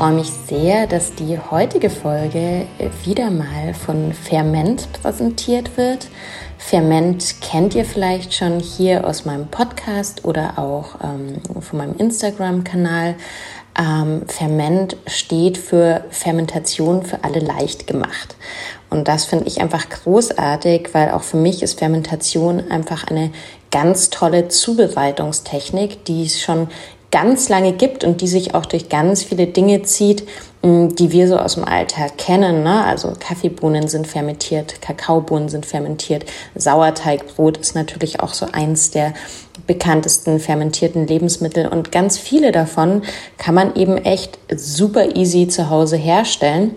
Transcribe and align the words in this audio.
Freue 0.00 0.14
mich 0.14 0.32
sehr, 0.48 0.86
dass 0.86 1.14
die 1.14 1.38
heutige 1.38 1.90
Folge 1.90 2.66
wieder 3.04 3.30
mal 3.30 3.74
von 3.74 4.14
Ferment 4.14 4.90
präsentiert 4.94 5.76
wird. 5.76 6.08
Ferment 6.56 7.42
kennt 7.42 7.74
ihr 7.74 7.84
vielleicht 7.84 8.32
schon 8.32 8.60
hier 8.60 9.06
aus 9.06 9.26
meinem 9.26 9.48
Podcast 9.48 10.24
oder 10.24 10.58
auch 10.58 10.94
ähm, 11.04 11.42
von 11.60 11.78
meinem 11.78 11.96
Instagram-Kanal. 11.98 13.14
Ähm, 13.78 14.22
Ferment 14.26 14.96
steht 15.06 15.58
für 15.58 16.02
Fermentation 16.08 17.02
für 17.04 17.22
alle 17.22 17.40
leicht 17.40 17.86
gemacht. 17.86 18.36
Und 18.88 19.06
das 19.06 19.26
finde 19.26 19.48
ich 19.48 19.60
einfach 19.60 19.86
großartig, 19.90 20.94
weil 20.94 21.10
auch 21.10 21.24
für 21.24 21.36
mich 21.36 21.62
ist 21.62 21.78
Fermentation 21.78 22.70
einfach 22.70 23.06
eine 23.06 23.32
ganz 23.70 24.08
tolle 24.08 24.48
Zubereitungstechnik, 24.48 26.06
die 26.06 26.24
es 26.24 26.40
schon 26.40 26.68
ganz 27.10 27.48
lange 27.48 27.72
gibt 27.72 28.04
und 28.04 28.20
die 28.20 28.28
sich 28.28 28.54
auch 28.54 28.66
durch 28.66 28.88
ganz 28.88 29.22
viele 29.22 29.46
Dinge 29.46 29.82
zieht, 29.82 30.26
mm, 30.62 30.88
die 30.90 31.10
wir 31.10 31.28
so 31.28 31.38
aus 31.38 31.54
dem 31.54 31.64
Alltag 31.64 32.18
kennen. 32.18 32.62
Ne? 32.62 32.84
Also 32.84 33.12
Kaffeebohnen 33.18 33.88
sind 33.88 34.06
fermentiert, 34.06 34.80
Kakaobohnen 34.80 35.48
sind 35.48 35.66
fermentiert, 35.66 36.24
Sauerteigbrot 36.54 37.58
ist 37.58 37.74
natürlich 37.74 38.20
auch 38.20 38.34
so 38.34 38.46
eins 38.52 38.90
der 38.90 39.14
bekanntesten 39.66 40.40
fermentierten 40.40 41.06
Lebensmittel 41.06 41.66
und 41.66 41.92
ganz 41.92 42.18
viele 42.18 42.52
davon 42.52 43.02
kann 43.38 43.54
man 43.54 43.76
eben 43.76 43.98
echt 43.98 44.38
super 44.54 45.16
easy 45.16 45.48
zu 45.48 45.70
Hause 45.70 45.96
herstellen. 45.96 46.74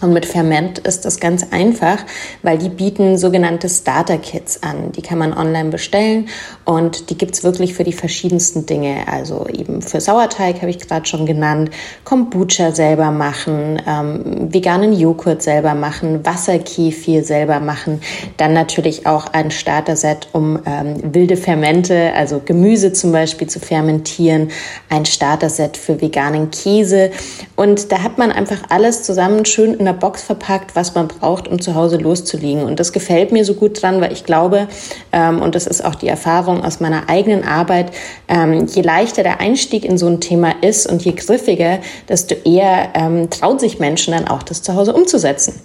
Und 0.00 0.12
mit 0.12 0.26
Ferment 0.26 0.80
ist 0.80 1.04
das 1.04 1.20
ganz 1.20 1.46
einfach, 1.52 1.98
weil 2.42 2.58
die 2.58 2.68
bieten 2.68 3.16
sogenannte 3.16 3.68
Starter-Kits 3.68 4.62
an. 4.62 4.90
Die 4.92 5.02
kann 5.02 5.18
man 5.18 5.32
online 5.32 5.70
bestellen 5.70 6.28
und 6.64 7.10
die 7.10 7.16
gibt's 7.16 7.44
wirklich 7.44 7.74
für 7.74 7.84
die 7.84 7.92
verschiedensten 7.92 8.66
Dinge. 8.66 9.06
Also 9.06 9.46
eben 9.46 9.82
für 9.82 10.00
Sauerteig 10.00 10.56
habe 10.62 10.70
ich 10.70 10.80
gerade 10.80 11.06
schon 11.06 11.26
genannt, 11.26 11.70
Kombucha 12.02 12.72
selber 12.72 13.12
machen, 13.12 13.80
ähm, 13.86 14.52
veganen 14.52 14.92
Joghurt 14.92 15.42
selber 15.42 15.74
machen, 15.74 16.26
Wasserkefir 16.26 17.22
selber 17.22 17.60
machen. 17.60 18.00
Dann 18.36 18.52
natürlich 18.52 19.06
auch 19.06 19.26
ein 19.32 19.52
Starter-Set, 19.52 20.28
um 20.32 20.58
ähm, 20.66 21.14
wilde 21.14 21.36
Fermente, 21.36 22.12
also 22.14 22.42
Gemüse 22.44 22.92
zum 22.92 23.12
Beispiel 23.12 23.48
zu 23.48 23.60
fermentieren. 23.60 24.50
Ein 24.90 25.04
Starter-Set 25.04 25.76
für 25.76 26.00
veganen 26.00 26.50
Käse. 26.50 27.12
Und 27.54 27.92
da 27.92 28.02
hat 28.02 28.18
man 28.18 28.32
einfach 28.32 28.58
alles 28.70 29.04
zusammen 29.04 29.44
schön 29.44 29.83
in 29.84 29.92
der 29.92 30.00
Box 30.00 30.22
verpackt, 30.22 30.74
was 30.74 30.94
man 30.94 31.08
braucht, 31.08 31.46
um 31.46 31.60
zu 31.60 31.74
Hause 31.74 31.98
loszulegen. 31.98 32.64
Und 32.64 32.80
das 32.80 32.94
gefällt 32.94 33.32
mir 33.32 33.44
so 33.44 33.52
gut 33.52 33.82
dran, 33.82 34.00
weil 34.00 34.12
ich 34.12 34.24
glaube, 34.24 34.66
ähm, 35.12 35.42
und 35.42 35.54
das 35.54 35.66
ist 35.66 35.84
auch 35.84 35.94
die 35.94 36.08
Erfahrung 36.08 36.64
aus 36.64 36.80
meiner 36.80 37.10
eigenen 37.10 37.44
Arbeit, 37.44 37.92
ähm, 38.28 38.64
je 38.66 38.80
leichter 38.80 39.22
der 39.22 39.40
Einstieg 39.40 39.84
in 39.84 39.98
so 39.98 40.06
ein 40.06 40.20
Thema 40.20 40.54
ist 40.62 40.86
und 40.86 41.04
je 41.04 41.12
griffiger, 41.12 41.80
desto 42.08 42.34
eher 42.34 42.92
ähm, 42.94 43.28
trauen 43.28 43.58
sich 43.58 43.78
Menschen 43.78 44.14
dann 44.14 44.26
auch, 44.26 44.42
das 44.42 44.62
zu 44.62 44.74
Hause 44.74 44.94
umzusetzen. 44.94 45.60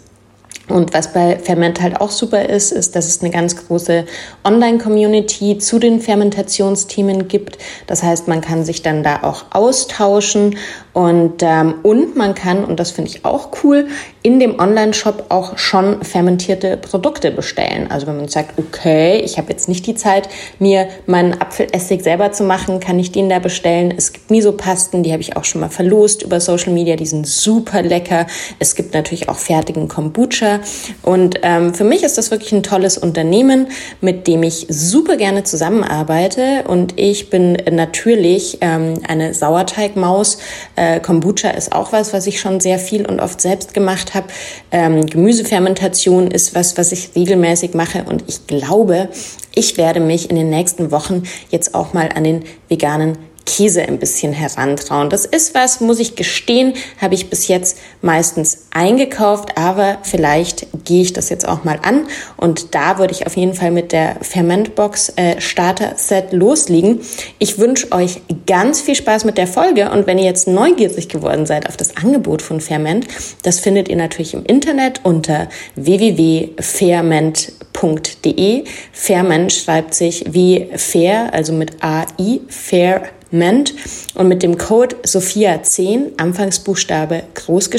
Und 0.70 0.94
was 0.94 1.14
bei 1.14 1.40
Ferment 1.40 1.82
halt 1.82 2.00
auch 2.00 2.12
super 2.12 2.48
ist, 2.48 2.72
ist, 2.72 2.96
dass 2.96 3.08
es 3.08 3.22
eine 3.22 3.32
ganz 3.32 3.56
große 3.56 4.06
Online-Community 4.44 5.58
zu 5.58 5.80
den 5.80 6.00
Fermentationsthemen 6.00 7.28
gibt. 7.28 7.58
Das 7.88 8.04
heißt, 8.04 8.28
man 8.28 8.42
kann 8.42 8.64
sich 8.64 8.84
dann 8.84 9.02
da 9.04 9.24
auch 9.24 9.46
austauschen 9.50 10.58
und, 11.00 11.44
ähm, 11.44 11.76
und 11.82 12.18
man 12.18 12.36
kann, 12.36 12.66
und 12.66 12.78
das 12.78 12.92
finde 12.92 13.10
ich 13.10 13.24
auch 13.24 13.52
cool, 13.64 13.88
in 14.22 14.38
dem 14.42 14.60
Online-Shop 14.60 15.28
auch 15.30 15.58
schon 15.58 16.04
fermentierte 16.04 16.76
Produkte 16.76 17.32
bestellen. 17.32 17.90
Also 17.90 18.06
wenn 18.06 18.18
man 18.18 18.28
sagt, 18.28 18.60
okay, 18.60 19.22
ich 19.24 19.38
habe 19.38 19.50
jetzt 19.50 19.70
nicht 19.70 19.88
die 19.88 19.96
Zeit, 19.96 20.28
mir 20.60 20.90
meinen 21.06 21.40
Apfelessig 21.40 22.04
selber 22.04 22.34
zu 22.34 22.44
machen, 22.44 22.82
kann 22.82 23.00
ich 23.00 23.14
den 23.14 23.30
da 23.30 23.40
bestellen. 23.40 23.94
Es 23.96 24.12
gibt 24.12 24.30
Misopasten, 24.30 25.02
die 25.04 25.14
habe 25.14 25.22
ich 25.22 25.38
auch 25.38 25.46
schon 25.46 25.62
mal 25.62 25.70
verlost 25.70 26.22
über 26.22 26.42
Social 26.42 26.74
Media, 26.74 26.98
die 26.98 27.06
sind 27.06 27.26
super 27.26 27.82
lecker. 27.82 28.28
Es 28.60 28.76
gibt 28.76 28.94
natürlich 28.94 29.30
auch 29.30 29.38
fertigen 29.38 29.88
Kombucha. 29.88 30.60
Und 31.02 31.40
ähm, 31.44 31.74
für 31.74 31.86
mich 31.86 32.04
ist 32.04 32.18
das 32.18 32.30
wirklich 32.30 32.52
ein 32.52 32.62
tolles 32.62 32.98
Unternehmen, 32.98 33.68
mit 34.02 34.28
dem 34.28 34.44
ich 34.44 34.68
super 34.68 35.16
gerne 35.16 35.46
zusammenarbeite. 35.46 36.66
Und 36.68 37.00
ich 37.00 37.30
bin 37.30 37.54
natürlich 37.72 38.58
ähm, 38.60 38.96
eine 39.08 39.34
Sauerteigmaus. 39.34 40.40
Äh, 40.76 40.89
Kombucha 40.98 41.52
ist 41.52 41.74
auch 41.74 41.92
was, 41.92 42.14
was 42.14 42.26
ich 42.26 42.40
schon 42.40 42.60
sehr 42.60 42.80
viel 42.80 43.06
und 43.06 43.20
oft 43.20 43.40
selbst 43.40 43.76
gemacht 43.76 44.16
habe. 44.16 44.28
Ähm, 44.72 45.06
Gemüsefermentation 45.06 46.32
ist 46.32 46.56
was, 46.56 46.78
was 46.78 46.92
ich 46.92 47.12
regelmäßig 47.16 47.76
mache. 47.76 48.04
Und 48.04 48.24
ich 48.28 48.48
glaube, 48.48 49.10
ich 49.54 49.78
werde 49.78 50.00
mich 50.00 50.30
in 50.30 50.36
den 50.36 50.50
nächsten 50.50 50.92
Wochen 50.92 51.24
jetzt 51.52 51.76
auch 51.76 51.94
mal 51.94 52.10
an 52.16 52.24
den 52.24 52.44
veganen 52.68 53.18
Käse 53.46 53.82
ein 53.82 54.00
bisschen 54.00 54.34
herantrauen. 54.34 55.10
Das 55.10 55.26
ist 55.26 55.56
was, 55.56 55.82
muss 55.82 56.00
ich 56.00 56.16
gestehen, 56.16 56.74
habe 57.02 57.16
ich 57.16 57.30
bis 57.30 57.48
jetzt 57.48 57.78
meistens 58.02 58.68
eingekauft, 58.72 59.58
aber 59.58 59.98
vielleicht 60.04 60.68
gehe 60.86 61.02
ich 61.02 61.14
das 61.14 61.30
jetzt 61.30 61.48
auch 61.48 61.64
mal 61.64 61.80
an 61.82 62.08
und 62.38 62.76
da 62.76 63.00
würde 63.00 63.14
ich 63.14 63.26
auf 63.26 63.36
jeden 63.36 63.54
Fall 63.54 63.72
mit 63.72 63.92
der 63.92 64.18
Fermentbox 64.22 65.14
äh, 65.16 65.42
Starter 65.42 65.94
Set 65.98 66.32
loslegen. 66.32 67.02
Ich 67.40 67.58
wünsche 67.58 67.92
euch 67.92 68.22
ganz 68.46 68.82
viel 68.82 68.96
Spaß 68.96 69.26
mit 69.26 69.38
der 69.38 69.48
Folge 69.48 69.92
und 69.92 70.08
wenn 70.08 70.18
ihr 70.18 70.26
jetzt 70.26 70.48
neugierig 70.48 71.10
geworden 71.10 71.46
seid 71.46 71.68
auf 71.68 71.78
das 71.78 71.98
Angebot 71.98 72.42
von 72.42 72.62
Ferment, 72.62 73.08
das 73.44 73.60
findet 73.60 73.90
ihr 73.90 73.98
natürlich 73.98 74.34
im 74.34 74.46
Internet 74.46 75.02
unter 75.04 75.50
www.ferment.de. 75.76 78.64
Ferment 78.92 79.52
schreibt 79.52 79.94
sich 79.94 80.26
wie 80.30 80.70
fair, 80.76 81.34
also 81.34 81.54
mit 81.54 81.84
AI, 81.84 82.40
fair 82.48 83.04
Ment 83.32 83.74
und 84.16 84.28
mit 84.28 84.44
dem 84.44 84.58
Code 84.58 84.96
Sophia10, 85.06 86.18
Anfangsbuchstabe 86.18 87.24
groß 87.36 87.70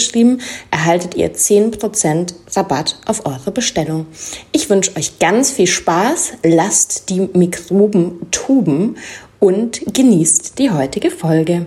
erhaltet 0.71 1.15
ihr 1.17 1.35
10% 1.35 2.35
Rabatt 2.55 2.99
auf 3.07 3.27
eure 3.27 3.51
Bestellung. 3.51 4.07
Ich 4.53 4.71
wünsche 4.71 4.97
euch 4.97 5.19
ganz 5.19 5.51
viel 5.51 5.67
Spaß, 5.67 6.35
lasst 6.45 7.11
die 7.11 7.29
Mikroben 7.33 8.31
tuben 8.31 8.97
und 9.39 9.81
genießt 9.93 10.59
die 10.59 10.71
heutige 10.71 11.11
Folge. 11.11 11.67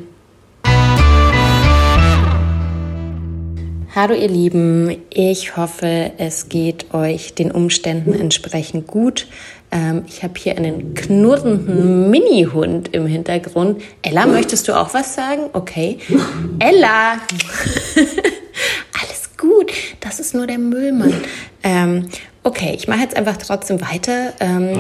Hallo 3.96 4.16
ihr 4.16 4.28
Lieben, 4.28 5.04
ich 5.12 5.56
hoffe, 5.56 6.14
es 6.18 6.50
geht 6.50 6.96
euch 6.96 7.36
den 7.36 7.52
Umständen 7.52 8.14
entsprechend 8.14 8.88
gut. 8.88 9.28
Ähm, 9.74 10.04
ich 10.08 10.22
habe 10.22 10.36
hier 10.38 10.56
einen 10.56 10.94
knurrenden 10.94 12.12
Mini-Hund 12.12 12.94
im 12.94 13.08
Hintergrund. 13.08 13.82
Ella, 14.04 14.28
möchtest 14.28 14.68
du 14.68 14.80
auch 14.80 14.94
was 14.94 15.16
sagen? 15.16 15.50
Okay. 15.54 15.98
Ella! 16.60 17.14
Alles 19.02 19.30
gut, 19.36 19.72
das 20.00 20.20
ist 20.20 20.36
nur 20.36 20.46
der 20.46 20.60
Müllmann. 20.60 21.16
Ähm, 21.64 22.10
okay, 22.44 22.74
ich 22.76 22.88
mache 22.88 23.02
jetzt 23.02 23.16
einfach 23.16 23.38
trotzdem 23.38 23.82
weiter. 23.82 24.34
Ähm, 24.40 24.80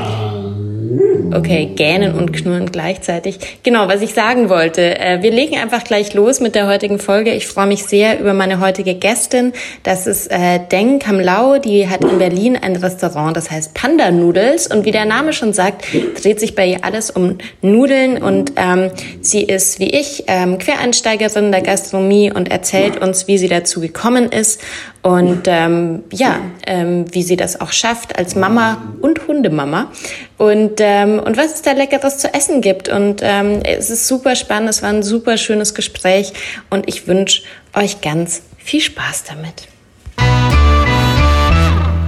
Okay, 1.33 1.71
gähnen 1.75 2.13
und 2.13 2.31
knurren 2.31 2.71
gleichzeitig. 2.71 3.39
Genau, 3.63 3.87
was 3.87 4.01
ich 4.01 4.13
sagen 4.13 4.49
wollte. 4.49 4.99
Äh, 4.99 5.23
wir 5.23 5.31
legen 5.31 5.57
einfach 5.57 5.83
gleich 5.83 6.13
los 6.13 6.39
mit 6.39 6.53
der 6.53 6.67
heutigen 6.67 6.99
Folge. 6.99 7.33
Ich 7.33 7.47
freue 7.47 7.65
mich 7.65 7.85
sehr 7.85 8.19
über 8.19 8.33
meine 8.33 8.59
heutige 8.59 8.93
Gästin. 8.93 9.53
Das 9.81 10.05
ist 10.05 10.27
äh, 10.27 10.59
Deng 10.71 10.99
Kamlau. 10.99 11.57
Die 11.57 11.89
hat 11.89 12.03
in 12.03 12.19
Berlin 12.19 12.57
ein 12.61 12.75
Restaurant, 12.75 13.35
das 13.35 13.49
heißt 13.49 13.73
Panda 13.73 14.11
Noodles. 14.11 14.67
Und 14.67 14.85
wie 14.85 14.91
der 14.91 15.05
Name 15.05 15.33
schon 15.33 15.53
sagt, 15.53 15.85
dreht 16.21 16.39
sich 16.39 16.53
bei 16.53 16.67
ihr 16.67 16.83
alles 16.83 17.09
um 17.09 17.37
Nudeln. 17.61 18.21
Und 18.21 18.53
ähm, 18.55 18.91
sie 19.21 19.43
ist, 19.43 19.79
wie 19.79 19.89
ich, 19.89 20.25
ähm, 20.27 20.59
Quereinsteigerin 20.59 21.51
der 21.51 21.61
Gastronomie 21.61 22.31
und 22.31 22.51
erzählt 22.51 23.01
uns, 23.01 23.27
wie 23.27 23.39
sie 23.39 23.47
dazu 23.47 23.81
gekommen 23.81 24.29
ist 24.31 24.61
und 25.03 25.47
ähm, 25.47 26.03
ja, 26.13 26.39
ähm, 26.73 27.05
wie 27.13 27.21
sie 27.21 27.35
das 27.35 27.61
auch 27.61 27.71
schafft 27.71 28.17
als 28.17 28.35
Mama 28.35 28.81
und 29.01 29.27
Hundemama 29.27 29.91
und 30.37 30.73
ähm, 30.79 31.19
und 31.19 31.37
was 31.37 31.53
es 31.53 31.61
da 31.61 31.73
leckeres 31.73 32.17
zu 32.17 32.33
essen 32.33 32.61
gibt 32.61 32.89
und 32.89 33.21
ähm, 33.21 33.61
es 33.63 33.91
ist 33.91 34.07
super 34.07 34.35
spannend, 34.35 34.69
es 34.69 34.81
war 34.81 34.89
ein 34.89 35.03
super 35.03 35.37
schönes 35.37 35.75
Gespräch 35.75 36.33
und 36.71 36.89
ich 36.89 37.07
wünsche 37.07 37.43
euch 37.75 38.01
ganz 38.01 38.41
viel 38.57 38.81
Spaß 38.81 39.25
damit. 39.25 39.67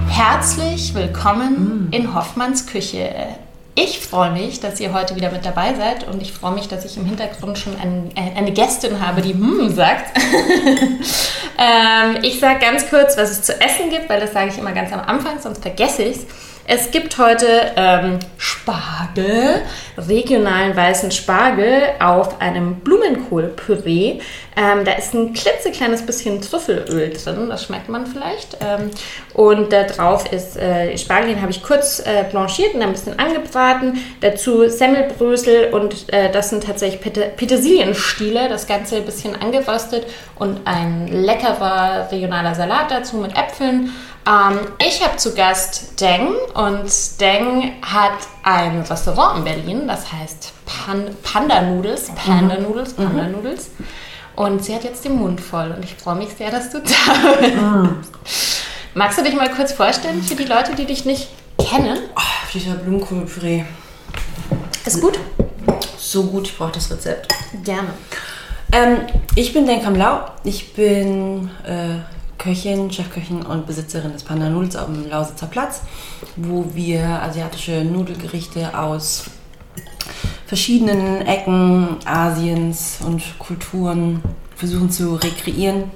Herzlich 0.08 0.94
willkommen 0.94 1.88
mm. 1.90 1.92
in 1.92 2.14
Hoffmanns 2.14 2.66
Küche. 2.66 3.10
Ich 3.78 4.00
freue 4.00 4.30
mich, 4.30 4.60
dass 4.60 4.80
ihr 4.80 4.94
heute 4.94 5.16
wieder 5.16 5.30
mit 5.30 5.44
dabei 5.44 5.74
seid 5.74 6.08
und 6.08 6.22
ich 6.22 6.32
freue 6.32 6.54
mich, 6.54 6.66
dass 6.66 6.86
ich 6.86 6.96
im 6.96 7.04
Hintergrund 7.04 7.58
schon 7.58 7.76
ein, 7.78 8.10
eine 8.16 8.50
Gästin 8.50 9.06
habe, 9.06 9.20
die 9.20 9.34
hm 9.34 9.68
sagt. 9.68 10.16
ähm, 11.58 12.16
ich 12.22 12.40
sage 12.40 12.58
ganz 12.58 12.88
kurz, 12.88 13.18
was 13.18 13.30
es 13.30 13.42
zu 13.42 13.52
essen 13.60 13.90
gibt, 13.90 14.08
weil 14.08 14.18
das 14.18 14.32
sage 14.32 14.48
ich 14.48 14.56
immer 14.56 14.72
ganz 14.72 14.94
am 14.94 15.00
Anfang, 15.00 15.38
sonst 15.40 15.60
vergesse 15.60 16.04
ich 16.04 16.16
es. 16.16 16.26
Es 16.68 16.90
gibt 16.90 17.18
heute 17.18 17.46
ähm, 17.76 18.18
Spargel, 18.38 19.62
regionalen 19.96 20.74
weißen 20.74 21.12
Spargel 21.12 21.82
auf 22.00 22.40
einem 22.40 22.76
Blumenkohlpüree. 22.76 24.20
Ähm, 24.58 24.86
da 24.86 24.92
ist 24.92 25.12
ein 25.12 25.34
klitzekleines 25.34 26.06
bisschen 26.06 26.40
Trüffelöl 26.40 27.10
drin, 27.10 27.50
das 27.50 27.64
schmeckt 27.64 27.90
man 27.90 28.06
vielleicht. 28.06 28.56
Ähm, 28.60 28.90
und 29.34 29.70
da 29.70 29.82
drauf 29.82 30.32
ist 30.32 30.56
äh, 30.56 30.96
Spargel, 30.96 31.34
den 31.34 31.42
habe 31.42 31.50
ich 31.50 31.62
kurz 31.62 32.00
äh, 32.00 32.24
blanchiert 32.30 32.74
und 32.74 32.80
ein 32.80 32.92
bisschen 32.92 33.18
angebraten. 33.18 33.98
Dazu 34.22 34.66
Semmelbrösel 34.68 35.74
und 35.74 36.10
äh, 36.10 36.32
das 36.32 36.48
sind 36.48 36.64
tatsächlich 36.64 37.02
Pete 37.02 37.32
Petersilienstiele, 37.36 38.48
das 38.48 38.66
Ganze 38.66 38.96
ein 38.96 39.04
bisschen 39.04 39.40
angeröstet 39.40 40.06
und 40.36 40.60
ein 40.64 41.08
leckerer 41.08 42.08
regionaler 42.10 42.54
Salat 42.54 42.90
dazu 42.90 43.18
mit 43.18 43.36
Äpfeln. 43.36 43.92
Ähm, 44.26 44.58
ich 44.78 45.04
habe 45.04 45.18
zu 45.18 45.34
Gast 45.34 46.00
Deng 46.00 46.34
und 46.54 47.20
Deng 47.20 47.74
hat 47.82 48.18
ein 48.42 48.80
Restaurant 48.80 49.38
in 49.38 49.44
Berlin, 49.44 49.86
das 49.86 50.10
heißt 50.10 50.52
Pan 50.64 51.14
Panda 51.22 51.60
Noodles, 51.60 52.10
Panda 52.14 52.58
Noodles, 52.58 52.96
mhm. 52.96 53.04
Panda 53.04 53.22
mhm. 53.24 53.32
Und 54.36 54.62
sie 54.62 54.74
hat 54.74 54.84
jetzt 54.84 55.04
den 55.04 55.16
Mund 55.16 55.40
voll 55.40 55.72
und 55.74 55.82
ich 55.82 55.94
freue 55.94 56.16
mich 56.16 56.28
sehr, 56.36 56.50
dass 56.50 56.70
du 56.70 56.80
da 56.80 57.32
bist. 57.40 57.56
Mhm. 57.56 57.96
Magst 58.94 59.18
du 59.18 59.24
dich 59.24 59.34
mal 59.34 59.50
kurz 59.50 59.72
vorstellen 59.72 60.22
für 60.22 60.34
die 60.34 60.44
Leute, 60.44 60.74
die 60.74 60.84
dich 60.84 61.04
nicht 61.04 61.28
kennen? 61.58 61.98
Oh, 62.14 62.48
dieser 62.52 62.74
Blumenkohlpüree. 62.74 63.64
Ist 64.84 65.00
gut? 65.00 65.18
So 65.98 66.24
gut, 66.24 66.48
ich 66.48 66.56
brauche 66.56 66.72
das 66.72 66.90
Rezept. 66.90 67.34
Gerne. 67.64 67.88
Ähm, 68.72 68.98
ich 69.34 69.52
bin 69.52 69.66
Denkam 69.66 69.94
Lau. 69.96 70.20
Ich 70.44 70.74
bin 70.74 71.50
äh, 71.66 71.98
Köchin, 72.38 72.92
Chefköchin 72.92 73.42
und 73.42 73.66
Besitzerin 73.66 74.12
des 74.12 74.22
Panda 74.22 74.48
Nudels 74.48 74.76
auf 74.76 74.86
dem 74.86 75.08
Lausitzer 75.08 75.46
Platz, 75.46 75.80
wo 76.36 76.66
wir 76.74 77.04
asiatische 77.22 77.84
Nudelgerichte 77.84 78.78
aus 78.78 79.24
verschiedenen 80.46 81.26
Ecken 81.26 81.96
Asiens 82.04 82.98
und 83.04 83.22
Kulturen 83.38 84.22
versuchen 84.54 84.90
zu 84.90 85.16
rekreieren 85.16 85.90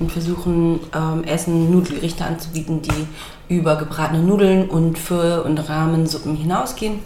und 0.00 0.10
versuchen 0.10 0.80
ähm, 0.94 1.22
Essen, 1.24 1.70
Nudelgerichte 1.70 2.24
anzubieten, 2.24 2.82
die 2.82 3.06
über 3.54 3.76
gebratene 3.76 4.22
Nudeln 4.22 4.68
und 4.68 4.98
für 4.98 5.44
und 5.44 5.58
Rahmensuppen 5.58 6.34
hinausgehen, 6.34 7.00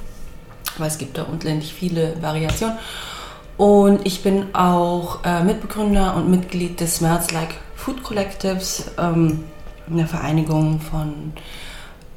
weil 0.79 0.89
es 0.89 0.99
gibt 0.99 1.19
da 1.19 1.25
unendlich 1.25 1.75
viele 1.75 2.15
Variationen. 2.23 2.79
Und 3.57 4.07
ich 4.07 4.23
bin 4.23 4.55
auch 4.55 5.25
äh, 5.25 5.43
Mitbegründer 5.43 6.15
und 6.15 6.31
Mitglied 6.31 6.81
des 6.81 6.97
Smells 6.97 7.33
Like 7.33 7.57
Food 7.75 8.05
Collectives, 8.05 8.93
ähm, 8.99 9.45
eine 9.91 10.07
Vereinigung 10.07 10.81
von 10.81 11.33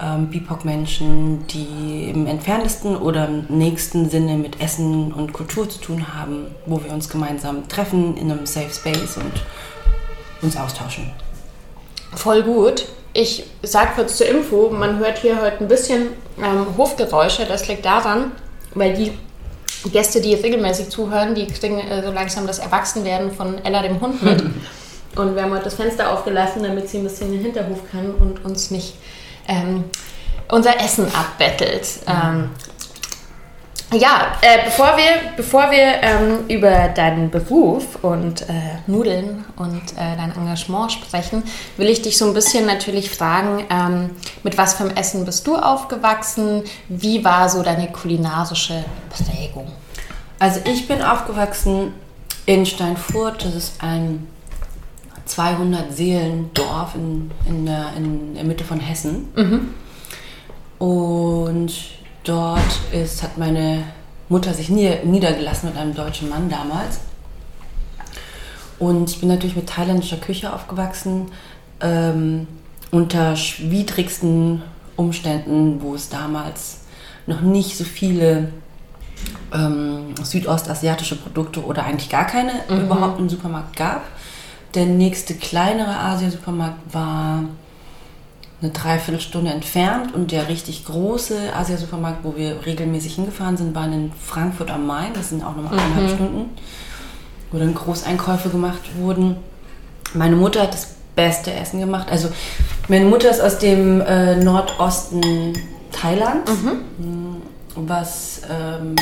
ähm, 0.01 0.27
BIPOC-Menschen, 0.27 1.45
die 1.47 2.09
im 2.09 2.27
entferntesten 2.27 2.95
oder 2.95 3.27
im 3.27 3.45
nächsten 3.49 4.09
Sinne 4.09 4.35
mit 4.35 4.61
Essen 4.61 5.11
und 5.11 5.33
Kultur 5.33 5.69
zu 5.69 5.79
tun 5.79 6.13
haben, 6.15 6.47
wo 6.65 6.83
wir 6.83 6.91
uns 6.91 7.09
gemeinsam 7.09 7.67
treffen 7.67 8.17
in 8.17 8.31
einem 8.31 8.45
Safe 8.45 8.69
Space 8.73 9.17
und 9.17 9.33
uns 10.41 10.57
austauschen. 10.57 11.11
Voll 12.15 12.43
gut. 12.43 12.85
Ich 13.13 13.45
sage 13.61 13.91
kurz 13.95 14.17
zur 14.17 14.27
Info, 14.27 14.69
man 14.69 14.99
hört 14.99 15.19
hier 15.19 15.41
heute 15.41 15.59
ein 15.59 15.67
bisschen 15.67 16.07
ähm, 16.37 16.65
Hofgeräusche. 16.77 17.45
Das 17.45 17.67
liegt 17.67 17.85
daran, 17.85 18.31
weil 18.73 18.93
die 18.93 19.11
Gäste, 19.91 20.21
die 20.21 20.33
regelmäßig 20.33 20.89
zuhören, 20.89 21.35
die 21.35 21.47
kriegen 21.47 21.79
äh, 21.79 22.03
so 22.03 22.11
langsam 22.11 22.47
das 22.47 22.59
Erwachsenwerden 22.59 23.31
von 23.31 23.63
Ella 23.63 23.81
dem 23.81 23.99
Hund 23.99 24.23
mit. 24.23 24.43
Und 25.15 25.35
wir 25.35 25.43
haben 25.43 25.51
heute 25.51 25.65
das 25.65 25.75
Fenster 25.75 26.11
aufgelassen, 26.11 26.63
damit 26.63 26.87
sie 26.87 26.99
ein 26.99 27.03
bisschen 27.03 27.27
in 27.27 27.33
den 27.33 27.41
Hinterhof 27.43 27.79
kann 27.91 28.11
und 28.11 28.45
uns 28.45 28.71
nicht 28.71 28.93
ähm, 29.47 29.85
unser 30.49 30.79
Essen 30.79 31.07
abbettelt. 31.13 31.87
Ähm, 32.07 32.49
ja, 33.93 34.37
äh, 34.41 34.63
bevor 34.63 34.95
wir, 34.95 35.33
bevor 35.35 35.69
wir 35.69 36.01
ähm, 36.01 36.47
über 36.47 36.87
deinen 36.87 37.29
Beruf 37.29 37.97
und 38.01 38.43
äh, 38.43 38.53
Nudeln 38.87 39.43
und 39.57 39.81
äh, 39.97 40.15
dein 40.15 40.33
Engagement 40.33 40.93
sprechen, 40.93 41.43
will 41.75 41.89
ich 41.89 42.01
dich 42.01 42.17
so 42.17 42.25
ein 42.25 42.33
bisschen 42.33 42.65
natürlich 42.65 43.09
fragen, 43.09 43.65
ähm, 43.69 44.11
mit 44.43 44.57
was 44.57 44.75
für 44.75 44.85
einem 44.85 44.95
Essen 44.95 45.25
bist 45.25 45.45
du 45.45 45.57
aufgewachsen? 45.57 46.63
Wie 46.87 47.25
war 47.25 47.49
so 47.49 47.63
deine 47.63 47.91
kulinarische 47.91 48.85
Prägung? 49.09 49.69
Also 50.39 50.61
ich 50.63 50.87
bin 50.87 51.01
aufgewachsen 51.01 51.93
in 52.45 52.65
Steinfurt, 52.65 53.43
das 53.43 53.55
ist 53.55 53.83
ein 53.83 54.25
200 55.31 55.93
Seelen 55.93 56.49
Dorf 56.53 56.93
in, 56.95 57.31
in, 57.47 57.65
der, 57.65 57.93
in 57.95 58.35
der 58.35 58.43
Mitte 58.43 58.65
von 58.65 58.81
Hessen. 58.81 59.29
Mhm. 59.35 59.69
Und 60.77 61.73
dort 62.25 62.59
ist, 62.91 63.23
hat 63.23 63.37
meine 63.37 63.83
Mutter 64.27 64.53
sich 64.53 64.69
nie, 64.69 64.93
niedergelassen 65.05 65.69
mit 65.69 65.77
einem 65.77 65.95
deutschen 65.95 66.27
Mann 66.27 66.49
damals. 66.49 66.99
Und 68.77 69.09
ich 69.09 69.19
bin 69.21 69.29
natürlich 69.29 69.55
mit 69.55 69.67
thailändischer 69.67 70.17
Küche 70.17 70.51
aufgewachsen, 70.51 71.31
ähm, 71.79 72.47
unter 72.91 73.37
widrigsten 73.59 74.63
Umständen, 74.97 75.81
wo 75.81 75.95
es 75.95 76.09
damals 76.09 76.79
noch 77.25 77.39
nicht 77.39 77.77
so 77.77 77.85
viele 77.85 78.49
ähm, 79.53 80.13
südostasiatische 80.21 81.15
Produkte 81.15 81.63
oder 81.63 81.85
eigentlich 81.85 82.09
gar 82.09 82.25
keine 82.25 82.51
mhm. 82.67 82.81
überhaupt 82.81 83.19
im 83.19 83.29
Supermarkt 83.29 83.77
gab. 83.77 84.03
Der 84.73 84.85
nächste 84.85 85.33
kleinere 85.35 85.97
Asiasupermarkt 85.97 86.93
war 86.93 87.43
eine 88.61 88.71
Dreiviertelstunde 88.71 89.51
entfernt 89.51 90.13
und 90.13 90.31
der 90.31 90.47
richtig 90.47 90.85
große 90.85 91.53
Asiasupermarkt, 91.53 92.23
wo 92.23 92.35
wir 92.35 92.65
regelmäßig 92.65 93.15
hingefahren 93.15 93.57
sind, 93.57 93.73
war 93.73 93.85
in 93.85 94.11
Frankfurt 94.13 94.69
am 94.69 94.85
Main. 94.85 95.13
Das 95.13 95.29
sind 95.29 95.43
auch 95.43 95.55
nochmal 95.55 95.73
mhm. 95.73 95.79
eineinhalb 95.79 96.09
Stunden, 96.15 96.49
wo 97.51 97.57
dann 97.57 97.73
Großeinkäufe 97.73 98.49
gemacht 98.49 98.81
wurden. 98.97 99.37
Meine 100.13 100.35
Mutter 100.35 100.61
hat 100.61 100.73
das 100.73 100.87
beste 101.15 101.51
Essen 101.53 101.79
gemacht. 101.79 102.07
Also 102.09 102.29
meine 102.87 103.05
Mutter 103.05 103.29
ist 103.29 103.41
aus 103.41 103.57
dem 103.57 103.99
äh, 104.01 104.35
Nordosten 104.35 105.53
Thailands, 105.91 106.51
mhm. 106.63 107.41
was 107.75 108.41
ähm, 108.49 108.95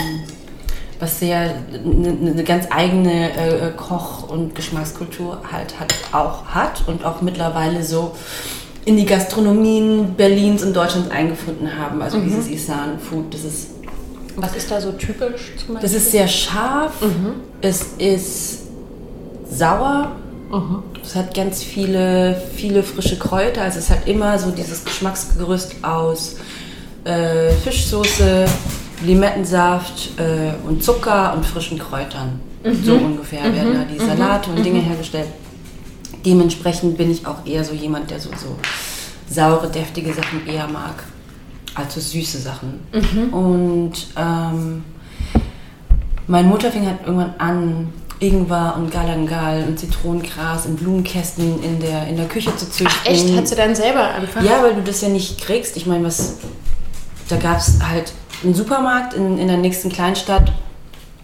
was 0.99 1.19
sehr 1.19 1.39
eine, 1.39 2.31
eine 2.31 2.43
ganz 2.43 2.67
eigene 2.69 3.31
äh, 3.31 3.71
Koch- 3.75 4.29
und 4.29 4.53
Geschmackskultur 4.53 5.41
halt 5.49 5.79
hat, 5.79 5.93
auch 6.11 6.45
hat 6.45 6.83
und 6.87 7.05
auch 7.05 7.21
mittlerweile 7.21 7.83
so 7.83 8.15
in 8.85 8.97
die 8.97 9.05
Gastronomien 9.05 10.15
Berlins 10.15 10.63
und 10.63 10.75
Deutschlands 10.75 11.09
eingefunden 11.11 11.77
haben. 11.77 12.01
Also 12.01 12.17
mhm. 12.17 12.25
dieses 12.25 12.47
Isan-Food, 12.47 13.33
das 13.33 13.43
ist... 13.43 13.67
Was 14.35 14.55
ist 14.55 14.71
da 14.71 14.79
so 14.79 14.91
typisch 14.93 15.53
zum 15.57 15.75
Beispiel? 15.75 15.81
Das 15.81 15.93
ist 15.93 16.11
sehr 16.11 16.27
scharf, 16.27 17.01
mhm. 17.01 17.41
es 17.61 17.83
ist 17.97 18.59
sauer, 19.49 20.11
mhm. 20.49 20.83
es 21.03 21.15
hat 21.15 21.33
ganz 21.33 21.63
viele, 21.63 22.41
viele 22.55 22.83
frische 22.83 23.17
Kräuter, 23.17 23.63
also 23.63 23.79
es 23.79 23.89
hat 23.89 24.07
immer 24.07 24.39
so 24.39 24.51
dieses 24.51 24.85
Geschmacksgerüst 24.85 25.75
aus 25.81 26.37
äh, 27.03 27.51
Fischsoße, 27.51 28.45
Limettensaft 29.01 30.19
äh, 30.19 30.51
und 30.67 30.83
Zucker 30.83 31.33
und 31.33 31.45
frischen 31.45 31.79
Kräutern. 31.79 32.39
Mhm. 32.63 32.83
So 32.83 32.93
ungefähr 32.95 33.43
mhm. 33.47 33.55
werden 33.55 33.73
da 33.73 33.83
die 33.85 33.99
Salate 33.99 34.49
mhm. 34.49 34.57
und 34.57 34.65
Dinge 34.65 34.79
mhm. 34.79 34.85
hergestellt. 34.85 35.27
Dementsprechend 36.25 36.97
bin 36.97 37.11
ich 37.11 37.25
auch 37.25 37.45
eher 37.45 37.63
so 37.63 37.73
jemand, 37.73 38.11
der 38.11 38.19
so, 38.19 38.29
so 38.31 38.57
saure, 39.29 39.69
deftige 39.69 40.13
Sachen 40.13 40.45
eher 40.45 40.67
mag, 40.67 41.03
als 41.75 41.95
so 41.95 42.01
süße 42.01 42.39
Sachen. 42.39 42.81
Mhm. 42.91 43.33
Und 43.33 43.93
ähm, 44.17 44.83
meine 46.27 46.47
Mutter 46.47 46.71
fing 46.71 46.85
halt 46.85 46.99
irgendwann 47.05 47.33
an, 47.37 47.93
Ingwer 48.19 48.75
und 48.77 48.91
Galangal 48.91 49.63
und 49.65 49.79
Zitronengras 49.79 50.65
in 50.65 50.75
Blumenkästen 50.75 51.63
in 51.63 51.79
der, 51.79 52.07
in 52.07 52.17
der 52.17 52.27
Küche 52.27 52.53
zu 52.55 52.69
züchten. 52.69 52.99
Ach 53.01 53.05
echt? 53.05 53.33
Hat 53.35 53.47
sie 53.47 53.55
dann 53.55 53.73
selber 53.73 54.13
angefangen? 54.13 54.45
Ja, 54.45 54.61
weil 54.61 54.75
du 54.75 54.81
das 54.81 54.99
ja 54.99 55.07
nicht 55.07 55.39
kriegst. 55.39 55.77
Ich 55.77 55.85
meine, 55.85 56.03
was 56.03 56.35
da 57.29 57.37
gab 57.37 57.59
es 57.59 57.79
halt 57.81 58.11
einen 58.43 58.53
Supermarkt 58.53 59.13
in, 59.13 59.37
in 59.37 59.47
der 59.47 59.57
nächsten 59.57 59.89
Kleinstadt. 59.89 60.51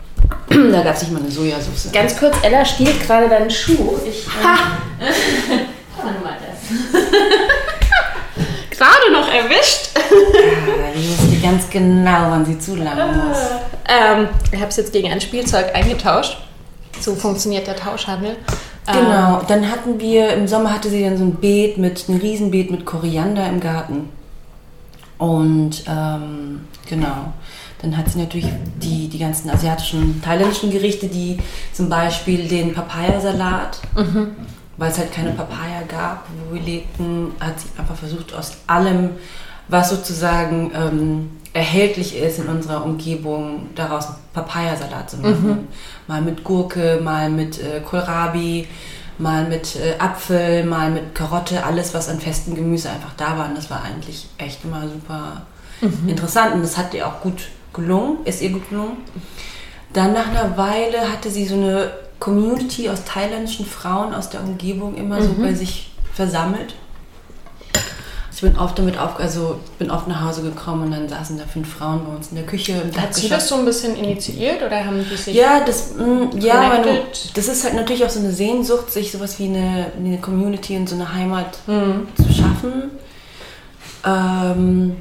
da 0.49 0.81
gab 0.81 0.95
es 0.95 1.01
nicht 1.01 1.11
mal 1.11 1.21
eine 1.21 1.31
Sojasauce. 1.31 1.89
Ganz 1.91 2.17
kurz, 2.17 2.35
Ella 2.41 2.65
stiehlt 2.65 3.01
gerade 3.05 3.29
deinen 3.29 3.49
Schuh. 3.49 3.97
Ich, 4.07 4.25
ha! 4.27 4.57
Schau 5.97 6.03
mal 6.23 6.37
das. 6.39 7.01
gerade 8.77 9.11
noch 9.11 9.27
erwischt. 9.27 9.89
ja, 9.95 10.99
ich 10.99 11.09
wusste 11.09 11.37
ganz 11.41 11.69
genau, 11.69 12.29
wann 12.29 12.45
sie 12.45 12.59
zulangen 12.59 13.17
muss. 13.17 13.37
Ähm, 13.87 14.27
ich 14.51 14.59
habe 14.59 14.69
es 14.69 14.77
jetzt 14.77 14.93
gegen 14.93 15.11
ein 15.11 15.21
Spielzeug 15.21 15.73
eingetauscht. 15.73 16.37
So 16.99 17.15
funktioniert 17.15 17.67
der 17.67 17.75
Tauschhandel. 17.75 18.37
Genau, 18.87 19.39
ähm, 19.39 19.45
dann 19.47 19.71
hatten 19.71 19.99
wir, 19.99 20.33
im 20.33 20.47
Sommer 20.47 20.73
hatte 20.73 20.89
sie 20.89 21.03
dann 21.03 21.17
so 21.17 21.23
ein 21.23 21.35
Beet 21.35 21.77
mit, 21.77 22.07
ein 22.07 22.17
Riesenbeet 22.17 22.71
mit 22.71 22.85
Koriander 22.85 23.47
im 23.47 23.59
Garten. 23.59 24.09
Und 25.17 25.83
ähm, 25.87 26.67
genau, 26.87 27.33
dann 27.81 27.97
hat 27.97 28.09
sie 28.09 28.19
natürlich 28.19 28.47
die, 28.81 29.07
die 29.07 29.19
ganzen 29.19 29.49
asiatischen, 29.49 30.21
thailändischen 30.21 30.71
Gerichte, 30.71 31.07
die 31.07 31.37
zum 31.73 31.89
Beispiel 31.89 32.47
den 32.47 32.73
Papayasalat, 32.73 33.79
mhm. 33.95 34.35
weil 34.77 34.91
es 34.91 34.97
halt 34.97 35.11
keine 35.11 35.31
Papaya 35.31 35.83
gab, 35.87 36.27
wo 36.47 36.55
wir 36.55 36.61
lebten, 36.61 37.31
hat 37.39 37.59
sie 37.59 37.67
einfach 37.77 37.95
versucht, 37.95 38.33
aus 38.33 38.53
allem, 38.67 39.11
was 39.67 39.89
sozusagen 39.89 40.71
ähm, 40.75 41.29
erhältlich 41.53 42.17
ist 42.17 42.39
in 42.39 42.47
unserer 42.47 42.83
Umgebung, 42.83 43.69
daraus 43.75 44.07
Papayasalat 44.33 45.09
zu 45.09 45.17
machen. 45.17 45.47
Mhm. 45.47 45.67
Mal 46.07 46.21
mit 46.21 46.43
Gurke, 46.43 46.99
mal 47.03 47.29
mit 47.29 47.59
äh, 47.59 47.79
Kohlrabi, 47.79 48.67
mal 49.17 49.47
mit 49.47 49.75
äh, 49.75 49.97
Apfel, 49.97 50.65
mal 50.65 50.91
mit 50.91 51.15
Karotte, 51.15 51.63
alles, 51.63 51.93
was 51.93 52.09
an 52.09 52.19
festem 52.19 52.55
Gemüse 52.55 52.89
einfach 52.89 53.13
da 53.15 53.37
war. 53.37 53.47
Und 53.47 53.57
das 53.57 53.69
war 53.69 53.83
eigentlich 53.83 54.27
echt 54.37 54.63
immer 54.65 54.81
super 54.81 55.43
mhm. 55.81 56.09
interessant. 56.09 56.53
Und 56.55 56.61
das 56.61 56.77
hat 56.77 56.93
ihr 56.93 57.07
auch 57.07 57.21
gut 57.21 57.47
gelungen, 57.73 58.17
ist 58.25 58.41
ihr 58.41 58.51
gut 58.51 58.69
gelungen. 58.69 58.97
Dann 59.93 60.13
nach 60.13 60.27
einer 60.27 60.57
Weile 60.57 61.11
hatte 61.11 61.29
sie 61.29 61.45
so 61.45 61.55
eine 61.55 61.91
Community 62.19 62.89
aus 62.89 63.03
thailändischen 63.05 63.65
Frauen 63.65 64.13
aus 64.13 64.29
der 64.29 64.41
Umgebung 64.41 64.95
immer 64.95 65.19
mhm. 65.19 65.27
so 65.27 65.33
bei 65.41 65.53
sich 65.53 65.91
versammelt. 66.13 66.75
Ich 68.33 68.41
bin 68.41 68.57
oft 68.57 68.77
damit 68.77 68.99
auf, 68.99 69.17
also 69.17 69.61
bin 69.79 69.89
oft 69.89 70.09
nach 70.09 70.25
Hause 70.25 70.41
gekommen 70.41 70.83
und 70.83 70.91
dann 70.91 71.07
saßen 71.07 71.37
da 71.37 71.45
fünf 71.45 71.73
Frauen 71.73 72.01
bei 72.05 72.13
uns 72.17 72.31
in 72.31 72.35
der 72.35 72.45
Küche. 72.45 72.81
Hat 72.97 73.15
sie 73.15 73.29
das 73.29 73.47
so 73.47 73.55
ein 73.55 73.63
bisschen 73.63 73.95
initiiert 73.95 74.61
oder 74.61 74.83
haben 74.83 75.05
die 75.09 75.15
sich 75.15 75.33
Ja, 75.33 75.61
das, 75.61 75.93
mh, 75.95 76.05
mm, 76.05 76.39
ja, 76.41 76.55
meine, 76.67 77.03
das 77.33 77.47
ist 77.47 77.63
halt 77.63 77.75
natürlich 77.75 78.03
auch 78.03 78.09
so 78.09 78.19
eine 78.19 78.33
Sehnsucht, 78.33 78.91
sich 78.91 79.13
sowas 79.13 79.39
wie 79.39 79.45
eine, 79.45 79.85
eine 79.97 80.17
Community 80.17 80.75
und 80.75 80.89
so 80.89 80.95
eine 80.95 81.13
Heimat 81.13 81.57
mhm. 81.65 82.09
zu 82.17 82.33
schaffen. 82.33 82.91
Ähm, 84.05 84.97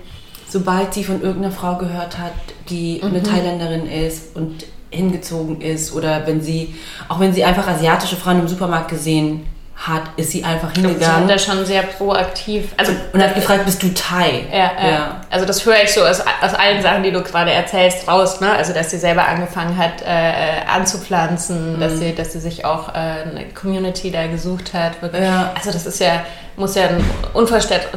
sobald 0.55 0.95
sie 0.95 1.03
von 1.03 1.21
irgendeiner 1.21 1.53
Frau 1.53 1.79
gehört 1.79 2.17
hat, 2.17 2.33
die 2.71 3.01
mhm. 3.03 3.09
eine 3.09 3.23
Thailänderin 3.25 3.87
ist 3.87 4.37
und 4.37 4.65
hingezogen 4.89 5.61
ist 5.61 5.93
oder 5.93 6.29
wenn 6.29 6.41
sie, 6.41 6.77
auch 7.09 7.19
wenn 7.19 7.33
sie 7.33 7.43
einfach 7.43 7.67
asiatische 7.67 8.15
Frauen 8.15 8.39
im 8.39 8.47
Supermarkt 8.47 8.89
gesehen 8.89 9.47
hat, 9.87 10.03
ist 10.17 10.31
sie 10.31 10.45
einfach 10.45 10.73
hingegangen. 10.73 11.01
Sie 11.01 11.05
sind 11.05 11.31
da 11.31 11.39
schon 11.39 11.67
sehr 11.67 11.83
proaktiv. 11.83 12.73
Also, 12.77 12.93
und 13.13 13.23
hat 13.23 13.35
gefragt, 13.35 13.65
bist 13.67 13.83
du 13.83 13.93
Thai? 13.93 14.47
Ja, 14.51 14.59
ja. 14.59 14.91
ja. 14.91 15.21
Also 15.31 15.47
das 15.47 15.65
höre 15.65 15.83
ich 15.83 15.93
so 15.93 16.03
aus, 16.03 16.21
aus 16.21 16.55
allen 16.55 16.83
Sachen, 16.83 17.03
die 17.03 17.13
du 17.13 17.23
gerade 17.23 17.53
erzählst, 17.53 18.09
raus. 18.09 18.41
Ne? 18.41 18.51
Also 18.51 18.73
dass 18.73 18.91
sie 18.91 18.99
selber 18.99 19.27
angefangen 19.27 19.77
hat 19.77 20.03
äh, 20.03 20.67
anzupflanzen, 20.67 21.77
mhm. 21.77 21.81
dass, 21.81 21.99
sie, 21.99 22.15
dass 22.15 22.33
sie 22.33 22.41
sich 22.41 22.65
auch 22.65 22.89
äh, 22.89 22.93
eine 22.93 23.47
Community 23.55 24.11
da 24.11 24.27
gesucht 24.27 24.73
hat. 24.73 24.93
Ja. 25.13 25.53
Also 25.55 25.71
das 25.71 25.87
ist 25.87 26.01
ja, 26.01 26.25
muss 26.57 26.75
ja 26.75 26.89
ein 26.89 27.05
unverständlich, 27.35 27.91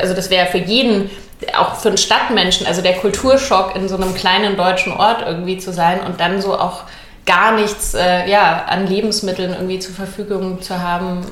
also 0.00 0.14
das 0.14 0.30
wäre 0.30 0.46
für 0.46 0.58
jeden 0.58 1.10
auch 1.56 1.74
für 1.74 1.88
einen 1.88 1.98
Stadtmenschen, 1.98 2.66
also 2.66 2.82
der 2.82 2.94
Kulturschock 2.94 3.74
in 3.74 3.88
so 3.88 3.96
einem 3.96 4.14
kleinen 4.14 4.56
deutschen 4.56 4.92
Ort 4.92 5.24
irgendwie 5.26 5.58
zu 5.58 5.72
sein 5.72 6.00
und 6.00 6.20
dann 6.20 6.40
so 6.40 6.54
auch 6.54 6.84
gar 7.24 7.54
nichts 7.54 7.94
äh, 7.94 8.28
ja, 8.28 8.64
an 8.64 8.86
Lebensmitteln 8.86 9.52
irgendwie 9.52 9.78
zur 9.78 9.94
Verfügung 9.94 10.60
zu 10.60 10.78
haben, 10.78 11.24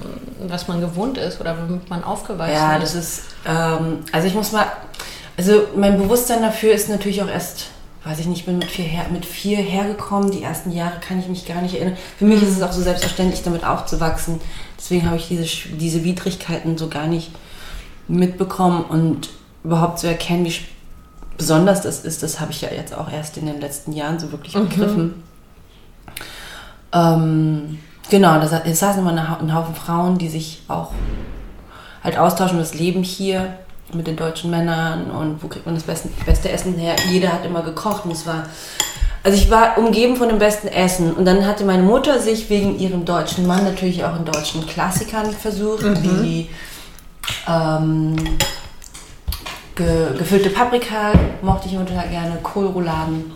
was 0.46 0.68
man 0.68 0.80
gewohnt 0.80 1.18
ist 1.18 1.40
oder 1.40 1.56
womit 1.60 1.90
man 1.90 2.04
aufgewachsen 2.04 2.54
ist. 2.54 2.60
Ja, 2.60 2.78
das 2.78 2.94
ist, 2.94 3.22
ähm, 3.46 3.98
also 4.12 4.26
ich 4.26 4.34
muss 4.34 4.52
mal, 4.52 4.66
also 5.36 5.62
mein 5.76 5.98
Bewusstsein 5.98 6.42
dafür 6.42 6.72
ist 6.72 6.88
natürlich 6.88 7.22
auch 7.22 7.28
erst, 7.28 7.66
weiß 8.04 8.20
ich 8.20 8.26
nicht, 8.26 8.46
bin 8.46 8.58
mit 8.58 8.70
vier, 8.70 8.84
her, 8.84 9.06
mit 9.12 9.26
vier 9.26 9.58
hergekommen. 9.58 10.30
Die 10.30 10.42
ersten 10.42 10.70
Jahre 10.70 11.00
kann 11.00 11.18
ich 11.18 11.28
mich 11.28 11.46
gar 11.46 11.60
nicht 11.60 11.74
erinnern. 11.74 11.96
Für 12.18 12.24
mich 12.24 12.42
ist 12.42 12.56
es 12.56 12.62
auch 12.62 12.72
so 12.72 12.82
selbstverständlich, 12.82 13.42
damit 13.42 13.64
aufzuwachsen. 13.64 14.40
Deswegen 14.78 15.06
habe 15.06 15.16
ich 15.16 15.28
diese, 15.28 15.44
diese 15.76 16.04
Widrigkeiten 16.04 16.78
so 16.78 16.88
gar 16.88 17.06
nicht 17.06 17.32
mitbekommen 18.06 18.84
und 18.84 19.30
überhaupt 19.64 19.98
zu 19.98 20.06
erkennen, 20.06 20.44
wie 20.44 20.54
besonders 21.36 21.82
das 21.82 22.04
ist, 22.04 22.22
das 22.22 22.38
habe 22.38 22.52
ich 22.52 22.60
ja 22.60 22.70
jetzt 22.70 22.94
auch 22.94 23.10
erst 23.10 23.36
in 23.38 23.46
den 23.46 23.60
letzten 23.60 23.92
Jahren 23.92 24.18
so 24.18 24.30
wirklich 24.30 24.54
mhm. 24.54 25.22
Ähm, 26.92 27.78
genau, 28.10 28.40
da 28.40 28.46
saßen 28.46 29.00
immer 29.00 29.10
ein 29.40 29.54
Haufen 29.54 29.74
Frauen, 29.74 30.18
die 30.18 30.28
sich 30.28 30.62
auch 30.68 30.92
halt 32.02 32.18
austauschen, 32.18 32.58
das 32.58 32.74
Leben 32.74 33.02
hier 33.02 33.54
mit 33.92 34.06
den 34.06 34.16
deutschen 34.16 34.50
Männern 34.50 35.10
und 35.10 35.42
wo 35.42 35.48
kriegt 35.48 35.66
man 35.66 35.74
das 35.74 35.84
beste, 35.84 36.08
beste 36.24 36.50
Essen 36.50 36.74
her. 36.74 36.94
Jeder 37.10 37.32
hat 37.32 37.44
immer 37.44 37.62
gekocht 37.62 38.04
und 38.04 38.12
es 38.12 38.26
war 38.26 38.44
also 39.22 39.36
ich 39.36 39.50
war 39.50 39.76
umgeben 39.76 40.16
von 40.16 40.28
dem 40.28 40.38
besten 40.38 40.68
Essen 40.68 41.12
und 41.12 41.26
dann 41.26 41.46
hatte 41.46 41.64
meine 41.64 41.82
Mutter 41.82 42.20
sich 42.20 42.48
wegen 42.48 42.78
ihrem 42.78 43.04
deutschen 43.04 43.46
Mann 43.46 43.64
natürlich 43.64 44.02
auch 44.04 44.16
in 44.16 44.24
deutschen 44.24 44.66
Klassikern 44.66 45.30
versucht, 45.32 45.82
mhm. 45.82 46.02
wie 46.02 46.48
ähm, 47.46 48.16
ge, 49.74 50.16
gefüllte 50.16 50.48
Paprika 50.48 51.12
mochte 51.42 51.68
ich 51.68 51.74
total 51.74 52.08
gerne, 52.08 52.38
Kohlrouladen. 52.42 53.32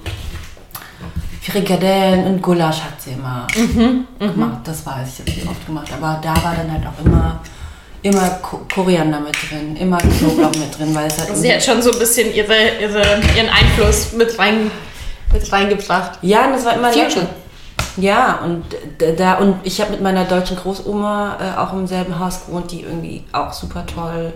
Frikadellen 1.44 2.24
und 2.26 2.42
Gulasch 2.42 2.80
hat 2.80 3.00
sie 3.00 3.12
immer 3.12 3.46
mhm, 3.54 4.06
mhm. 4.18 4.32
gemacht. 4.32 4.58
Das 4.64 4.86
weiß 4.86 5.08
ich, 5.08 5.20
habe 5.20 5.30
ich 5.30 5.48
oft 5.48 5.66
gemacht. 5.66 5.88
Aber 5.92 6.18
da 6.22 6.34
war 6.42 6.54
dann 6.56 6.72
halt 6.72 6.82
auch 6.86 7.04
immer, 7.04 7.40
immer 8.02 8.30
Koriander 8.72 9.20
mit 9.20 9.36
drin, 9.50 9.76
immer 9.76 9.98
Knoblauch 9.98 10.54
mit 10.54 10.78
drin, 10.78 10.94
weil 10.94 11.06
es 11.06 11.18
halt. 11.18 11.36
Sie 11.36 11.52
hat 11.52 11.62
schon 11.62 11.82
so 11.82 11.92
ein 11.92 11.98
bisschen 11.98 12.32
ihre, 12.34 12.54
ihre, 12.80 13.02
ihren 13.36 13.48
Einfluss 13.50 14.14
mit, 14.14 14.38
rein, 14.38 14.70
mit 15.32 15.52
reingebracht. 15.52 16.18
Ja, 16.22 16.46
und 16.46 16.52
das 16.54 16.64
war 16.64 16.74
immer 16.74 16.90
Fusion. 16.90 17.26
Ja, 17.96 18.40
und 18.42 18.64
da 19.18 19.34
und 19.34 19.56
ich 19.62 19.80
habe 19.80 19.92
mit 19.92 20.00
meiner 20.00 20.24
deutschen 20.24 20.56
Großoma 20.56 21.38
äh, 21.40 21.58
auch 21.60 21.72
im 21.74 21.86
selben 21.86 22.18
Haus 22.18 22.46
gewohnt, 22.46 22.72
die 22.72 22.80
irgendwie 22.80 23.22
auch 23.32 23.52
super 23.52 23.84
toll, 23.86 24.32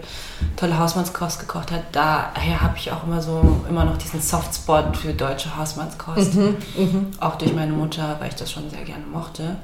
tolle 0.56 0.78
Hausmannskost 0.78 1.40
gekocht 1.40 1.72
hat. 1.72 1.82
Daher 1.92 2.60
habe 2.60 2.76
ich 2.76 2.90
auch 2.92 3.04
immer 3.04 3.20
so 3.20 3.64
immer 3.68 3.84
noch 3.84 3.96
diesen 3.96 4.20
Softspot 4.20 4.96
für 4.96 5.12
deutsche 5.12 5.56
Hausmannskost. 5.56 6.34
Mhm, 6.34 6.56
mh. 6.76 7.06
Auch 7.20 7.36
durch 7.36 7.54
meine 7.54 7.72
Mutter, 7.72 8.16
weil 8.20 8.28
ich 8.28 8.34
das 8.34 8.50
schon 8.52 8.68
sehr 8.70 8.84
gerne 8.84 9.04
mochte. 9.06 9.56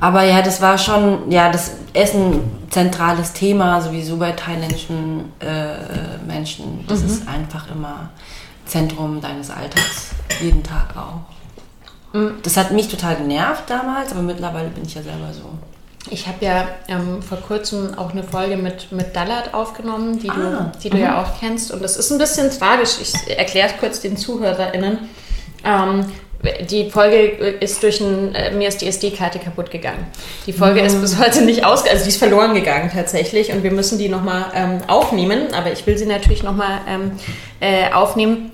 Aber 0.00 0.24
ja, 0.24 0.42
das 0.42 0.60
war 0.62 0.78
schon, 0.78 1.30
ja, 1.30 1.50
das 1.50 1.72
Essen 1.92 2.40
zentrales 2.70 3.32
Thema, 3.34 3.80
sowieso 3.80 4.16
bei 4.16 4.32
thailändischen 4.32 5.32
äh, 5.40 6.18
Menschen. 6.26 6.84
Das 6.88 7.00
mhm. 7.00 7.06
ist 7.06 7.28
einfach 7.28 7.70
immer 7.70 8.10
Zentrum 8.64 9.20
deines 9.20 9.50
Alltags, 9.50 10.10
jeden 10.40 10.62
Tag 10.62 10.96
auch. 10.96 11.20
Das 12.42 12.56
hat 12.56 12.72
mich 12.72 12.88
total 12.88 13.16
genervt 13.16 13.64
damals, 13.68 14.12
aber 14.12 14.22
mittlerweile 14.22 14.68
bin 14.68 14.84
ich 14.84 14.94
ja 14.94 15.02
selber 15.02 15.32
so. 15.32 15.50
Ich 16.10 16.26
habe 16.26 16.44
ja 16.44 16.68
ähm, 16.88 17.22
vor 17.22 17.38
kurzem 17.38 17.96
auch 17.96 18.10
eine 18.10 18.24
Folge 18.24 18.56
mit, 18.56 18.90
mit 18.90 19.14
Dallat 19.14 19.54
aufgenommen, 19.54 20.18
die, 20.18 20.30
ah, 20.30 20.72
du, 20.72 20.78
die 20.82 20.90
du 20.90 20.98
ja 20.98 21.12
mhm. 21.12 21.18
auch 21.18 21.38
kennst. 21.38 21.70
Und 21.70 21.82
das 21.82 21.96
ist 21.96 22.10
ein 22.10 22.18
bisschen 22.18 22.50
tragisch. 22.50 22.96
Ich 23.00 23.38
erkläre 23.38 23.68
es 23.68 23.78
kurz 23.78 24.00
den 24.00 24.16
ZuhörerInnen. 24.16 24.98
Ähm, 25.64 26.06
die 26.68 26.90
Folge 26.90 27.16
ist 27.60 27.82
durch 27.84 28.00
ein, 28.00 28.34
äh, 28.34 28.50
mir 28.50 28.68
ist 28.68 28.80
die 28.80 28.88
SD-Karte 28.88 29.38
kaputt 29.38 29.70
gegangen. 29.70 30.06
Die 30.46 30.52
Folge 30.52 30.80
mhm. 30.80 30.86
ist 30.86 31.00
bis 31.00 31.18
heute 31.18 31.42
nicht 31.42 31.64
aus, 31.64 31.86
also 31.86 32.02
die 32.02 32.08
ist 32.08 32.16
verloren 32.16 32.54
gegangen 32.54 32.90
tatsächlich 32.92 33.52
und 33.52 33.62
wir 33.62 33.70
müssen 33.70 33.98
die 33.98 34.08
nochmal 34.08 34.46
ähm, 34.54 34.80
aufnehmen, 34.88 35.54
aber 35.54 35.70
ich 35.72 35.86
will 35.86 35.96
sie 35.96 36.06
natürlich 36.06 36.42
nochmal 36.42 36.80
ähm, 36.88 37.12
äh, 37.60 37.92
aufnehmen. 37.92 38.50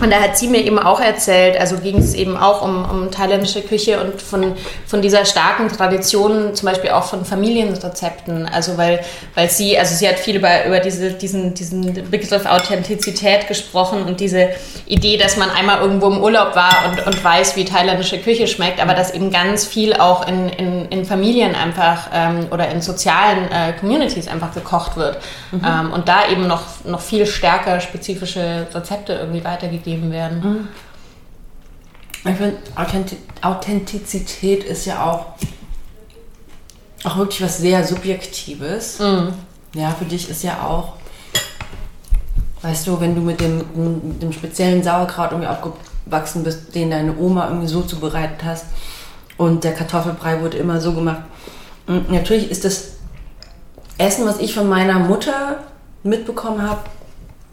Und 0.00 0.10
da 0.10 0.20
hat 0.20 0.36
sie 0.36 0.48
mir 0.48 0.64
eben 0.64 0.78
auch 0.78 1.00
erzählt, 1.00 1.58
also 1.58 1.76
ging 1.76 1.98
es 1.98 2.14
eben 2.14 2.36
auch 2.36 2.62
um, 2.62 2.84
um 2.84 3.10
thailändische 3.10 3.62
Küche 3.62 4.00
und 4.00 4.20
von, 4.20 4.54
von 4.86 5.02
dieser 5.02 5.24
starken 5.24 5.68
Tradition, 5.68 6.54
zum 6.54 6.68
Beispiel 6.68 6.90
auch 6.90 7.04
von 7.04 7.24
Familienrezepten. 7.24 8.46
Also 8.46 8.76
weil, 8.76 9.00
weil 9.34 9.48
sie, 9.48 9.78
also 9.78 9.94
sie 9.94 10.08
hat 10.08 10.18
viel 10.18 10.36
über, 10.36 10.66
über 10.66 10.80
diese, 10.80 11.12
diesen, 11.12 11.54
diesen 11.54 12.10
Begriff 12.10 12.44
Authentizität 12.44 13.46
gesprochen 13.46 14.04
und 14.04 14.20
diese 14.20 14.50
Idee, 14.86 15.16
dass 15.16 15.36
man 15.36 15.50
einmal 15.50 15.80
irgendwo 15.80 16.08
im 16.08 16.22
Urlaub 16.22 16.56
war 16.56 16.90
und, 16.90 17.06
und 17.06 17.22
weiß, 17.22 17.56
wie 17.56 17.64
thailändische 17.64 18.18
Küche 18.18 18.48
schmeckt, 18.48 18.80
aber 18.80 18.94
dass 18.94 19.14
eben 19.14 19.30
ganz 19.30 19.64
viel 19.64 19.94
auch 19.94 20.26
in, 20.26 20.48
in, 20.48 20.86
in 20.86 21.04
Familien 21.04 21.54
einfach 21.54 22.08
ähm, 22.12 22.48
oder 22.50 22.68
in 22.68 22.80
sozialen 22.80 23.50
äh, 23.50 23.72
Communities 23.78 24.28
einfach 24.28 24.52
gekocht 24.52 24.96
wird. 24.96 25.18
Mhm. 25.52 25.62
Ähm, 25.64 25.92
und 25.92 26.08
da 26.08 26.28
eben 26.28 26.46
noch, 26.46 26.84
noch 26.84 27.00
viel 27.00 27.26
stärker 27.26 27.80
spezifische 27.80 28.66
Rezepte 28.74 29.14
irgendwie 29.14 29.44
weitergegeben 29.44 29.83
gegeben 29.84 30.10
werden. 30.10 30.40
Mhm. 30.40 30.68
Ich 32.26 32.36
finde, 32.36 32.56
Authentizität 33.42 34.64
ist 34.64 34.86
ja 34.86 35.04
auch, 35.04 35.26
auch 37.04 37.18
wirklich 37.18 37.42
was 37.42 37.58
sehr 37.58 37.84
Subjektives. 37.84 38.98
Mhm. 38.98 39.34
Ja, 39.74 39.90
für 39.90 40.06
dich 40.06 40.30
ist 40.30 40.42
ja 40.42 40.66
auch, 40.66 40.94
weißt 42.62 42.86
du, 42.86 42.98
wenn 43.00 43.14
du 43.14 43.20
mit 43.20 43.40
dem, 43.40 43.58
mit 43.58 44.22
dem 44.22 44.32
speziellen 44.32 44.82
Sauerkraut 44.82 45.32
irgendwie 45.32 45.48
aufgewachsen 45.48 46.44
bist, 46.44 46.74
den 46.74 46.90
deine 46.90 47.16
Oma 47.18 47.48
irgendwie 47.48 47.68
so 47.68 47.82
zubereitet 47.82 48.42
hast 48.42 48.66
und 49.36 49.64
der 49.64 49.74
Kartoffelbrei 49.74 50.40
wurde 50.40 50.56
immer 50.56 50.80
so 50.80 50.94
gemacht. 50.94 51.22
Und 51.86 52.10
natürlich 52.10 52.50
ist 52.50 52.64
das 52.64 52.92
Essen, 53.98 54.24
was 54.24 54.38
ich 54.38 54.54
von 54.54 54.68
meiner 54.68 54.98
Mutter 54.98 55.58
mitbekommen 56.02 56.62
habe 56.62 56.84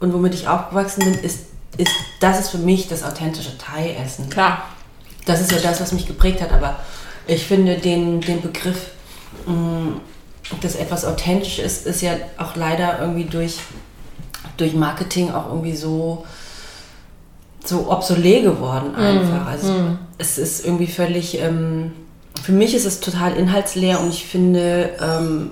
und 0.00 0.14
womit 0.14 0.32
ich 0.34 0.48
aufgewachsen 0.48 1.04
bin, 1.04 1.14
ist 1.14 1.51
ist, 1.76 1.92
das 2.20 2.40
ist 2.40 2.48
für 2.50 2.58
mich 2.58 2.88
das 2.88 3.02
authentische 3.02 3.56
Thai-Essen. 3.58 4.30
Klar. 4.30 4.62
Das 5.24 5.40
ist 5.40 5.52
ja 5.52 5.58
das, 5.58 5.80
was 5.80 5.92
mich 5.92 6.06
geprägt 6.06 6.40
hat, 6.40 6.52
aber 6.52 6.76
ich 7.26 7.46
finde 7.46 7.76
den, 7.76 8.20
den 8.20 8.42
Begriff, 8.42 8.90
mh, 9.46 9.52
mm, 9.54 10.00
dass 10.60 10.74
etwas 10.74 11.04
authentisch 11.04 11.60
ist, 11.60 11.86
ist 11.86 12.02
ja 12.02 12.14
auch 12.36 12.56
leider 12.56 12.98
irgendwie 13.00 13.24
durch 13.24 13.58
durch 14.56 14.74
Marketing 14.74 15.30
auch 15.30 15.48
irgendwie 15.48 15.76
so, 15.76 16.24
so 17.64 17.90
obsolet 17.90 18.44
geworden 18.44 18.94
einfach. 18.94 19.46
Also 19.46 19.96
es 20.18 20.38
ist 20.38 20.64
irgendwie 20.64 20.86
völlig, 20.86 21.38
ähm, 21.40 21.92
für 22.42 22.52
mich 22.52 22.74
ist 22.74 22.86
es 22.86 23.00
total 23.00 23.36
inhaltsleer 23.36 24.00
und 24.00 24.08
ich 24.10 24.24
finde, 24.24 24.90
ähm, 25.00 25.50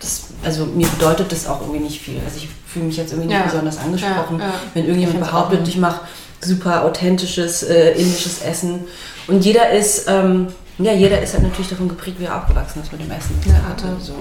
das, 0.00 0.24
also 0.42 0.64
mir 0.66 0.88
bedeutet 0.88 1.30
das 1.30 1.46
auch 1.46 1.60
irgendwie 1.60 1.80
nicht 1.80 2.00
viel. 2.00 2.20
Also 2.24 2.38
ich 2.38 2.48
fühle 2.66 2.86
mich 2.86 2.96
jetzt 2.96 3.12
irgendwie 3.12 3.28
nicht 3.28 3.38
Ja. 3.38 3.44
besonders 3.44 3.78
angesprochen, 3.78 4.38
Ja, 4.38 4.46
ja. 4.46 4.54
wenn 4.74 4.84
irgendjemand 4.86 5.20
behauptet, 5.20 5.68
ich 5.68 5.76
mache 5.76 6.00
super 6.40 6.84
authentisches 6.84 7.62
äh, 7.62 7.92
indisches 7.92 8.40
Essen. 8.42 8.80
Und 9.28 9.44
jeder 9.44 9.70
ist, 9.70 10.06
ähm, 10.08 10.48
ja, 10.78 10.92
jeder 10.92 11.20
ist 11.22 11.34
halt 11.34 11.42
natürlich 11.42 11.68
davon 11.68 11.88
geprägt, 11.88 12.18
wie 12.18 12.24
er 12.24 12.36
aufgewachsen 12.38 12.82
ist 12.82 12.90
mit 12.92 13.02
dem 13.02 13.10
Essen, 13.10 13.38
er 13.46 13.68
hatte. 13.68 13.96
So. 14.00 14.14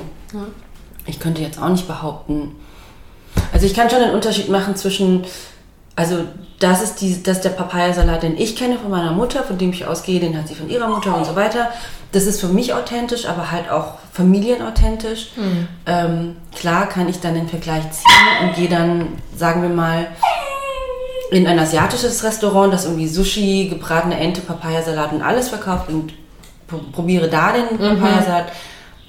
Ich 1.05 1.19
könnte 1.19 1.41
jetzt 1.41 1.62
auch 1.62 1.69
nicht 1.69 1.88
behaupten. 1.88 2.55
Also 3.53 3.65
ich 3.65 3.74
kann 3.74 3.89
schon 3.89 4.01
einen 4.01 4.13
Unterschied 4.13 4.50
machen 4.50 4.75
zwischen, 4.75 5.24
also 6.00 6.15
das 6.60 6.82
ist, 6.82 7.01
die, 7.01 7.22
das 7.24 7.38
ist 7.38 7.44
der 7.46 7.50
Papayasalat, 7.51 8.24
den 8.24 8.38
ich 8.38 8.56
kenne 8.56 8.77
von 8.77 8.89
meiner 8.89 9.12
Mutter, 9.12 9.44
von 9.44 9.58
dem 9.58 9.72
ich 9.72 9.86
ausgehe, 9.86 10.20
den 10.20 10.38
hat 10.38 10.48
sie 10.48 10.56
von 10.56 10.70
ihrer 10.70 10.88
Mutter 10.88 11.15
und 11.15 11.25
so 11.25 11.36
weiter. 11.36 11.70
Das 12.13 12.24
ist 12.25 12.39
für 12.41 12.48
mich 12.48 12.74
authentisch, 12.74 13.25
aber 13.27 13.51
halt 13.51 13.70
auch 13.70 13.96
familienauthentisch. 14.13 15.32
Ähm, 15.86 16.36
klar 16.56 16.88
kann 16.88 17.08
ich 17.10 17.20
dann 17.20 17.34
den 17.36 17.48
Vergleich 17.48 17.84
ziehen 17.91 18.48
und 18.48 18.56
gehe 18.56 18.70
dann, 18.70 19.08
sagen 19.36 19.62
wir 19.62 19.70
mal, 19.70 20.08
in 21.32 21.46
ein 21.48 21.60
asiatisches 21.60 22.24
Restaurant, 22.24 22.74
das 22.74 22.86
irgendwie 22.86 23.08
Sushi, 23.08 23.68
gebratene 23.70 24.18
Ente, 24.18 24.41
Papayasalat 24.41 25.12
und 25.13 25.22
alles 25.22 25.50
verkauft 25.50 25.89
und 25.89 26.13
pro- 26.68 26.82
probiere 26.91 27.27
da 27.29 27.51
den 27.53 27.77
Papayasalat, 27.77 28.51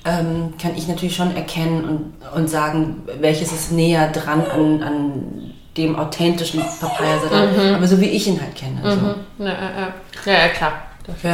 ähm, 0.04 0.54
kann 0.60 0.72
ich 0.76 0.86
natürlich 0.88 1.16
schon 1.16 1.34
erkennen 1.36 1.84
und, 1.84 2.38
und 2.38 2.48
sagen, 2.48 3.02
welches 3.20 3.52
ist 3.52 3.70
näher 3.72 4.08
dran 4.10 4.42
an, 4.54 4.82
an 4.82 5.54
dem 5.82 5.96
authentischen 5.96 6.62
Papayasalat, 6.80 7.74
aber 7.76 7.86
so 7.86 8.00
wie 8.00 8.10
ich 8.10 8.26
ihn 8.26 8.40
halt 8.40 8.54
kenne. 8.54 8.80
So. 8.82 9.44
Ja, 9.44 9.50
ja, 9.50 9.52
ja. 9.52 9.94
ja, 10.26 10.32
ja 10.32 10.48
klar. 10.48 10.72
Ja. 11.22 11.30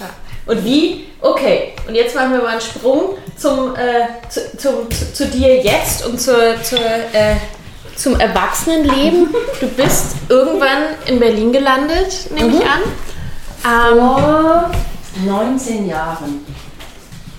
Ja. 0.00 0.10
Und 0.46 0.64
wie? 0.64 1.06
Okay, 1.20 1.72
und 1.88 1.94
jetzt 1.94 2.14
machen 2.14 2.32
wir 2.32 2.42
mal 2.42 2.48
einen 2.48 2.60
Sprung 2.60 3.16
zum, 3.36 3.74
äh, 3.76 4.28
zu, 4.28 4.40
zum, 4.58 4.90
zu, 4.90 5.12
zu 5.12 5.26
dir 5.26 5.62
jetzt 5.62 6.04
und 6.06 6.20
zur, 6.20 6.60
zur, 6.62 6.78
äh, 6.78 7.36
zum 7.96 8.18
Erwachsenenleben. 8.20 9.28
Du 9.60 9.68
bist 9.68 10.16
irgendwann 10.28 10.82
in 11.06 11.18
Berlin 11.18 11.52
gelandet, 11.52 12.30
nehme 12.34 12.58
ich 12.58 12.62
an. 12.62 12.80
Ähm, 13.64 13.98
Vor 13.98 14.70
19 15.24 15.88
Jahren. 15.88 16.44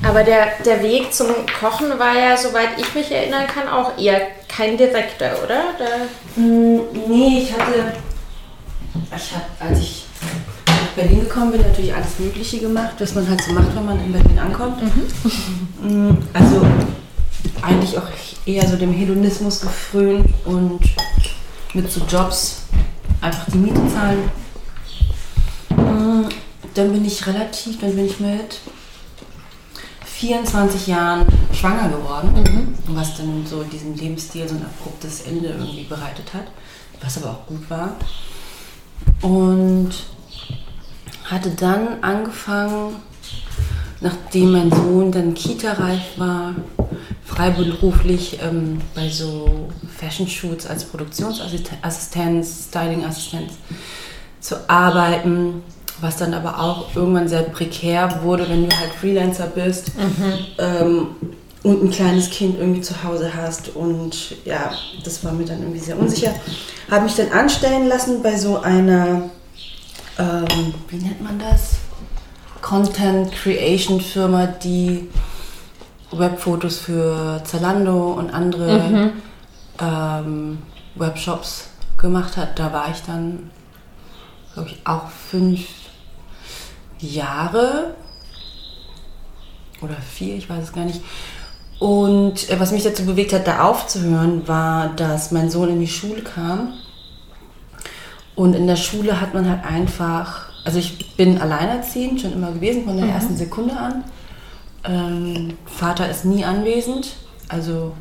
Aber 0.07 0.23
der, 0.23 0.47
der 0.65 0.81
Weg 0.83 1.13
zum 1.13 1.27
Kochen 1.59 1.97
war 1.99 2.13
ja, 2.17 2.37
soweit 2.37 2.69
ich 2.77 2.93
mich 2.93 3.11
erinnern 3.11 3.47
kann, 3.47 3.67
auch 3.67 3.97
eher 3.97 4.21
kein 4.47 4.77
direkter, 4.77 5.31
oder? 5.43 5.63
Da, 5.77 5.85
Mm, 6.41 6.79
Nee, 7.07 7.39
ich 7.43 7.53
hatte, 7.53 7.93
ich 9.15 9.31
habe, 9.33 9.45
als 9.59 9.79
ich 9.79 10.05
nach 10.67 10.75
Berlin 10.95 11.21
gekommen 11.21 11.51
bin, 11.53 11.61
natürlich 11.61 11.93
alles 11.93 12.19
Mögliche 12.19 12.59
gemacht, 12.59 12.93
was 12.99 13.15
man 13.15 13.27
halt 13.29 13.41
so 13.41 13.53
macht, 13.53 13.75
wenn 13.75 13.85
man 13.85 13.99
in 14.03 14.11
Berlin 14.11 14.37
ankommt. 14.39 14.81
Mm, 15.81 16.11
Also 16.33 16.61
eigentlich 17.61 17.97
auch 17.97 18.07
eher 18.45 18.67
so 18.67 18.75
dem 18.75 18.91
Hedonismus 18.93 19.61
gefrönt 19.61 20.27
und 20.45 20.79
mit 21.73 21.91
so 21.91 22.01
Jobs 22.09 22.63
einfach 23.21 23.45
die 23.51 23.57
Miete 23.57 23.81
zahlen. 23.93 24.29
Mm, 25.69 26.29
Dann 26.73 26.91
bin 26.91 27.05
ich 27.05 27.25
relativ, 27.27 27.79
dann 27.79 27.95
bin 27.95 28.05
ich 28.05 28.19
mit 28.19 28.59
24 30.17 30.87
Jahren 30.87 31.25
schwanger 31.51 31.89
geworden, 31.89 32.73
was 32.87 33.17
dann 33.17 33.45
so 33.45 33.63
diesem 33.63 33.95
Lebensstil 33.95 34.47
so 34.47 34.55
ein 34.55 34.65
abruptes 34.65 35.23
Ende 35.23 35.49
irgendwie 35.49 35.83
bereitet 35.83 36.33
hat, 36.33 36.45
was 37.01 37.17
aber 37.17 37.31
auch 37.31 37.45
gut 37.45 37.69
war. 37.69 37.97
Und 39.21 39.91
hatte 41.25 41.49
dann 41.49 42.01
angefangen, 42.01 42.95
nachdem 43.99 44.53
mein 44.53 44.71
Sohn 44.71 45.11
dann 45.11 45.33
Kita-reif 45.33 46.17
war, 46.17 46.55
freiberuflich 47.25 48.39
ähm, 48.41 48.79
bei 48.93 49.09
so 49.09 49.67
Fashion-Shoots 49.97 50.65
als 50.67 50.85
Produktionsassistenz, 50.85 52.67
Styling-Assistenz 52.69 53.51
zu 54.39 54.69
arbeiten, 54.69 55.61
was 56.01 56.17
dann 56.17 56.33
aber 56.33 56.59
auch 56.59 56.95
irgendwann 56.95 57.27
sehr 57.27 57.43
prekär 57.43 58.19
wurde, 58.23 58.49
wenn 58.49 58.67
du 58.69 58.75
halt 58.75 58.91
Freelancer 58.99 59.47
bist 59.47 59.91
ähm, 60.57 61.07
und 61.63 61.83
ein 61.83 61.91
kleines 61.91 62.29
Kind 62.29 62.59
irgendwie 62.59 62.81
zu 62.81 63.03
Hause 63.03 63.31
hast 63.33 63.75
und 63.75 64.35
ja, 64.45 64.71
das 65.03 65.23
war 65.23 65.31
mir 65.31 65.45
dann 65.45 65.61
irgendwie 65.61 65.79
sehr 65.79 65.97
unsicher. 65.97 66.33
Habe 66.91 67.05
mich 67.05 67.15
dann 67.15 67.31
anstellen 67.31 67.87
lassen 67.87 68.21
bei 68.21 68.37
so 68.37 68.59
einer, 68.61 69.29
ähm, 70.19 70.73
wie 70.89 70.97
nennt 70.97 71.21
man 71.21 71.39
das? 71.39 71.77
Content 72.61 73.31
Creation 73.31 74.01
Firma, 74.01 74.47
die 74.47 75.07
Webfotos 76.11 76.79
für 76.79 77.41
Zalando 77.43 78.13
und 78.13 78.31
andere 78.31 79.11
ähm, 79.79 80.57
Webshops 80.95 81.69
gemacht 81.97 82.37
hat. 82.37 82.57
Da 82.57 82.71
war 82.73 82.89
ich 82.91 83.01
dann, 83.03 83.51
glaube 84.53 84.69
ich, 84.69 84.77
auch 84.85 85.09
fünf 85.09 85.67
Jahre 86.99 87.95
oder 89.81 89.95
vier, 89.95 90.35
ich 90.35 90.49
weiß 90.49 90.63
es 90.63 90.73
gar 90.73 90.85
nicht. 90.85 91.01
Und 91.79 92.49
äh, 92.49 92.59
was 92.59 92.71
mich 92.71 92.83
dazu 92.83 93.05
bewegt 93.05 93.33
hat, 93.33 93.47
da 93.47 93.63
aufzuhören, 93.67 94.47
war, 94.47 94.89
dass 94.95 95.31
mein 95.31 95.49
Sohn 95.49 95.69
in 95.69 95.79
die 95.79 95.87
Schule 95.87 96.21
kam. 96.21 96.73
Und 98.35 98.55
in 98.55 98.67
der 98.67 98.75
Schule 98.75 99.21
hat 99.21 99.33
man 99.33 99.49
halt 99.49 99.65
einfach, 99.65 100.49
also 100.63 100.79
ich 100.79 101.15
bin 101.15 101.39
alleinerziehend 101.39 102.21
schon 102.21 102.33
immer 102.33 102.51
gewesen, 102.51 102.85
von 102.85 102.97
der 102.97 103.07
ersten 103.07 103.35
Sekunde 103.35 103.77
an. 103.77 104.03
Ähm, 104.83 105.57
Vater 105.65 106.09
ist 106.09 106.25
nie 106.25 106.43
anwesend, 106.43 107.15
also 107.47 107.93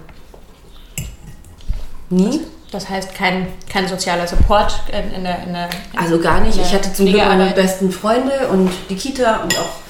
nie. 2.11 2.41
Das 2.75 2.89
heißt, 2.89 3.15
kein, 3.15 3.47
kein 3.69 3.87
sozialer 3.87 4.27
Support 4.27 4.75
in, 4.89 5.17
in 5.17 5.25
der, 5.25 5.43
in 5.45 5.53
der 5.53 5.71
Also 5.97 6.19
gar 6.19 6.41
nicht. 6.41 6.59
Ich 6.59 6.75
hatte 6.75 6.93
zum 6.93 7.07
Glück 7.07 7.25
meine 7.25 7.51
besten 7.53 7.91
Freunde 7.91 8.49
und 8.51 8.71
die 8.91 8.97
Kita 8.97 9.43
und 9.43 9.57
auch 9.59 9.85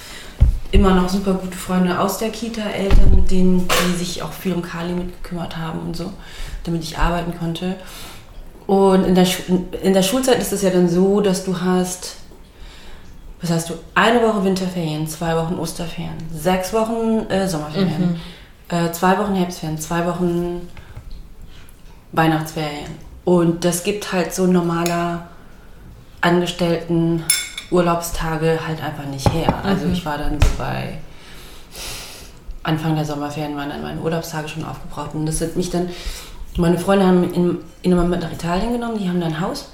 immer 0.71 0.95
noch 0.95 1.09
super 1.09 1.35
gute 1.35 1.57
Freunde 1.57 1.99
aus 1.99 2.19
der 2.19 2.31
Kita, 2.31 2.63
Eltern, 2.63 3.15
mit 3.15 3.31
denen 3.31 3.67
die 3.69 3.97
sich 3.97 4.23
auch 4.23 4.33
viel 4.33 4.53
um 4.53 4.63
Kali 4.63 4.93
mitgekümmert 4.93 5.57
haben 5.57 5.81
und 5.81 5.97
so, 5.97 6.13
damit 6.65 6.83
ich 6.83 6.99
arbeiten 6.99 7.39
konnte. 7.39 7.77
Und 8.67 9.05
in 9.05 9.15
der, 9.15 9.27
in 9.83 9.93
der 9.93 10.03
Schulzeit 10.03 10.39
ist 10.39 10.53
es 10.53 10.63
ja 10.63 10.71
dann 10.71 10.89
so, 10.89 11.21
dass 11.21 11.45
du 11.45 11.61
hast, 11.61 12.17
was 13.41 13.51
hast 13.51 13.71
du, 13.71 13.75
eine 13.95 14.21
Woche 14.23 14.45
Winterferien, 14.45 15.07
zwei 15.07 15.37
Wochen 15.37 15.55
Osterferien, 15.55 16.17
sechs 16.33 16.73
Wochen 16.73 17.31
äh, 17.31 17.47
Sommerferien, 17.47 18.21
äh, 18.69 18.91
zwei 18.91 19.17
Wochen 19.19 19.35
Herbstferien, 19.35 19.79
zwei 19.79 20.05
Wochen 20.07 20.69
Weihnachtsferien. 22.15 22.91
Und 23.25 23.65
das 23.65 23.85
gibt 23.85 24.13
halt 24.13 24.35
so 24.35 24.47
normaler 24.47 25.29
Angestellten 26.21 27.25
Urlaubstage 27.71 28.61
halt 28.67 28.83
einfach 28.83 29.07
nicht 29.07 29.31
her. 29.33 29.53
Also 29.63 29.87
ich 29.87 30.05
war 30.07 30.19
dann 30.19 30.41
so 30.41 30.49
bei 30.57 30.99
Anfang 32.63 32.95
der 32.95 33.05
Sommerferien 33.05 33.57
waren 33.57 33.69
dann 33.69 33.83
meine 33.83 34.01
Urlaubstage 34.01 34.49
schon 34.49 34.65
aufgebraucht. 34.65 35.15
Und 35.15 35.27
das 35.27 35.41
hat 35.41 35.57
mich 35.57 35.71
dann, 35.71 35.91
meine 36.57 36.79
Freunde 36.79 37.07
haben 37.07 37.35
ihn, 37.35 37.59
ihn 37.83 37.93
immer 37.93 38.05
mit 38.05 38.21
nach 38.21 38.33
Italien 38.33 38.73
genommen, 38.73 38.99
die 38.99 39.09
haben 39.09 39.21
da 39.21 39.27
ein 39.27 39.41
Haus, 39.41 39.69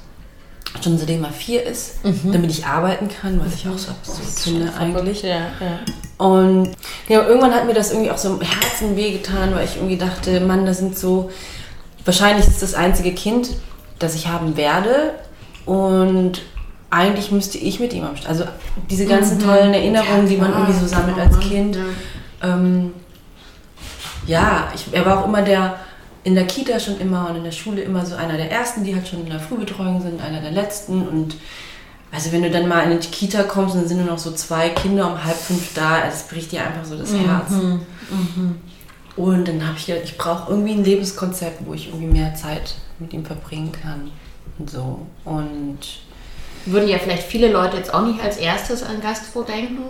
schon 0.83 0.99
seitdem 0.99 1.23
er 1.25 1.31
vier 1.31 1.65
ist, 1.65 1.99
damit 2.25 2.51
ich 2.51 2.67
arbeiten 2.67 3.09
kann, 3.09 3.41
was 3.45 3.55
ich 3.55 3.69
auch 3.69 3.79
so 3.79 3.91
absurd 3.91 4.29
finde 4.29 4.73
eigentlich. 4.75 5.23
Ja, 5.23 5.37
ja. 5.37 5.79
Und 6.19 6.71
ja, 7.09 7.27
irgendwann 7.27 7.55
hat 7.55 7.67
mir 7.67 7.75
das 7.75 7.93
irgendwie 7.93 8.11
auch 8.11 8.19
so 8.19 8.35
im 8.35 8.41
Herzen 8.41 8.97
wehgetan, 8.97 9.55
weil 9.55 9.65
ich 9.65 9.77
irgendwie 9.77 9.99
dachte, 9.99 10.41
Mann, 10.41 10.67
das 10.67 10.79
sind 10.79 10.99
so, 10.99 11.31
wahrscheinlich 12.05 12.47
ist 12.47 12.63
das 12.63 12.75
einzige 12.75 13.13
Kind, 13.13 13.51
das 13.99 14.15
ich 14.15 14.29
haben 14.29 14.57
werde. 14.57 15.15
Und 15.67 16.43
eigentlich 16.91 17.31
müsste 17.31 17.59
ich 17.59 17.79
mit 17.81 17.93
ihm 17.93 18.05
am 18.05 18.15
St- 18.15 18.27
Also 18.27 18.45
diese 18.91 19.07
ganzen 19.07 19.39
tollen 19.39 19.73
Erinnerungen, 19.75 20.29
die 20.29 20.37
man 20.37 20.53
irgendwie 20.53 20.73
so 20.81 20.87
sammelt 20.87 21.19
als 21.19 21.39
Kind. 21.41 21.77
Ähm, 22.43 22.93
ja, 24.27 24.69
ich, 24.75 24.87
er 24.93 25.05
war 25.07 25.21
auch 25.21 25.27
immer 25.27 25.43
der, 25.43 25.77
in 26.25 26.35
der 26.35 26.47
Kita 26.47 26.81
schon 26.81 26.99
immer 26.99 27.29
und 27.31 27.37
in 27.37 27.45
der 27.45 27.53
Schule 27.53 27.83
immer 27.83 28.05
so 28.05 28.17
einer 28.17 28.37
der 28.37 28.51
Ersten, 28.51 28.85
die 28.85 28.95
halt 28.95 29.07
schon 29.07 29.21
in 29.21 29.31
der 29.31 29.41
Frühbetreuung 29.41 30.03
sind, 30.03 30.21
einer 30.23 30.41
der 30.41 30.51
Letzten. 30.51 31.07
Und 31.07 31.37
also 32.13 32.33
wenn 32.33 32.43
du 32.43 32.51
dann 32.51 32.67
mal 32.69 32.91
in 32.91 32.99
die 32.99 33.07
Kita 33.09 33.45
kommst, 33.45 33.77
dann 33.77 33.87
sind 33.87 33.99
nur 33.99 34.07
noch 34.07 34.19
so 34.19 34.33
zwei 34.33 34.71
Kinder 34.71 35.07
um 35.13 35.23
halb 35.25 35.37
fünf 35.37 35.75
da, 35.75 36.03
es 36.09 36.25
bricht 36.25 36.51
dir 36.53 36.63
einfach 36.63 36.85
so 36.85 36.97
das 36.97 37.13
Herz. 37.13 37.51
Und 39.21 39.49
dann 39.49 39.67
habe 39.67 39.77
ich 39.79 39.87
gedacht, 39.87 40.05
ich 40.05 40.17
brauche 40.19 40.51
irgendwie 40.51 40.73
ein 40.73 40.85
Lebenskonzept, 40.85 41.67
wo 41.67 41.75
ich 41.75 41.89
irgendwie 41.89 42.07
mehr 42.19 42.35
Zeit 42.35 42.75
mit 42.99 43.13
ihm 43.13 43.25
verbringen 43.25 43.73
kann. 43.73 44.11
Und 44.59 44.71
so. 44.71 45.07
Und 45.25 45.79
Würden 46.67 46.89
ja 46.89 46.99
vielleicht 46.99 47.23
viele 47.25 47.51
Leute 47.51 47.77
jetzt 47.79 47.93
auch 47.95 48.03
nicht 48.07 48.23
als 48.23 48.37
erstes 48.37 48.83
an 48.83 49.01
Gastro 49.01 49.43
denken. 49.43 49.83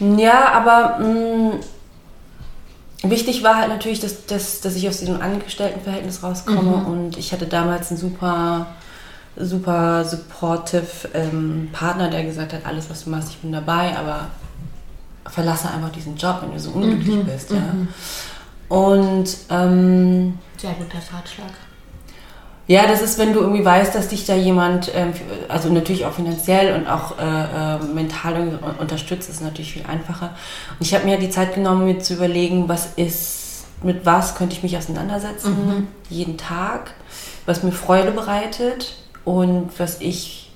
Ähm, 0.00 0.18
Ja, 0.18 0.52
aber 0.52 0.98
mh, 1.04 1.54
wichtig 3.02 3.42
war 3.42 3.56
halt 3.56 3.68
natürlich, 3.68 4.00
dass, 4.00 4.26
dass, 4.26 4.60
dass 4.60 4.76
ich 4.76 4.88
aus 4.88 4.98
diesem 4.98 5.20
Angestelltenverhältnis 5.20 6.22
rauskomme 6.22 6.78
Mhm. 6.78 6.86
und 6.86 7.18
ich 7.18 7.32
hatte 7.32 7.46
damals 7.46 7.90
einen 7.90 7.98
super, 8.00 8.66
super 9.36 10.04
supportive 10.04 10.86
ähm, 11.14 11.68
Partner, 11.72 12.08
der 12.10 12.24
gesagt 12.24 12.52
hat, 12.52 12.64
alles 12.64 12.88
was 12.88 13.04
du 13.04 13.10
machst, 13.10 13.30
ich 13.30 13.38
bin 13.38 13.52
dabei, 13.52 13.96
aber 13.96 14.28
verlasse 15.28 15.70
einfach 15.70 15.90
diesen 15.90 16.16
Job, 16.16 16.38
wenn 16.42 16.52
du 16.52 16.58
so 16.60 16.70
unglücklich 16.70 17.16
Mhm. 17.16 17.24
bist. 17.26 17.50
Ja. 17.50 17.62
Und 18.68 19.36
ähm, 19.50 20.38
Sehr 20.56 20.72
guter 20.72 20.98
Ratschlag. 20.98 21.50
ja, 22.66 22.86
das 22.86 23.02
ist, 23.02 23.18
wenn 23.18 23.32
du 23.32 23.40
irgendwie 23.40 23.64
weißt, 23.64 23.94
dass 23.94 24.08
dich 24.08 24.24
da 24.26 24.34
jemand, 24.34 24.90
ähm, 24.94 25.12
also 25.48 25.68
natürlich 25.70 26.06
auch 26.06 26.12
finanziell 26.12 26.74
und 26.74 26.86
auch 26.88 27.18
äh, 27.18 27.22
äh, 27.76 27.78
mental 27.94 28.58
unterstützt, 28.80 29.28
ist 29.28 29.42
natürlich 29.42 29.72
viel 29.74 29.84
einfacher. 29.86 30.30
Und 30.78 30.86
ich 30.86 30.94
habe 30.94 31.04
mir 31.04 31.18
die 31.18 31.30
Zeit 31.30 31.54
genommen, 31.54 31.84
mir 31.84 31.98
zu 32.00 32.14
überlegen, 32.14 32.68
was 32.68 32.88
ist, 32.96 33.64
mit 33.82 34.06
was 34.06 34.34
könnte 34.34 34.54
ich 34.56 34.62
mich 34.62 34.76
auseinandersetzen, 34.78 35.88
jeden 36.08 36.38
Tag, 36.38 36.92
was 37.44 37.62
mir 37.62 37.72
Freude 37.72 38.12
bereitet 38.12 38.94
und 39.26 39.70
was 39.78 40.00
ich 40.00 40.50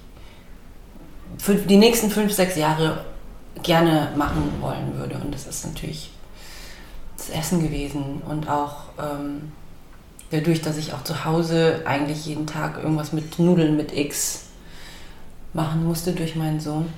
für 1.37 1.55
die 1.57 1.77
nächsten 1.77 2.11
fünf, 2.11 2.33
sechs 2.33 2.57
Jahre 2.57 3.05
gerne 3.63 4.13
machen 4.17 4.53
wollen 4.61 4.97
würde. 4.99 5.17
Und 5.17 5.35
das 5.35 5.47
ist 5.47 5.67
natürlich 5.67 6.11
das 7.17 7.31
Essen 7.31 7.63
gewesen 7.63 8.23
und 8.29 8.49
auch 8.49 8.85
ähm, 8.99 9.53
dadurch, 10.31 10.63
dass 10.63 10.77
ich 10.77 10.93
auch 10.93 11.03
zu 11.03 11.25
Hause 11.25 11.83
eigentlich 11.85 12.27
jeden 12.27 12.47
Tag 12.47 12.79
irgendwas 12.79 13.13
mit 13.13 13.39
Nudeln 13.39 13.77
mit 13.77 13.93
X 13.97 14.47
machen 15.53 15.85
musste 15.85 16.13
durch 16.13 16.37
meinen 16.37 16.61
Sohn. 16.61 16.93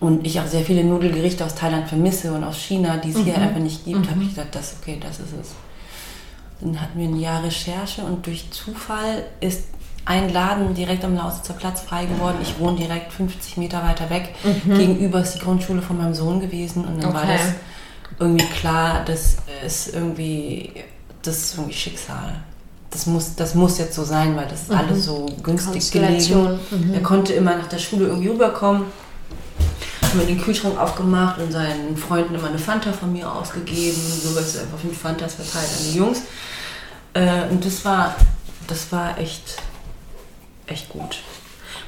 Und 0.00 0.26
ich 0.26 0.40
auch 0.40 0.46
sehr 0.46 0.62
viele 0.64 0.82
Nudelgerichte 0.82 1.44
aus 1.44 1.54
Thailand 1.54 1.88
vermisse 1.88 2.32
und 2.32 2.42
aus 2.42 2.58
China, 2.58 2.96
die 2.96 3.10
es 3.10 3.18
hier 3.18 3.38
einfach 3.38 3.60
nicht 3.60 3.84
gibt, 3.84 4.10
habe 4.10 4.22
ich 4.22 4.30
gedacht, 4.30 4.48
das 4.52 4.76
okay, 4.80 4.98
das 5.00 5.20
ist 5.20 5.32
es. 5.40 5.50
Dann 6.60 6.80
hatten 6.80 6.98
wir 6.98 7.08
ein 7.08 7.20
Jahr 7.20 7.42
Recherche 7.44 8.02
und 8.02 8.26
durch 8.26 8.50
Zufall 8.50 9.24
ist 9.40 9.68
ein 10.04 10.32
Laden 10.32 10.74
direkt 10.74 11.04
am 11.04 11.14
Lausitzer 11.14 11.54
Platz 11.54 11.80
frei 11.82 12.06
geworden. 12.06 12.38
Ich 12.42 12.58
wohne 12.58 12.76
direkt 12.76 13.12
50 13.12 13.56
Meter 13.56 13.82
weiter 13.84 14.10
weg. 14.10 14.34
Gegenüber 14.66 15.20
ist 15.20 15.34
die 15.34 15.38
Grundschule 15.38 15.80
von 15.82 15.96
meinem 15.98 16.14
Sohn 16.14 16.40
gewesen 16.40 16.84
und 16.84 17.02
dann 17.02 17.14
war 17.14 17.22
Okay. 17.22 17.38
das 17.38 17.52
irgendwie 18.18 18.46
klar, 18.46 19.02
das 19.06 19.36
ist 19.64 19.94
irgendwie, 19.94 20.72
das 21.22 21.36
ist 21.38 21.54
irgendwie 21.56 21.74
Schicksal. 21.74 22.34
Das 22.90 23.06
muss, 23.06 23.34
das 23.36 23.54
muss 23.54 23.78
jetzt 23.78 23.94
so 23.94 24.04
sein, 24.04 24.36
weil 24.36 24.46
das 24.48 24.62
ist 24.62 24.70
alles 24.70 25.06
so 25.06 25.24
günstig 25.42 25.90
gelegen. 25.92 26.12
Konstellation. 26.12 26.58
Er 26.92 27.00
konnte 27.02 27.32
immer 27.32 27.56
nach 27.56 27.68
der 27.68 27.78
Schule 27.78 28.06
irgendwie 28.08 28.28
rüberkommen. 28.28 28.82
Haben 30.02 30.18
wir 30.20 30.26
den 30.26 30.38
Kühlschrank 30.42 30.78
aufgemacht 30.78 31.38
und 31.40 31.50
seinen 31.52 31.96
Freunden 31.96 32.34
immer 32.34 32.48
eine 32.48 32.58
Fanta 32.58 32.92
von 32.92 33.10
mir 33.12 33.30
ausgegeben. 33.32 33.96
So 34.22 34.36
was 34.36 34.58
einfach 34.58 34.76
fünf 34.78 34.98
Fantas 34.98 35.34
verteilt 35.36 35.70
an 35.78 35.84
die 35.90 35.96
Jungs. 35.98 36.18
Äh, 37.14 37.48
und 37.50 37.64
das 37.64 37.82
war, 37.84 38.14
das 38.66 38.92
war 38.92 39.16
echt, 39.18 39.56
echt 40.66 40.88
gut. 40.88 41.18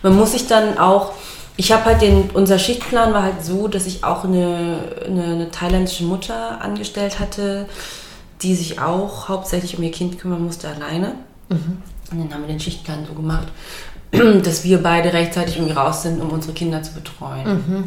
Man 0.03 0.17
muss 0.17 0.33
sich 0.33 0.47
dann 0.47 0.79
auch, 0.79 1.13
ich 1.57 1.73
habe 1.73 1.85
halt 1.85 2.03
den, 2.03 2.31
unser 2.31 2.59
Schichtplan 2.59 3.13
war 3.13 3.23
halt 3.23 3.45
so, 3.45 3.69
dass 3.69 3.87
ich 3.87 4.05
auch 4.05 4.25
eine, 4.25 4.79
eine, 5.07 5.25
eine 5.25 5.51
thailändische 5.51 6.05
Mutter 6.05 6.61
angestellt 6.61 7.21
hatte, 7.21 7.67
die 8.43 8.55
sich 8.55 8.81
auch 8.81 9.29
hauptsächlich 9.29 9.77
um 9.79 9.83
ihr 9.83 9.93
Kind 9.93 10.19
kümmern 10.19 10.45
musste 10.45 10.69
alleine. 10.69 11.15
Und 12.11 12.21
dann 12.21 12.35
haben 12.35 12.43
wir 12.43 12.49
den 12.49 12.61
Schichtplan 12.61 13.07
so 13.07 13.15
gemacht, 13.15 13.49
dass 14.43 14.65
wir 14.65 14.83
beide 14.83 15.13
rechtzeitig 15.13 15.57
irgendwie 15.57 15.75
raus 15.75 16.03
sind, 16.03 16.21
um 16.21 16.31
unsere 16.31 16.53
Kinder 16.53 16.83
zu 16.83 16.93
betreuen. 16.93 17.47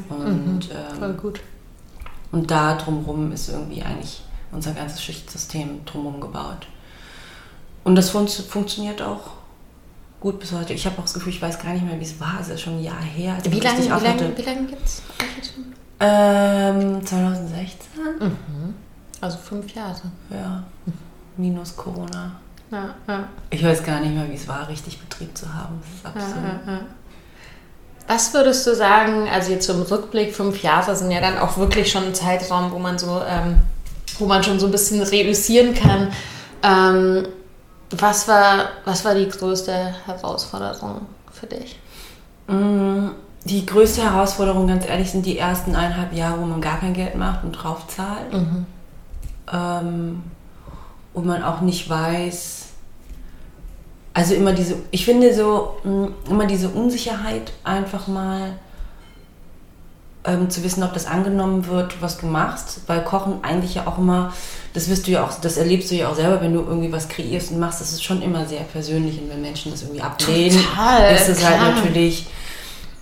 Und, 0.09 0.69
ähm, 0.71 1.17
gut. 1.17 1.41
und 2.31 2.49
da 2.49 2.75
drumherum 2.75 3.31
ist 3.31 3.49
irgendwie 3.49 3.83
eigentlich 3.83 4.21
unser 4.51 4.71
ganzes 4.71 5.03
Schichtsystem 5.03 5.85
drumherum 5.85 6.19
gebaut. 6.19 6.67
Und 7.83 7.95
das 7.95 8.09
fun 8.09 8.27
funktioniert 8.27 9.01
auch 9.01 9.36
gut 10.19 10.39
bis 10.39 10.51
heute. 10.51 10.73
Ich 10.73 10.85
habe 10.85 10.97
auch 10.97 11.03
das 11.03 11.13
Gefühl, 11.13 11.33
ich 11.33 11.41
weiß 11.41 11.59
gar 11.59 11.73
nicht 11.73 11.85
mehr, 11.85 11.99
wie 11.99 12.03
es 12.03 12.19
war. 12.19 12.37
Es 12.41 12.49
ist 12.49 12.61
schon 12.61 12.77
ein 12.77 12.83
Jahr 12.83 13.01
her. 13.01 13.37
Wie 13.43 13.59
lange, 13.59 13.83
wie 13.83 13.87
lange, 13.87 14.37
wie 14.37 14.41
lange 14.41 14.63
gibt 14.67 14.85
es? 14.85 15.01
Ähm, 15.99 17.05
2016? 17.05 18.37
Also 19.21 19.37
fünf 19.37 19.73
Jahre. 19.73 20.01
Ja. 20.29 20.63
Minus 21.37 21.75
Corona. 21.75 22.33
Ja, 22.71 22.95
ja. 23.07 23.29
Ich 23.49 23.63
weiß 23.63 23.83
gar 23.83 23.99
nicht 24.01 24.13
mehr, 24.13 24.29
wie 24.29 24.35
es 24.35 24.47
war, 24.47 24.67
richtig 24.67 24.99
Betrieb 24.99 25.35
zu 25.37 25.51
haben. 25.53 25.81
Das 26.03 26.15
ist 26.15 26.23
absurd. 26.23 26.81
Was 28.07 28.33
würdest 28.33 28.65
du 28.65 28.73
sagen, 28.73 29.27
also 29.27 29.51
jetzt 29.51 29.69
im 29.69 29.81
Rückblick, 29.81 30.33
fünf 30.33 30.63
Jahre 30.63 30.95
sind 30.95 31.11
ja 31.11 31.19
dann 31.19 31.37
auch 31.37 31.57
wirklich 31.57 31.91
schon 31.91 32.05
ein 32.05 32.15
Zeitraum, 32.15 32.71
wo 32.71 32.79
man 32.79 32.97
so, 32.97 33.21
ähm, 33.27 33.57
wo 34.17 34.25
man 34.25 34.43
schon 34.43 34.59
so 34.59 34.67
ein 34.67 34.71
bisschen 34.71 35.01
reüssieren 35.01 35.73
kann. 35.73 36.11
Ähm, 36.63 37.27
was, 37.91 38.27
war, 38.27 38.69
was 38.85 39.03
war 39.05 39.15
die 39.15 39.27
größte 39.29 39.73
Herausforderung 40.05 41.01
für 41.31 41.47
dich? 41.47 41.79
Mm, 42.47 43.09
Die 43.45 43.65
größte 43.65 44.01
Herausforderung, 44.03 44.67
ganz 44.67 44.85
ehrlich, 44.87 45.09
sind 45.11 45.25
die 45.25 45.37
ersten 45.37 45.75
eineinhalb 45.75 46.13
Jahre, 46.13 46.39
wo 46.41 46.45
man 46.45 46.59
gar 46.61 46.79
kein 46.79 46.93
Geld 46.93 47.15
macht 47.15 47.43
und 47.43 47.53
drauf 47.53 47.87
zahlt. 47.87 48.33
Ähm, 49.53 50.23
und 51.13 51.25
man 51.25 51.43
auch 51.43 51.61
nicht 51.61 51.89
weiß, 51.89 52.65
also 54.13 54.33
immer 54.33 54.51
diese, 54.53 54.75
ich 54.91 55.05
finde 55.05 55.33
so, 55.33 55.77
mh, 55.83 56.09
immer 56.29 56.45
diese 56.45 56.69
Unsicherheit 56.69 57.53
einfach 57.63 58.07
mal 58.07 58.53
ähm, 60.27 60.49
zu 60.49 60.63
wissen, 60.63 60.83
ob 60.83 60.93
das 60.93 61.07
angenommen 61.07 61.67
wird, 61.67 62.01
was 62.01 62.17
du 62.17 62.25
machst, 62.27 62.81
weil 62.87 63.03
Kochen 63.03 63.39
eigentlich 63.43 63.75
ja 63.75 63.87
auch 63.87 63.97
immer, 63.97 64.33
das 64.73 64.89
wirst 64.89 65.07
du 65.07 65.11
ja 65.11 65.23
auch, 65.23 65.31
das 65.41 65.57
erlebst 65.57 65.89
du 65.89 65.95
ja 65.95 66.09
auch 66.09 66.15
selber, 66.15 66.41
wenn 66.41 66.53
du 66.53 66.59
irgendwie 66.59 66.91
was 66.91 67.07
kreierst 67.07 67.51
und 67.51 67.59
machst, 67.59 67.81
das 67.81 67.91
ist 67.93 68.03
schon 68.03 68.21
immer 68.21 68.45
sehr 68.45 68.61
persönlich 68.61 69.19
und 69.21 69.29
wenn 69.29 69.41
Menschen 69.41 69.71
das 69.71 69.81
irgendwie 69.83 70.01
ablehnen, 70.01 70.59
Total, 70.61 71.15
ist 71.15 71.29
es 71.29 71.43
halt 71.47 71.59
natürlich, 71.61 72.27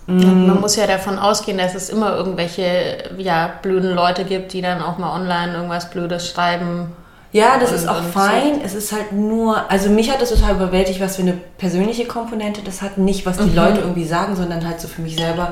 Man 0.07 0.61
muss 0.61 0.75
ja 0.75 0.85
davon 0.85 1.17
ausgehen, 1.17 1.57
dass 1.57 1.73
es 1.73 1.89
immer 1.89 2.15
irgendwelche 2.15 3.09
ja, 3.17 3.53
blöden 3.61 3.95
Leute 3.95 4.23
gibt, 4.23 4.53
die 4.53 4.61
dann 4.61 4.81
auch 4.81 4.99
mal 4.99 5.19
online 5.19 5.55
irgendwas 5.55 5.89
Blödes 5.89 6.29
schreiben. 6.29 6.91
Ja, 7.31 7.57
das 7.59 7.71
ist 7.71 7.89
auch 7.89 8.01
fein. 8.01 8.61
Es 8.63 8.75
ist 8.75 8.93
halt 8.93 9.11
nur, 9.11 9.69
also 9.69 9.89
mich 9.89 10.09
hat 10.09 10.21
das 10.21 10.29
total 10.29 10.55
überwältigt, 10.55 11.01
was 11.01 11.17
für 11.17 11.23
eine 11.23 11.33
persönliche 11.57 12.05
Komponente 12.05 12.61
das 12.63 12.81
hat. 12.81 12.97
Nicht, 12.97 13.25
was 13.25 13.38
die 13.38 13.49
Mhm. 13.49 13.55
Leute 13.55 13.79
irgendwie 13.81 14.05
sagen, 14.05 14.35
sondern 14.38 14.65
halt 14.65 14.79
so 14.79 14.88
für 14.88 15.01
mich 15.01 15.17
selber 15.17 15.51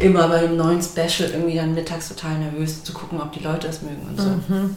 immer 0.00 0.28
bei 0.28 0.38
einem 0.38 0.56
neuen 0.56 0.82
Special 0.82 1.30
irgendwie 1.30 1.56
dann 1.56 1.74
mittags 1.74 2.08
total 2.08 2.38
nervös 2.38 2.82
zu 2.82 2.92
gucken, 2.92 3.20
ob 3.20 3.32
die 3.32 3.40
Leute 3.42 3.68
es 3.68 3.82
mögen 3.82 4.06
und 4.08 4.20
so. 4.20 4.28
Mhm. 4.28 4.76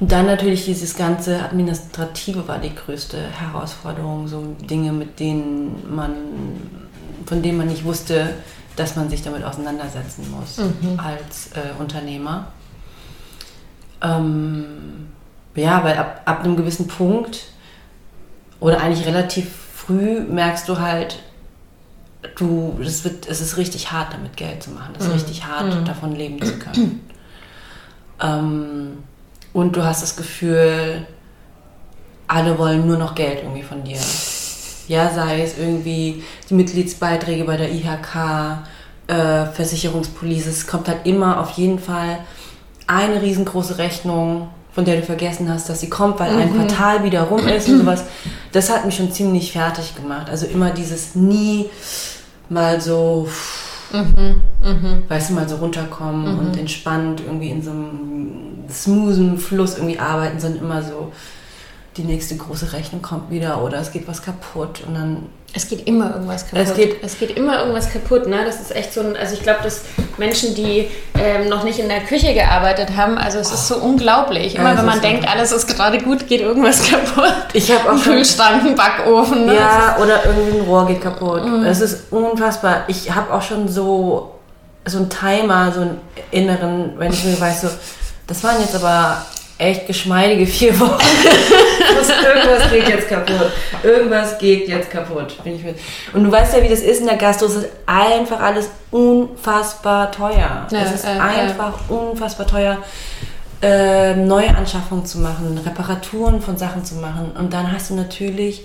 Und 0.00 0.10
dann 0.12 0.26
natürlich 0.26 0.64
dieses 0.64 0.96
ganze 0.96 1.42
Administrative 1.42 2.46
war 2.48 2.58
die 2.58 2.74
größte 2.74 3.18
Herausforderung, 3.18 4.26
so 4.26 4.56
Dinge, 4.68 4.92
mit 4.92 5.20
denen 5.20 5.94
man, 5.94 6.12
von 7.26 7.42
denen 7.42 7.58
man 7.58 7.68
nicht 7.68 7.84
wusste, 7.84 8.34
dass 8.76 8.96
man 8.96 9.08
sich 9.10 9.22
damit 9.22 9.44
auseinandersetzen 9.44 10.26
muss 10.30 10.58
Mhm. 10.58 10.98
als 10.98 11.50
äh, 11.54 11.80
Unternehmer. 11.80 12.48
Ähm, 14.02 15.08
ja, 15.54 15.84
weil 15.84 15.96
ab, 15.96 16.22
ab 16.24 16.44
einem 16.44 16.56
gewissen 16.56 16.88
Punkt 16.88 17.44
oder 18.60 18.80
eigentlich 18.80 19.06
relativ 19.06 19.50
früh 19.74 20.20
merkst 20.20 20.68
du 20.68 20.78
halt, 20.80 21.18
du, 22.36 22.78
das 22.82 23.04
wird, 23.04 23.28
es 23.28 23.40
ist 23.40 23.56
richtig 23.56 23.92
hart, 23.92 24.12
damit 24.12 24.36
Geld 24.36 24.62
zu 24.62 24.70
machen. 24.70 24.94
Es 24.98 25.06
ist 25.06 25.14
richtig 25.14 25.44
hart, 25.44 25.86
davon 25.86 26.14
leben 26.14 26.40
zu 26.42 26.58
können. 26.58 27.08
ähm, 28.22 28.98
und 29.52 29.76
du 29.76 29.84
hast 29.84 30.02
das 30.02 30.16
Gefühl, 30.16 31.06
alle 32.26 32.58
wollen 32.58 32.86
nur 32.86 32.96
noch 32.96 33.14
Geld 33.14 33.40
irgendwie 33.42 33.62
von 33.62 33.84
dir. 33.84 33.98
Ja, 34.88 35.10
sei 35.10 35.42
es 35.42 35.58
irgendwie 35.58 36.22
die 36.48 36.54
Mitgliedsbeiträge 36.54 37.44
bei 37.44 37.56
der 37.56 37.70
IHK, 37.70 38.64
äh, 39.06 39.46
Versicherungspolice. 39.46 40.48
Es 40.48 40.66
kommt 40.66 40.88
halt 40.88 41.06
immer 41.06 41.40
auf 41.40 41.50
jeden 41.52 41.78
Fall 41.78 42.20
eine 42.86 43.20
riesengroße 43.20 43.78
Rechnung, 43.78 44.48
von 44.74 44.84
der 44.84 44.96
du 44.96 45.02
vergessen 45.02 45.48
hast, 45.48 45.68
dass 45.68 45.80
sie 45.80 45.90
kommt, 45.90 46.18
weil 46.18 46.30
ein 46.30 46.54
Quartal 46.54 47.04
wieder 47.04 47.22
rum 47.22 47.46
ist 47.46 47.68
und 47.68 47.78
sowas. 47.78 48.04
Das 48.52 48.70
hat 48.70 48.86
mich 48.86 48.96
schon 48.96 49.12
ziemlich 49.12 49.52
fertig 49.52 49.94
gemacht. 49.94 50.30
Also 50.30 50.46
immer 50.46 50.70
dieses 50.70 51.14
nie 51.14 51.68
mal 52.48 52.80
so, 52.80 53.28
weißt 55.08 55.30
du, 55.30 55.34
mal 55.34 55.48
so 55.48 55.56
runterkommen 55.56 56.38
und 56.38 56.58
entspannt 56.58 57.20
irgendwie 57.20 57.50
in 57.50 57.62
so 57.62 57.70
einem 57.70 58.64
smoothen 58.70 59.38
Fluss 59.38 59.76
irgendwie 59.76 59.98
arbeiten, 59.98 60.40
sondern 60.40 60.62
immer 60.62 60.82
so, 60.82 61.12
die 61.96 62.04
nächste 62.04 62.36
große 62.36 62.72
Rechnung 62.72 63.02
kommt 63.02 63.30
wieder 63.30 63.62
oder 63.62 63.78
es 63.78 63.92
geht 63.92 64.08
was 64.08 64.22
kaputt 64.22 64.82
und 64.86 64.94
dann 64.94 65.26
Es 65.54 65.68
geht 65.68 65.86
immer 65.86 66.14
irgendwas 66.14 66.46
kaputt. 66.48 66.66
Es 66.66 66.74
geht- 66.74 67.04
es 67.04 67.18
geht 67.18 67.36
immer 67.36 67.58
irgendwas 67.60 67.92
kaputt, 67.92 68.26
ne? 68.26 68.42
Das 68.46 68.58
ist 68.60 68.74
echt 68.74 68.94
so 68.94 69.00
ein, 69.00 69.16
also 69.16 69.34
ich 69.34 69.42
glaube, 69.42 69.58
dass 69.62 69.82
Menschen, 70.16 70.54
die 70.54 70.88
ähm, 71.18 71.48
noch 71.50 71.62
nicht 71.62 71.78
in 71.78 71.88
der 71.90 72.00
Küche 72.00 72.32
gearbeitet 72.32 72.96
haben, 72.96 73.18
also 73.18 73.38
es 73.38 73.52
ist 73.52 73.68
so 73.68 73.76
unglaublich. 73.76 74.54
Immer 74.54 74.64
Ja, 74.64 74.72
es 74.72 74.78
wenn 74.78 74.86
man 74.86 74.94
ist 74.96 75.04
denkt, 75.04 75.28
alles 75.28 75.52
ist 75.52 75.66
gerade 75.76 75.98
gut, 75.98 76.26
geht 76.26 76.40
irgendwas 76.40 76.82
kaputt. 76.90 77.34
Ich 77.52 77.70
habe 77.70 77.90
auch 77.90 77.92
Ein 77.92 77.98
schon- 77.98 78.12
Kühlschrank, 78.14 78.64
ein 78.64 78.74
Backofen. 78.74 79.44
Ne? 79.46 79.54
Ja, 79.56 79.98
oder 80.02 80.24
irgendwie 80.24 80.58
ein 80.60 80.64
Rohr 80.64 80.86
geht 80.86 81.02
kaputt. 81.02 81.42
Es 81.66 81.80
ist 81.80 82.10
unfassbar. 82.10 82.84
Ich 82.88 83.14
habe 83.14 83.32
auch 83.32 83.42
schon 83.42 83.68
so, 83.68 84.32
so 84.86 84.98
einen 84.98 85.10
Timer, 85.10 85.70
so 85.70 85.82
einen 85.82 86.00
inneren, 86.30 86.92
wenn 86.98 87.12
ich 87.12 87.24
mir 87.24 87.38
weiß, 87.38 87.60
so, 87.60 87.68
Das 88.26 88.42
waren 88.42 88.58
jetzt 88.60 88.74
aber 88.74 89.22
echt 89.62 89.86
geschmeidige 89.86 90.46
vier 90.46 90.78
Wochen. 90.78 90.98
irgendwas 92.24 92.70
geht 92.70 92.88
jetzt 92.88 93.08
kaputt. 93.08 93.52
Irgendwas 93.82 94.38
geht 94.38 94.68
jetzt 94.68 94.90
kaputt. 94.90 95.42
Bin 95.44 95.56
ich 95.56 95.64
mit. 95.64 95.76
Und 96.12 96.24
du 96.24 96.32
weißt 96.32 96.54
ja, 96.56 96.62
wie 96.62 96.68
das 96.68 96.80
ist 96.80 97.00
in 97.00 97.06
der 97.06 97.16
Gastro. 97.16 97.46
Es 97.46 97.56
ist 97.56 97.68
einfach 97.86 98.40
alles 98.40 98.68
unfassbar 98.90 100.10
teuer. 100.10 100.66
Ja, 100.70 100.78
es 100.84 100.92
ist 100.92 101.04
äh, 101.04 101.08
einfach 101.08 101.74
äh. 101.88 101.92
unfassbar 101.92 102.46
teuer, 102.46 102.78
äh, 103.62 104.14
neue 104.14 104.54
Anschaffungen 104.56 105.06
zu 105.06 105.18
machen, 105.18 105.58
Reparaturen 105.64 106.40
von 106.42 106.56
Sachen 106.56 106.84
zu 106.84 106.96
machen. 106.96 107.32
Und 107.38 107.52
dann 107.52 107.72
hast 107.72 107.90
du 107.90 107.94
natürlich 107.94 108.64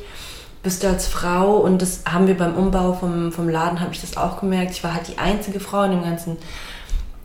bist 0.64 0.84
du 0.84 0.88
als 0.88 1.08
Frau 1.08 1.58
und 1.58 1.82
das 1.82 2.02
haben 2.12 2.28
wir 2.28 2.36
beim 2.36 2.56
Umbau 2.56 2.92
vom, 2.92 3.32
vom 3.32 3.48
Laden, 3.48 3.80
habe 3.80 3.94
ich 3.94 4.02
das 4.02 4.18
auch 4.18 4.42
gemerkt. 4.42 4.72
Ich 4.72 4.84
war 4.84 4.94
halt 4.94 5.08
die 5.08 5.18
einzige 5.18 5.62
Frau 5.62 5.84
in 5.84 5.92
dem 5.92 6.04
ganzen 6.04 6.38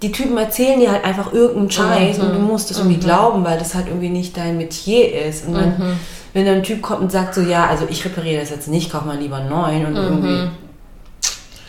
die 0.02 0.10
Typen 0.10 0.36
erzählen 0.36 0.80
dir 0.80 0.90
halt 0.90 1.04
einfach 1.04 1.32
irgendeinen 1.32 1.70
Scheiß 1.70 2.18
mhm. 2.18 2.24
und 2.24 2.32
du 2.34 2.38
musst 2.40 2.70
das 2.70 2.78
irgendwie 2.78 2.96
mhm. 2.96 3.02
glauben, 3.02 3.44
weil 3.44 3.58
das 3.58 3.74
halt 3.74 3.86
irgendwie 3.86 4.08
nicht 4.08 4.36
dein 4.36 4.56
Metier 4.58 5.26
ist. 5.26 5.46
Und 5.46 5.54
dann, 5.54 5.78
mhm. 5.78 6.00
wenn 6.32 6.44
dann 6.44 6.56
ein 6.56 6.62
Typ 6.62 6.82
kommt 6.82 7.00
und 7.00 7.12
sagt 7.12 7.34
so, 7.34 7.40
ja, 7.40 7.66
also 7.66 7.86
ich 7.88 8.04
repariere 8.04 8.40
das 8.40 8.50
jetzt 8.50 8.68
nicht, 8.68 8.90
kauf 8.90 9.04
mal 9.04 9.16
lieber 9.16 9.36
einen 9.36 9.48
neuen 9.48 9.86
und 9.86 9.96
irgendwie. 9.96 10.50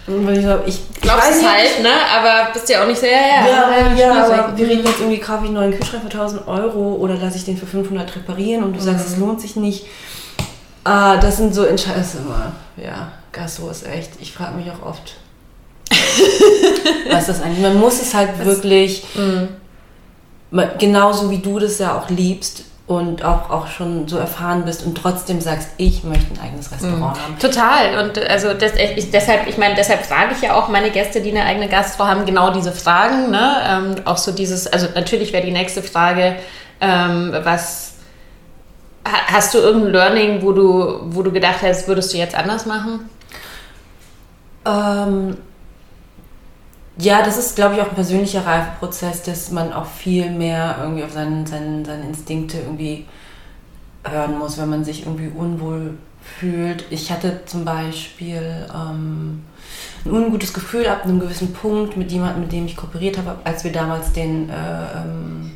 Und 0.05 0.29
ich, 0.29 0.43
so, 0.43 0.59
ich, 0.65 0.81
ich 1.01 1.09
weiß 1.09 1.37
es 1.37 1.47
halt, 1.47 1.81
ne? 1.81 1.91
Aber 2.13 2.51
bist 2.51 2.67
ja 2.67 2.83
auch 2.83 2.87
nicht 2.87 2.99
sehr, 2.99 3.11
ja, 3.11 3.47
ja, 3.47 3.87
ja, 3.87 3.95
ja 3.95 4.25
aber 4.25 4.57
wir 4.57 4.67
reden 4.67 4.85
jetzt 4.85 4.99
irgendwie, 4.99 5.19
kaufe 5.19 5.43
ich 5.43 5.49
einen 5.49 5.53
neuen 5.53 5.71
Kühlschrank 5.71 6.03
für 6.03 6.11
1000 6.11 6.47
Euro 6.47 6.95
oder 6.95 7.15
lasse 7.15 7.37
ich 7.37 7.45
den 7.45 7.55
für 7.55 7.65
500 7.65 8.13
reparieren 8.13 8.63
und 8.63 8.75
du 8.75 8.81
sagst, 8.81 9.07
es 9.07 9.15
mhm. 9.15 9.21
lohnt 9.21 9.41
sich 9.41 9.55
nicht. 9.55 9.85
Ah, 10.83 11.15
das 11.17 11.37
sind 11.37 11.55
so 11.55 11.63
Entscheidungen. 11.63 12.51
Ja, 12.75 13.13
Gastro 13.31 13.69
ist 13.69 13.87
echt, 13.87 14.11
ich 14.19 14.33
frage 14.33 14.57
mich 14.57 14.69
auch 14.69 14.85
oft, 14.85 15.13
was 17.11 17.27
das 17.27 17.41
eigentlich. 17.41 17.61
Man 17.61 17.79
muss 17.79 18.01
es 18.01 18.13
halt 18.13 18.29
das, 18.37 18.45
wirklich, 18.45 19.03
mh. 19.15 20.67
genauso 20.79 21.29
wie 21.29 21.39
du 21.39 21.59
das 21.59 21.79
ja 21.79 21.97
auch 21.97 22.09
liebst 22.09 22.65
und 22.85 23.23
auch, 23.23 23.49
auch 23.49 23.67
schon 23.67 24.07
so 24.07 24.17
erfahren 24.17 24.65
bist 24.65 24.85
und 24.85 24.95
trotzdem 24.95 25.39
sagst, 25.39 25.69
ich 25.77 26.03
möchte 26.03 26.33
ein 26.33 26.39
eigenes 26.45 26.71
Restaurant 26.71 27.17
mhm. 27.17 27.23
haben. 27.23 27.39
Total. 27.39 28.03
Und 28.03 28.19
also 28.29 28.53
das, 28.53 28.73
ich, 28.75 29.09
deshalb, 29.09 29.47
ich 29.47 29.57
meine, 29.57 29.75
deshalb 29.75 30.05
frage 30.05 30.33
ich 30.35 30.41
ja 30.41 30.55
auch 30.55 30.67
meine 30.67 30.91
Gäste, 30.91 31.21
die 31.21 31.31
eine 31.31 31.45
eigene 31.45 31.69
Gastro 31.69 32.05
haben, 32.05 32.25
genau 32.25 32.51
diese 32.51 32.73
Fragen. 32.73 33.31
Ne? 33.31 33.55
Ähm, 33.65 33.95
auch 34.05 34.17
so 34.17 34.31
dieses, 34.31 34.67
also 34.67 34.87
natürlich 34.95 35.31
wäre 35.31 35.45
die 35.45 35.51
nächste 35.51 35.81
Frage, 35.81 36.35
ähm, 36.81 37.33
was 37.43 37.93
hast 39.05 39.53
du 39.53 39.59
irgendein 39.59 39.91
Learning, 39.91 40.41
wo 40.41 40.51
du, 40.51 40.99
wo 41.05 41.21
du 41.23 41.31
gedacht 41.31 41.61
hast, 41.61 41.87
würdest 41.87 42.13
du 42.13 42.17
jetzt 42.17 42.35
anders 42.35 42.65
machen? 42.65 43.09
Ähm, 44.65 45.37
ja, 46.97 47.23
das 47.23 47.37
ist, 47.37 47.55
glaube 47.55 47.75
ich, 47.75 47.81
auch 47.81 47.89
ein 47.89 47.95
persönlicher 47.95 48.45
Reifeprozess, 48.45 49.23
dass 49.23 49.51
man 49.51 49.73
auch 49.73 49.87
viel 49.87 50.29
mehr 50.29 50.77
irgendwie 50.81 51.03
auf 51.03 51.11
seinen, 51.11 51.45
seinen, 51.45 51.83
seine 51.83 52.05
Instinkte 52.05 52.59
irgendwie 52.59 53.05
hören 54.03 54.37
muss, 54.37 54.57
wenn 54.57 54.69
man 54.69 54.83
sich 54.83 55.05
irgendwie 55.05 55.31
unwohl 55.35 55.97
fühlt. 56.21 56.85
Ich 56.89 57.11
hatte 57.11 57.41
zum 57.45 57.65
Beispiel 57.65 58.67
ähm, 58.73 59.43
ein 60.05 60.11
ungutes 60.11 60.53
Gefühl 60.53 60.87
ab 60.87 61.03
einem 61.03 61.19
gewissen 61.19 61.53
Punkt 61.53 61.97
mit 61.97 62.11
jemandem, 62.11 62.41
mit 62.41 62.51
dem 62.51 62.65
ich 62.65 62.75
kooperiert 62.75 63.17
habe, 63.17 63.37
als 63.43 63.63
wir 63.63 63.71
damals 63.71 64.13
den 64.13 64.49
äh, 64.49 64.53
ähm, 64.53 65.51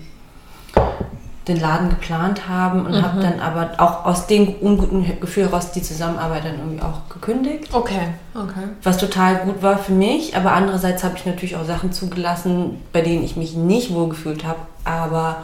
den 1.47 1.59
Laden 1.59 1.89
geplant 1.89 2.47
haben 2.49 2.85
und 2.85 2.91
mhm. 2.91 3.01
habe 3.01 3.21
dann 3.21 3.39
aber 3.39 3.71
auch 3.77 4.05
aus 4.05 4.27
dem 4.27 4.55
unguten 4.55 5.19
Gefühl 5.19 5.45
heraus 5.45 5.71
die 5.71 5.81
Zusammenarbeit 5.81 6.45
dann 6.45 6.59
irgendwie 6.59 6.81
auch 6.81 7.07
gekündigt. 7.13 7.73
Okay, 7.73 8.09
okay. 8.35 8.67
Was 8.83 8.97
total 8.97 9.37
gut 9.37 9.61
war 9.61 9.77
für 9.77 9.93
mich, 9.93 10.35
aber 10.35 10.53
andererseits 10.53 11.03
habe 11.03 11.15
ich 11.17 11.25
natürlich 11.25 11.55
auch 11.55 11.65
Sachen 11.65 11.91
zugelassen, 11.91 12.81
bei 12.91 13.01
denen 13.01 13.23
ich 13.23 13.37
mich 13.37 13.55
nicht 13.55 13.93
wohlgefühlt 13.93 14.45
habe, 14.45 14.59
aber 14.83 15.37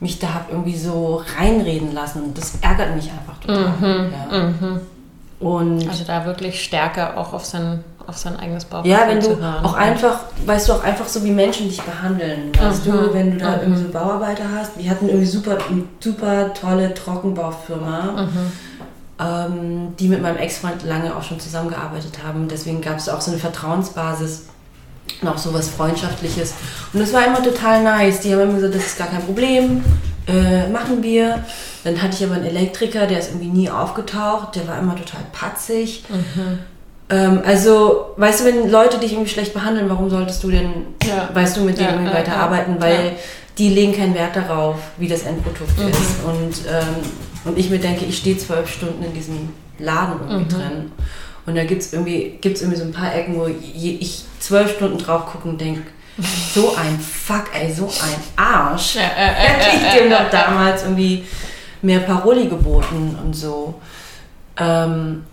mich 0.00 0.18
da 0.18 0.34
habe 0.34 0.46
irgendwie 0.50 0.76
so 0.76 1.22
reinreden 1.38 1.94
lassen. 1.94 2.34
Das 2.34 2.58
ärgert 2.60 2.94
mich 2.94 3.10
einfach 3.10 3.38
total. 3.40 3.72
Mhm. 3.80 4.12
Ja. 4.12 4.38
Mhm. 4.38 4.80
Und 5.38 5.88
also 5.88 6.04
da 6.04 6.24
wirklich 6.24 6.62
stärker 6.62 7.16
auch 7.16 7.32
auf 7.32 7.44
sein, 7.44 7.84
auf 8.06 8.16
sein 8.16 8.36
eigenes 8.36 8.64
Bauchgefühl 8.64 8.98
Ja, 8.98 9.08
wenn 9.08 9.20
du 9.20 9.36
hören. 9.36 9.64
auch 9.64 9.74
einfach, 9.74 10.20
weißt 10.44 10.68
du, 10.68 10.72
auch 10.74 10.84
einfach 10.84 11.08
so 11.08 11.24
wie 11.24 11.30
Menschen 11.30 11.68
dich 11.68 11.82
behandeln. 11.82 12.52
Weißt 12.58 12.86
mhm. 12.86 12.92
du, 12.92 13.14
wenn 13.14 13.32
du 13.32 13.38
da 13.38 13.56
mhm. 13.56 13.62
irgendwie 13.62 13.82
so 13.82 13.88
Bauarbeiter 13.88 14.44
hast, 14.54 14.78
wir 14.78 14.90
hatten 14.90 15.08
irgendwie 15.08 15.26
super, 15.26 15.58
super 16.00 16.54
tolle 16.54 16.94
Trockenbaufirma, 16.94 18.22
mhm. 18.22 18.52
ähm, 19.20 19.96
die 19.98 20.08
mit 20.08 20.22
meinem 20.22 20.36
Ex-Freund 20.36 20.84
lange 20.84 21.16
auch 21.16 21.22
schon 21.22 21.40
zusammengearbeitet 21.40 22.18
haben. 22.26 22.48
Deswegen 22.48 22.80
gab 22.80 22.98
es 22.98 23.08
auch 23.08 23.20
so 23.20 23.30
eine 23.30 23.40
Vertrauensbasis 23.40 24.44
noch 25.22 25.38
so 25.38 25.54
was 25.54 25.68
Freundschaftliches. 25.70 26.54
Und 26.92 27.00
das 27.00 27.12
war 27.12 27.26
immer 27.26 27.42
total 27.42 27.82
nice. 27.82 28.20
Die 28.20 28.32
haben 28.32 28.42
immer 28.42 28.54
gesagt, 28.54 28.74
das 28.74 28.86
ist 28.86 28.98
gar 28.98 29.08
kein 29.08 29.22
Problem, 29.22 29.84
äh, 30.26 30.68
machen 30.68 31.02
wir. 31.02 31.44
Dann 31.84 32.02
hatte 32.02 32.16
ich 32.16 32.24
aber 32.24 32.34
einen 32.34 32.46
Elektriker, 32.46 33.06
der 33.06 33.20
ist 33.20 33.30
irgendwie 33.30 33.48
nie 33.48 33.70
aufgetaucht, 33.70 34.56
der 34.56 34.66
war 34.66 34.78
immer 34.78 34.96
total 34.96 35.22
patzig. 35.32 36.04
Mhm. 36.08 36.58
Ähm, 37.08 37.40
also, 37.44 38.14
weißt 38.16 38.40
du, 38.40 38.44
wenn 38.46 38.70
Leute 38.70 38.98
dich 38.98 39.12
irgendwie 39.12 39.30
schlecht 39.30 39.54
behandeln, 39.54 39.88
warum 39.88 40.10
solltest 40.10 40.42
du 40.42 40.50
denn, 40.50 40.70
ja. 41.06 41.28
weißt 41.32 41.56
du, 41.56 41.60
mit 41.60 41.78
denen 41.78 41.88
ja, 41.88 41.94
irgendwie 41.94 42.12
ja, 42.12 42.18
weiterarbeiten? 42.18 42.80
Weil 42.80 43.12
die 43.58 43.70
legen 43.70 43.94
keinen 43.94 44.14
Wert 44.14 44.36
darauf, 44.36 44.76
wie 44.98 45.08
das 45.08 45.22
Endprodukt 45.22 45.78
mhm. 45.78 45.88
ist. 45.88 46.24
Und, 46.24 46.70
ähm, 46.70 47.04
und 47.44 47.58
ich 47.58 47.70
mir 47.70 47.78
denke, 47.78 48.04
ich 48.04 48.18
stehe 48.18 48.36
zwölf 48.36 48.70
Stunden 48.70 49.02
in 49.02 49.14
diesem 49.14 49.50
Laden 49.78 50.20
irgendwie 50.20 50.54
mhm. 50.54 50.58
drin. 50.58 50.92
Und 51.46 51.54
da 51.54 51.64
gibt 51.64 51.82
es 51.82 51.92
irgendwie, 51.92 52.38
gibt's 52.40 52.60
irgendwie 52.60 52.78
so 52.78 52.84
ein 52.84 52.92
paar 52.92 53.14
Ecken, 53.14 53.36
wo 53.36 53.46
ich 53.46 54.24
zwölf 54.40 54.74
Stunden 54.74 54.98
drauf 54.98 55.26
gucke 55.26 55.48
und 55.48 55.60
denke, 55.60 55.82
so 56.54 56.74
ein 56.76 56.98
Fuck, 56.98 57.44
ey, 57.54 57.72
so 57.72 57.84
ein 57.84 58.44
Arsch. 58.44 58.96
Hätte 58.96 59.76
ich 59.76 60.00
dem 60.00 60.10
doch 60.10 60.28
damals 60.30 60.82
irgendwie 60.82 61.24
mehr 61.82 62.00
Paroli 62.00 62.48
geboten 62.48 63.16
und 63.22 63.34
so. 63.34 63.74
Ähm, 64.58 65.24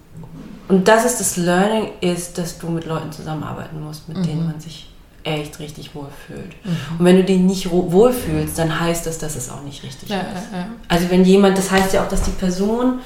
und 0.74 0.88
das 0.88 1.06
ist 1.06 1.20
das 1.20 1.38
Learning, 1.38 1.92
ist, 2.02 2.36
dass 2.40 2.58
du 2.58 2.68
mit 2.68 2.86
Leuten 2.86 3.12
zusammenarbeiten 3.12 3.80
musst, 3.80 4.10
mit 4.10 4.18
mhm. 4.18 4.24
denen 4.24 4.46
man 4.48 4.60
sich 4.60 4.90
echt 5.24 5.60
richtig 5.60 5.94
wohlfühlt. 5.94 6.54
Mhm. 6.66 6.78
Und 6.98 7.06
wenn 7.06 7.18
du 7.18 7.24
dich 7.24 7.38
nicht 7.38 7.70
wohlfühlst, 7.70 8.58
dann 8.58 8.80
heißt 8.80 9.06
das, 9.06 9.20
dass 9.20 9.36
es 9.36 9.52
auch 9.52 9.62
nicht 9.62 9.84
richtig 9.84 10.10
ja, 10.10 10.22
ist. 10.22 10.52
Ja, 10.52 10.58
ja. 10.58 10.68
Also 10.88 11.12
wenn 11.12 11.24
jemand, 11.26 11.60
das 11.60 11.70
heißt 11.70 11.94
ja 11.94 12.04
auch, 12.04 12.10
dass 12.10 12.24
die 12.24 12.32
Person 12.32 13.02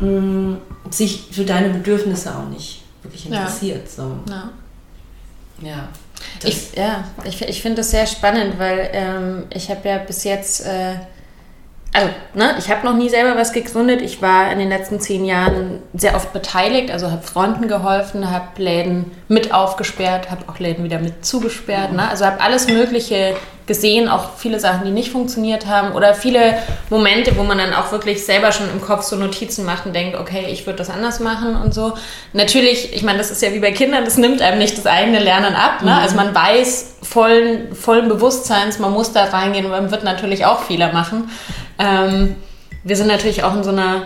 mh, 0.00 0.06
mm, 0.06 0.58
sich 0.90 1.28
für 1.30 1.44
deine 1.44 1.68
Bedürfnisse 1.68 2.36
auch 2.36 2.48
nicht 2.48 2.82
wirklich 3.04 3.26
interessiert. 3.26 3.88
So. 3.88 4.16
Ja. 4.28 4.50
ja. 5.62 5.88
Ich, 6.42 6.74
ja, 6.74 7.04
ich, 7.24 7.42
ich 7.42 7.62
finde 7.62 7.76
das 7.78 7.92
sehr 7.92 8.08
spannend, 8.08 8.58
weil 8.58 8.90
ähm, 8.92 9.44
ich 9.54 9.70
habe 9.70 9.88
ja 9.88 9.98
bis 9.98 10.24
jetzt 10.24 10.66
äh, 10.66 10.96
also 11.94 12.08
ne, 12.34 12.54
ich 12.58 12.70
habe 12.70 12.86
noch 12.86 12.94
nie 12.94 13.10
selber 13.10 13.38
was 13.38 13.52
gegründet. 13.52 14.00
Ich 14.00 14.22
war 14.22 14.50
in 14.50 14.58
den 14.58 14.70
letzten 14.70 14.98
zehn 14.98 15.24
Jahren 15.26 15.82
sehr 15.92 16.16
oft 16.16 16.32
beteiligt, 16.32 16.90
also 16.90 17.10
habe 17.10 17.22
Freunden 17.22 17.68
geholfen, 17.68 18.30
habe 18.30 18.62
Läden 18.62 19.10
mit 19.28 19.52
aufgesperrt, 19.52 20.30
habe 20.30 20.44
auch 20.48 20.58
Läden 20.58 20.84
wieder 20.84 20.98
mit 20.98 21.24
zugesperrt. 21.24 21.92
Ne? 21.92 22.08
Also 22.08 22.24
habe 22.24 22.40
alles 22.40 22.66
Mögliche 22.66 23.36
gesehen, 23.66 24.08
auch 24.08 24.36
viele 24.36 24.58
Sachen, 24.58 24.84
die 24.84 24.90
nicht 24.90 25.12
funktioniert 25.12 25.66
haben 25.66 25.92
oder 25.92 26.14
viele 26.14 26.58
Momente, 26.90 27.36
wo 27.36 27.44
man 27.44 27.58
dann 27.58 27.72
auch 27.72 27.92
wirklich 27.92 28.24
selber 28.24 28.50
schon 28.50 28.68
im 28.70 28.80
Kopf 28.80 29.02
so 29.02 29.16
Notizen 29.16 29.64
macht 29.64 29.86
und 29.86 29.94
denkt, 29.94 30.18
okay, 30.18 30.46
ich 30.50 30.66
würde 30.66 30.78
das 30.78 30.90
anders 30.90 31.20
machen 31.20 31.56
und 31.56 31.72
so. 31.72 31.94
Natürlich, 32.32 32.92
ich 32.92 33.02
meine, 33.02 33.18
das 33.18 33.30
ist 33.30 33.40
ja 33.40 33.52
wie 33.52 33.60
bei 33.60 33.70
Kindern, 33.70 34.04
das 34.04 34.16
nimmt 34.16 34.42
einem 34.42 34.58
nicht 34.58 34.76
das 34.76 34.86
eigene 34.86 35.20
Lernen 35.20 35.54
ab. 35.54 35.82
Ne? 35.82 35.92
Mhm. 35.92 35.96
Also 35.98 36.16
man 36.16 36.34
weiß 36.34 36.94
vollen, 37.02 37.74
vollen 37.74 38.08
Bewusstseins, 38.08 38.78
man 38.78 38.92
muss 38.92 39.12
da 39.12 39.24
reingehen 39.24 39.66
und 39.66 39.70
man 39.70 39.90
wird 39.90 40.02
natürlich 40.02 40.44
auch 40.44 40.62
Fehler 40.62 40.92
machen. 40.92 41.30
Ähm, 41.78 42.36
wir 42.84 42.96
sind 42.96 43.08
natürlich 43.08 43.44
auch 43.44 43.54
in 43.54 43.64
so 43.64 43.70
einer 43.70 44.02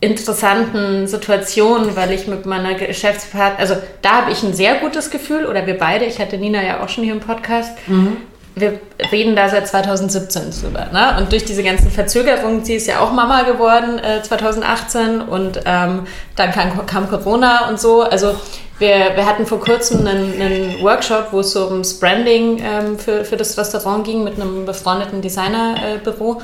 interessanten 0.00 1.06
Situation, 1.06 1.96
weil 1.96 2.12
ich 2.12 2.26
mit 2.26 2.46
meiner 2.46 2.74
Geschäftspartnerin, 2.74 3.60
also 3.60 3.76
da 4.02 4.22
habe 4.22 4.32
ich 4.32 4.42
ein 4.42 4.52
sehr 4.52 4.76
gutes 4.76 5.10
Gefühl, 5.10 5.46
oder 5.46 5.66
wir 5.66 5.78
beide, 5.78 6.04
ich 6.04 6.18
hatte 6.18 6.36
Nina 6.36 6.62
ja 6.62 6.82
auch 6.82 6.88
schon 6.88 7.04
hier 7.04 7.14
im 7.14 7.20
Podcast, 7.20 7.72
mhm. 7.86 8.18
Wir 8.56 8.78
reden 9.10 9.34
da 9.34 9.48
seit 9.48 9.66
2017 9.66 10.52
drüber. 10.60 10.86
Ne? 10.92 11.16
Und 11.18 11.32
durch 11.32 11.44
diese 11.44 11.62
ganzen 11.62 11.90
Verzögerungen, 11.90 12.64
sie 12.64 12.74
ist 12.74 12.86
ja 12.86 13.00
auch 13.00 13.12
Mama 13.12 13.42
geworden 13.42 13.98
äh, 13.98 14.22
2018 14.22 15.20
und 15.22 15.60
ähm, 15.64 16.06
dann 16.36 16.50
kam, 16.52 16.86
kam, 16.86 17.08
Corona 17.08 17.68
und 17.68 17.80
so. 17.80 18.02
Also 18.02 18.36
wir, 18.78 19.12
wir 19.16 19.26
hatten 19.26 19.46
vor 19.46 19.60
kurzem 19.60 20.06
einen, 20.06 20.40
einen 20.40 20.82
Workshop, 20.82 21.28
wo 21.32 21.40
es 21.40 21.52
so 21.52 21.66
ums 21.68 21.98
Branding 21.98 22.62
ähm, 22.62 22.98
für, 22.98 23.24
für 23.24 23.36
das 23.36 23.58
Restaurant 23.58 24.04
ging 24.04 24.22
mit 24.22 24.40
einem 24.40 24.66
befreundeten 24.66 25.20
Designerbüro. 25.20 26.40
Äh, 26.40 26.42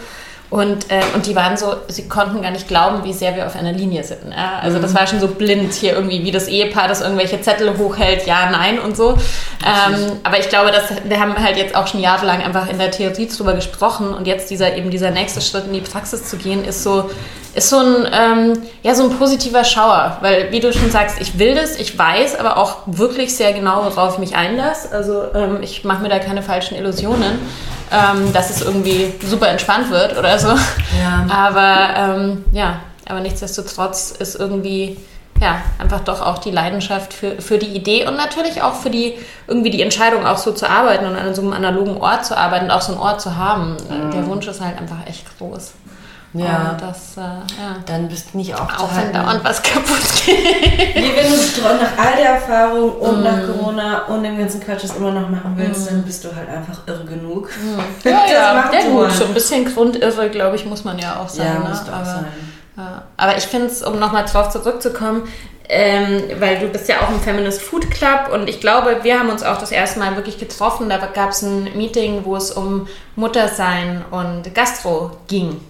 und, 0.51 0.91
äh, 0.91 1.01
und 1.15 1.27
die 1.27 1.37
waren 1.37 1.57
so, 1.57 1.77
sie 1.87 2.09
konnten 2.09 2.43
gar 2.43 2.51
nicht 2.51 2.67
glauben, 2.67 3.05
wie 3.05 3.13
sehr 3.13 3.37
wir 3.37 3.47
auf 3.47 3.55
einer 3.55 3.73
Linie 3.73 4.03
sind. 4.03 4.33
Ja? 4.33 4.59
Also 4.61 4.79
mhm. 4.79 4.83
das 4.83 4.95
war 4.95 5.07
schon 5.07 5.21
so 5.21 5.29
blind 5.29 5.73
hier 5.73 5.93
irgendwie, 5.93 6.25
wie 6.25 6.33
das 6.33 6.49
Ehepaar, 6.49 6.89
das 6.89 7.01
irgendwelche 7.01 7.41
Zettel 7.41 7.79
hochhält, 7.79 8.27
ja, 8.27 8.51
nein 8.51 8.81
und 8.81 8.97
so. 8.97 9.11
Ähm, 9.65 10.19
aber 10.25 10.41
ich 10.41 10.49
glaube, 10.49 10.73
dass, 10.73 10.91
wir 11.05 11.21
haben 11.21 11.37
halt 11.41 11.57
jetzt 11.57 11.77
auch 11.77 11.87
schon 11.87 12.01
jahrelang 12.01 12.43
einfach 12.43 12.69
in 12.69 12.79
der 12.79 12.91
Theorie 12.91 13.29
drüber 13.29 13.55
gesprochen 13.55 14.13
und 14.13 14.27
jetzt 14.27 14.51
dieser 14.51 14.75
eben 14.77 14.91
dieser 14.91 15.13
nächste 15.13 15.41
Schritt 15.41 15.67
in 15.67 15.73
die 15.73 15.81
Praxis 15.83 16.25
zu 16.25 16.37
gehen, 16.37 16.65
ist 16.65 16.83
so, 16.83 17.09
ist 17.55 17.69
so 17.69 17.79
ein, 17.79 18.09
ähm, 18.13 18.63
ja, 18.83 18.95
so 18.95 19.05
ein 19.05 19.19
positiver 19.19 19.65
Schauer. 19.65 20.19
Weil, 20.21 20.53
wie 20.53 20.61
du 20.61 20.73
schon 20.73 20.91
sagst, 20.91 21.21
ich 21.21 21.39
will 21.39 21.55
das, 21.55 21.79
ich 21.79 21.99
weiß 21.99 22.39
aber 22.39 22.57
auch 22.57 22.79
wirklich 22.87 23.35
sehr 23.35 23.53
genau, 23.53 23.85
worauf 23.85 24.15
ich 24.15 24.19
mich 24.19 24.37
einlasse. 24.37 24.93
Also 24.93 25.25
ähm, 25.35 25.59
ich 25.63 25.85
mache 25.85 26.03
mir 26.03 26.09
da 26.09 26.19
keine 26.19 26.43
falschen 26.43 26.77
Illusionen. 26.77 27.39
ähm, 27.93 28.33
dass 28.33 28.51
es 28.51 28.63
irgendwie 28.63 29.13
super 29.27 29.49
entspannt 29.49 29.91
wird 29.91 30.17
oder 30.17 30.39
so. 30.39 30.49
Ja. 30.49 31.27
Aber 31.29 31.97
ähm, 31.97 32.45
ja, 32.53 32.81
aber 33.09 33.21
nichtsdestotrotz 33.21 34.13
ist 34.13 34.37
irgendwie 34.39 34.97
ja, 35.41 35.63
einfach 35.79 36.01
doch 36.01 36.21
auch 36.21 36.39
die 36.39 36.51
Leidenschaft 36.51 37.15
für, 37.15 37.41
für 37.41 37.57
die 37.57 37.69
Idee 37.69 38.07
und 38.07 38.17
natürlich 38.17 38.63
auch 38.63 38.75
für 38.75 38.91
die, 38.91 39.15
irgendwie 39.47 39.71
die 39.71 39.81
Entscheidung 39.81 40.27
auch 40.27 40.37
so 40.37 40.53
zu 40.53 40.69
arbeiten 40.69 41.07
und 41.07 41.17
an 41.17 41.35
so 41.35 41.41
einem 41.41 41.55
analogen 41.55 41.97
Ort 41.97 42.27
zu 42.27 42.37
arbeiten 42.37 42.67
und 42.67 42.71
auch 42.71 42.83
so 42.83 42.93
einen 42.93 43.01
Ort 43.01 43.23
zu 43.23 43.37
haben. 43.37 43.77
Mhm. 43.89 44.11
Der 44.11 44.27
Wunsch 44.27 44.47
ist 44.47 44.61
halt 44.61 44.79
einfach 44.79 45.07
echt 45.07 45.25
groß. 45.39 45.73
Ja. 46.33 46.71
Und 46.71 46.83
das, 46.83 47.17
äh, 47.17 47.21
ja. 47.21 47.77
Dann 47.87 48.09
bist 48.09 48.29
du 48.33 48.39
nicht 48.39 48.55
aufzuhalten. 48.55 48.85
Auch 48.85 48.97
wenn 48.97 49.13
dauernd 49.13 49.45
was 49.45 49.63
kaputt 49.63 49.99
geht. 50.25 50.95
Wie 50.95 51.17
wenn 51.17 51.29
du 51.29 51.83
nach 51.83 51.99
all 51.99 52.17
der 52.17 52.35
Erfahrung 52.35 52.93
und 52.93 53.21
mm. 53.21 53.25
nach 53.25 53.47
Corona 53.47 54.05
und 54.07 54.23
dem 54.23 54.39
ganzen 54.39 54.61
Quatsch 54.61 54.85
das 54.85 54.97
immer 54.97 55.11
noch 55.11 55.29
machen 55.29 55.55
willst, 55.57 55.87
mm. 55.87 55.95
dann 55.95 56.03
bist 56.05 56.25
du 56.25 56.29
halt 56.35 56.49
einfach 56.49 56.79
irre 56.87 57.05
genug. 57.05 57.49
Mm. 57.49 57.81
Ja, 58.09 58.27
ja, 58.27 58.71
ja 58.73 58.89
gut, 58.91 59.13
so 59.13 59.25
ein 59.25 59.35
bisschen 59.35 59.65
grundirre, 59.65 60.31
glaube 60.31 60.57
ich, 60.57 60.65
muss 60.65 60.85
man 60.85 60.99
ja 60.99 61.21
auch 61.21 61.29
sein. 61.29 61.47
Ja, 61.47 61.55
ne? 61.55 61.69
muss 61.69 61.81
auch 61.81 62.05
sein. 62.05 62.27
Ja. 62.77 63.03
Aber 63.17 63.37
ich 63.37 63.45
finde 63.45 63.67
es, 63.67 63.83
um 63.83 63.99
nochmal 63.99 64.25
drauf 64.25 64.51
zurückzukommen, 64.51 65.29
ähm, 65.69 66.23
weil 66.39 66.59
du 66.59 66.69
bist 66.69 66.89
ja 66.89 67.01
auch 67.01 67.11
im 67.11 67.21
Feminist 67.21 67.61
Food 67.61 67.91
Club 67.91 68.31
und 68.33 68.49
ich 68.49 68.61
glaube, 68.61 69.01
wir 69.03 69.19
haben 69.19 69.31
uns 69.31 69.43
auch 69.43 69.59
das 69.59 69.71
erste 69.71 69.99
Mal 69.99 70.17
wirklich 70.17 70.39
getroffen. 70.39 70.89
Da 70.89 70.99
gab 70.99 71.31
es 71.31 71.43
ein 71.43 71.77
Meeting, 71.77 72.25
wo 72.25 72.37
es 72.37 72.51
um 72.51 72.89
Muttersein 73.17 74.05
und 74.11 74.53
Gastro 74.55 75.13
ging. 75.29 75.61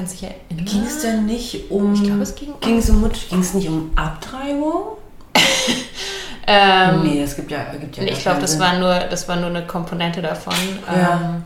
Kannst 0.00 0.14
dich 0.14 0.30
erinnern? 0.30 0.64
Ging 0.64 0.82
es 0.86 1.02
denn 1.02 1.26
nicht 1.26 1.70
um. 1.70 1.92
Ich 1.92 2.02
glaube, 2.04 2.22
es 2.22 2.34
ging, 2.34 2.54
ging 2.60 2.82
um. 2.88 3.04
um 3.04 3.12
ging 3.12 3.40
es 3.40 3.52
nicht 3.52 3.68
um 3.68 3.90
Abtreibung? 3.96 4.96
ähm, 6.46 7.02
nee, 7.02 7.22
es 7.22 7.36
gibt 7.36 7.50
ja. 7.50 7.64
Gibt 7.78 7.98
ja 7.98 8.04
ich 8.04 8.22
glaube, 8.22 8.40
das, 8.40 8.58
war 8.58 8.78
nur, 8.78 8.94
das 8.94 9.28
war 9.28 9.36
nur 9.36 9.50
eine 9.50 9.66
Komponente 9.66 10.22
davon. 10.22 10.54
Ja. 10.86 11.20
Ähm, 11.20 11.42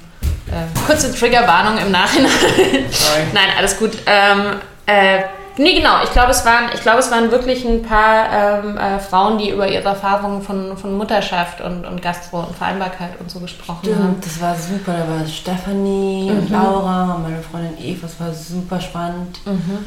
äh, 0.55 0.87
kurze 0.87 1.13
Triggerwarnung 1.13 1.85
im 1.85 1.91
Nachhinein. 1.91 2.31
Nein, 3.33 3.49
alles 3.59 3.77
gut. 3.77 3.99
Ähm, 4.07 4.61
äh, 4.87 5.25
nee, 5.57 5.75
genau. 5.75 6.03
Ich 6.03 6.11
glaube, 6.13 6.31
es, 6.31 6.45
waren, 6.45 6.71
es 6.73 6.85
waren 7.11 7.31
wirklich 7.31 7.65
ein 7.65 7.83
paar 7.83 8.63
ähm, 8.65 8.77
äh, 8.77 8.99
Frauen, 8.99 9.39
die 9.39 9.51
über 9.51 9.69
ihre 9.69 9.89
Erfahrungen 9.89 10.43
von, 10.43 10.77
von 10.77 10.97
Mutterschaft 10.97 11.61
und, 11.61 11.85
und 11.85 12.03
Gastro 12.03 12.41
und 12.41 12.57
Vereinbarkeit 12.57 13.21
und 13.21 13.31
so 13.31 13.41
gesprochen 13.41 13.81
Stimmt, 13.83 13.99
haben. 13.99 14.17
Das 14.21 14.41
war 14.41 14.55
super. 14.55 14.93
Da 14.93 15.21
war 15.21 15.27
Stefanie 15.27 16.31
mhm. 16.31 16.39
und 16.39 16.51
Laura 16.51 17.15
und 17.15 17.23
meine 17.23 17.43
Freundin 17.43 17.77
Eva. 17.83 18.07
Das 18.07 18.21
war 18.21 18.33
super 18.33 18.81
spannend. 18.81 19.41
Mhm. 19.47 19.85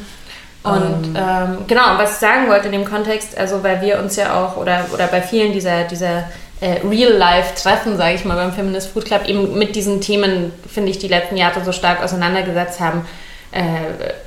Und 0.62 1.06
ähm, 1.06 1.16
ähm 1.16 1.58
genau, 1.66 1.92
und 1.92 1.98
was 1.98 2.12
ich 2.12 2.18
sagen 2.18 2.48
wollte 2.48 2.66
in 2.66 2.72
dem 2.72 2.84
Kontext, 2.84 3.36
also 3.38 3.62
weil 3.62 3.80
wir 3.80 3.98
uns 4.00 4.16
ja 4.16 4.34
auch 4.34 4.56
oder, 4.56 4.86
oder 4.92 5.06
bei 5.06 5.22
vielen 5.22 5.52
dieser, 5.52 5.84
dieser 5.84 6.24
äh, 6.60 6.80
Real-Life-Treffen, 6.84 7.96
sage 7.96 8.14
ich 8.14 8.24
mal, 8.24 8.34
beim 8.34 8.52
Feminist 8.52 8.92
Food 8.92 9.04
Club 9.04 9.28
eben 9.28 9.56
mit 9.56 9.76
diesen 9.76 10.00
Themen, 10.00 10.52
finde 10.68 10.90
ich, 10.90 10.98
die 10.98 11.08
letzten 11.08 11.36
Jahre 11.36 11.64
so 11.64 11.72
stark 11.72 12.02
auseinandergesetzt 12.02 12.80
haben. 12.80 13.06
Äh, 13.50 13.62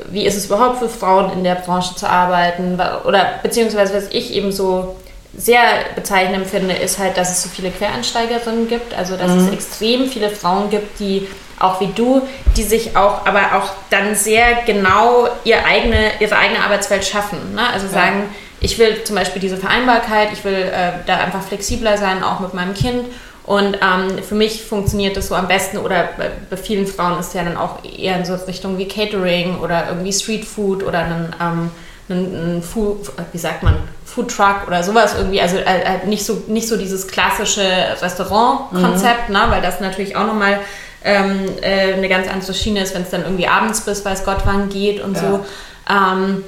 wie 0.10 0.26
ist 0.26 0.36
es 0.36 0.48
überhaupt 0.48 0.80
für 0.80 0.90
Frauen 0.90 1.32
in 1.34 1.44
der 1.44 1.56
Branche 1.56 1.96
zu 1.96 2.10
arbeiten? 2.10 2.80
Oder 3.06 3.40
beziehungsweise, 3.44 3.94
was 3.94 4.08
ich 4.12 4.34
eben 4.34 4.52
so 4.52 4.96
sehr 5.36 5.62
bezeichnend 5.96 6.48
finde, 6.48 6.74
ist 6.74 7.00
halt, 7.00 7.18
dass 7.18 7.32
es 7.32 7.44
so 7.44 7.50
viele 7.50 7.72
Quereinsteigerinnen 7.72 8.68
gibt, 8.68 8.94
also 8.98 9.16
dass 9.16 9.32
mhm. 9.32 9.48
es 9.48 9.54
extrem 9.54 10.10
viele 10.10 10.30
Frauen 10.30 10.70
gibt, 10.70 11.00
die 11.00 11.28
auch 11.60 11.80
wie 11.80 11.88
du, 11.88 12.28
die 12.58 12.64
sich 12.64 12.98
auch, 12.98 13.26
aber 13.26 13.56
auch 13.56 13.72
dann 13.90 14.16
sehr 14.16 14.64
genau 14.66 15.28
ihr 15.44 15.66
eigene, 15.66 16.12
ihre 16.20 16.36
eigene 16.36 16.64
Arbeitswelt 16.64 17.06
schaffen. 17.06 17.54
Ne? 17.54 17.62
Also 17.72 17.86
ja. 17.86 17.94
sagen, 17.94 18.24
ich 18.60 18.78
will 18.78 19.04
zum 19.04 19.16
Beispiel 19.16 19.42
diese 19.42 19.58
Vereinbarkeit, 19.58 20.30
ich 20.34 20.44
will 20.44 20.54
äh, 20.54 20.92
da 21.06 21.18
einfach 21.18 21.42
flexibler 21.44 21.98
sein, 21.98 22.24
auch 22.24 22.40
mit 22.40 22.54
meinem 22.54 22.74
Kind. 22.74 23.06
Und 23.44 23.78
ähm, 23.82 24.22
für 24.24 24.36
mich 24.36 24.64
funktioniert 24.64 25.18
das 25.18 25.28
so 25.28 25.36
am 25.36 25.48
besten 25.48 25.78
oder 25.78 26.10
bei, 26.50 26.58
vielen 26.58 26.86
Frauen 26.86 27.20
ist 27.20 27.34
ja 27.34 27.44
dann 27.44 27.58
auch 27.58 27.84
eher 27.84 28.18
in 28.18 28.26
so 28.26 28.36
Richtung 28.36 28.78
wie 28.78 28.88
Catering 28.88 29.60
oder 29.60 29.88
irgendwie 29.90 30.14
Street 30.14 30.46
Food 30.46 30.84
oder 30.84 31.00
ein, 31.00 31.36
ähm, 31.42 31.72
ein, 32.10 32.58
ein 32.58 32.64
Food, 32.64 33.12
wie 33.32 33.38
sagt 33.40 33.64
man, 33.64 33.78
Food 34.06 34.30
Truck 34.30 34.68
oder 34.68 34.84
sowas 34.84 35.16
irgendwie. 35.18 35.42
Also 35.42 35.58
äh, 35.58 35.62
äh 35.62 36.06
nicht, 36.06 36.24
so, 36.24 36.44
nicht 36.48 36.68
so 36.68 36.78
dieses 36.78 37.08
klassische 37.08 37.66
Restaurant-Konzept, 38.02 39.30
mhm. 39.30 39.36
ne, 39.36 39.46
weil 39.50 39.62
das 39.62 39.80
natürlich 39.80 40.16
auch 40.16 40.28
nochmal 40.28 40.60
ähm, 41.04 41.46
äh, 41.62 41.94
eine 41.94 42.10
ganz 42.10 42.28
andere 42.28 42.54
Schiene 42.54 42.82
ist, 42.84 42.94
wenn 42.94 43.02
es 43.02 43.10
dann 43.10 43.24
irgendwie 43.24 43.48
abends 43.48 43.82
bis 43.82 44.06
weiß 44.06 44.24
Gott 44.24 44.42
wann 44.46 44.70
geht 44.70 45.02
und 45.02 45.16
ja. 45.16 45.22
so. 45.22 45.46
Ähm, 45.90 46.44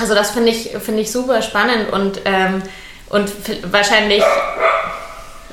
also 0.00 0.14
das 0.14 0.30
finde 0.30 0.48
ich, 0.48 0.70
find 0.80 0.98
ich 0.98 1.12
super 1.12 1.42
spannend 1.42 1.92
und, 1.92 2.22
ähm, 2.24 2.62
und 3.10 3.30
wahrscheinlich... 3.70 4.22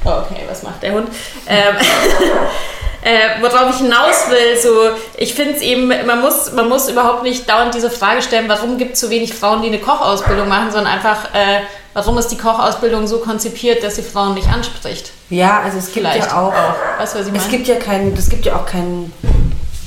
Oh, 0.06 0.10
okay, 0.10 0.44
was 0.50 0.64
macht 0.64 0.82
der 0.82 0.94
Hund? 0.94 1.10
Ähm, 1.48 1.76
äh, 3.02 3.42
worauf 3.42 3.70
ich 3.72 3.78
hinaus 3.78 4.30
will, 4.30 4.58
so, 4.62 4.98
ich 5.18 5.34
finde 5.34 5.56
es 5.56 5.62
eben, 5.62 5.88
man 5.88 6.22
muss, 6.22 6.52
man 6.54 6.70
muss 6.70 6.90
überhaupt 6.90 7.24
nicht 7.24 7.50
dauernd 7.50 7.74
diese 7.74 7.90
Frage 7.90 8.22
stellen, 8.22 8.48
warum 8.48 8.78
gibt 8.78 8.94
es 8.94 9.00
so 9.00 9.10
wenig 9.10 9.34
Frauen, 9.34 9.62
die 9.62 9.68
eine 9.68 9.80
Kochausbildung 9.80 10.48
machen, 10.48 10.72
sondern 10.72 10.94
einfach, 10.94 11.34
äh, 11.34 11.62
warum 11.94 12.18
ist 12.18 12.28
die 12.28 12.38
Kochausbildung 12.38 13.08
so 13.08 13.20
konzipiert, 13.20 13.84
dass 13.84 13.96
sie 13.96 14.04
Frauen 14.04 14.34
nicht 14.34 14.48
anspricht? 14.48 15.12
Ja, 15.30 15.62
also 15.64 15.78
es 15.78 15.86
gibt 15.86 16.08
Vielleicht 16.08 16.32
ja 16.32 16.42
auch, 16.42 16.54
weißt, 17.00 17.16
was 17.16 17.26
ich 17.26 17.32
meine? 17.32 17.44
es 17.44 17.50
gibt 17.50 17.68
ja 17.68 17.76
keinen, 17.76 18.16
es 18.16 18.30
gibt 18.30 18.46
ja 18.46 18.56
auch 18.56 18.66
keinen 18.66 19.14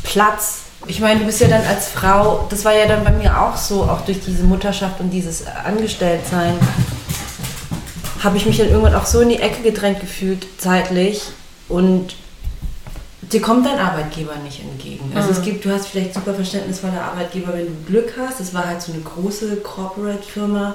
Platz 0.04 0.62
ich 0.86 1.00
meine, 1.00 1.20
du 1.20 1.26
bist 1.26 1.40
ja 1.40 1.48
dann 1.48 1.64
als 1.64 1.88
Frau, 1.88 2.46
das 2.50 2.64
war 2.64 2.74
ja 2.74 2.86
dann 2.86 3.04
bei 3.04 3.10
mir 3.10 3.40
auch 3.40 3.56
so, 3.56 3.82
auch 3.82 4.00
durch 4.00 4.20
diese 4.20 4.42
Mutterschaft 4.42 5.00
und 5.00 5.10
dieses 5.10 5.44
Angestelltsein, 5.46 6.58
habe 8.22 8.36
ich 8.36 8.46
mich 8.46 8.58
dann 8.58 8.68
irgendwann 8.68 8.94
auch 8.94 9.06
so 9.06 9.20
in 9.20 9.30
die 9.30 9.40
Ecke 9.40 9.62
gedrängt 9.62 10.00
gefühlt, 10.00 10.46
zeitlich. 10.58 11.22
Und 11.68 12.14
dir 13.22 13.40
kommt 13.40 13.66
dein 13.66 13.78
Arbeitgeber 13.78 14.36
nicht 14.36 14.60
entgegen. 14.60 15.12
Also 15.14 15.30
mhm. 15.30 15.36
es 15.36 15.42
gibt, 15.42 15.64
du 15.64 15.70
hast 15.72 15.88
vielleicht 15.88 16.14
super 16.14 16.34
verständnisvolle 16.34 17.00
Arbeitgeber, 17.00 17.54
wenn 17.54 17.66
du 17.66 17.74
Glück 17.86 18.14
hast. 18.18 18.40
Das 18.40 18.54
war 18.54 18.66
halt 18.66 18.82
so 18.82 18.92
eine 18.92 19.02
große 19.02 19.56
Corporate-Firma. 19.56 20.74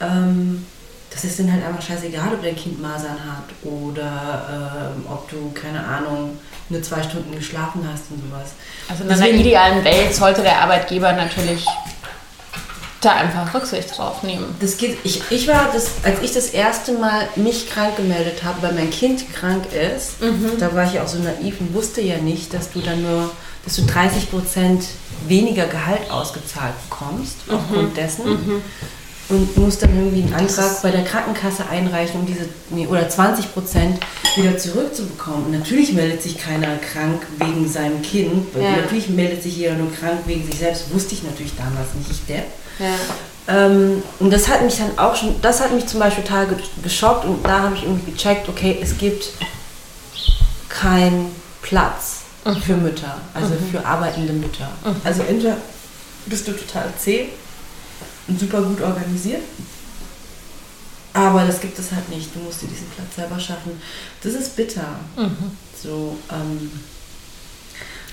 Ähm, 0.00 0.66
das 1.10 1.24
ist 1.24 1.38
dann 1.38 1.52
halt 1.52 1.64
einfach 1.64 1.80
scheißegal, 1.82 2.34
ob 2.34 2.42
dein 2.42 2.56
Kind 2.56 2.82
Masern 2.82 3.18
hat 3.24 3.44
oder 3.62 4.92
ähm, 4.96 5.04
ob 5.08 5.30
du, 5.30 5.52
keine 5.52 5.84
Ahnung, 5.84 6.38
nur 6.68 6.82
zwei 6.82 7.02
Stunden 7.02 7.32
geschlafen 7.32 7.86
hast 7.90 8.10
und 8.10 8.20
sowas. 8.28 8.54
Also 8.88 9.04
in 9.04 9.10
einer 9.10 9.28
idealen 9.28 9.84
Welt 9.84 10.12
sollte 10.12 10.42
der 10.42 10.60
Arbeitgeber 10.60 11.12
natürlich 11.12 11.64
da 13.04 13.12
einfach 13.12 13.54
Rücksicht 13.54 13.96
drauf 13.96 14.22
nehmen. 14.22 14.54
Das 14.60 14.76
geht, 14.76 14.98
ich, 15.04 15.22
ich 15.30 15.48
war, 15.48 15.70
das, 15.72 15.90
als 16.02 16.22
ich 16.22 16.32
das 16.32 16.48
erste 16.48 16.92
Mal 16.92 17.28
mich 17.36 17.70
krank 17.70 17.96
gemeldet 17.96 18.42
habe, 18.44 18.62
weil 18.62 18.72
mein 18.72 18.90
Kind 18.90 19.32
krank 19.32 19.64
ist, 19.72 20.20
mhm. 20.20 20.52
da 20.58 20.74
war 20.74 20.84
ich 20.84 21.00
auch 21.00 21.08
so 21.08 21.18
naiv 21.18 21.60
und 21.60 21.74
wusste 21.74 22.00
ja 22.00 22.18
nicht, 22.18 22.54
dass 22.54 22.70
du 22.70 22.80
dann 22.80 23.02
nur, 23.02 23.30
dass 23.64 23.76
du 23.76 23.82
30 23.82 24.30
Prozent 24.30 24.84
weniger 25.26 25.66
Gehalt 25.66 26.10
ausgezahlt 26.10 26.74
bekommst, 26.88 27.46
mhm. 27.46 27.54
aufgrund 27.54 27.96
dessen. 27.96 28.26
Mhm 28.26 28.62
und 29.28 29.56
muss 29.56 29.78
dann 29.78 29.96
irgendwie 29.96 30.22
einen 30.22 30.34
Antrag 30.34 30.82
bei 30.82 30.90
der 30.90 31.04
Krankenkasse 31.04 31.66
einreichen, 31.68 32.20
um 32.20 32.26
diese, 32.26 32.46
nee, 32.70 32.86
oder 32.86 33.08
20 33.08 33.52
Prozent 33.52 33.98
wieder 34.36 34.58
zurückzubekommen. 34.58 35.46
Und 35.46 35.52
natürlich 35.52 35.92
meldet 35.92 36.22
sich 36.22 36.36
keiner 36.36 36.76
krank 36.76 37.22
wegen 37.38 37.68
seinem 37.68 38.02
Kind. 38.02 38.54
Ja. 38.54 38.76
Natürlich 38.82 39.08
meldet 39.08 39.42
sich 39.42 39.56
jeder 39.56 39.74
nur 39.74 39.92
krank 39.92 40.20
wegen 40.26 40.44
sich 40.44 40.58
selbst. 40.58 40.92
Wusste 40.92 41.14
ich 41.14 41.22
natürlich 41.22 41.52
damals 41.56 41.94
nicht, 41.94 42.10
ich 42.10 42.24
Depp. 42.26 42.44
Ja. 42.78 42.94
Ähm, 43.46 44.02
und 44.20 44.32
das 44.32 44.48
hat 44.48 44.62
mich 44.62 44.76
dann 44.76 44.98
auch 44.98 45.14
schon, 45.14 45.40
das 45.42 45.60
hat 45.60 45.72
mich 45.72 45.86
zum 45.86 46.00
Beispiel 46.00 46.24
total 46.24 46.46
geschockt 46.82 47.26
und 47.26 47.44
da 47.44 47.62
habe 47.62 47.74
ich 47.74 47.82
irgendwie 47.82 48.12
gecheckt, 48.12 48.48
okay, 48.48 48.78
es 48.80 48.96
gibt 48.96 49.28
keinen 50.68 51.34
Platz 51.60 52.22
mhm. 52.44 52.56
für 52.56 52.76
Mütter, 52.76 53.20
also 53.34 53.54
mhm. 53.54 53.70
für 53.70 53.84
arbeitende 53.84 54.32
Mütter. 54.32 54.70
Mhm. 54.84 54.96
Also 55.04 55.22
entweder 55.22 55.56
bist 56.26 56.48
du 56.48 56.52
total 56.52 56.92
zäh 56.98 57.28
und 58.28 58.40
super 58.40 58.62
gut 58.62 58.80
organisiert. 58.80 59.42
Aber 61.12 61.44
das 61.44 61.60
gibt 61.60 61.78
es 61.78 61.92
halt 61.92 62.08
nicht. 62.08 62.34
Du 62.34 62.40
musst 62.40 62.62
dir 62.62 62.66
diesen 62.66 62.88
Platz 62.88 63.14
selber 63.14 63.38
schaffen. 63.38 63.80
Das 64.22 64.32
ist 64.32 64.56
bitter. 64.56 64.98
Mhm. 65.16 65.56
So, 65.80 66.16
ähm, 66.30 66.70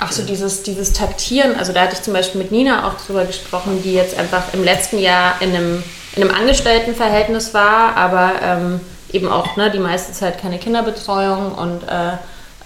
Ach 0.03 0.11
so, 0.11 0.23
dieses, 0.23 0.63
dieses 0.63 0.93
Taktieren, 0.93 1.55
also 1.59 1.73
da 1.73 1.81
hatte 1.81 1.93
ich 1.93 2.01
zum 2.01 2.13
Beispiel 2.13 2.41
mit 2.41 2.51
Nina 2.51 2.87
auch 2.87 3.05
drüber 3.05 3.23
gesprochen, 3.23 3.83
die 3.83 3.93
jetzt 3.93 4.17
einfach 4.17 4.51
im 4.51 4.63
letzten 4.63 4.97
Jahr 4.97 5.35
in 5.41 5.55
einem, 5.55 5.83
in 6.15 6.23
einem 6.23 6.33
Angestelltenverhältnis 6.33 7.53
war, 7.53 7.95
aber 7.95 8.31
ähm, 8.41 8.79
eben 9.13 9.27
auch 9.27 9.57
ne, 9.57 9.69
die 9.69 9.77
meiste 9.77 10.11
Zeit 10.11 10.41
keine 10.41 10.57
Kinderbetreuung 10.57 11.51
und 11.51 11.83
äh, 11.83 12.13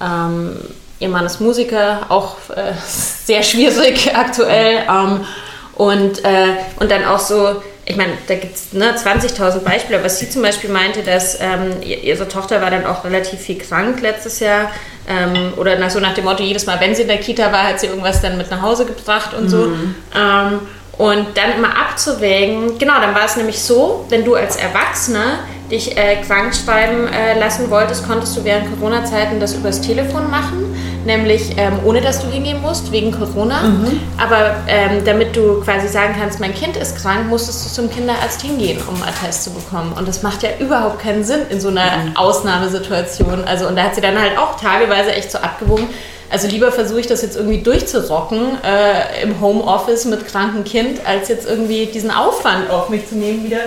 ähm, 0.01 0.61
ihr 0.99 1.09
Mann 1.09 1.25
ist 1.25 1.41
Musiker, 1.41 2.05
auch 2.07 2.37
äh, 2.55 2.71
sehr 2.87 3.43
schwierig 3.43 4.15
aktuell. 4.15 4.83
Ähm, 4.89 5.25
und, 5.73 6.23
äh, 6.23 6.55
und 6.79 6.89
dann 6.89 7.03
auch 7.03 7.19
so, 7.19 7.61
ich 7.83 7.97
meine, 7.97 8.13
da 8.27 8.35
gibt 8.35 8.55
es 8.55 8.71
ne, 8.71 8.95
20.000 8.95 9.59
Beispiele, 9.59 9.99
aber 9.99 10.07
sie 10.07 10.29
zum 10.29 10.41
Beispiel 10.41 10.69
meinte, 10.69 11.03
dass 11.03 11.37
ähm, 11.41 11.81
ihre 11.81 12.29
Tochter 12.29 12.61
war 12.61 12.71
dann 12.71 12.85
auch 12.85 13.03
relativ 13.03 13.41
viel 13.41 13.57
krank 13.57 13.99
letztes 13.99 14.39
Jahr. 14.39 14.71
Ähm, 15.07 15.53
oder 15.57 15.77
nach, 15.77 15.89
so 15.89 15.99
nach 15.99 16.13
dem 16.13 16.25
Motto, 16.25 16.43
jedes 16.43 16.65
Mal, 16.65 16.79
wenn 16.79 16.95
sie 16.95 17.03
in 17.03 17.07
der 17.07 17.17
Kita 17.17 17.51
war, 17.51 17.67
hat 17.67 17.79
sie 17.79 17.87
irgendwas 17.87 18.21
dann 18.21 18.37
mit 18.37 18.49
nach 18.49 18.61
Hause 18.61 18.85
gebracht 18.85 19.33
und 19.33 19.45
mhm. 19.45 19.49
so. 19.49 19.71
Ähm, 20.15 20.59
und 20.97 21.37
dann 21.37 21.51
immer 21.57 21.77
abzuwägen, 21.77 22.77
genau, 22.77 23.01
dann 23.01 23.13
war 23.13 23.25
es 23.25 23.35
nämlich 23.35 23.61
so, 23.61 24.05
wenn 24.09 24.23
du 24.23 24.35
als 24.35 24.55
Erwachsener 24.55 25.39
dich 25.69 25.97
äh, 25.97 26.17
krank 26.21 26.53
schreiben 26.55 27.07
äh, 27.07 27.39
lassen 27.39 27.69
wolltest, 27.69 28.07
konntest 28.07 28.37
du 28.37 28.43
während 28.43 28.67
Corona-Zeiten 28.75 29.39
das 29.39 29.55
übers 29.55 29.81
Telefon 29.81 30.29
machen, 30.29 30.75
nämlich 31.05 31.57
ähm, 31.57 31.79
ohne 31.85 32.01
dass 32.01 32.21
du 32.21 32.27
hingehen 32.27 32.61
musst, 32.61 32.91
wegen 32.91 33.11
Corona. 33.11 33.63
Mhm. 33.63 33.99
Aber 34.17 34.55
ähm, 34.67 35.03
damit 35.05 35.35
du 35.35 35.61
quasi 35.61 35.87
sagen 35.87 36.15
kannst, 36.19 36.39
mein 36.39 36.53
Kind 36.53 36.77
ist 36.77 36.97
krank, 36.97 37.27
musstest 37.27 37.65
du 37.65 37.81
zum 37.81 37.89
Kinderarzt 37.89 38.41
hingehen, 38.41 38.79
um 38.87 38.95
einen 38.95 39.03
Attest 39.03 39.43
zu 39.43 39.51
bekommen. 39.51 39.93
Und 39.97 40.07
das 40.07 40.21
macht 40.21 40.43
ja 40.43 40.49
überhaupt 40.59 40.99
keinen 40.99 41.23
Sinn 41.23 41.41
in 41.49 41.59
so 41.59 41.69
einer 41.69 41.97
mhm. 41.97 42.15
Ausnahmesituation. 42.15 43.43
Also, 43.45 43.67
und 43.67 43.75
da 43.75 43.83
hat 43.83 43.95
sie 43.95 44.01
dann 44.01 44.19
halt 44.19 44.37
auch 44.37 44.59
tageweise 44.59 45.11
echt 45.13 45.31
so 45.31 45.39
abgewogen. 45.39 45.87
Also 46.29 46.47
lieber 46.47 46.71
versuche 46.71 46.99
ich 46.99 47.07
das 47.07 47.21
jetzt 47.21 47.37
irgendwie 47.37 47.61
durchzurocken 47.61 48.57
äh, 48.63 49.23
im 49.23 49.39
Homeoffice 49.39 50.05
mit 50.05 50.27
krankem 50.27 50.63
Kind, 50.63 50.99
als 51.05 51.29
jetzt 51.29 51.47
irgendwie 51.47 51.85
diesen 51.85 52.09
Aufwand 52.09 52.69
auf 52.69 52.89
mich 52.89 53.07
zu 53.07 53.15
nehmen, 53.15 53.45
wieder 53.45 53.59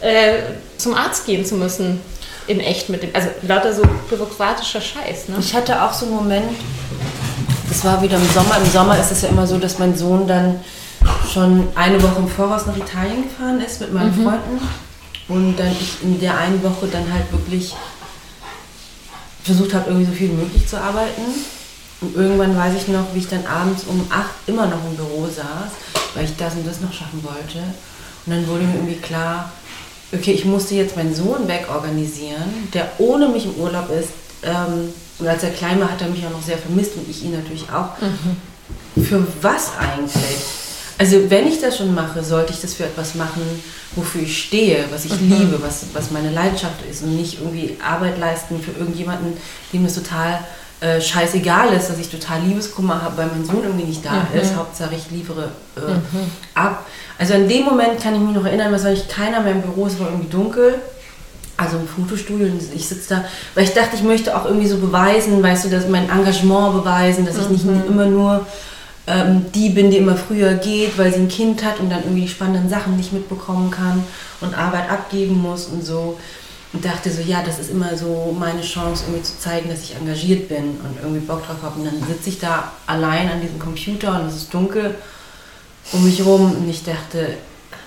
äh, 0.00 0.38
zum 0.78 0.94
Arzt 0.94 1.26
gehen 1.26 1.44
zu 1.44 1.56
müssen. 1.56 2.00
In 2.46 2.60
echt 2.60 2.88
mit 2.88 3.02
dem, 3.02 3.10
also 3.12 3.28
lauter 3.42 3.74
so 3.74 3.82
bürokratischer 4.08 4.80
Scheiß. 4.80 5.28
Ne? 5.28 5.36
Ich 5.40 5.52
hatte 5.52 5.82
auch 5.82 5.92
so 5.92 6.06
einen 6.06 6.14
Moment, 6.14 6.48
das 7.68 7.84
war 7.84 8.00
wieder 8.02 8.16
im 8.16 8.30
Sommer. 8.32 8.58
Im 8.58 8.70
Sommer 8.70 8.98
ist 9.00 9.10
es 9.10 9.22
ja 9.22 9.30
immer 9.30 9.46
so, 9.46 9.58
dass 9.58 9.80
mein 9.80 9.96
Sohn 9.96 10.28
dann 10.28 10.60
schon 11.32 11.68
eine 11.74 12.00
Woche 12.00 12.20
im 12.20 12.28
Voraus 12.28 12.66
nach 12.66 12.76
Italien 12.76 13.24
gefahren 13.24 13.60
ist 13.60 13.80
mit 13.80 13.92
meinen 13.92 14.16
mhm. 14.16 14.24
Freunden. 14.24 14.68
Und 15.28 15.56
dann 15.56 15.72
ich 15.72 16.02
in 16.02 16.20
der 16.20 16.38
einen 16.38 16.62
Woche 16.62 16.86
dann 16.86 17.12
halt 17.12 17.30
wirklich 17.32 17.74
versucht 19.42 19.74
habe, 19.74 19.90
irgendwie 19.90 20.06
so 20.06 20.12
viel 20.12 20.30
wie 20.30 20.34
möglich 20.34 20.68
zu 20.68 20.80
arbeiten. 20.80 21.22
Und 22.00 22.14
irgendwann 22.14 22.56
weiß 22.56 22.74
ich 22.76 22.88
noch, 22.88 23.06
wie 23.14 23.20
ich 23.20 23.28
dann 23.28 23.46
abends 23.46 23.84
um 23.88 24.06
8 24.10 24.24
immer 24.46 24.66
noch 24.66 24.84
im 24.84 24.96
Büro 24.96 25.26
saß, 25.26 25.72
weil 26.14 26.24
ich 26.24 26.36
das 26.36 26.54
und 26.54 26.66
das 26.66 26.80
noch 26.80 26.92
schaffen 26.92 27.24
wollte. 27.24 27.58
Und 28.26 28.32
dann 28.32 28.46
wurde 28.46 28.64
mir 28.64 28.74
irgendwie 28.74 29.00
klar, 29.00 29.52
okay, 30.12 30.32
ich 30.32 30.44
musste 30.44 30.74
jetzt 30.74 30.96
meinen 30.96 31.14
Sohn 31.14 31.48
wegorganisieren, 31.48 32.70
der 32.72 32.90
ohne 32.98 33.28
mich 33.28 33.44
im 33.44 33.54
Urlaub 33.54 33.90
ist. 33.90 34.10
Ähm, 34.42 34.92
und 35.18 35.26
als 35.26 35.42
er 35.42 35.50
klein 35.50 35.80
war, 35.80 35.90
hat 35.90 36.02
er 36.02 36.08
mich 36.08 36.24
auch 36.26 36.30
noch 36.30 36.42
sehr 36.42 36.58
vermisst 36.58 36.92
und 36.96 37.08
ich 37.08 37.24
ihn 37.24 37.32
natürlich 37.32 37.64
auch. 37.70 38.00
Mhm. 38.00 39.04
Für 39.04 39.26
was 39.40 39.70
eigentlich? 39.78 40.38
Also 40.98 41.30
wenn 41.30 41.46
ich 41.46 41.60
das 41.60 41.76
schon 41.76 41.94
mache, 41.94 42.24
sollte 42.24 42.52
ich 42.52 42.60
das 42.60 42.74
für 42.74 42.84
etwas 42.84 43.14
machen, 43.14 43.42
wofür 43.94 44.22
ich 44.22 44.42
stehe, 44.42 44.84
was 44.90 45.04
ich 45.04 45.20
mhm. 45.20 45.30
liebe, 45.30 45.62
was, 45.62 45.86
was 45.92 46.10
meine 46.10 46.30
Leidenschaft 46.30 46.84
ist 46.90 47.02
und 47.02 47.16
nicht 47.16 47.40
irgendwie 47.40 47.76
Arbeit 47.84 48.18
leisten 48.18 48.60
für 48.60 48.72
irgendjemanden, 48.78 49.36
dem 49.72 49.84
es 49.84 49.94
total 49.94 50.44
äh, 50.80 51.00
scheißegal 51.00 51.72
ist, 51.72 51.88
dass 51.88 51.98
ich 51.98 52.10
total 52.10 52.42
Liebeskummer 52.42 53.02
habe, 53.02 53.16
weil 53.16 53.28
mein 53.28 53.44
Sohn 53.46 53.62
irgendwie 53.62 53.86
nicht 53.86 54.04
da 54.04 54.26
mhm. 54.30 54.40
ist. 54.40 54.54
Hauptsache 54.54 54.94
ich 54.94 55.10
liefere 55.10 55.50
äh, 55.76 55.80
mhm. 55.80 56.30
ab. 56.54 56.84
Also 57.18 57.32
in 57.32 57.48
dem 57.48 57.64
Moment 57.64 58.00
kann 58.00 58.14
ich 58.14 58.20
mich 58.20 58.34
noch 58.34 58.44
erinnern, 58.44 58.72
was 58.72 58.84
ich 58.84 59.08
keiner 59.08 59.40
mehr 59.40 59.52
im 59.52 59.62
Büro, 59.62 59.86
es 59.86 59.98
war 59.98 60.08
irgendwie 60.08 60.28
dunkel. 60.28 60.74
Also 61.56 61.78
im 61.78 61.88
Fotostudio 61.88 62.48
und 62.48 62.60
ich 62.74 62.86
sitze 62.86 63.14
da, 63.14 63.24
weil 63.54 63.64
ich 63.64 63.72
dachte, 63.72 63.96
ich 63.96 64.02
möchte 64.02 64.36
auch 64.36 64.44
irgendwie 64.44 64.66
so 64.66 64.76
beweisen, 64.76 65.42
weißt 65.42 65.64
du, 65.64 65.70
dass 65.70 65.88
mein 65.88 66.10
Engagement 66.10 66.74
beweisen, 66.74 67.24
dass 67.24 67.38
ich 67.38 67.48
nicht 67.48 67.64
mhm. 67.64 67.84
immer 67.88 68.04
nur 68.04 68.46
ähm, 69.06 69.46
die 69.54 69.70
bin, 69.70 69.90
die 69.90 69.96
immer 69.96 70.16
früher 70.16 70.52
geht, 70.52 70.98
weil 70.98 71.10
sie 71.14 71.20
ein 71.20 71.28
Kind 71.28 71.64
hat 71.64 71.80
und 71.80 71.88
dann 71.88 72.00
irgendwie 72.02 72.22
die 72.22 72.28
spannenden 72.28 72.68
Sachen 72.68 72.98
nicht 72.98 73.14
mitbekommen 73.14 73.70
kann 73.70 74.04
und 74.42 74.56
Arbeit 74.58 74.90
abgeben 74.90 75.40
muss 75.40 75.64
und 75.64 75.82
so 75.82 76.18
und 76.76 76.84
dachte 76.84 77.10
so, 77.10 77.22
ja, 77.22 77.42
das 77.42 77.58
ist 77.58 77.70
immer 77.70 77.96
so 77.96 78.36
meine 78.38 78.60
Chance, 78.60 79.04
irgendwie 79.06 79.22
zu 79.22 79.38
zeigen, 79.38 79.70
dass 79.70 79.82
ich 79.82 79.96
engagiert 79.96 80.46
bin 80.48 80.78
und 80.78 80.98
irgendwie 81.00 81.20
Bock 81.20 81.46
drauf 81.46 81.56
habe. 81.62 81.80
Und 81.80 81.86
dann 81.86 82.06
sitze 82.06 82.28
ich 82.28 82.38
da 82.38 82.70
allein 82.86 83.30
an 83.30 83.40
diesem 83.40 83.58
Computer 83.58 84.20
und 84.20 84.26
es 84.26 84.36
ist 84.36 84.52
dunkel 84.52 84.94
um 85.92 86.04
mich 86.04 86.22
rum 86.22 86.54
und 86.54 86.68
ich 86.68 86.84
dachte, 86.84 87.38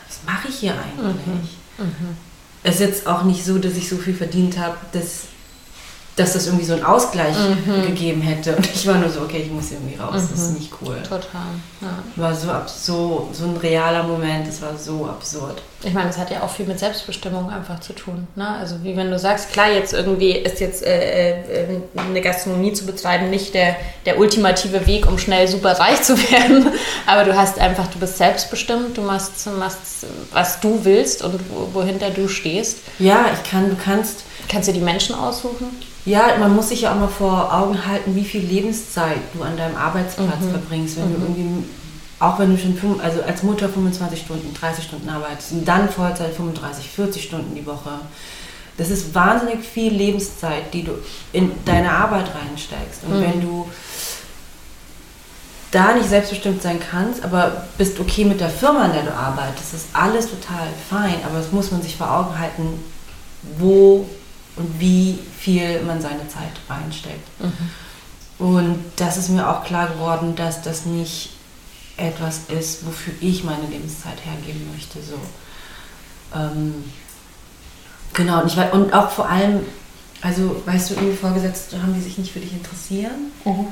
was 0.08 0.20
mache 0.26 0.48
ich 0.48 0.56
hier 0.56 0.74
eigentlich? 0.74 1.58
Mhm. 1.78 1.86
Mhm. 1.86 2.18
Es 2.64 2.76
ist 2.76 2.82
jetzt 2.82 3.08
auch 3.08 3.24
nicht 3.24 3.46
so, 3.46 3.60
dass 3.60 3.76
ich 3.76 3.88
so 3.88 3.98
viel 3.98 4.16
verdient 4.16 4.58
habe, 4.58 4.78
dass 4.92 5.26
dass 6.20 6.34
das 6.34 6.48
irgendwie 6.48 6.66
so 6.66 6.74
einen 6.74 6.84
Ausgleich 6.84 7.36
mhm. 7.38 7.88
gegeben 7.88 8.22
hätte. 8.22 8.56
Und 8.56 8.66
ich 8.66 8.86
war 8.86 8.96
nur 8.96 9.10
so, 9.10 9.22
okay, 9.22 9.44
ich 9.46 9.52
muss 9.52 9.72
irgendwie 9.72 9.96
raus, 9.96 10.24
mhm. 10.24 10.28
das 10.32 10.40
ist 10.40 10.52
mhm. 10.52 10.58
nicht 10.58 10.72
cool. 10.82 10.98
Total. 11.02 11.48
Ja. 11.82 12.04
War 12.18 12.36
so, 12.36 12.50
so, 12.68 13.30
so 13.32 13.46
ein 13.46 13.58
realer 13.58 14.04
Moment, 14.04 14.46
das 14.46 14.62
war 14.62 14.78
so 14.78 15.06
absurd. 15.06 15.62
Ich 15.82 15.94
meine, 15.94 16.10
es 16.10 16.18
hat 16.18 16.30
ja 16.30 16.44
auch 16.44 16.50
viel 16.50 16.66
mit 16.66 16.78
Selbstbestimmung 16.78 17.50
einfach 17.50 17.80
zu 17.80 17.94
tun. 17.94 18.28
Ne? 18.36 18.46
Also 18.46 18.84
wie 18.84 18.98
wenn 18.98 19.10
du 19.10 19.18
sagst, 19.18 19.54
klar, 19.54 19.72
jetzt 19.72 19.94
irgendwie 19.94 20.32
ist 20.32 20.60
jetzt 20.60 20.84
äh, 20.84 21.40
äh, 21.40 21.68
eine 21.96 22.20
Gastronomie 22.20 22.74
zu 22.74 22.86
betreiben 22.86 23.30
nicht 23.30 23.54
der, 23.54 23.78
der 24.06 24.20
ultimative 24.20 24.86
Weg, 24.88 25.08
um 25.08 25.18
schnell 25.18 25.48
super 25.48 25.80
reich 25.80 26.02
zu 26.02 26.18
werden, 26.32 26.68
aber 27.08 27.24
du 27.24 27.34
hast 27.38 27.60
einfach, 27.60 27.88
du 27.88 27.98
bist 27.98 28.18
selbstbestimmt, 28.18 28.98
du 28.98 29.02
machst, 29.02 29.48
machst 29.58 30.06
was 30.34 30.60
du 30.60 30.84
willst 30.84 31.24
und 31.24 31.40
wohinter 31.74 32.10
du 32.10 32.28
stehst. 32.28 32.80
Ja, 33.00 33.28
ich 33.34 33.50
kann, 33.50 33.70
du 33.70 33.78
kannst... 33.82 34.26
Kannst 34.50 34.68
du 34.68 34.74
die 34.74 34.82
Menschen 34.82 35.14
aussuchen? 35.14 35.68
Ja, 36.06 36.36
man 36.40 36.56
muss 36.56 36.70
sich 36.70 36.82
ja 36.82 36.92
auch 36.92 37.00
mal 37.00 37.08
vor 37.08 37.54
Augen 37.54 37.86
halten, 37.86 38.16
wie 38.16 38.26
viel 38.26 38.42
Lebenszeit 38.42 39.20
du 39.34 39.44
an 39.44 39.56
deinem 39.56 39.78
Arbeitsplatz 39.78 40.42
mhm. 40.42 40.50
verbringst, 40.50 40.98
wenn 40.98 41.10
mhm. 41.10 41.14
du 41.14 41.22
irgendwie, 41.22 41.64
auch 42.20 42.40
wenn 42.40 42.50
du 42.50 42.58
schon, 42.58 43.00
also 43.00 43.22
als 43.22 43.44
Mutter 43.44 43.70
25 43.70 44.20
Stunden, 44.20 44.54
30 44.54 44.84
Stunden 44.84 45.08
arbeitest 45.08 45.52
und 45.52 45.68
dann 45.68 45.88
Vollzeit 45.88 46.34
35, 46.34 46.90
40 46.90 47.24
Stunden 47.24 47.56
die 47.56 47.66
Woche. 47.66 47.92
Das 48.78 48.90
ist 48.90 49.14
wahnsinnig 49.14 49.64
viel 49.64 49.94
Lebenszeit, 49.94 50.74
die 50.74 50.84
du 50.84 50.94
in 51.32 51.52
deine 51.66 51.92
Arbeit 51.92 52.26
reinsteckst. 52.34 53.04
Und 53.04 53.20
mhm. 53.20 53.22
wenn 53.22 53.42
du 53.42 53.70
da 55.70 55.94
nicht 55.94 56.10
selbstbestimmt 56.10 56.64
sein 56.64 56.80
kannst, 56.80 57.24
aber 57.24 57.68
bist 57.78 58.00
okay 58.00 58.26
mit 58.26 58.40
der 58.40 58.50
Firma, 58.50 58.86
in 58.86 58.94
der 58.94 59.04
du 59.04 59.14
arbeitest, 59.14 59.76
ist 59.76 59.88
alles 59.94 60.28
total 60.28 60.68
fein, 60.90 61.16
aber 61.24 61.38
das 61.38 61.52
muss 61.52 61.70
man 61.70 61.84
sich 61.84 61.96
vor 61.96 62.12
Augen 62.12 62.40
halten, 62.40 62.84
wo 63.60 64.08
und 64.60 64.80
wie 64.80 65.18
viel 65.40 65.82
man 65.82 66.02
seine 66.02 66.28
Zeit 66.28 66.52
reinsteckt. 66.70 67.42
Mhm. 67.42 68.46
Und 68.46 68.84
das 68.98 69.18
ist 69.18 69.30
mir 69.30 69.50
auch 69.50 69.64
klar 69.64 69.88
geworden, 69.88 70.36
dass 70.36 70.62
das 70.62 70.86
nicht 70.86 71.32
etwas 71.98 72.42
ist, 72.48 72.86
wofür 72.86 73.14
ich 73.22 73.44
meine 73.44 73.68
Lebenszeit 73.70 74.18
hergeben 74.24 74.70
möchte. 74.74 75.00
So. 75.02 75.20
Ähm, 76.38 76.84
genau, 78.14 78.42
und, 78.42 78.48
ich, 78.48 78.74
und 78.74 78.94
auch 78.94 79.10
vor 79.10 79.30
allem, 79.30 79.62
also 80.22 80.62
weißt 80.66 80.92
du, 80.92 80.94
irgendwie 80.96 81.16
Vorgesetzte 81.16 81.82
haben 81.82 81.94
die 81.94 82.02
sich 82.02 82.18
nicht 82.18 82.32
für 82.32 82.40
dich 82.40 82.54
interessieren. 82.54 83.32
Mhm. 83.46 83.68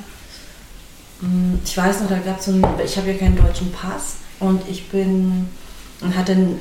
Mm, 1.22 1.60
ich 1.64 1.78
weiß 1.78 2.02
noch, 2.02 2.10
da 2.10 2.20
gab 2.20 2.40
es 2.40 2.46
so 2.46 2.52
einen, 2.52 2.66
ich 2.84 2.98
habe 2.98 3.12
ja 3.12 3.18
keinen 3.18 3.38
deutschen 3.38 3.72
Pass 3.72 4.16
und 4.40 4.62
ich 4.70 4.90
bin 4.90 5.48
und 6.02 6.16
hatte 6.16 6.34
einen 6.34 6.60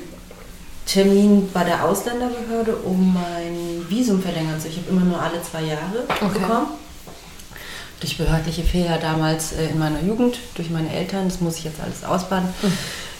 Termin 0.87 1.51
bei 1.53 1.65
der 1.65 1.85
Ausländerbehörde, 1.85 2.77
um 2.77 3.13
mein 3.13 3.85
Visum 3.89 4.23
verlängern 4.23 4.61
zu. 4.61 4.69
Ich 4.69 4.79
habe 4.79 4.91
immer 4.91 5.05
nur 5.05 5.21
alle 5.21 5.43
zwei 5.43 5.63
Jahre 5.63 6.05
okay. 6.09 6.39
bekommen. 6.39 6.69
Durch 8.01 8.17
behördliche 8.17 8.63
Fehler 8.63 8.99
damals 8.99 9.53
äh, 9.53 9.71
in 9.71 9.79
meiner 9.79 10.01
Jugend, 10.01 10.39
durch 10.55 10.71
meine 10.71 10.93
Eltern, 10.93 11.29
das 11.29 11.41
muss 11.41 11.59
ich 11.59 11.65
jetzt 11.65 11.81
alles 11.81 12.05
ausbaden. 12.05 12.49
Mhm. 12.63 12.73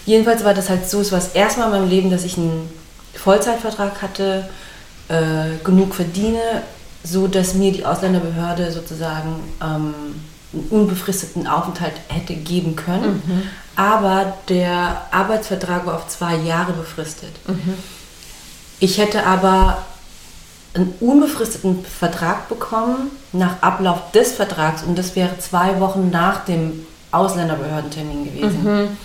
Jedenfalls 0.07 0.45
war 0.45 0.55
das 0.55 0.69
halt 0.69 0.89
so, 0.89 1.01
es 1.01 1.11
war 1.11 1.19
das 1.19 1.33
erste 1.33 1.61
Mal 1.61 1.67
in 1.67 1.73
meinem 1.73 1.89
Leben, 1.89 2.11
dass 2.11 2.25
ich 2.25 2.39
einen 2.39 2.71
Vollzeitvertrag 3.15 4.01
hatte, 4.01 4.49
äh, 5.09 5.57
genug 5.65 5.95
verdiene, 5.95 6.63
so 7.03 7.27
dass 7.27 7.55
mir 7.55 7.73
die 7.73 7.85
Ausländerbehörde 7.85 8.71
sozusagen 8.71 9.41
ähm, 9.61 9.95
einen 10.53 10.69
unbefristeten 10.71 11.49
Aufenthalt 11.49 11.95
hätte 12.09 12.35
geben 12.35 12.77
können. 12.77 13.23
Mhm. 13.27 13.43
Aber 13.77 14.35
der 14.49 15.03
Arbeitsvertrag 15.11 15.87
war 15.87 15.97
auf 15.97 16.09
zwei 16.09 16.37
Jahre 16.37 16.73
befristet. 16.73 17.33
Mhm. 17.47 17.75
Ich 18.81 18.99
hätte 18.99 19.27
aber 19.27 19.79
einen 20.75 20.95
unbefristeten 21.01 21.85
Vertrag 21.85 22.49
bekommen 22.49 23.11
nach 23.33 23.63
Ablauf 23.63 24.11
des 24.13 24.33
Vertrags 24.33 24.83
und 24.83 24.99
das 24.99 25.17
wäre 25.17 25.39
zwei 25.39 25.81
Wochen 25.81 26.11
nach 26.11 26.45
dem 26.45 26.87
Ausländerbehördentermin 27.13 28.25
gewesen. 28.25 28.63
Mhm. 28.63 28.97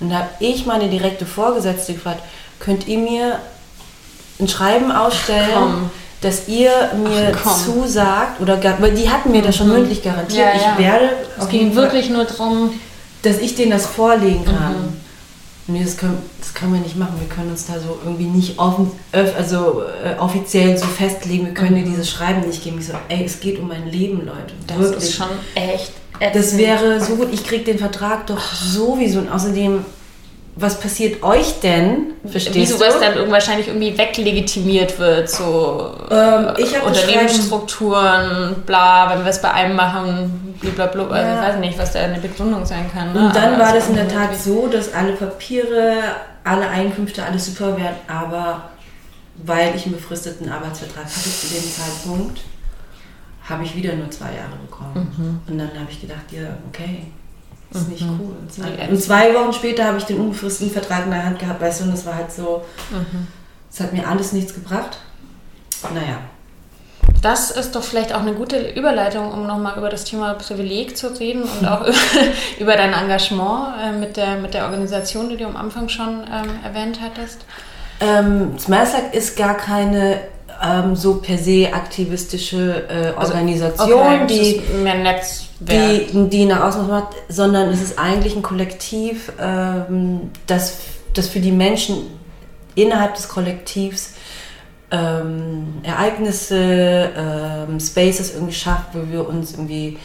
Und 0.00 0.10
da 0.10 0.16
habe 0.16 0.28
ich 0.40 0.66
meine 0.66 0.88
direkte 0.88 1.24
Vorgesetzte 1.24 1.94
gefragt, 1.94 2.22
könnt 2.60 2.86
ihr 2.86 2.98
mir 2.98 3.38
ein 4.38 4.48
Schreiben 4.48 4.90
ausstellen, 4.92 5.90
dass 6.20 6.48
ihr 6.48 6.70
mir 6.96 7.32
Ach, 7.44 7.56
zusagt, 7.64 8.40
oder 8.40 8.58
weil 8.80 8.94
die 8.94 9.10
hatten 9.10 9.30
mir 9.30 9.42
das 9.42 9.56
schon 9.56 9.68
mhm. 9.68 9.74
mündlich 9.74 10.02
garantiert, 10.02 10.54
ja, 10.54 10.60
ja. 10.60 10.72
ich 10.72 10.78
werde. 10.78 11.10
Es 11.38 11.48
ging 11.48 11.74
wirklich 11.74 12.10
nur 12.10 12.24
darum, 12.24 12.72
dass 13.24 13.38
ich 13.38 13.54
denen 13.54 13.70
das 13.70 13.86
vorlegen 13.86 14.44
kann. 14.44 14.72
Mhm. 14.72 15.04
Nee, 15.66 15.82
das 15.82 15.96
können, 15.96 16.18
das 16.38 16.52
können 16.52 16.74
wir 16.74 16.80
nicht 16.80 16.96
machen. 16.96 17.14
Wir 17.18 17.28
können 17.28 17.50
uns 17.50 17.66
da 17.66 17.74
so 17.80 17.98
irgendwie 18.04 18.26
nicht 18.26 18.58
offen, 18.58 18.90
also, 19.12 19.82
äh, 19.82 20.18
offiziell 20.18 20.76
so 20.76 20.84
festlegen. 20.84 21.46
Wir 21.46 21.54
können 21.54 21.72
mhm. 21.72 21.84
dir 21.84 21.90
dieses 21.90 22.10
Schreiben 22.10 22.46
nicht 22.46 22.62
geben. 22.62 22.78
Ich 22.78 22.86
so, 22.86 22.92
ey, 23.08 23.24
es 23.24 23.40
geht 23.40 23.58
um 23.58 23.68
mein 23.68 23.90
Leben, 23.90 24.26
Leute. 24.26 24.52
Das 24.66 24.78
Wirklich. 24.78 25.04
ist 25.04 25.14
schon 25.14 25.28
echt. 25.54 25.92
Ätzend. 26.20 26.36
Das 26.36 26.58
wäre 26.58 27.00
so 27.00 27.16
gut. 27.16 27.28
Ich 27.32 27.44
kriege 27.44 27.64
den 27.64 27.78
Vertrag 27.78 28.26
doch 28.26 28.52
sowieso. 28.52 29.20
Und 29.20 29.30
außerdem 29.30 29.84
was 30.56 30.78
passiert 30.78 31.22
euch 31.22 31.60
denn? 31.60 32.12
Verstehst 32.24 32.54
Wie 32.54 32.66
sowas 32.66 32.94
du? 32.94 33.00
dann 33.00 33.30
wahrscheinlich 33.30 33.66
irgendwie 33.66 33.96
weglegitimiert 33.98 34.98
wird, 34.98 35.28
so 35.28 35.92
ähm, 36.10 36.48
Unternehmensstrukturen, 36.86 38.62
bla, 38.64 39.10
wenn 39.10 39.24
wir 39.24 39.30
es 39.30 39.42
bei 39.42 39.50
einem 39.50 39.74
machen, 39.74 40.54
blablabla, 40.60 41.16
also 41.16 41.28
ja. 41.28 41.34
ich 41.34 41.48
weiß 41.48 41.60
nicht, 41.60 41.78
was 41.78 41.92
da 41.92 42.00
eine 42.00 42.18
Begründung 42.18 42.64
sein 42.64 42.90
kann. 42.92 43.12
Ne? 43.12 43.26
Und 43.26 43.36
dann 43.36 43.54
aber 43.54 43.64
war 43.64 43.74
das 43.74 43.88
in 43.88 43.96
der 43.96 44.08
Tat 44.08 44.36
so, 44.36 44.68
dass 44.68 44.94
alle 44.94 45.12
Papiere, 45.12 45.94
alle 46.44 46.68
Einkünfte, 46.68 47.24
alles 47.24 47.46
super 47.46 47.76
wären, 47.76 47.96
aber 48.06 48.70
weil 49.44 49.74
ich 49.74 49.86
einen 49.86 49.96
befristeten 49.96 50.48
Arbeitsvertrag 50.48 51.04
hatte 51.04 51.30
zu 51.30 51.48
dem 51.48 51.64
Zeitpunkt, 51.64 52.42
habe 53.48 53.64
ich 53.64 53.74
wieder 53.74 53.94
nur 53.94 54.08
zwei 54.10 54.26
Jahre 54.26 54.56
bekommen. 54.64 55.12
Mhm. 55.16 55.52
Und 55.52 55.58
dann 55.58 55.68
habe 55.68 55.90
ich 55.90 56.00
gedacht, 56.00 56.30
ja, 56.30 56.56
okay, 56.68 57.06
ist 57.74 57.88
nicht 57.88 58.02
mhm. 58.02 58.20
cool. 58.20 58.36
Nee, 58.56 58.88
und 58.88 59.02
zwei 59.02 59.34
Wochen 59.34 59.52
später 59.52 59.84
habe 59.84 59.98
ich 59.98 60.04
den 60.04 60.20
unbefristeten 60.20 60.72
Vertrag 60.72 61.04
in 61.04 61.10
der 61.10 61.24
Hand 61.24 61.38
gehabt, 61.38 61.60
weißt 61.60 61.80
du, 61.80 61.84
und 61.84 61.92
das 61.92 62.06
war 62.06 62.14
halt 62.14 62.32
so, 62.32 62.62
es 63.70 63.80
mhm. 63.80 63.84
hat 63.84 63.92
mir 63.92 64.08
alles 64.08 64.32
nichts 64.32 64.54
gebracht. 64.54 64.98
Naja. 65.92 66.18
Das 67.20 67.50
ist 67.50 67.74
doch 67.74 67.82
vielleicht 67.82 68.14
auch 68.14 68.20
eine 68.20 68.34
gute 68.34 68.70
Überleitung, 68.72 69.32
um 69.32 69.46
nochmal 69.46 69.78
über 69.78 69.88
das 69.88 70.04
Thema 70.04 70.34
Privileg 70.34 70.96
zu 70.96 71.08
reden 71.18 71.42
und 71.42 71.66
auch 71.66 71.86
über 72.58 72.76
dein 72.76 72.92
Engagement 72.92 73.74
äh, 73.82 73.92
mit, 73.92 74.16
der, 74.16 74.36
mit 74.36 74.54
der 74.54 74.64
Organisation, 74.64 75.28
die 75.28 75.36
du 75.36 75.46
am 75.46 75.56
Anfang 75.56 75.88
schon 75.88 76.22
ähm, 76.30 76.50
erwähnt 76.62 77.00
hattest. 77.02 77.44
Ähm, 78.00 78.58
Smelslack 78.58 79.14
ist 79.14 79.36
gar 79.36 79.56
keine 79.56 80.20
ähm, 80.64 80.96
so 80.96 81.16
per 81.16 81.38
se 81.38 81.70
aktivistische 81.72 82.86
äh, 82.88 83.12
also, 83.16 83.34
Organisation, 83.34 84.22
okay, 84.22 84.26
die, 84.26 84.62
die, 85.60 86.28
die 86.30 86.44
nach 86.46 86.62
außen 86.62 86.86
macht, 86.86 87.14
sondern 87.28 87.68
es 87.68 87.82
ist 87.82 87.98
eigentlich 87.98 88.34
ein 88.36 88.42
Kollektiv, 88.42 89.32
ähm, 89.40 90.30
das, 90.46 90.78
das 91.12 91.28
für 91.28 91.40
die 91.40 91.52
Menschen 91.52 91.98
innerhalb 92.74 93.14
des 93.14 93.28
Kollektivs 93.28 94.14
ähm, 94.90 95.80
Ereignisse, 95.82 97.10
ähm, 97.16 97.80
Spaces 97.80 98.34
irgendwie 98.34 98.54
schafft, 98.54 98.94
wo 98.94 99.10
wir 99.10 99.28
uns 99.28 99.52
irgendwie 99.52 99.98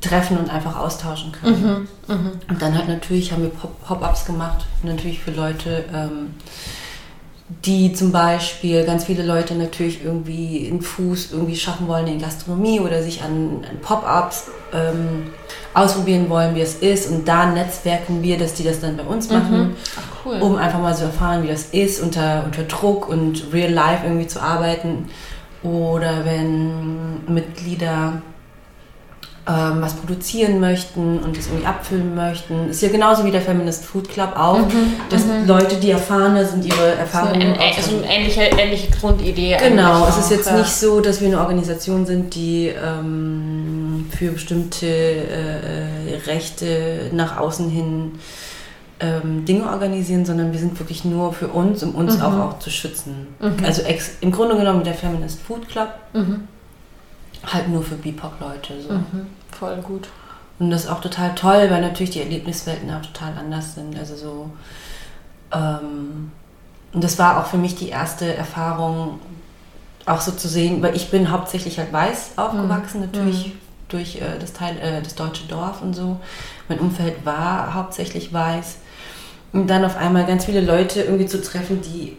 treffen 0.00 0.38
und 0.38 0.50
einfach 0.50 0.78
austauschen 0.78 1.32
können. 1.32 1.88
Mhm, 2.06 2.14
mh. 2.14 2.30
Und 2.48 2.62
dann 2.62 2.76
halt 2.76 2.88
natürlich 2.88 3.32
haben 3.32 3.42
wir 3.42 3.50
Pop-ups 3.50 4.26
gemacht, 4.26 4.64
natürlich 4.82 5.20
für 5.20 5.32
Leute, 5.32 5.84
ähm, 5.92 6.34
die 7.64 7.94
zum 7.94 8.12
Beispiel 8.12 8.84
ganz 8.84 9.04
viele 9.04 9.24
Leute 9.24 9.54
natürlich 9.54 10.04
irgendwie 10.04 10.68
einen 10.70 10.82
Fuß 10.82 11.32
irgendwie 11.32 11.56
schaffen 11.56 11.88
wollen 11.88 12.06
in 12.06 12.20
Gastronomie 12.20 12.80
oder 12.80 13.02
sich 13.02 13.22
an, 13.22 13.64
an 13.68 13.78
Pop-ups 13.80 14.50
ähm, 14.74 15.30
ausprobieren 15.72 16.28
wollen, 16.28 16.54
wie 16.54 16.60
es 16.60 16.76
ist. 16.76 17.10
Und 17.10 17.26
da 17.26 17.46
netzwerken 17.46 18.22
wir, 18.22 18.36
dass 18.36 18.52
die 18.54 18.64
das 18.64 18.80
dann 18.80 18.98
bei 18.98 19.02
uns 19.02 19.30
machen, 19.30 19.68
mhm. 19.68 19.76
Ach, 19.96 20.26
cool. 20.26 20.40
um 20.40 20.56
einfach 20.56 20.78
mal 20.78 20.94
zu 20.94 21.04
erfahren, 21.04 21.42
wie 21.42 21.48
das 21.48 21.66
ist, 21.66 22.02
unter, 22.02 22.44
unter 22.44 22.64
Druck 22.64 23.08
und 23.08 23.46
real 23.52 23.72
life 23.72 24.04
irgendwie 24.04 24.26
zu 24.26 24.42
arbeiten. 24.42 25.08
Oder 25.62 26.26
wenn 26.26 27.24
Mitglieder 27.32 28.20
ähm, 29.48 29.80
was 29.80 29.94
produzieren 29.94 30.60
möchten 30.60 31.20
und 31.20 31.36
das 31.36 31.46
irgendwie 31.46 31.64
abfilmen 31.64 32.14
möchten. 32.14 32.68
Ist 32.68 32.82
ja 32.82 32.90
genauso 32.90 33.24
wie 33.24 33.30
der 33.30 33.40
Feminist 33.40 33.84
Food 33.84 34.08
Club 34.10 34.34
auch, 34.36 34.58
mhm, 34.58 34.94
dass 35.08 35.24
mhm. 35.24 35.46
Leute, 35.46 35.76
die 35.76 35.90
erfahrener 35.90 36.44
sind, 36.44 36.66
ihre 36.66 36.96
Erfahrungen. 36.96 37.40
So 37.80 37.96
ein, 37.96 38.04
eine 38.04 38.12
ähnliche, 38.12 38.42
ähnliche 38.42 38.90
Grundidee. 38.90 39.56
Genau, 39.58 40.06
es 40.06 40.18
ist 40.18 40.30
jetzt 40.30 40.50
ja. 40.50 40.58
nicht 40.58 40.70
so, 40.70 41.00
dass 41.00 41.22
wir 41.22 41.28
eine 41.28 41.40
Organisation 41.40 42.04
sind, 42.04 42.34
die 42.34 42.66
ähm, 42.66 44.06
für 44.10 44.32
bestimmte 44.32 44.86
äh, 44.86 46.16
Rechte 46.26 47.10
nach 47.12 47.38
außen 47.38 47.70
hin 47.70 48.18
ähm, 49.00 49.46
Dinge 49.46 49.70
organisieren, 49.70 50.26
sondern 50.26 50.52
wir 50.52 50.58
sind 50.58 50.78
wirklich 50.78 51.06
nur 51.06 51.32
für 51.32 51.48
uns, 51.48 51.82
um 51.82 51.94
uns 51.94 52.18
mhm. 52.18 52.22
auch, 52.22 52.38
auch 52.38 52.58
zu 52.58 52.68
schützen. 52.68 53.28
Mhm. 53.40 53.64
Also 53.64 53.80
ex, 53.82 54.10
im 54.20 54.30
Grunde 54.30 54.56
genommen 54.56 54.84
der 54.84 54.94
Feminist 54.94 55.40
Food 55.40 55.68
Club. 55.68 55.88
Mhm. 56.12 56.48
Halt 57.46 57.68
nur 57.68 57.82
für 57.82 57.94
BIPOC-Leute. 57.94 58.82
So. 58.82 58.94
Voll 59.52 59.76
gut. 59.78 60.08
Und 60.58 60.70
das 60.70 60.84
ist 60.84 60.90
auch 60.90 61.00
total 61.00 61.34
toll, 61.34 61.68
weil 61.70 61.80
natürlich 61.80 62.10
die 62.10 62.20
Erlebniswelten 62.20 62.92
auch 62.92 63.02
total 63.02 63.36
anders 63.38 63.74
sind. 63.74 63.96
Also 63.96 64.16
so. 64.16 64.50
Ähm, 65.52 66.32
und 66.92 67.04
das 67.04 67.18
war 67.18 67.38
auch 67.38 67.46
für 67.46 67.58
mich 67.58 67.76
die 67.76 67.90
erste 67.90 68.34
Erfahrung, 68.34 69.20
auch 70.06 70.20
so 70.20 70.32
zu 70.32 70.48
sehen, 70.48 70.82
weil 70.82 70.96
ich 70.96 71.10
bin 71.10 71.30
hauptsächlich 71.30 71.78
halt 71.78 71.92
weiß 71.92 72.32
aufgewachsen, 72.36 73.00
mhm. 73.00 73.06
natürlich 73.06 73.48
mhm. 73.48 73.52
durch 73.88 74.16
äh, 74.16 74.38
das 74.40 74.52
Teil, 74.52 74.78
äh, 74.78 75.02
das 75.02 75.14
deutsche 75.14 75.46
Dorf 75.46 75.82
und 75.82 75.94
so. 75.94 76.18
Mein 76.68 76.80
Umfeld 76.80 77.24
war 77.24 77.74
hauptsächlich 77.74 78.32
weiß. 78.32 78.78
Und 79.52 79.68
dann 79.68 79.84
auf 79.84 79.96
einmal 79.96 80.26
ganz 80.26 80.44
viele 80.44 80.60
Leute 80.60 81.02
irgendwie 81.02 81.26
zu 81.26 81.40
treffen, 81.40 81.80
die 81.80 82.16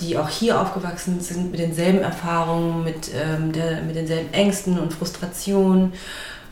die 0.00 0.16
auch 0.16 0.28
hier 0.28 0.60
aufgewachsen 0.60 1.20
sind 1.20 1.50
mit 1.50 1.60
denselben 1.60 2.00
Erfahrungen, 2.00 2.84
mit, 2.84 3.10
ähm, 3.14 3.52
der, 3.52 3.82
mit 3.82 3.96
denselben 3.96 4.32
Ängsten 4.32 4.78
und 4.78 4.92
Frustrationen. 4.92 5.92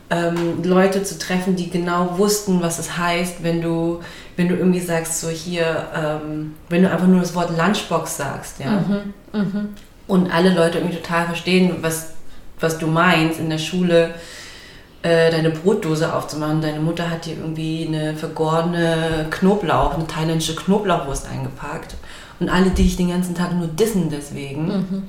Ähm, 0.09 0.61
Leute 0.63 1.03
zu 1.03 1.17
treffen, 1.17 1.55
die 1.55 1.69
genau 1.69 2.17
wussten, 2.17 2.61
was 2.61 2.79
es 2.79 2.97
heißt, 2.97 3.43
wenn 3.43 3.61
du, 3.61 4.01
wenn 4.35 4.49
du 4.49 4.55
irgendwie 4.55 4.81
sagst, 4.81 5.21
so 5.21 5.29
hier, 5.29 5.87
ähm, 5.95 6.55
wenn 6.67 6.83
du 6.83 6.91
einfach 6.91 7.07
nur 7.07 7.21
das 7.21 7.33
Wort 7.33 7.55
Lunchbox 7.57 8.17
sagst, 8.17 8.59
ja. 8.59 8.71
Mhm, 8.71 9.13
mh. 9.31 9.65
Und 10.07 10.29
alle 10.29 10.53
Leute 10.53 10.79
irgendwie 10.79 10.97
total 10.97 11.25
verstehen, 11.27 11.77
was, 11.79 12.09
was 12.59 12.77
du 12.77 12.87
meinst 12.87 13.39
in 13.39 13.49
der 13.49 13.57
Schule, 13.57 14.13
äh, 15.03 15.31
deine 15.31 15.51
Brotdose 15.51 16.13
aufzumachen. 16.13 16.61
Deine 16.61 16.81
Mutter 16.81 17.09
hat 17.09 17.25
dir 17.25 17.37
irgendwie 17.37 17.87
eine 17.87 18.13
vergorene 18.15 19.27
Knoblauch, 19.31 19.93
eine 19.93 20.07
thailändische 20.07 20.55
Knoblauchwurst 20.55 21.27
eingepackt 21.29 21.95
und 22.41 22.49
alle 22.49 22.71
dich 22.71 22.97
den 22.97 23.09
ganzen 23.09 23.35
Tag 23.35 23.53
nur 23.53 23.67
dissen 23.67 24.09
deswegen. 24.09 24.67
Mhm. 24.67 25.03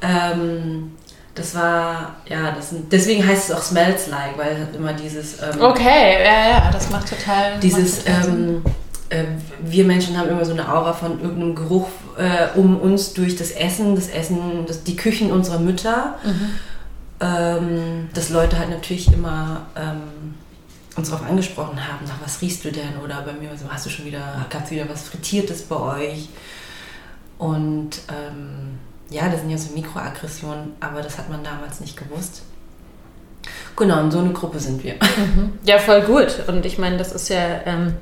Ähm, 0.00 0.92
das 1.34 1.54
war, 1.56 2.16
ja, 2.28 2.52
das, 2.52 2.72
deswegen 2.90 3.26
heißt 3.26 3.50
es 3.50 3.56
auch 3.56 3.62
Smells 3.62 4.06
Like, 4.06 4.38
weil 4.38 4.52
es 4.52 4.60
hat 4.60 4.76
immer 4.76 4.92
dieses. 4.92 5.42
Ähm, 5.42 5.60
okay, 5.60 6.22
ja, 6.24 6.48
ja, 6.50 6.70
das 6.70 6.90
macht 6.90 7.08
total. 7.08 7.58
Dieses, 7.58 8.04
macht 8.04 8.06
total 8.06 8.28
ähm, 8.28 8.62
äh, 9.08 9.24
wir 9.64 9.84
Menschen 9.84 10.16
haben 10.16 10.28
immer 10.28 10.44
so 10.44 10.52
eine 10.52 10.72
Aura 10.72 10.92
von 10.92 11.20
irgendeinem 11.20 11.56
Geruch 11.56 11.88
äh, 12.16 12.56
um 12.56 12.80
uns 12.80 13.14
durch 13.14 13.34
das 13.34 13.50
Essen, 13.50 13.96
das 13.96 14.08
Essen, 14.08 14.64
das, 14.66 14.84
die 14.84 14.94
Küchen 14.94 15.32
unserer 15.32 15.58
Mütter. 15.58 16.18
Mhm. 16.24 16.50
Ähm, 17.20 18.08
dass 18.12 18.30
Leute 18.30 18.58
halt 18.58 18.70
natürlich 18.70 19.12
immer 19.12 19.66
ähm, 19.76 20.34
uns 20.96 21.10
darauf 21.10 21.26
angesprochen 21.26 21.76
haben, 21.88 22.04
nach 22.06 22.20
was 22.22 22.40
riechst 22.40 22.64
du 22.64 22.70
denn? 22.70 22.98
Oder 23.02 23.22
bei 23.22 23.32
mir 23.32 23.50
so, 23.56 23.68
hast 23.68 23.86
du 23.86 23.90
schon 23.90 24.04
wieder, 24.04 24.46
gab 24.48 24.64
es 24.64 24.70
wieder 24.70 24.88
was 24.88 25.02
Frittiertes 25.08 25.62
bei 25.62 25.76
euch? 25.76 26.28
Und 27.38 27.90
ähm, 28.08 28.78
ja, 29.10 29.28
das 29.28 29.40
sind 29.40 29.50
ja 29.50 29.58
so 29.58 29.74
Mikroaggressionen, 29.74 30.72
aber 30.80 31.02
das 31.02 31.18
hat 31.18 31.28
man 31.28 31.42
damals 31.42 31.80
nicht 31.80 31.96
gewusst. 31.96 32.42
Genau, 33.76 34.00
und 34.00 34.10
so 34.10 34.20
eine 34.20 34.32
Gruppe 34.32 34.60
sind 34.60 34.84
wir. 34.84 34.94
Mhm. 34.94 35.58
Ja, 35.64 35.78
voll 35.78 36.02
gut. 36.02 36.44
Und 36.46 36.64
ich 36.64 36.78
meine, 36.78 36.96
das 36.96 37.12
ist 37.12 37.28
ja, 37.28 37.60
ähm, 37.66 37.94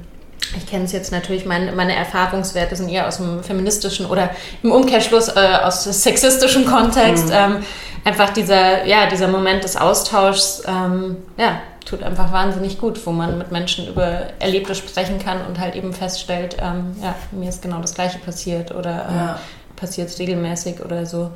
ich 0.57 0.67
kenne 0.67 0.85
es 0.85 0.93
jetzt 0.93 1.13
natürlich, 1.13 1.47
mein, 1.47 1.75
meine 1.75 1.95
Erfahrungswerte 1.95 2.77
sind 2.77 2.91
eher 2.91 3.09
aus 3.09 3.17
dem 3.17 3.43
feministischen 3.43 4.07
oder 4.07 4.31
im 4.63 4.71
Umkehrschluss 4.71 5.29
äh, 5.29 5.59
aus 5.63 5.85
sexistischen 5.85 6.67
Kontext. 6.67 7.29
Mhm. 7.29 7.33
Ähm, 7.35 7.57
einfach 8.05 8.31
dieser, 8.31 8.85
ja, 8.85 9.07
dieser 9.07 9.29
Moment 9.29 9.65
des 9.65 9.77
Austauschs, 9.77 10.63
ähm, 10.67 11.17
ja, 11.39 11.63
tut 11.85 12.03
einfach 12.03 12.33
wahnsinnig 12.33 12.79
gut, 12.79 13.05
wo 13.07 13.13
man 13.13 13.39
mit 13.39 13.53
Menschen 13.53 13.89
über 13.89 14.25
Erlebtes 14.39 14.79
sprechen 14.79 15.19
kann 15.19 15.45
und 15.47 15.59
halt 15.59 15.75
eben 15.75 15.93
feststellt, 15.93 16.57
ähm, 16.61 16.95
ja, 17.03 17.15
mir 17.31 17.49
ist 17.49 17.63
genau 17.63 17.81
das 17.81 17.95
Gleiche 17.95 18.19
passiert 18.19 18.75
oder 18.75 18.91
äh, 18.91 19.15
ja. 19.15 19.41
passiert 19.77 20.09
es 20.09 20.19
regelmäßig 20.19 20.85
oder 20.85 21.07
so. 21.07 21.31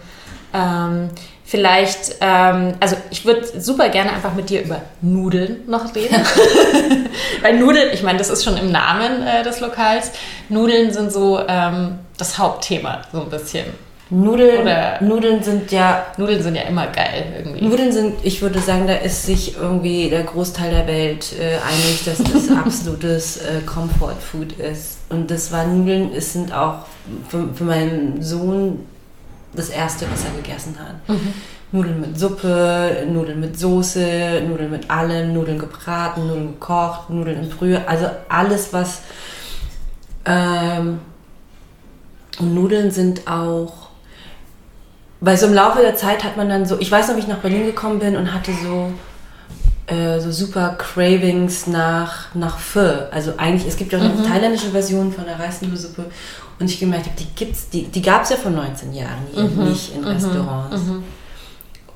Ähm, 0.55 1.11
vielleicht, 1.44 2.16
ähm, 2.20 2.74
also 2.80 2.97
ich 3.11 3.24
würde 3.24 3.61
super 3.61 3.88
gerne 3.88 4.12
einfach 4.12 4.34
mit 4.34 4.51
dir 4.51 4.62
über 4.62 4.82
Nudeln 5.01 5.68
noch 5.68 5.94
reden. 5.94 6.16
Weil 7.42 7.59
Nudeln, 7.59 7.90
ich 7.92 8.03
meine, 8.03 8.18
das 8.18 8.30
ist 8.30 8.44
schon 8.44 8.57
im 8.57 8.70
Namen 8.70 9.26
äh, 9.26 9.42
des 9.42 9.61
Lokals. 9.61 10.12
Nudeln 10.49 10.92
sind 10.92 11.12
so 11.12 11.40
ähm, 11.47 11.99
das 12.16 12.38
Hauptthema, 12.38 13.03
so 13.12 13.22
ein 13.22 13.30
bisschen. 13.30 13.66
Nudeln, 14.09 14.62
Oder 14.62 15.02
Nudeln 15.02 15.42
sind 15.42 15.72
ja. 15.72 16.07
Nudeln 16.16 16.40
sind 16.40 16.54
ja 16.54 16.62
immer 16.62 16.86
geil 16.86 17.24
irgendwie. 17.38 17.64
Nudeln 17.64 17.90
sind, 17.90 18.14
ich 18.22 18.40
würde 18.40 18.61
sagen, 18.61 18.86
da 18.86 18.94
ist 18.94 19.26
sich 19.26 19.57
irgendwie 19.57 20.09
der 20.09 20.22
Großteil 20.22 20.70
der 20.70 20.86
Welt 20.86 21.32
äh, 21.40 21.57
einig, 21.57 22.04
dass 22.04 22.18
das 22.18 22.57
absolutes 22.57 23.38
äh, 23.38 23.62
Comfort 23.66 24.14
Food 24.20 24.52
ist. 24.52 24.98
Und 25.09 25.30
das 25.30 25.50
war 25.50 25.66
Nudeln, 25.66 26.12
es 26.14 26.32
sind 26.32 26.52
auch 26.52 26.86
für, 27.28 27.48
für 27.52 27.64
meinen 27.64 28.22
Sohn 28.22 28.86
das 29.54 29.70
erste, 29.70 30.07
was 30.12 30.24
er 30.24 30.40
gegessen 30.40 30.76
hat. 30.78 31.09
Mhm. 31.09 31.32
Nudeln 31.72 32.00
mit 32.00 32.18
Suppe, 32.18 33.07
Nudeln 33.11 33.40
mit 33.40 33.59
Soße, 33.59 34.40
Nudeln 34.46 34.70
mit 34.70 34.88
allem, 34.88 35.32
Nudeln 35.32 35.59
gebraten, 35.59 36.28
Nudeln 36.28 36.52
gekocht, 36.52 37.11
Nudeln 37.11 37.42
in 37.42 37.48
Brühe, 37.48 37.88
also 37.88 38.07
alles, 38.28 38.72
was. 38.72 39.02
Ähm, 40.24 41.00
und 42.38 42.54
Nudeln 42.54 42.92
sind 42.92 43.26
auch 43.26 43.86
weil 45.21 45.37
so 45.37 45.47
im 45.47 45.55
Laufe 45.55 45.81
der 45.81 45.97
Zeit 45.97 46.25
hat 46.25 46.37
man 46.37 46.49
dann 46.49 46.67
so, 46.67 46.79
ich 46.79 46.91
weiß 46.91 47.09
noch, 47.09 47.17
wie 47.17 47.21
ich 47.21 47.29
nach 47.29 47.39
Berlin 47.39 47.67
gekommen 47.67 47.99
bin 47.99 48.17
und 48.17 48.33
hatte 48.33 48.53
so, 48.53 48.93
äh, 49.93 50.21
so 50.21 50.31
super 50.31 50.77
Cravings 50.79 51.67
nach, 51.67 52.35
nach 52.35 52.59
Pho. 52.59 53.09
Also 53.11 53.35
eigentlich, 53.39 53.67
es 53.67 53.77
gibt 53.77 53.93
ja 53.93 53.99
auch 53.99 54.03
mhm. 54.03 54.19
eine 54.19 54.27
thailändische 54.27 54.71
Version 54.71 55.12
von 55.12 55.25
der 55.25 55.39
Reisnudelsuppe 55.39 56.07
und 56.59 56.71
ich 56.71 56.79
gemerkt 56.81 57.07
habe, 57.07 57.17
die 57.19 57.27
gibt's, 57.35 57.69
die, 57.71 57.85
die 57.85 58.03
gab 58.03 58.25
es 58.25 58.31
ja 58.31 58.37
vor 58.37 58.51
19 58.51 58.93
Jahren 58.93 59.27
mhm. 59.35 59.69
nicht 59.69 59.95
in 59.95 60.01
mhm. 60.03 60.07
Restaurants. 60.07 60.83
Mhm. 60.85 61.05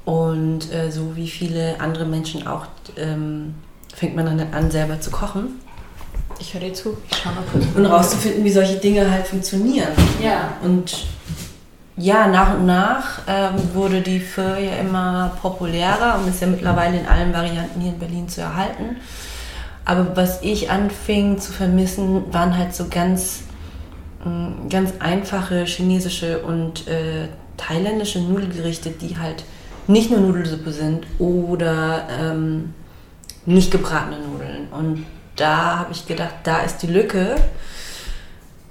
Und 0.05 0.73
äh, 0.73 0.91
so 0.91 1.14
wie 1.14 1.29
viele 1.29 1.81
andere 1.81 2.07
Menschen 2.07 2.47
auch, 2.47 2.66
ähm, 2.97 3.55
fängt 3.95 4.16
man 4.16 4.27
dann 4.27 4.53
an, 4.53 4.71
selber 4.71 5.01
zu 5.01 5.11
kochen. 5.11 5.61
Ich 6.39 6.55
höre 6.55 6.61
dir 6.61 6.73
zu, 6.73 6.97
ich 7.11 7.18
schau 7.18 7.31
mal 7.31 7.45
kurz. 7.53 7.66
Und 7.75 7.87
rauszufinden, 7.87 8.45
wie 8.45 8.51
solche 8.51 8.77
Dinge 8.77 9.11
halt 9.11 9.27
funktionieren. 9.27 9.91
Ja. 10.23 10.55
Und 10.62 11.05
ja, 12.01 12.26
nach 12.28 12.55
und 12.55 12.64
nach 12.66 13.20
ähm, 13.26 13.74
wurde 13.74 14.01
die 14.01 14.20
Pho 14.20 14.40
ja 14.40 14.76
immer 14.80 15.32
populärer 15.42 16.18
und 16.18 16.28
ist 16.28 16.40
ja 16.40 16.46
mittlerweile 16.46 16.98
in 16.98 17.07
allen 17.07 17.32
Varianten 17.34 17.80
hier 17.80 17.92
in 17.92 17.98
Berlin 17.98 18.28
zu 18.28 18.40
erhalten. 18.40 18.96
Aber 19.84 20.16
was 20.16 20.42
ich 20.42 20.70
anfing 20.70 21.38
zu 21.38 21.53
vermissen, 21.53 22.32
waren 22.32 22.57
halt 22.57 22.74
so 22.74 22.86
ganz, 22.88 23.42
mm, 24.24 24.68
ganz 24.70 24.94
einfache 25.01 25.64
chinesische 25.64 26.38
und 26.38 26.88
äh, 26.88 27.28
thailändische 27.59 28.20
Nudelgerichte, 28.20 28.90
die 28.90 29.18
halt 29.18 29.44
nicht 29.86 30.11
nur 30.11 30.20
Nudelsuppe 30.20 30.72
sind 30.72 31.07
oder 31.18 32.07
ähm, 32.18 32.72
nicht 33.44 33.70
gebratene 33.70 34.16
Nudeln. 34.20 34.68
Und 34.70 35.05
da 35.36 35.80
habe 35.80 35.92
ich 35.92 36.07
gedacht, 36.07 36.34
da 36.44 36.61
ist 36.61 36.78
die 36.78 36.86
Lücke, 36.86 37.36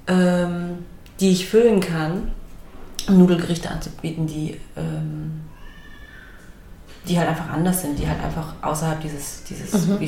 ähm, 0.07 0.79
die 1.19 1.31
ich 1.31 1.47
füllen 1.47 1.79
kann, 1.79 2.31
Nudelgerichte 3.09 3.69
anzubieten, 3.69 4.27
die, 4.27 4.59
ähm, 4.77 5.41
die 7.07 7.17
halt 7.17 7.29
einfach 7.29 7.49
anders 7.49 7.81
sind, 7.81 7.97
die 7.97 8.07
halt 8.07 8.23
einfach 8.23 8.53
außerhalb 8.61 9.01
dieses, 9.01 9.43
dieses 9.43 9.87
mhm. 9.87 9.99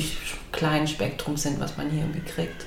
kleinen 0.52 0.86
Spektrums 0.86 1.42
sind, 1.42 1.60
was 1.60 1.76
man 1.76 1.90
hier 1.90 2.02
irgendwie 2.02 2.20
kriegt. 2.20 2.66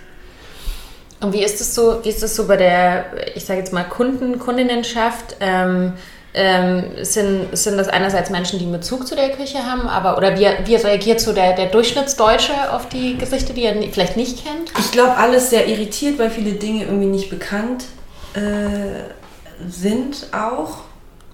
Und 1.21 1.33
wie 1.33 1.43
ist 1.43 1.61
es 1.61 1.73
so, 1.73 2.03
wie 2.03 2.09
ist 2.09 2.21
es 2.23 2.35
so 2.35 2.47
bei 2.47 2.57
der, 2.57 3.35
ich 3.35 3.45
sage 3.45 3.59
jetzt 3.59 3.71
mal, 3.71 3.83
Kunden, 3.83 4.37
Kundinnenschaft? 4.37 5.37
Ähm, 5.39 5.93
ähm, 6.37 6.83
sind, 7.01 7.57
sind 7.57 7.77
das 7.77 7.87
einerseits 7.87 8.29
Menschen, 8.29 8.59
die 8.59 8.65
einen 8.65 8.73
Bezug 8.73 9.07
zu 9.07 9.15
der 9.15 9.29
Küche 9.29 9.65
haben, 9.65 9.87
aber 9.87 10.17
oder 10.17 10.37
wie, 10.37 10.45
wie 10.65 10.75
reagiert 10.75 11.21
so 11.21 11.31
der, 11.31 11.53
der 11.53 11.67
Durchschnittsdeutsche 11.67 12.73
auf 12.73 12.89
die 12.89 13.17
Gesichter, 13.17 13.53
die 13.53 13.63
er 13.63 13.81
vielleicht 13.91 14.17
nicht 14.17 14.43
kennt? 14.43 14.71
Ich 14.77 14.91
glaube, 14.91 15.15
alles 15.15 15.49
sehr 15.49 15.65
irritiert, 15.67 16.19
weil 16.19 16.29
viele 16.29 16.51
Dinge 16.51 16.83
irgendwie 16.83 17.07
nicht 17.07 17.29
bekannt 17.29 17.85
äh, 18.33 19.09
sind 19.67 20.27
auch. 20.33 20.79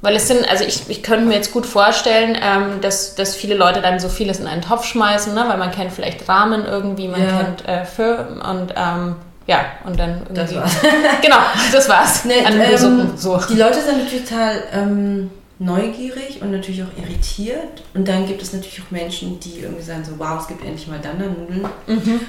Weil 0.02 0.16
es 0.16 0.28
sind, 0.28 0.50
also 0.50 0.64
ich, 0.64 0.90
ich 0.90 1.04
könnte 1.04 1.26
mir 1.26 1.36
jetzt 1.36 1.52
gut 1.52 1.66
vorstellen, 1.66 2.36
ähm, 2.42 2.82
dass, 2.82 3.14
dass 3.14 3.36
viele 3.36 3.56
Leute 3.56 3.82
dann 3.82 4.00
so 4.00 4.10
vieles 4.10 4.40
in 4.40 4.48
einen 4.48 4.64
Topf 4.64 4.86
schmeißen, 4.86 5.34
ne? 5.36 5.46
weil 5.48 5.58
man 5.58 5.72
kennt 5.72 5.92
vielleicht 5.92 6.28
Rahmen 6.28 6.66
irgendwie, 6.66 7.08
man 7.08 7.22
ja. 7.24 7.38
kennt 7.38 7.68
äh, 7.68 7.86
Fö 7.86 8.18
und 8.18 8.74
ähm, 8.76 9.16
ja, 9.48 9.66
und 9.86 10.00
dann 10.00 10.22
irgendwie. 10.22 10.34
Das 10.34 10.56
war's. 10.56 10.76
genau, 11.22 11.38
das 11.72 11.90
war's. 11.90 12.26
Nee, 12.26 12.44
ähm, 12.46 13.12
so. 13.16 13.40
Die 13.50 13.58
Leute 13.58 13.82
sind 13.82 14.04
natürlich 14.04 14.24
total 14.28 14.64
ähm, 14.74 15.30
neugierig 15.60 16.42
und 16.42 16.52
natürlich 16.52 16.84
auch 16.84 16.98
irritiert. 16.98 17.84
Und 17.94 18.08
dann 18.08 18.26
gibt 18.26 18.42
es 18.42 18.54
natürlich 18.54 18.82
auch 18.82 18.92
Menschen, 18.92 19.40
die 19.40 19.60
irgendwie 19.60 19.84
sagen 19.84 20.04
so, 20.04 20.14
wow, 20.18 20.40
es 20.40 20.48
gibt 20.48 20.64
endlich 20.64 20.88
mal 20.88 21.00
Dandernudeln. 21.00 21.68
Mhm. 21.88 22.20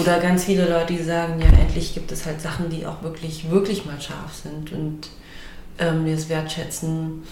Oder 0.00 0.18
ganz 0.18 0.44
viele 0.44 0.68
Leute, 0.68 0.94
die 0.94 1.02
sagen, 1.02 1.40
ja, 1.40 1.46
endlich 1.58 1.94
gibt 1.94 2.12
es 2.12 2.26
halt 2.26 2.40
Sachen, 2.40 2.68
die 2.68 2.86
auch 2.86 3.02
wirklich, 3.02 3.50
wirklich 3.50 3.86
mal 3.86 4.00
scharf 4.00 4.34
sind 4.42 4.72
und 4.72 5.08
ähm, 5.82 6.04
die 6.04 6.12
es 6.12 6.28
wertschätzen. 6.28 7.22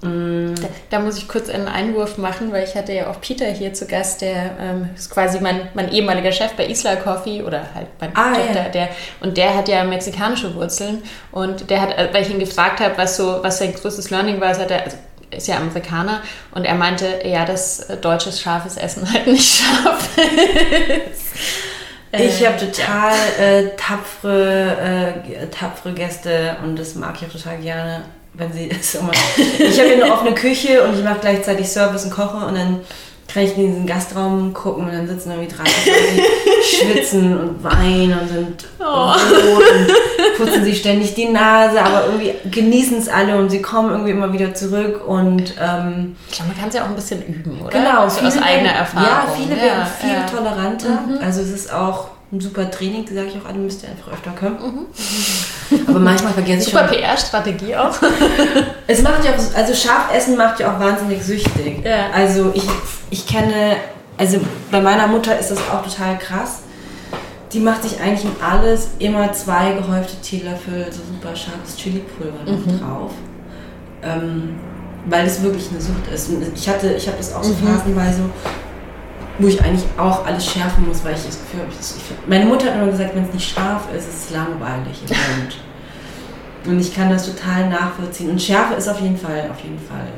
Mm. 0.00 0.54
Da, 0.54 0.68
da, 0.90 0.98
muss 1.00 1.18
ich 1.18 1.26
kurz 1.26 1.50
einen 1.50 1.66
Einwurf 1.66 2.18
machen, 2.18 2.52
weil 2.52 2.62
ich 2.62 2.76
hatte 2.76 2.92
ja 2.92 3.10
auch 3.10 3.20
Peter 3.20 3.46
hier 3.46 3.74
zu 3.74 3.86
Gast, 3.86 4.20
der 4.20 4.56
ähm, 4.60 4.90
ist 4.96 5.10
quasi 5.10 5.40
mein, 5.40 5.68
mein 5.74 5.90
ehemaliger 5.90 6.30
Chef 6.30 6.52
bei 6.52 6.68
Isla 6.68 6.96
Coffee 6.96 7.42
oder 7.42 7.64
halt 7.74 7.88
mein 8.00 8.16
ah, 8.16 8.34
Chef, 8.34 8.54
ja. 8.54 8.68
der, 8.68 8.88
und 9.20 9.36
der 9.36 9.56
hat 9.56 9.68
ja 9.68 9.82
mexikanische 9.82 10.54
Wurzeln 10.54 11.02
und 11.32 11.68
der 11.68 11.80
hat, 11.80 11.98
äh, 11.98 12.08
weil 12.12 12.22
ich 12.22 12.30
ihn 12.30 12.38
gefragt 12.38 12.78
habe, 12.78 12.96
was 12.96 13.16
so, 13.16 13.40
was 13.42 13.58
sein 13.58 13.74
größtes 13.74 14.10
Learning 14.10 14.40
war, 14.40 14.56
hat 14.56 14.70
er, 14.70 14.84
also 14.84 14.96
ist 15.30 15.48
ja 15.48 15.56
Amerikaner 15.56 16.22
und 16.52 16.64
er 16.64 16.76
meinte, 16.76 17.20
ja, 17.24 17.44
dass 17.44 17.80
äh, 17.80 17.96
deutsches 17.96 18.40
scharfes 18.40 18.76
Essen 18.76 19.12
halt 19.12 19.26
nicht 19.26 19.62
scharf 19.62 20.08
ist. 20.16 21.24
Ich 22.12 22.46
habe 22.46 22.56
total 22.56 23.12
äh, 23.38 23.68
tapfere, 23.76 25.14
äh, 25.26 25.46
tapfere 25.48 25.92
Gäste 25.92 26.56
und 26.62 26.78
das 26.78 26.94
mag 26.94 27.16
ich 27.20 27.28
auch 27.28 27.32
total 27.32 27.58
gerne 27.58 28.04
wenn 28.38 28.52
sie 28.52 28.64
ist 28.68 28.94
immer. 28.94 29.12
Ich 29.36 29.78
habe 29.78 29.88
hier 29.88 30.04
eine 30.04 30.12
offene 30.12 30.34
Küche 30.34 30.82
und 30.84 30.96
ich 30.96 31.04
mache 31.04 31.18
gleichzeitig 31.20 31.68
Service 31.68 32.04
und 32.04 32.10
koche 32.10 32.46
und 32.46 32.54
dann 32.54 32.80
kann 33.32 33.42
ich 33.42 33.56
in 33.56 33.66
diesen 33.66 33.86
Gastraum 33.86 34.54
gucken 34.54 34.86
und 34.86 34.92
dann 34.92 35.06
sitzen 35.06 35.30
irgendwie 35.30 35.54
drei 35.54 35.64
die 35.64 36.62
schwitzen 36.76 37.38
und 37.38 37.62
weinen 37.62 38.18
und 38.18 38.28
sind 38.28 38.64
oh. 38.80 38.84
rot 38.84 39.64
und 39.70 40.36
putzen 40.38 40.64
sich 40.64 40.78
ständig 40.78 41.14
die 41.14 41.28
Nase, 41.28 41.82
aber 41.82 42.06
irgendwie 42.06 42.32
genießen 42.50 42.96
es 42.98 43.08
alle 43.08 43.36
und 43.36 43.50
sie 43.50 43.60
kommen 43.60 43.90
irgendwie 43.90 44.12
immer 44.12 44.32
wieder 44.32 44.54
zurück 44.54 45.06
und 45.06 45.54
ähm, 45.60 46.16
ich 46.28 46.36
glaube, 46.36 46.52
man 46.52 46.58
kann 46.58 46.68
es 46.68 46.74
ja 46.74 46.84
auch 46.84 46.88
ein 46.88 46.94
bisschen 46.94 47.22
üben, 47.22 47.60
oder? 47.60 47.70
Genau, 47.70 48.00
also 48.04 48.24
aus 48.24 48.42
eigener 48.42 48.72
Erfahrung. 48.72 49.06
Ja, 49.06 49.34
viele 49.36 49.56
ja, 49.56 49.62
werden 49.62 49.86
viel 50.00 50.10
ja. 50.10 50.26
toleranter. 50.26 51.02
Mhm. 51.06 51.18
Also 51.22 51.42
es 51.42 51.50
ist 51.50 51.72
auch 51.72 52.08
ein 52.30 52.40
super 52.40 52.70
Training, 52.70 53.06
die 53.06 53.14
sage 53.14 53.28
ich 53.28 53.40
auch 53.40 53.48
alle, 53.48 53.58
müsst 53.58 53.82
ihr 53.82 53.88
einfach 53.88 54.12
öfter 54.12 54.32
kommen. 54.32 54.58
Mhm. 55.70 55.88
Aber 55.88 55.98
manchmal 55.98 56.32
vergesse 56.34 56.68
ich 56.68 56.74
Super 56.74 56.84
PR-Strategie 56.84 57.74
auch. 57.74 57.94
es 58.86 59.02
macht 59.02 59.24
ja 59.24 59.30
auch, 59.32 59.56
also 59.56 59.74
scharf 59.74 60.14
essen 60.14 60.36
macht 60.36 60.60
ja 60.60 60.74
auch 60.74 60.80
wahnsinnig 60.80 61.22
süchtig. 61.22 61.84
Ja. 61.84 62.10
Also 62.12 62.52
ich, 62.54 62.64
ich 63.10 63.26
kenne, 63.26 63.76
also 64.18 64.40
bei 64.70 64.80
meiner 64.80 65.06
Mutter 65.06 65.38
ist 65.38 65.50
das 65.50 65.58
auch 65.70 65.82
total 65.82 66.18
krass. 66.18 66.60
Die 67.52 67.60
macht 67.60 67.82
sich 67.82 67.98
eigentlich 67.98 68.24
in 68.24 68.42
alles 68.42 68.88
immer 68.98 69.32
zwei 69.32 69.72
gehäufte 69.72 70.20
Teelöffel 70.20 70.86
so 70.90 70.98
super 70.98 71.34
scharfes 71.34 71.76
Chili-Pulver 71.78 72.44
mhm. 72.44 72.78
drauf. 72.78 73.12
Ähm, 74.02 74.60
weil 75.06 75.26
es 75.26 75.42
wirklich 75.42 75.70
eine 75.70 75.80
Sucht 75.80 76.06
ist. 76.12 76.28
Und 76.28 76.44
ich 76.54 76.68
hatte, 76.68 76.92
ich 76.92 77.06
habe 77.06 77.16
das 77.16 77.34
auch 77.34 77.42
so 77.42 77.54
mhm. 77.54 77.68
phasenweise 77.68 78.20
wo 79.38 79.46
ich 79.46 79.62
eigentlich 79.62 79.84
auch 79.96 80.26
alles 80.26 80.46
schärfen 80.46 80.86
muss, 80.86 81.04
weil 81.04 81.14
ich 81.14 81.24
das 81.24 81.38
Gefühl 81.38 81.60
habe, 81.60 81.72
ich, 81.72 82.28
meine 82.28 82.44
Mutter 82.46 82.66
hat 82.66 82.74
immer 82.74 82.90
gesagt, 82.90 83.14
wenn 83.14 83.24
es 83.24 83.32
nicht 83.32 83.50
scharf 83.50 83.84
ist, 83.94 84.08
ist 84.08 84.24
es 84.24 84.30
langweilig 84.30 85.02
im 85.02 85.08
Mund. 85.08 85.56
Und 86.66 86.80
ich 86.80 86.94
kann 86.94 87.08
das 87.08 87.26
total 87.26 87.68
nachvollziehen. 87.70 88.30
Und 88.30 88.42
Schärfe 88.42 88.74
ist 88.74 88.88
auf 88.88 89.00
jeden 89.00 89.16
Fall, 89.16 89.48
auf 89.50 89.60
jeden 89.60 89.78
Fall, 89.78 90.08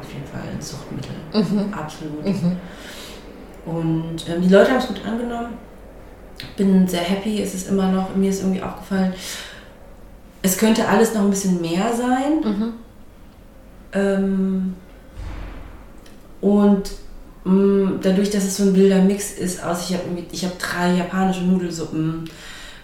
auf 0.00 0.12
jeden 0.12 0.26
Fall 0.26 0.42
ein 0.50 0.60
Suchtmittel. 0.60 1.14
Mhm. 1.32 1.72
Absolut. 1.72 2.24
Mhm. 2.24 2.56
Und 3.66 4.28
ähm, 4.28 4.42
die 4.42 4.48
Leute 4.48 4.70
haben 4.70 4.78
es 4.78 4.86
gut 4.86 5.00
angenommen. 5.06 5.58
Bin 6.56 6.88
sehr 6.88 7.02
happy. 7.02 7.40
Es 7.42 7.54
ist 7.54 7.68
immer 7.68 7.92
noch, 7.92 8.14
mir 8.16 8.30
ist 8.30 8.42
irgendwie 8.42 8.62
aufgefallen, 8.62 9.14
es 10.42 10.58
könnte 10.58 10.88
alles 10.88 11.14
noch 11.14 11.22
ein 11.22 11.30
bisschen 11.30 11.60
mehr 11.60 11.92
sein. 11.94 12.40
Mhm. 12.42 12.72
Ähm, 13.92 14.74
und 16.40 16.90
dadurch, 17.44 18.30
dass 18.30 18.44
es 18.44 18.56
so 18.56 18.62
ein 18.62 18.74
wilder 18.74 19.02
Mix 19.02 19.32
ist 19.32 19.62
aus, 19.62 19.90
ich 19.90 19.96
habe 19.96 20.04
ich 20.32 20.44
hab 20.44 20.58
drei 20.58 20.94
japanische 20.94 21.42
Nudelsuppen, 21.42 22.24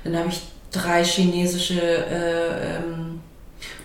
dann 0.04 0.16
habe 0.16 0.28
ich 0.28 0.42
drei 0.70 1.02
chinesische 1.02 1.80
äh, 1.80 2.76
ähm, 2.76 3.20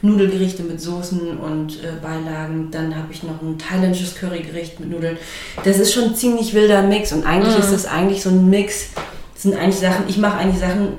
Nudelgerichte 0.01 0.63
mit 0.63 0.81
Soßen 0.81 1.37
und 1.37 1.83
äh, 1.83 1.93
Beilagen, 2.01 2.69
dann 2.71 2.95
habe 2.95 3.11
ich 3.11 3.23
noch 3.23 3.41
ein 3.41 3.57
thailändisches 3.57 4.15
Currygericht 4.15 4.79
mit 4.79 4.91
Nudeln. 4.91 5.17
Das 5.63 5.79
ist 5.79 5.93
schon 5.93 6.05
ein 6.05 6.15
ziemlich 6.15 6.53
wilder 6.53 6.83
Mix 6.83 7.11
und 7.11 7.25
eigentlich 7.25 7.57
mm. 7.57 7.61
ist 7.61 7.71
das 7.71 7.85
eigentlich 7.85 8.21
so 8.21 8.29
ein 8.29 8.49
Mix. 8.49 8.89
Das 9.33 9.43
sind 9.43 9.55
eigentlich 9.55 9.79
Sachen, 9.79 10.05
ich 10.07 10.17
mache 10.17 10.37
eigentlich 10.37 10.59
Sachen, 10.59 10.89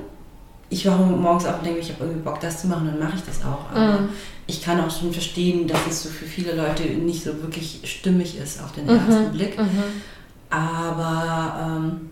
ich 0.69 0.85
wache 0.85 1.03
morgens 1.03 1.45
auf 1.45 1.59
und 1.59 1.65
denke, 1.65 1.79
ich 1.79 1.89
habe 1.91 2.03
irgendwie 2.03 2.23
Bock, 2.23 2.39
das 2.39 2.61
zu 2.61 2.67
machen, 2.67 2.87
dann 2.87 2.99
mache 2.99 3.15
ich 3.15 3.23
das 3.23 3.41
auch. 3.45 3.71
Aber 3.71 4.01
mm 4.01 4.09
ich 4.47 4.61
kann 4.61 4.79
auch 4.79 4.89
schon 4.89 5.11
verstehen, 5.11 5.67
dass 5.67 5.79
es 5.89 6.03
so 6.03 6.09
für 6.09 6.25
viele 6.25 6.53
Leute 6.53 6.83
nicht 6.83 7.23
so 7.23 7.41
wirklich 7.41 7.81
stimmig 7.83 8.37
ist 8.37 8.63
auf 8.63 8.71
den 8.71 8.85
mhm. 8.85 8.91
ersten 8.91 9.31
Blick. 9.33 9.57
Mhm. 9.57 9.83
Aber 10.49 11.79
ähm, 11.79 12.09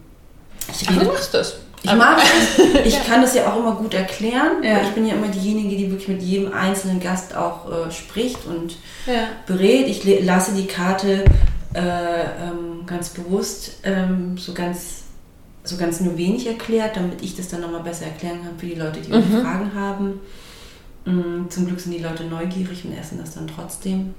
ich 0.70 0.90
rede, 0.90 1.06
du 1.06 1.12
machst 1.12 1.34
das. 1.34 1.58
Ich 1.82 1.94
mag 1.94 2.18
es. 2.18 2.86
Ich 2.86 3.06
kann 3.06 3.22
das 3.22 3.36
ja 3.36 3.52
auch 3.52 3.58
immer 3.58 3.76
gut 3.76 3.94
erklären. 3.94 4.64
Ja. 4.64 4.82
Ich 4.82 4.90
bin 4.90 5.06
ja 5.06 5.16
immer 5.16 5.30
diejenige, 5.30 5.78
die 5.78 5.90
wirklich 5.90 6.10
mit 6.10 6.22
jedem 6.22 6.54
einzelnen 6.54 7.00
Gast 7.00 7.36
auch 7.36 7.72
äh, 7.72 7.92
spricht 7.92 8.46
und 8.46 8.76
ja. 9.06 9.28
berät. 9.48 9.88
Ich 9.88 10.04
lasse 10.24 10.54
die 10.54 10.66
Karte 10.66 11.24
äh, 11.74 11.80
ähm, 11.80 12.86
ganz 12.86 13.10
bewusst 13.10 13.80
ähm, 13.84 14.38
so 14.38 14.54
ganz 14.54 15.04
so 15.64 15.78
ganz 15.78 16.00
nur 16.00 16.16
wenig 16.18 16.46
erklärt, 16.46 16.96
damit 16.96 17.24
ich 17.24 17.36
das 17.36 17.48
dann 17.48 17.62
nochmal 17.62 17.82
besser 17.82 18.06
erklären 18.06 18.44
kann 18.44 18.60
für 18.60 18.68
die 18.68 18.76
Leute, 18.76 19.00
die 19.02 19.12
mhm. 19.12 19.42
Fragen 19.42 19.72
haben. 19.74 20.20
Mm, 21.06 21.50
zum 21.50 21.68
Glück 21.68 21.80
sind 21.80 21.92
die 21.94 22.04
Leute 22.04 22.26
neugierig 22.26 22.84
und 22.86 22.94
essen 22.94 23.20
das 23.20 23.36
dann 23.36 23.48
trotzdem. 23.48 24.14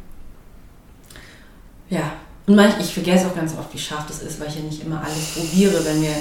Ja, 1.91 2.13
und 2.47 2.55
manchmal, 2.55 2.81
ich 2.81 2.95
vergesse 2.95 3.27
auch 3.27 3.35
ganz 3.35 3.57
oft, 3.59 3.75
wie 3.75 3.79
scharf 3.79 4.07
das 4.07 4.23
ist, 4.23 4.39
weil 4.39 4.49
ich 4.49 4.57
ja 4.57 4.63
nicht 4.63 4.83
immer 4.85 5.03
alles 5.03 5.35
probiere. 5.35 5.85
Wenn 5.85 6.01
wir, 6.01 6.15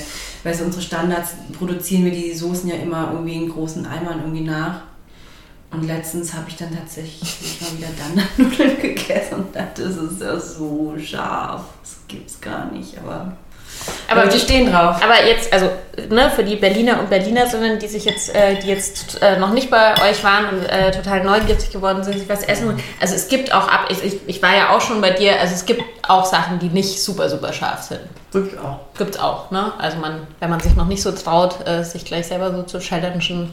weißt 0.43 0.61
du, 0.61 0.65
unsere 0.65 0.81
Standards 0.81 1.35
produzieren 1.57 2.05
wir 2.05 2.11
die 2.11 2.33
Soßen 2.33 2.67
ja 2.67 2.75
immer 2.75 3.11
irgendwie 3.13 3.35
in 3.35 3.49
großen 3.49 3.85
Eimern 3.85 4.21
irgendwie 4.21 4.43
nach. 4.43 4.81
Und 5.71 5.83
letztens 5.83 6.33
habe 6.33 6.45
ich 6.49 6.55
dann 6.55 6.75
tatsächlich 6.75 7.61
mal 7.61 7.77
wieder 7.77 7.89
Dandernudeln 7.97 8.81
gegessen 8.81 9.35
und 9.35 9.55
dachte, 9.55 9.83
das 9.83 9.97
ist 9.97 10.21
ja 10.21 10.39
so 10.39 10.95
scharf. 10.97 11.63
Das 11.81 11.97
gibt's 12.07 12.41
gar 12.41 12.71
nicht, 12.71 12.97
aber 12.97 13.35
aber 14.09 14.27
die 14.27 14.39
stehen 14.39 14.71
drauf. 14.71 14.97
Aber 15.03 15.25
jetzt, 15.25 15.51
also 15.51 15.69
ne, 16.09 16.31
für 16.33 16.43
die 16.43 16.55
Berliner 16.55 16.99
und 16.99 17.09
Berlinerinnen, 17.09 17.79
die 17.79 17.87
sich 17.87 18.05
jetzt, 18.05 18.33
äh, 18.33 18.59
die 18.59 18.67
jetzt 18.67 19.21
äh, 19.21 19.37
noch 19.39 19.51
nicht 19.51 19.69
bei 19.69 19.93
euch 20.09 20.23
waren 20.23 20.49
und 20.49 20.65
äh, 20.65 20.91
total 20.91 21.23
neugierig 21.23 21.71
geworden 21.71 22.03
sind, 22.03 22.17
sich 22.17 22.29
was 22.29 22.43
essen. 22.43 22.79
Also 22.99 23.15
es 23.15 23.27
gibt 23.27 23.53
auch 23.53 23.67
ab, 23.67 23.87
ich, 23.89 24.19
ich 24.27 24.41
war 24.41 24.55
ja 24.55 24.75
auch 24.75 24.81
schon 24.81 25.01
bei 25.01 25.11
dir, 25.11 25.39
also 25.39 25.53
es 25.53 25.65
gibt 25.65 25.83
auch 26.07 26.25
Sachen, 26.25 26.59
die 26.59 26.69
nicht 26.69 27.01
super, 27.01 27.29
super 27.29 27.53
scharf 27.53 27.83
sind. 27.83 28.01
Gibt's 28.31 28.57
auch. 28.57 28.79
Gibt's 28.97 29.17
auch, 29.17 29.51
ne? 29.51 29.73
Also 29.77 29.97
man, 29.97 30.27
wenn 30.39 30.49
man 30.49 30.59
sich 30.59 30.75
noch 30.75 30.87
nicht 30.87 31.01
so 31.01 31.11
traut, 31.11 31.67
äh, 31.67 31.83
sich 31.83 32.05
gleich 32.05 32.27
selber 32.27 32.51
so 32.51 32.63
zu 32.63 32.79
challengen, 32.79 33.21
Hm, 33.21 33.51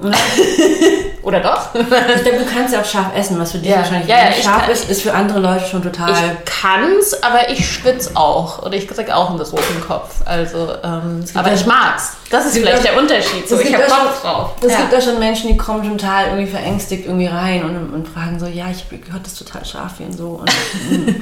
Oder 1.22 1.40
doch? 1.40 1.74
ich 1.74 1.88
glaube, 1.88 2.38
du 2.38 2.44
kannst 2.52 2.74
ja 2.74 2.80
auch 2.80 2.84
scharf 2.84 3.06
essen, 3.16 3.38
was 3.40 3.52
für 3.52 3.58
dich 3.58 3.70
Ja. 3.70 3.78
wahrscheinlich 3.78 4.08
Ja, 4.08 4.26
ja, 4.26 4.32
scharf 4.32 4.62
kann- 4.64 4.70
ist, 4.72 4.90
ist 4.90 5.02
für 5.02 5.14
andere 5.14 5.40
Leute 5.40 5.64
schon 5.64 5.82
total. 5.82 6.10
Ich 6.10 6.18
kann's, 6.44 7.22
aber 7.22 7.48
ich 7.48 7.66
schwitze 7.66 8.10
auch. 8.14 8.58
Und 8.58 8.74
ich 8.74 8.86
krieg 8.86 9.10
auch 9.10 9.30
einen 9.30 9.40
roten 9.40 9.80
Kopf. 9.86 10.16
Also, 10.26 10.68
ähm, 10.82 11.24
aber 11.34 11.52
ich 11.54 11.64
mag's. 11.64 12.12
Das 12.34 12.46
ist 12.46 12.58
vielleicht 12.58 12.84
ja- 12.84 12.90
der 12.92 13.00
Unterschied. 13.00 13.48
So, 13.48 13.56
ich 13.58 13.66
gibt 13.68 13.80
hab 13.82 13.88
ja 13.88 14.04
Bock 14.04 14.20
drauf. 14.22 14.50
Es 14.60 14.72
Ja. 14.72 14.78
gibt 14.80 14.92
ja 14.92 15.00
schon 15.00 15.18
Menschen, 15.18 15.48
die 15.48 15.56
kommen 15.56 15.96
total 15.96 16.26
irgendwie 16.26 16.46
verängstigt 16.50 17.06
irgendwie 17.06 17.26
rein 17.26 17.62
und, 17.64 17.94
und 17.94 18.08
fragen 18.08 18.38
so, 18.40 18.46
ja, 18.46 18.66
ich 18.70 18.84
habe 18.84 18.98
gehört, 18.98 19.24
das 19.24 19.32
ist 19.34 19.46
total 19.46 19.64
scharf 19.64 19.92
hier 19.98 20.06
und 20.06 20.12
so. 20.16 20.28
Und, 20.40 20.50
mm, 20.90 21.16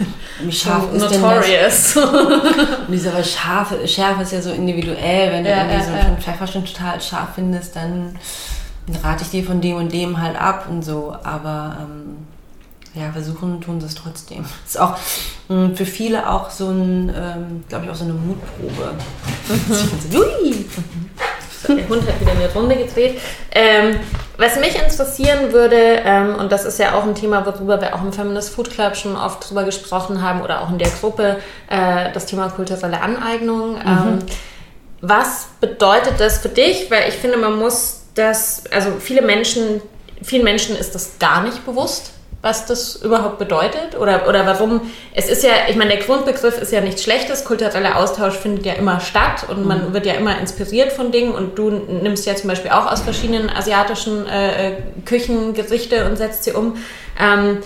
wie 0.46 0.52
scharf 0.52 0.84
ist 0.92 1.02
denn 1.10 1.10
das? 1.10 1.18
Notorious. 1.20 1.96
Und 1.96 2.92
diese 2.92 3.12
aber 3.12 3.22
Schärfe, 3.22 3.86
Schärfe 3.86 4.22
ist 4.22 4.32
ja 4.32 4.40
so 4.42 4.50
individuell. 4.50 5.32
Wenn 5.32 5.44
du 5.44 5.50
Ja, 5.50 5.64
irgendwie 5.66 5.84
so 5.84 5.90
schon 6.06 6.18
Pfeffer 6.18 6.46
schon 6.46 6.64
total 6.64 7.00
scharf 7.00 7.28
findest, 7.34 7.76
dann 7.76 8.16
rate 9.04 9.22
ich 9.24 9.30
dir 9.30 9.44
von 9.44 9.60
dem 9.60 9.76
und 9.76 9.92
dem 9.92 10.20
halt 10.20 10.40
ab 10.40 10.66
und 10.70 10.82
so. 10.84 11.14
Aber 11.22 11.76
ähm, 11.80 12.26
ja, 12.94 13.10
versuchen 13.12 13.60
tun 13.60 13.80
sie 13.80 13.86
es 13.86 13.94
trotzdem. 13.94 14.44
Ist 14.66 14.78
auch 14.78 14.96
mh, 15.48 15.76
für 15.76 15.86
viele 15.86 16.28
auch 16.30 16.50
so 16.50 16.68
ein, 16.68 17.08
ähm, 17.08 17.64
glaube 17.68 17.86
ich, 17.86 17.90
auch 17.90 17.94
so 17.94 18.04
eine 18.04 18.12
Mutprobe. 18.12 18.94
Mhm. 19.48 19.74
So! 20.10 20.24
Der 21.68 21.88
Hund 21.88 22.06
hat 22.06 22.20
wieder 22.20 22.32
eine 22.32 22.52
Runde 22.52 22.76
gedreht. 22.76 23.20
Ähm, 23.52 24.00
was 24.36 24.58
mich 24.58 24.74
interessieren 24.74 25.52
würde, 25.52 25.76
ähm, 26.04 26.34
und 26.34 26.50
das 26.50 26.64
ist 26.64 26.78
ja 26.78 26.94
auch 26.94 27.04
ein 27.04 27.14
Thema, 27.14 27.46
worüber 27.46 27.80
wir 27.80 27.94
auch 27.94 28.02
im 28.02 28.12
Feminist 28.12 28.50
Food 28.50 28.70
Club 28.70 28.96
schon 28.96 29.16
oft 29.16 29.48
drüber 29.48 29.62
gesprochen 29.64 30.22
haben 30.22 30.42
oder 30.42 30.62
auch 30.62 30.70
in 30.70 30.78
der 30.78 30.90
Gruppe, 31.00 31.38
äh, 31.68 32.12
das 32.12 32.26
Thema 32.26 32.48
kulturelle 32.50 33.00
Aneignung. 33.00 33.76
Ähm, 33.76 34.18
was 35.00 35.46
bedeutet 35.60 36.14
das 36.18 36.38
für 36.38 36.48
dich? 36.48 36.90
Weil 36.90 37.08
ich 37.08 37.14
finde, 37.14 37.36
man 37.36 37.56
muss 37.58 38.02
das, 38.14 38.64
also 38.72 38.92
viele 38.98 39.22
Menschen, 39.22 39.80
vielen 40.22 40.44
Menschen 40.44 40.76
ist 40.76 40.94
das 40.94 41.18
gar 41.18 41.42
nicht 41.42 41.64
bewusst, 41.64 42.12
was 42.42 42.66
das 42.66 42.96
überhaupt 42.96 43.38
bedeutet 43.38 43.96
oder, 43.98 44.28
oder 44.28 44.44
warum. 44.46 44.80
Es 45.14 45.30
ist 45.30 45.44
ja, 45.44 45.52
ich 45.68 45.76
meine, 45.76 45.90
der 45.90 46.00
Grundbegriff 46.00 46.60
ist 46.60 46.72
ja 46.72 46.80
nichts 46.80 47.04
Schlechtes. 47.04 47.44
Kultureller 47.44 47.96
Austausch 47.96 48.34
findet 48.34 48.66
ja 48.66 48.72
immer 48.72 48.98
statt 48.98 49.46
und 49.48 49.64
man 49.64 49.94
wird 49.94 50.06
ja 50.06 50.14
immer 50.14 50.38
inspiriert 50.40 50.92
von 50.92 51.12
Dingen 51.12 51.32
und 51.32 51.56
du 51.56 51.70
nimmst 51.70 52.26
ja 52.26 52.34
zum 52.34 52.48
Beispiel 52.48 52.72
auch 52.72 52.90
aus 52.90 53.00
verschiedenen 53.00 53.48
asiatischen 53.48 54.26
äh, 54.26 54.72
Küchen 55.04 55.54
Gerichte 55.54 56.04
und 56.06 56.16
setzt 56.16 56.42
sie 56.42 56.52
um. 56.52 56.76
Ähm, 57.18 57.58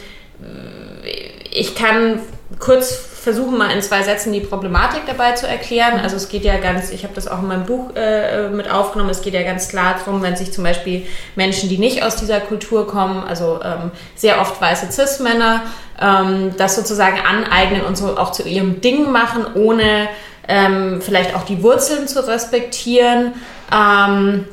ich 1.50 1.74
kann 1.74 2.20
kurz 2.58 3.15
versuchen, 3.26 3.58
mal 3.58 3.72
in 3.72 3.82
zwei 3.82 4.04
Sätzen 4.04 4.32
die 4.32 4.38
Problematik 4.38 5.02
dabei 5.04 5.32
zu 5.32 5.48
erklären. 5.48 5.98
Also 5.98 6.14
es 6.14 6.28
geht 6.28 6.44
ja 6.44 6.58
ganz, 6.58 6.92
ich 6.92 7.02
habe 7.02 7.12
das 7.12 7.26
auch 7.26 7.40
in 7.40 7.48
meinem 7.48 7.66
Buch 7.66 7.90
äh, 7.96 8.48
mit 8.50 8.70
aufgenommen, 8.70 9.10
es 9.10 9.20
geht 9.20 9.34
ja 9.34 9.42
ganz 9.42 9.66
klar 9.66 9.96
darum, 9.98 10.22
wenn 10.22 10.36
sich 10.36 10.52
zum 10.52 10.62
Beispiel 10.62 11.04
Menschen, 11.34 11.68
die 11.68 11.76
nicht 11.76 12.04
aus 12.04 12.14
dieser 12.14 12.38
Kultur 12.38 12.86
kommen, 12.86 13.24
also 13.26 13.58
ähm, 13.64 13.90
sehr 14.14 14.40
oft 14.40 14.60
weiße 14.60 14.92
Cis-Männer, 14.92 15.62
ähm, 16.00 16.54
das 16.56 16.76
sozusagen 16.76 17.18
aneignen 17.18 17.80
und 17.80 17.98
so 17.98 18.16
auch 18.16 18.30
zu 18.30 18.44
ihrem 18.44 18.80
Ding 18.80 19.10
machen, 19.10 19.44
ohne 19.56 20.06
ähm, 20.46 21.02
vielleicht 21.02 21.34
auch 21.34 21.42
die 21.42 21.64
Wurzeln 21.64 22.06
zu 22.06 22.24
respektieren. 22.28 23.32
Ähm, 23.74 24.44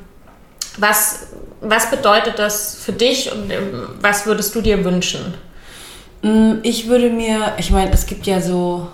was, 0.77 1.27
was 1.61 1.91
bedeutet 1.91 2.39
das 2.39 2.75
für 2.83 2.93
dich 2.93 3.31
und 3.31 3.51
ähm, 3.51 3.89
was 4.01 4.25
würdest 4.25 4.55
du 4.55 4.61
dir 4.61 4.83
wünschen? 4.83 5.35
Mm, 6.23 6.59
Ich 6.63 6.87
würde 6.87 7.09
mir, 7.09 7.53
ich 7.57 7.69
meine, 7.71 7.91
es 7.91 8.05
gibt 8.05 8.25
ja 8.25 8.41
so, 8.41 8.87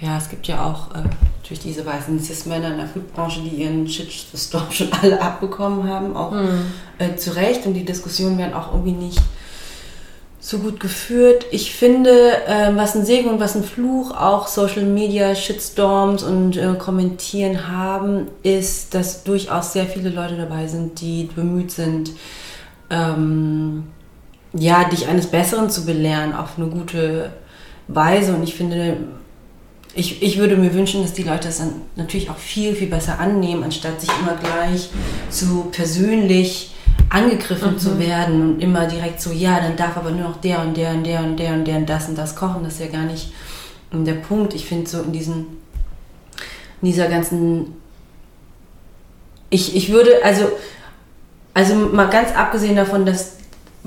ja, 0.00 0.16
es 0.16 0.28
gibt 0.30 0.46
ja 0.46 0.64
auch 0.64 0.94
äh, 0.94 1.02
natürlich 1.38 1.60
diese 1.62 1.84
weißen 1.84 2.18
Cis-Männer 2.20 2.70
in 2.72 2.78
der 2.78 2.86
Foodbranche, 2.86 3.40
die 3.42 3.62
ihren 3.62 3.86
Shitstorm 3.88 4.70
schon 4.70 4.88
alle 5.02 5.20
abbekommen 5.20 5.88
haben, 5.88 6.16
auch 6.16 6.32
äh, 6.98 7.16
zu 7.16 7.34
Recht. 7.36 7.66
Und 7.66 7.74
die 7.74 7.84
Diskussionen 7.84 8.38
werden 8.38 8.54
auch 8.54 8.72
irgendwie 8.72 8.92
nicht 8.92 9.20
so 10.38 10.58
gut 10.58 10.78
geführt. 10.78 11.46
Ich 11.50 11.74
finde, 11.74 12.10
äh, 12.46 12.70
was 12.76 12.94
ein 12.94 13.04
Segen 13.04 13.30
und 13.30 13.40
was 13.40 13.56
ein 13.56 13.64
Fluch 13.64 14.12
auch 14.12 14.46
Social 14.46 14.84
Media 14.84 15.34
Shitstorms 15.34 16.22
und 16.22 16.56
äh, 16.56 16.74
Kommentieren 16.78 17.66
haben, 17.66 18.28
ist, 18.44 18.94
dass 18.94 19.24
durchaus 19.24 19.72
sehr 19.72 19.86
viele 19.86 20.10
Leute 20.10 20.36
dabei 20.36 20.68
sind, 20.68 21.00
die 21.00 21.28
bemüht 21.34 21.72
sind, 21.72 22.12
ähm, 22.90 23.88
ja, 24.52 24.84
dich 24.84 25.08
eines 25.08 25.26
Besseren 25.26 25.70
zu 25.70 25.84
belehren 25.84 26.34
auf 26.34 26.58
eine 26.58 26.68
gute 26.68 27.32
Weise. 27.88 28.34
Und 28.34 28.42
ich 28.42 28.54
finde, 28.54 28.96
ich, 29.94 30.22
ich 30.22 30.38
würde 30.38 30.56
mir 30.56 30.74
wünschen, 30.74 31.02
dass 31.02 31.12
die 31.12 31.22
Leute 31.22 31.48
das 31.48 31.58
dann 31.58 31.72
natürlich 31.96 32.30
auch 32.30 32.38
viel, 32.38 32.74
viel 32.74 32.88
besser 32.88 33.18
annehmen, 33.18 33.64
anstatt 33.64 34.00
sich 34.00 34.10
immer 34.20 34.36
gleich 34.36 34.90
so 35.30 35.68
persönlich 35.72 36.74
angegriffen 37.08 37.78
zu 37.78 37.98
werden 37.98 38.42
und 38.42 38.60
immer 38.60 38.86
direkt 38.86 39.20
so, 39.20 39.30
ja, 39.30 39.60
dann 39.60 39.76
darf 39.76 39.96
aber 39.96 40.10
nur 40.10 40.28
noch 40.28 40.40
der 40.40 40.60
und 40.60 40.76
der 40.76 40.90
und 40.90 41.04
der 41.04 41.20
und 41.20 41.38
der 41.38 41.52
und 41.54 41.64
der 41.64 41.76
und 41.76 41.88
das 41.88 42.08
und 42.08 42.18
das 42.18 42.34
kochen. 42.34 42.64
Das 42.64 42.74
ist 42.74 42.80
ja 42.80 42.86
gar 42.88 43.04
nicht 43.04 43.32
ähm, 43.92 44.04
der 44.04 44.14
Punkt. 44.14 44.54
Ich 44.54 44.66
finde 44.66 44.88
so 44.88 45.02
in 45.02 45.12
diesen, 45.12 45.36
in 46.82 46.88
dieser 46.88 47.08
ganzen, 47.08 47.74
ich, 49.50 49.76
ich 49.76 49.90
würde, 49.92 50.10
also, 50.24 50.50
also 51.54 51.74
mal 51.74 52.10
ganz 52.10 52.34
abgesehen 52.34 52.76
davon, 52.76 53.06
dass 53.06 53.35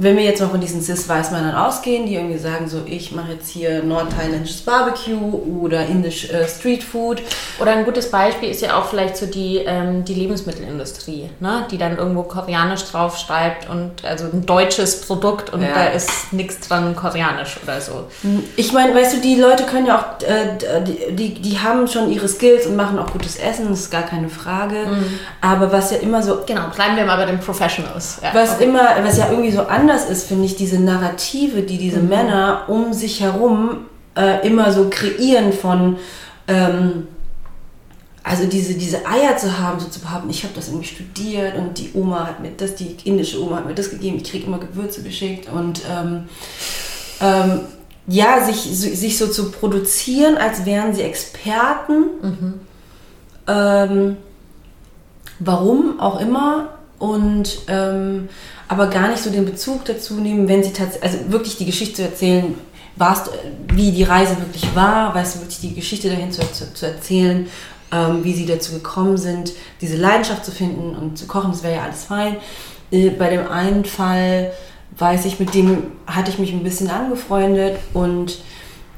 wenn 0.02 0.16
wir 0.16 0.24
jetzt 0.24 0.40
mal 0.42 0.48
von 0.50 0.62
diesen 0.62 0.82
Cis-Weißmännern 0.82 1.56
ausgehen, 1.56 2.06
die 2.06 2.16
irgendwie 2.16 2.38
sagen, 2.38 2.70
so 2.70 2.82
ich 2.86 3.12
mache 3.12 3.34
jetzt 3.34 3.50
hier 3.50 3.84
nordthailändisches 3.84 4.62
Barbecue 4.62 5.42
oder 5.62 5.86
indisch 5.86 6.30
äh, 6.30 6.48
Streetfood. 6.48 7.22
Oder 7.60 7.72
ein 7.74 7.84
gutes 7.86 8.10
Beispiel 8.10 8.50
ist 8.50 8.62
ja 8.62 8.78
auch 8.80 8.86
vielleicht 8.86 9.18
so 9.18 9.26
die, 9.26 9.58
ähm, 9.58 10.06
die 10.06 10.14
Lebensmittelindustrie, 10.14 11.30
ne? 11.42 11.66
die 11.70 11.78
dann 11.78 11.98
irgendwo 11.98 12.24
koreanisch 12.24 12.84
draufschreibt 12.86 13.70
und 13.70 14.06
also 14.06 14.26
ein 14.32 14.46
deutsches 14.46 15.02
Produkt 15.02 15.52
und 15.52 15.62
Ja. 15.62 15.74
da 15.74 15.84
ist 15.88 16.32
nichts 16.32 16.68
dran 16.68 16.96
koreanisch 16.96 17.58
oder 17.64 17.82
so. 17.82 18.06
Ich 18.56 18.72
meine, 18.72 18.96
weißt 18.96 19.16
du, 19.16 19.22
die 19.22 19.36
Leute 19.36 19.64
können 19.64 19.88
ja 19.88 19.98
auch, 20.00 20.24
äh, 20.26 20.82
die, 20.84 21.16
die, 21.16 21.34
die 21.42 21.60
haben 21.60 21.88
schon 21.88 22.10
ihre 22.12 22.28
Skills 22.30 22.66
und 22.68 22.76
machen 22.76 22.98
auch 23.00 23.12
gutes 23.12 23.36
Essen, 23.38 23.68
das 23.70 23.80
ist 23.82 23.92
gar 23.92 24.04
keine 24.04 24.30
Frage. 24.30 24.88
Aber 25.42 25.72
was 25.72 25.92
ja 25.92 25.98
immer 25.98 26.24
so 26.24 26.40
Genau, 26.46 26.68
bleiben 26.74 26.96
wir 26.96 27.06
mal 27.06 27.18
bei 27.18 27.26
den 27.26 27.40
Professionals. 27.40 28.20
Ja, 28.24 28.30
Was 28.34 28.56
okay. 28.56 28.64
immer, 28.66 28.82
was 29.04 29.18
ja 29.18 29.30
irgendwie 29.30 29.52
so 29.52 29.62
anders 29.64 29.89
ist, 30.10 30.28
finde 30.28 30.46
ich, 30.46 30.56
diese 30.56 30.80
Narrative, 30.80 31.62
die 31.64 31.78
diese 31.78 32.00
Mhm. 32.00 32.10
Männer 32.10 32.64
um 32.68 32.94
sich 32.94 33.22
herum 33.22 33.86
äh, 34.16 34.46
immer 34.48 34.72
so 34.72 34.88
kreieren 34.90 35.54
von, 35.54 35.98
ähm, 36.48 37.08
also 38.24 38.46
diese, 38.46 38.74
diese 38.76 39.06
Eier 39.08 39.38
zu 39.38 39.58
haben, 39.60 39.80
so 39.80 39.88
zu 39.88 40.00
behaupten, 40.02 40.30
ich 40.30 40.44
habe 40.44 40.54
das 40.56 40.68
irgendwie 40.68 40.88
studiert 40.88 41.56
und 41.58 41.78
die 41.78 41.92
Oma 41.94 42.28
hat 42.28 42.40
mir 42.42 42.52
das, 42.56 42.76
die 42.76 42.96
indische 43.06 43.42
Oma 43.42 43.58
hat 43.58 43.66
mir 43.66 43.74
das 43.76 43.90
gegeben, 43.90 44.18
ich 44.18 44.30
kriege 44.30 44.46
immer 44.46 44.60
Gewürze 44.60 45.02
geschickt 45.04 45.50
und 45.52 45.82
ähm, 45.90 46.24
ähm, 47.22 47.62
ja, 48.08 48.44
sich, 48.44 48.58
so- 48.58 48.94
sich 48.96 49.18
so 49.18 49.28
zu 49.28 49.52
produzieren, 49.52 50.38
als 50.38 50.66
wären 50.66 50.94
sie 50.94 51.02
Experten. 51.04 52.60
Ähm, 53.48 54.18
warum 55.40 56.00
auch 56.00 56.20
immer 56.20 56.70
und 57.00 57.60
ähm, 57.68 58.30
aber 58.68 58.88
gar 58.88 59.10
nicht 59.10 59.24
so 59.24 59.32
den 59.32 59.46
Bezug 59.46 59.86
dazu 59.86 60.16
nehmen, 60.16 60.48
wenn 60.48 60.64
sie 60.64 60.74
tatsächlich, 60.74 61.04
also 61.04 61.32
wirklich 61.32 61.58
die 61.58 61.66
Geschichte 61.66 61.96
zu 61.96 62.02
erzählen, 62.04 62.56
warst, 62.96 63.32
wie 63.74 63.92
die 63.92 64.04
Reise 64.04 64.38
wirklich 64.38 64.76
war, 64.76 65.16
weißt 65.16 65.36
du, 65.36 65.40
wirklich 65.40 65.60
die 65.62 65.74
Geschichte 65.74 66.10
dahin 66.10 66.32
zu, 66.32 66.42
zu, 66.52 66.74
zu 66.74 66.86
erzählen, 66.86 67.48
ähm, 67.92 68.24
wie 68.24 68.34
sie 68.34 68.46
dazu 68.46 68.74
gekommen 68.74 69.18
sind, 69.18 69.54
diese 69.82 69.98
Leidenschaft 69.98 70.46
zu 70.46 70.52
finden 70.52 70.96
und 70.96 71.18
zu 71.18 71.26
kochen, 71.26 71.52
das 71.52 71.64
wäre 71.64 71.76
ja 71.76 71.84
alles 71.84 72.04
fein. 72.04 72.36
Äh, 72.92 73.10
bei 73.12 73.30
dem 73.30 73.48
einen 73.48 73.86
Fall 73.86 74.52
weiß 74.98 75.26
ich, 75.26 75.40
mit 75.40 75.54
dem 75.54 75.84
hatte 76.06 76.30
ich 76.30 76.40
mich 76.40 76.52
ein 76.52 76.64
bisschen 76.64 76.90
angefreundet 76.90 77.78
und 77.94 78.40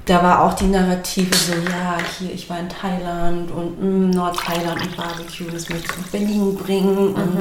da 0.06 0.24
war 0.24 0.44
auch 0.44 0.54
die 0.54 0.66
Narrative 0.66 1.36
so, 1.36 1.54
ja, 1.54 1.98
hier, 2.18 2.34
ich 2.34 2.50
war 2.50 2.60
in 2.60 2.70
Thailand 2.70 3.52
und 3.52 3.80
mh, 3.82 4.16
Nordthailand 4.16 4.82
und 4.82 4.98
Barbecue, 4.98 5.46
das 5.52 5.70
möchte 5.70 5.92
ich 5.92 5.98
nach 5.98 6.08
Berlin 6.08 6.56
bringen 6.58 7.14
und 7.14 7.38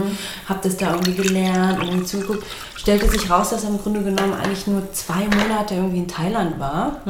habe 0.49 0.61
das 0.63 0.77
da 0.77 0.91
irgendwie 0.91 1.15
gelernt 1.15 1.79
und 1.81 1.87
irgendwie 1.87 2.05
zugeguckt. 2.07 2.45
Stellte 2.77 3.09
sich 3.09 3.31
raus, 3.31 3.49
dass 3.51 3.65
er 3.65 3.71
im 3.71 3.79
Grunde 3.79 4.03
genommen 4.03 4.35
eigentlich 4.35 4.67
nur 4.67 4.93
zwei 4.93 5.25
Monate 5.25 5.75
irgendwie 5.75 5.99
in 5.99 6.09
Thailand 6.09 6.59
war. 6.61 7.01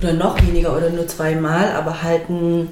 Oder 0.00 0.12
noch 0.12 0.40
weniger 0.42 0.76
oder 0.76 0.90
nur 0.90 1.06
zweimal, 1.08 1.72
aber 1.72 2.02
halt 2.02 2.28
ein 2.28 2.70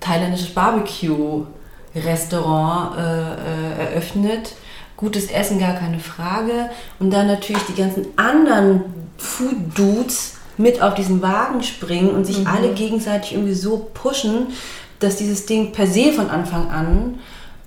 thailändisches 0.00 0.52
Barbecue-Restaurant 0.54 2.98
äh, 2.98 3.02
äh, 3.02 3.84
eröffnet. 3.90 4.54
Gutes 4.98 5.30
Essen, 5.30 5.58
gar 5.58 5.74
keine 5.74 6.00
Frage. 6.00 6.70
Und 6.98 7.10
dann 7.12 7.26
natürlich 7.26 7.62
die 7.62 7.80
ganzen 7.80 8.06
anderen 8.16 8.82
Food-Dudes 9.16 10.34
mit 10.58 10.82
auf 10.82 10.94
diesen 10.94 11.22
Wagen 11.22 11.62
springen 11.62 12.10
und 12.10 12.26
sich 12.26 12.46
alle 12.46 12.74
gegenseitig 12.74 13.32
irgendwie 13.34 13.54
so 13.54 13.88
pushen, 13.94 14.48
dass 14.98 15.16
dieses 15.16 15.46
Ding 15.46 15.72
per 15.72 15.86
se 15.86 16.12
von 16.12 16.28
Anfang 16.28 16.68
an 16.70 17.20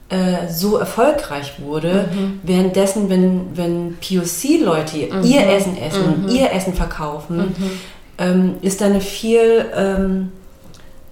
äh, 0.09 0.49
so 0.51 0.75
erfolgreich 0.75 1.53
wurde. 1.59 2.09
Währenddessen, 2.43 3.09
wenn, 3.09 3.55
wenn 3.55 3.97
POC-Leute 4.01 4.97
ihr 5.23 5.47
Essen 5.47 5.77
essen 5.77 6.03
und 6.03 6.31
ihr 6.33 6.51
Essen 6.51 6.73
verkaufen, 6.73 7.55
ähm, 8.17 8.55
ist 8.61 8.81
da 8.81 8.85
eine 8.85 9.01
viel... 9.01 9.65
Ähm, 9.73 10.31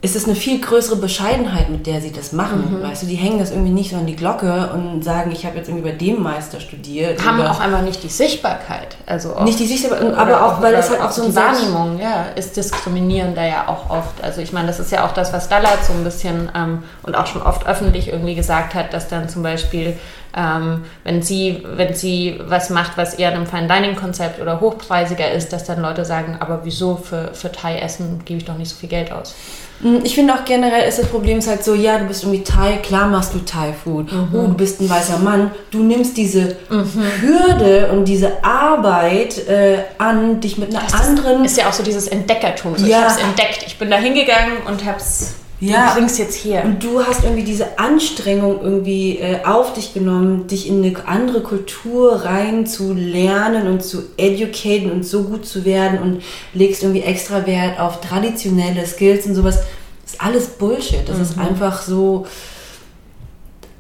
ist 0.02 0.16
es 0.16 0.26
eine 0.26 0.36
viel 0.36 0.62
größere 0.62 0.96
Bescheidenheit, 0.96 1.70
mit 1.70 1.86
der 1.86 2.00
sie 2.00 2.14
das 2.14 2.32
machen. 2.32 2.80
Mhm. 2.80 2.84
Weißt 2.84 3.04
du, 3.04 3.08
die 3.08 3.16
hängen 3.16 3.38
das 3.38 3.52
irgendwie 3.52 3.72
nicht 3.72 3.92
so 3.92 3.98
an 3.98 4.06
die 4.06 4.16
Glocke 4.16 4.70
und 4.74 5.04
sagen, 5.04 5.30
ich 5.34 5.46
habe 5.46 5.58
jetzt 5.58 5.68
irgendwie 5.68 5.90
bei 5.90 5.96
dem 5.96 6.24
Meister 6.24 6.62
studiert. 6.62 7.26
Haben 7.26 7.42
auch 7.42 7.60
einfach 7.60 7.82
nicht 7.82 8.02
die 8.02 8.08
Sichtbarkeit. 8.08 8.96
Also 9.06 9.36
oft. 9.36 9.44
Nicht 9.44 9.60
die 9.60 9.66
Sichtbarkeit, 9.66 10.14
aber 10.14 10.46
auch, 10.46 10.62
weil 10.62 10.72
das 10.72 10.90
halt 10.90 11.02
auch 11.02 11.12
so 11.12 11.24
ein 11.24 11.36
Wahrnehmung, 11.36 12.00
ja, 12.00 12.28
ist 12.36 12.56
diskriminierender 12.56 13.46
ja 13.46 13.68
auch 13.68 13.90
oft. 13.90 14.24
Also 14.24 14.40
ich 14.40 14.54
meine, 14.54 14.68
das 14.68 14.80
ist 14.80 14.90
ja 14.94 15.06
auch 15.06 15.12
das, 15.12 15.34
was 15.34 15.50
Dallat 15.50 15.84
so 15.84 15.92
ein 15.92 16.06
bisschen 16.06 16.50
ähm, 16.56 16.84
und 17.04 17.16
auch 17.16 17.28
schon 17.28 17.42
oft 17.42 17.68
öffentlich 17.68 18.08
irgendwie 18.08 18.36
gesagt 18.36 18.76
hat, 18.76 18.94
dass 18.94 19.10
dann 19.10 19.28
zum 19.28 19.44
Beispiel 19.44 19.98
ähm, 20.38 20.86
wenn, 21.04 21.22
sie, 21.22 21.66
wenn 21.76 21.94
sie 21.94 22.40
was 22.46 22.70
macht, 22.70 22.98
was 22.98 23.16
eher 23.16 23.32
einem 23.32 23.48
Fine 23.48 23.68
Dining 23.68 23.96
Konzept 23.96 24.40
oder 24.40 24.62
hochpreisiger 24.62 25.30
ist, 25.30 25.52
dass 25.52 25.66
dann 25.66 25.82
Leute 25.82 26.06
sagen, 26.06 26.38
aber 26.40 26.62
wieso 26.64 26.96
für, 26.96 27.34
für 27.34 27.52
Thai-Essen 27.52 28.22
gebe 28.26 28.38
ich 28.40 28.46
doch 28.46 28.58
nicht 28.58 28.70
so 28.70 28.76
viel 28.76 28.90
Geld 28.90 29.12
aus. 29.12 29.36
Hm, 29.82 30.02
ich 30.04 30.16
finde 30.16 30.34
auch 30.34 30.46
generell 30.46 30.88
ist 30.88 31.00
das 31.00 31.08
Problem 31.08 31.38
ist 31.40 31.48
halt 31.48 31.64
so, 31.64 31.74
ja, 31.74 31.98
du 31.98 32.06
bist 32.06 32.24
irgendwie 32.24 32.44
Thai, 32.44 32.78
klar 32.78 33.08
machst 33.08 33.34
du 33.34 33.40
Thai-Food. 33.40 34.12
Mhm. 34.12 34.30
Oh, 34.34 34.48
du 34.48 34.54
bist 34.54 34.82
ein 34.82 34.90
weißer 34.90 35.20
Mann. 35.20 35.52
Du 35.72 35.80
nimmst 35.80 36.18
diese 36.18 36.58
mhm. 36.70 37.02
Hürde 37.22 37.90
und 37.92 38.06
diese 38.06 38.44
Arbeit 38.44 39.48
äh, 39.48 39.80
an, 39.98 40.40
dich 40.42 40.58
mit 40.58 40.76
einer 40.76 40.84
das 40.84 40.94
anderen... 40.94 41.46
Ist 41.46 41.58
ja 41.58 41.70
auch 41.70 41.74
so 41.74 41.84
dieses 41.84 42.08
Entdeckertum. 42.08 42.78
So, 42.78 42.86
ja. 42.86 42.98
Ich 42.98 43.04
habe 43.04 43.14
es 43.14 43.24
entdeckt. 43.24 43.64
Ich 43.68 43.78
bin 43.78 43.90
da 43.90 43.98
hingegangen 43.98 44.58
und 44.68 44.84
habe 44.86 44.98
es 44.98 45.36
ja. 45.60 45.90
Du 45.90 45.96
bringst 45.96 46.20
jetzt 46.20 46.36
hier. 46.36 46.64
Und 46.64 46.84
du 46.84 47.04
hast 47.04 47.24
irgendwie 47.24 47.44
diese 47.44 47.80
Anstrengung 47.80 48.62
irgendwie 48.62 49.18
äh, 49.18 49.44
auf 49.44 49.74
dich 49.74 49.94
genommen, 49.94 50.48
dich 50.48 50.68
in 50.68 50.84
eine 50.84 51.08
andere 51.08 51.42
Kultur 51.42 52.24
rein 52.24 52.66
zu 52.66 52.94
lernen 52.94 53.68
und 53.68 53.84
zu 53.84 54.04
educaten 54.18 54.92
und 54.92 55.06
so 55.06 55.24
gut 55.24 55.46
zu 55.46 55.66
werden 55.66 56.00
und 56.00 56.24
legst 56.54 56.84
irgendwie 56.84 57.02
extra 57.02 57.46
Wert 57.46 57.80
auf 57.80 58.00
traditionelle 58.00 58.86
Skills 58.86 59.26
und 59.26 59.36
sowas. 59.36 59.58
Das 60.04 60.14
ist 60.14 60.22
alles 60.22 60.48
Bullshit. 60.48 61.08
Das 61.08 61.18
mhm. 61.18 61.24
ist 61.24 61.38
einfach 61.38 61.82
so. 61.82 62.26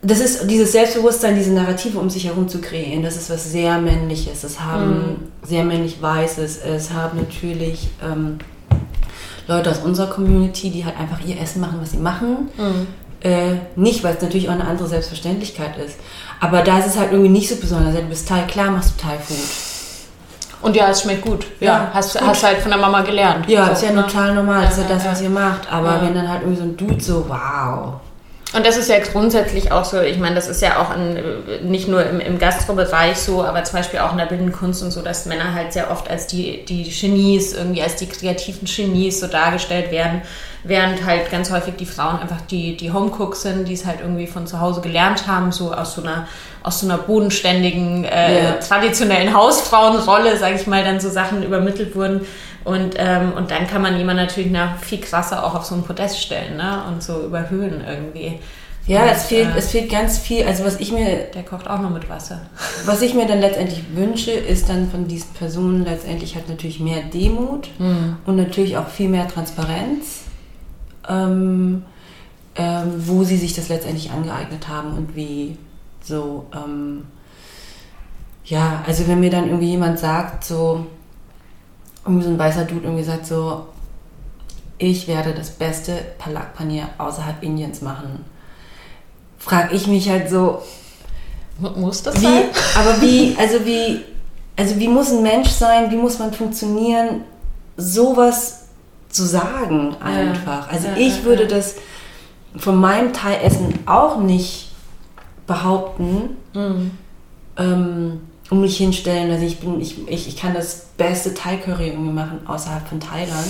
Das 0.01 0.19
ist 0.19 0.49
dieses 0.49 0.71
Selbstbewusstsein, 0.71 1.35
diese 1.35 1.51
Narrative 1.51 1.99
um 1.99 2.09
sich 2.09 2.25
herum 2.25 2.47
zu 2.47 2.59
kreieren. 2.59 3.03
Das 3.03 3.17
ist 3.17 3.29
was 3.29 3.51
sehr 3.51 3.79
Männliches. 3.79 4.41
Das 4.41 4.59
haben 4.59 4.97
mhm. 4.97 5.47
sehr 5.47 5.63
männlich 5.63 6.01
Weißes. 6.01 6.59
Es 6.65 6.91
haben 6.91 7.17
natürlich. 7.19 7.89
Ähm, 8.03 8.39
Leute 9.49 9.71
aus 9.71 9.79
unserer 9.79 10.07
Community, 10.07 10.69
die 10.69 10.85
halt 10.85 10.97
einfach 10.97 11.19
ihr 11.25 11.39
Essen 11.41 11.59
machen, 11.59 11.79
was 11.81 11.91
sie 11.91 11.97
machen. 11.97 12.49
Mhm. 12.57 12.87
Äh, 13.21 13.55
nicht, 13.75 14.03
weil 14.03 14.15
es 14.15 14.21
natürlich 14.21 14.47
auch 14.47 14.53
eine 14.53 14.65
andere 14.65 14.87
Selbstverständlichkeit 14.87 15.75
ist. 15.77 15.97
Aber 16.39 16.61
da 16.61 16.79
ist 16.79 16.87
es 16.87 16.97
halt 16.97 17.11
irgendwie 17.11 17.31
nicht 17.31 17.49
so 17.49 17.57
besonders. 17.57 17.93
Du 17.93 18.01
bist 18.03 18.29
Thai, 18.29 18.43
klar 18.43 18.71
machst 18.71 18.93
du 18.95 19.01
Thai-Food. 19.01 19.37
Und 20.61 20.75
ja, 20.75 20.89
es 20.89 21.01
schmeckt 21.01 21.23
gut. 21.23 21.45
Ja, 21.59 21.67
ja 21.67 21.91
hast, 21.93 22.17
gut. 22.17 22.27
hast 22.27 22.43
halt 22.43 22.59
von 22.59 22.71
der 22.71 22.79
Mama 22.79 23.01
gelernt. 23.01 23.49
Ja, 23.49 23.67
so, 23.67 23.71
ist 23.73 23.83
ja 23.83 23.91
ne? 23.91 24.03
total 24.03 24.35
normal. 24.35 24.63
Das 24.63 24.77
ist 24.77 24.89
ja 24.89 24.95
das, 24.95 25.05
was 25.05 25.21
ihr 25.21 25.29
macht. 25.29 25.71
Aber 25.71 26.01
wenn 26.01 26.13
dann 26.13 26.29
halt 26.29 26.41
irgendwie 26.41 26.59
so 26.59 26.63
ein 26.63 26.77
Dude 26.77 27.01
so, 27.01 27.25
wow. 27.27 27.99
Und 28.51 28.65
das 28.65 28.77
ist 28.77 28.89
ja 28.89 28.97
grundsätzlich 28.97 29.71
auch 29.71 29.85
so, 29.85 30.01
ich 30.01 30.17
meine, 30.17 30.33
das 30.33 30.47
ist 30.47 30.63
ja 30.63 30.81
auch 30.81 30.95
in, 30.95 31.69
nicht 31.69 31.87
nur 31.87 32.03
im, 32.03 32.19
im 32.19 32.39
Gastrobereich 32.39 33.17
so, 33.17 33.43
aber 33.45 33.63
zum 33.63 33.77
Beispiel 33.77 33.99
auch 33.99 34.11
in 34.11 34.17
der 34.17 34.25
bildenden 34.25 34.55
Kunst 34.55 34.81
und 34.81 34.89
so, 34.89 35.03
dass 35.03 35.27
Männer 35.27 35.53
halt 35.53 35.71
sehr 35.71 35.91
oft 35.91 36.09
als 36.09 36.25
die, 36.25 36.65
die 36.65 36.89
Genies, 36.89 37.53
irgendwie 37.53 37.83
als 37.83 37.97
die 37.97 38.07
kreativen 38.07 38.65
Genies 38.65 39.19
so 39.19 39.27
dargestellt 39.27 39.91
werden, 39.91 40.23
während 40.63 41.05
halt 41.05 41.29
ganz 41.29 41.51
häufig 41.51 41.75
die 41.75 41.85
Frauen 41.85 42.19
einfach 42.19 42.41
die, 42.41 42.75
die 42.75 42.91
Homecooks 42.91 43.43
sind, 43.43 43.67
die 43.67 43.73
es 43.73 43.85
halt 43.85 43.99
irgendwie 44.01 44.25
von 44.25 44.47
zu 44.47 44.59
Hause 44.59 44.81
gelernt 44.81 45.27
haben, 45.27 45.51
so 45.51 45.71
aus 45.71 45.93
so 45.93 46.01
einer, 46.01 46.27
aus 46.63 46.79
so 46.79 46.87
einer 46.87 46.97
bodenständigen, 46.97 48.03
äh, 48.03 48.43
ja. 48.43 48.51
traditionellen 48.53 49.31
Hausfrauenrolle, 49.31 50.37
sage 50.37 50.55
ich 50.55 50.65
mal, 50.65 50.83
dann 50.83 50.99
so 50.99 51.09
Sachen 51.09 51.43
übermittelt 51.43 51.95
wurden 51.95 52.25
und, 52.63 52.95
ähm, 52.97 53.33
und 53.33 53.51
dann 53.51 53.67
kann 53.67 53.81
man 53.81 53.97
jemanden 53.97 54.23
natürlich 54.23 54.51
noch 54.51 54.77
viel 54.77 54.99
krasser 54.99 55.43
auch 55.43 55.55
auf 55.55 55.65
so 55.65 55.75
ein 55.75 55.83
Podest 55.83 56.21
stellen 56.21 56.57
ne? 56.57 56.83
und 56.87 57.01
so 57.01 57.23
überhöhen 57.23 57.83
irgendwie. 57.87 58.39
Ja, 58.85 59.03
und, 59.03 59.09
es, 59.09 59.25
fehlt, 59.25 59.55
äh, 59.55 59.57
es 59.57 59.71
fehlt 59.71 59.89
ganz 59.89 60.17
viel. 60.17 60.45
Also 60.45 60.65
was 60.65 60.79
ich 60.79 60.91
mir... 60.91 61.27
Der 61.33 61.43
kocht 61.43 61.69
auch 61.69 61.79
noch 61.79 61.91
mit 61.91 62.09
Wasser. 62.09 62.41
Was 62.85 63.01
ich 63.01 63.13
mir 63.13 63.27
dann 63.27 63.39
letztendlich 63.39 63.83
wünsche, 63.93 64.31
ist 64.31 64.67
dann 64.69 64.89
von 64.89 65.07
diesen 65.07 65.31
Personen 65.33 65.85
letztendlich 65.85 66.35
halt 66.35 66.49
natürlich 66.49 66.79
mehr 66.79 67.03
Demut 67.03 67.69
mhm. 67.77 68.17
und 68.25 68.35
natürlich 68.35 68.77
auch 68.77 68.87
viel 68.87 69.09
mehr 69.09 69.27
Transparenz, 69.27 70.23
ähm, 71.07 71.83
ähm, 72.55 72.93
wo 72.97 73.23
sie 73.23 73.37
sich 73.37 73.53
das 73.53 73.69
letztendlich 73.69 74.11
angeeignet 74.11 74.67
haben 74.67 74.97
und 74.97 75.15
wie 75.15 75.57
so... 76.01 76.45
Ähm, 76.53 77.03
ja, 78.45 78.83
also 78.87 79.07
wenn 79.07 79.19
mir 79.19 79.29
dann 79.29 79.45
irgendwie 79.45 79.69
jemand 79.69 79.99
sagt, 79.99 80.43
so 80.43 80.87
irgendwie 82.05 82.23
so 82.23 82.29
ein 82.29 82.39
weißer 82.39 82.65
Dude 82.65 82.85
irgendwie 82.85 83.03
sagt 83.03 83.25
so, 83.25 83.67
ich 84.77 85.07
werde 85.07 85.33
das 85.33 85.51
beste 85.51 85.93
Palak 86.17 86.55
Paneer 86.55 86.87
außerhalb 86.97 87.43
Indiens 87.43 87.81
machen. 87.81 88.25
Frag 89.37 89.73
ich 89.73 89.87
mich 89.87 90.09
halt 90.09 90.29
so, 90.29 90.61
muss 91.59 92.03
das 92.03 92.15
wie, 92.15 92.25
sein? 92.25 92.43
Aber 92.75 93.01
wie, 93.01 93.35
also 93.39 93.65
wie, 93.65 94.01
also 94.55 94.77
wie 94.77 94.87
muss 94.87 95.11
ein 95.11 95.21
Mensch 95.21 95.49
sein, 95.49 95.91
wie 95.91 95.97
muss 95.97 96.19
man 96.19 96.33
funktionieren, 96.33 97.21
sowas 97.77 98.65
zu 99.09 99.25
sagen 99.25 99.95
einfach. 100.01 100.67
Ja, 100.67 100.73
also 100.73 100.87
ja, 100.87 100.97
ich 100.97 101.17
ja, 101.17 101.23
würde 101.23 101.47
das 101.47 101.75
von 102.55 102.75
meinem 102.77 103.13
Thai-Essen 103.13 103.79
auch 103.85 104.17
nicht 104.17 104.71
behaupten. 105.45 106.37
Mhm. 106.53 106.91
Ähm, 107.57 108.21
um 108.49 108.61
mich 108.61 108.77
hinstellen. 108.77 109.31
Also 109.31 109.45
ich 109.45 109.59
bin, 109.59 109.79
ich, 109.79 110.07
ich, 110.07 110.27
ich 110.27 110.37
kann 110.37 110.53
das 110.53 110.87
beste 110.97 111.33
Thai-Curry 111.33 111.89
irgendwie 111.89 112.11
machen 112.11 112.39
außerhalb 112.47 112.87
von 112.87 112.99
Thailand. 112.99 113.47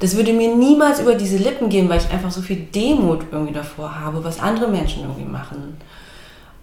Das 0.00 0.16
würde 0.16 0.32
mir 0.32 0.54
niemals 0.54 1.00
über 1.00 1.14
diese 1.14 1.38
Lippen 1.38 1.68
gehen, 1.68 1.88
weil 1.88 2.00
ich 2.00 2.10
einfach 2.10 2.30
so 2.30 2.42
viel 2.42 2.56
Demut 2.56 3.20
irgendwie 3.30 3.54
davor 3.54 3.98
habe, 3.98 4.22
was 4.24 4.40
andere 4.40 4.68
Menschen 4.68 5.02
irgendwie 5.02 5.24
machen. 5.24 5.78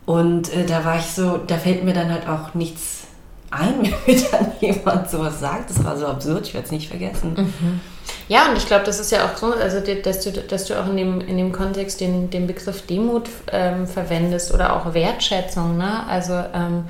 Und 0.05 0.53
äh, 0.53 0.65
da 0.65 0.85
war 0.85 0.99
ich 0.99 1.05
so, 1.05 1.37
da 1.37 1.57
fällt 1.57 1.83
mir 1.83 1.93
dann 1.93 2.11
halt 2.11 2.27
auch 2.27 2.53
nichts 2.53 3.07
ein, 3.53 3.93
wenn 4.05 4.23
dann 4.31 4.51
jemand 4.59 5.09
sowas 5.09 5.39
sagt. 5.39 5.69
Das 5.69 5.83
war 5.83 5.97
so 5.97 6.07
absurd, 6.07 6.47
ich 6.47 6.53
werde 6.53 6.65
es 6.65 6.71
nicht 6.71 6.89
vergessen. 6.89 7.33
Mhm. 7.35 7.81
Ja, 8.27 8.49
und 8.49 8.57
ich 8.57 8.65
glaube, 8.65 8.85
das 8.85 8.99
ist 8.99 9.11
ja 9.11 9.25
auch 9.25 9.37
so, 9.37 9.53
also 9.53 9.79
dass 9.79 10.21
du, 10.21 10.31
dass 10.31 10.65
du 10.65 10.79
auch 10.79 10.87
in 10.87 10.97
dem, 10.97 11.21
in 11.21 11.37
dem 11.37 11.51
Kontext 11.51 12.01
den, 12.01 12.29
den 12.29 12.47
Begriff 12.47 12.85
Demut 12.85 13.29
ähm, 13.51 13.87
verwendest 13.87 14.53
oder 14.53 14.75
auch 14.75 14.93
Wertschätzung. 14.93 15.77
Ne? 15.77 16.05
Also, 16.07 16.33
ähm, 16.33 16.85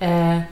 äh, 0.00 0.42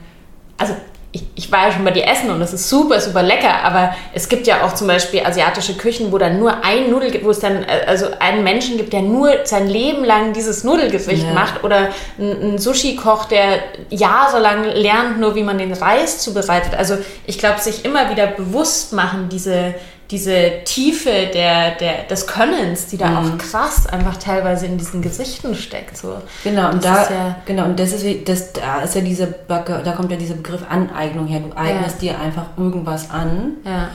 also 0.57 0.75
ich, 1.17 1.45
ich, 1.45 1.51
war 1.51 1.67
ja 1.67 1.71
schon 1.71 1.83
bei 1.83 1.91
dir 1.91 2.05
essen 2.07 2.29
und 2.29 2.39
das 2.39 2.53
ist 2.53 2.69
super, 2.69 2.99
super 3.01 3.23
lecker, 3.23 3.63
aber 3.63 3.95
es 4.13 4.29
gibt 4.29 4.45
ja 4.47 4.63
auch 4.63 4.73
zum 4.73 4.87
Beispiel 4.87 5.25
asiatische 5.25 5.75
Küchen, 5.75 6.11
wo 6.11 6.17
dann 6.17 6.39
nur 6.39 6.63
ein 6.63 6.91
Nudel 6.91 7.11
gibt, 7.11 7.25
wo 7.25 7.31
es 7.31 7.39
dann 7.39 7.63
äh, 7.63 7.85
also 7.87 8.07
einen 8.19 8.43
Menschen 8.43 8.77
gibt, 8.77 8.93
der 8.93 9.01
nur 9.01 9.31
sein 9.45 9.67
Leben 9.67 10.03
lang 10.03 10.33
dieses 10.33 10.63
Nudelgericht 10.63 11.27
ja. 11.27 11.33
macht 11.33 11.63
oder 11.63 11.89
ein, 12.19 12.57
Sushi-Koch, 12.57 13.25
der 13.25 13.59
jahrelang 13.89 14.65
lernt, 14.65 15.19
nur 15.19 15.35
wie 15.35 15.43
man 15.43 15.57
den 15.57 15.73
Reis 15.73 16.19
zubereitet. 16.19 16.75
Also 16.75 16.97
ich 17.25 17.39
glaube, 17.39 17.59
sich 17.59 17.85
immer 17.85 18.09
wieder 18.09 18.27
bewusst 18.27 18.93
machen, 18.93 19.29
diese, 19.29 19.73
diese 20.09 20.63
Tiefe 20.63 21.27
der, 21.33 21.71
der, 21.71 22.03
des 22.03 22.27
Könnens, 22.27 22.87
die 22.87 22.97
da 22.97 23.09
mhm. 23.09 23.17
auch 23.17 23.37
krass 23.37 23.87
einfach 23.87 24.17
teilweise 24.17 24.65
in 24.65 24.77
diesen 24.77 25.01
Gesichten 25.01 25.53
steckt. 25.55 25.97
So. 25.97 26.21
Genau, 26.43 26.71
und 26.71 26.83
da, 26.83 27.09
ja, 27.09 27.35
genau, 27.45 27.65
und 27.65 27.79
das 27.79 27.91
ist, 27.91 28.29
das, 28.29 28.53
da 28.53 28.81
ist 28.81 28.95
ja 28.95 29.01
diese, 29.01 29.35
da 29.47 29.91
kommt 29.95 30.11
ja 30.11 30.17
dieser 30.17 30.35
Begriff 30.35 30.61
Aneignung 30.69 31.27
her. 31.27 31.41
Du 31.41 31.55
eignest 31.57 32.01
ja. 32.01 32.13
dir 32.13 32.21
einfach 32.21 32.45
irgendwas 32.57 33.09
an, 33.11 33.55
ja. 33.65 33.89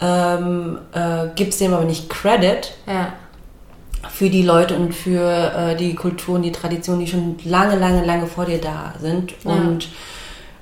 ähm, 0.00 0.78
äh, 0.92 1.28
gibst 1.34 1.60
dem 1.60 1.74
aber 1.74 1.84
nicht 1.84 2.08
Credit. 2.08 2.72
Für 4.08 4.30
die 4.30 4.42
Leute 4.42 4.76
und 4.76 4.94
für 4.94 5.52
äh, 5.54 5.76
die 5.76 5.94
Kulturen, 5.94 6.40
die 6.40 6.52
Traditionen, 6.52 7.00
die 7.00 7.06
schon 7.06 7.36
lange, 7.44 7.76
lange, 7.76 8.02
lange 8.02 8.26
vor 8.26 8.46
dir 8.46 8.58
da 8.58 8.94
sind. 8.98 9.34
Und 9.44 9.88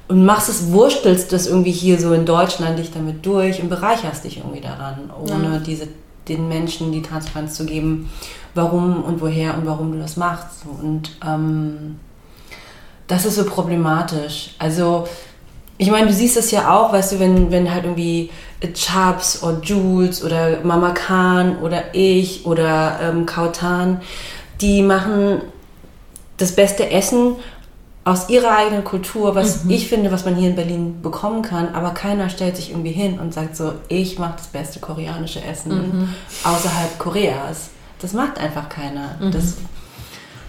und 0.08 0.24
machst 0.24 0.48
es, 0.48 0.72
wurstelst 0.72 1.32
das 1.32 1.46
irgendwie 1.46 1.70
hier 1.70 2.00
so 2.00 2.12
in 2.14 2.24
Deutschland 2.24 2.78
dich 2.78 2.90
damit 2.90 3.24
durch 3.24 3.60
und 3.60 3.68
bereicherst 3.68 4.24
dich 4.24 4.38
irgendwie 4.38 4.62
daran, 4.62 5.10
ohne 5.20 5.54
ja. 5.54 5.58
diese, 5.58 5.88
den 6.28 6.48
Menschen 6.48 6.92
die 6.92 7.02
Transparenz 7.02 7.54
zu 7.54 7.66
geben, 7.66 8.10
warum 8.54 9.04
und 9.04 9.20
woher 9.20 9.56
und 9.56 9.66
warum 9.66 9.92
du 9.92 9.98
das 9.98 10.16
machst. 10.16 10.64
Und 10.82 11.10
ähm, 11.26 12.00
das 13.06 13.26
ist 13.26 13.36
so 13.36 13.44
problematisch. 13.44 14.54
Also, 14.58 15.06
ich 15.76 15.90
meine, 15.90 16.08
du 16.08 16.12
siehst 16.12 16.36
es 16.38 16.50
ja 16.50 16.74
auch, 16.74 16.92
weißt 16.92 17.12
du, 17.12 17.20
wenn, 17.20 17.50
wenn 17.50 17.72
halt 17.72 17.84
irgendwie 17.84 18.30
Chubbs 18.74 19.42
oder 19.42 19.60
Jules 19.62 20.24
oder 20.24 20.60
Mama 20.64 20.90
Khan 20.90 21.58
oder 21.58 21.94
ich 21.94 22.46
oder 22.46 22.98
ähm, 23.02 23.26
Kautan, 23.26 24.00
die 24.60 24.82
machen 24.82 25.42
das 26.38 26.52
beste 26.52 26.90
Essen 26.90 27.36
aus 28.08 28.30
ihrer 28.30 28.56
eigenen 28.56 28.84
Kultur, 28.84 29.34
was 29.34 29.64
mhm. 29.64 29.70
ich 29.70 29.88
finde, 29.88 30.10
was 30.10 30.24
man 30.24 30.34
hier 30.34 30.48
in 30.48 30.56
Berlin 30.56 31.02
bekommen 31.02 31.42
kann, 31.42 31.74
aber 31.74 31.90
keiner 31.90 32.30
stellt 32.30 32.56
sich 32.56 32.70
irgendwie 32.70 32.92
hin 32.92 33.18
und 33.18 33.34
sagt 33.34 33.54
so, 33.54 33.74
ich 33.88 34.18
mache 34.18 34.34
das 34.38 34.46
beste 34.46 34.80
koreanische 34.80 35.44
Essen 35.44 35.72
mhm. 35.72 36.14
außerhalb 36.42 36.98
Koreas. 36.98 37.68
Das 38.00 38.14
macht 38.14 38.38
einfach 38.38 38.70
keiner. 38.70 39.16
Mhm. 39.20 39.32
Das 39.32 39.56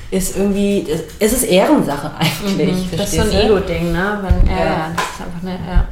ist 0.10 0.38
irgendwie, 0.38 0.88
es 1.20 1.34
ist 1.34 1.44
Ehrensache 1.44 2.12
eigentlich. 2.18 2.92
Mhm. 2.94 2.98
Das 2.98 3.14
ist 3.14 3.16
so 3.16 3.22
ein 3.24 3.32
Ego-Ding, 3.34 3.92
ne? 3.92 4.20
Wenn, 4.22 4.50
ja, 4.50 4.58
ja. 4.58 4.66
ja, 4.66 4.92
das 4.96 5.04
ist 5.04 5.22
einfach 5.22 5.42
eine, 5.42 5.52
ja. 5.52 5.88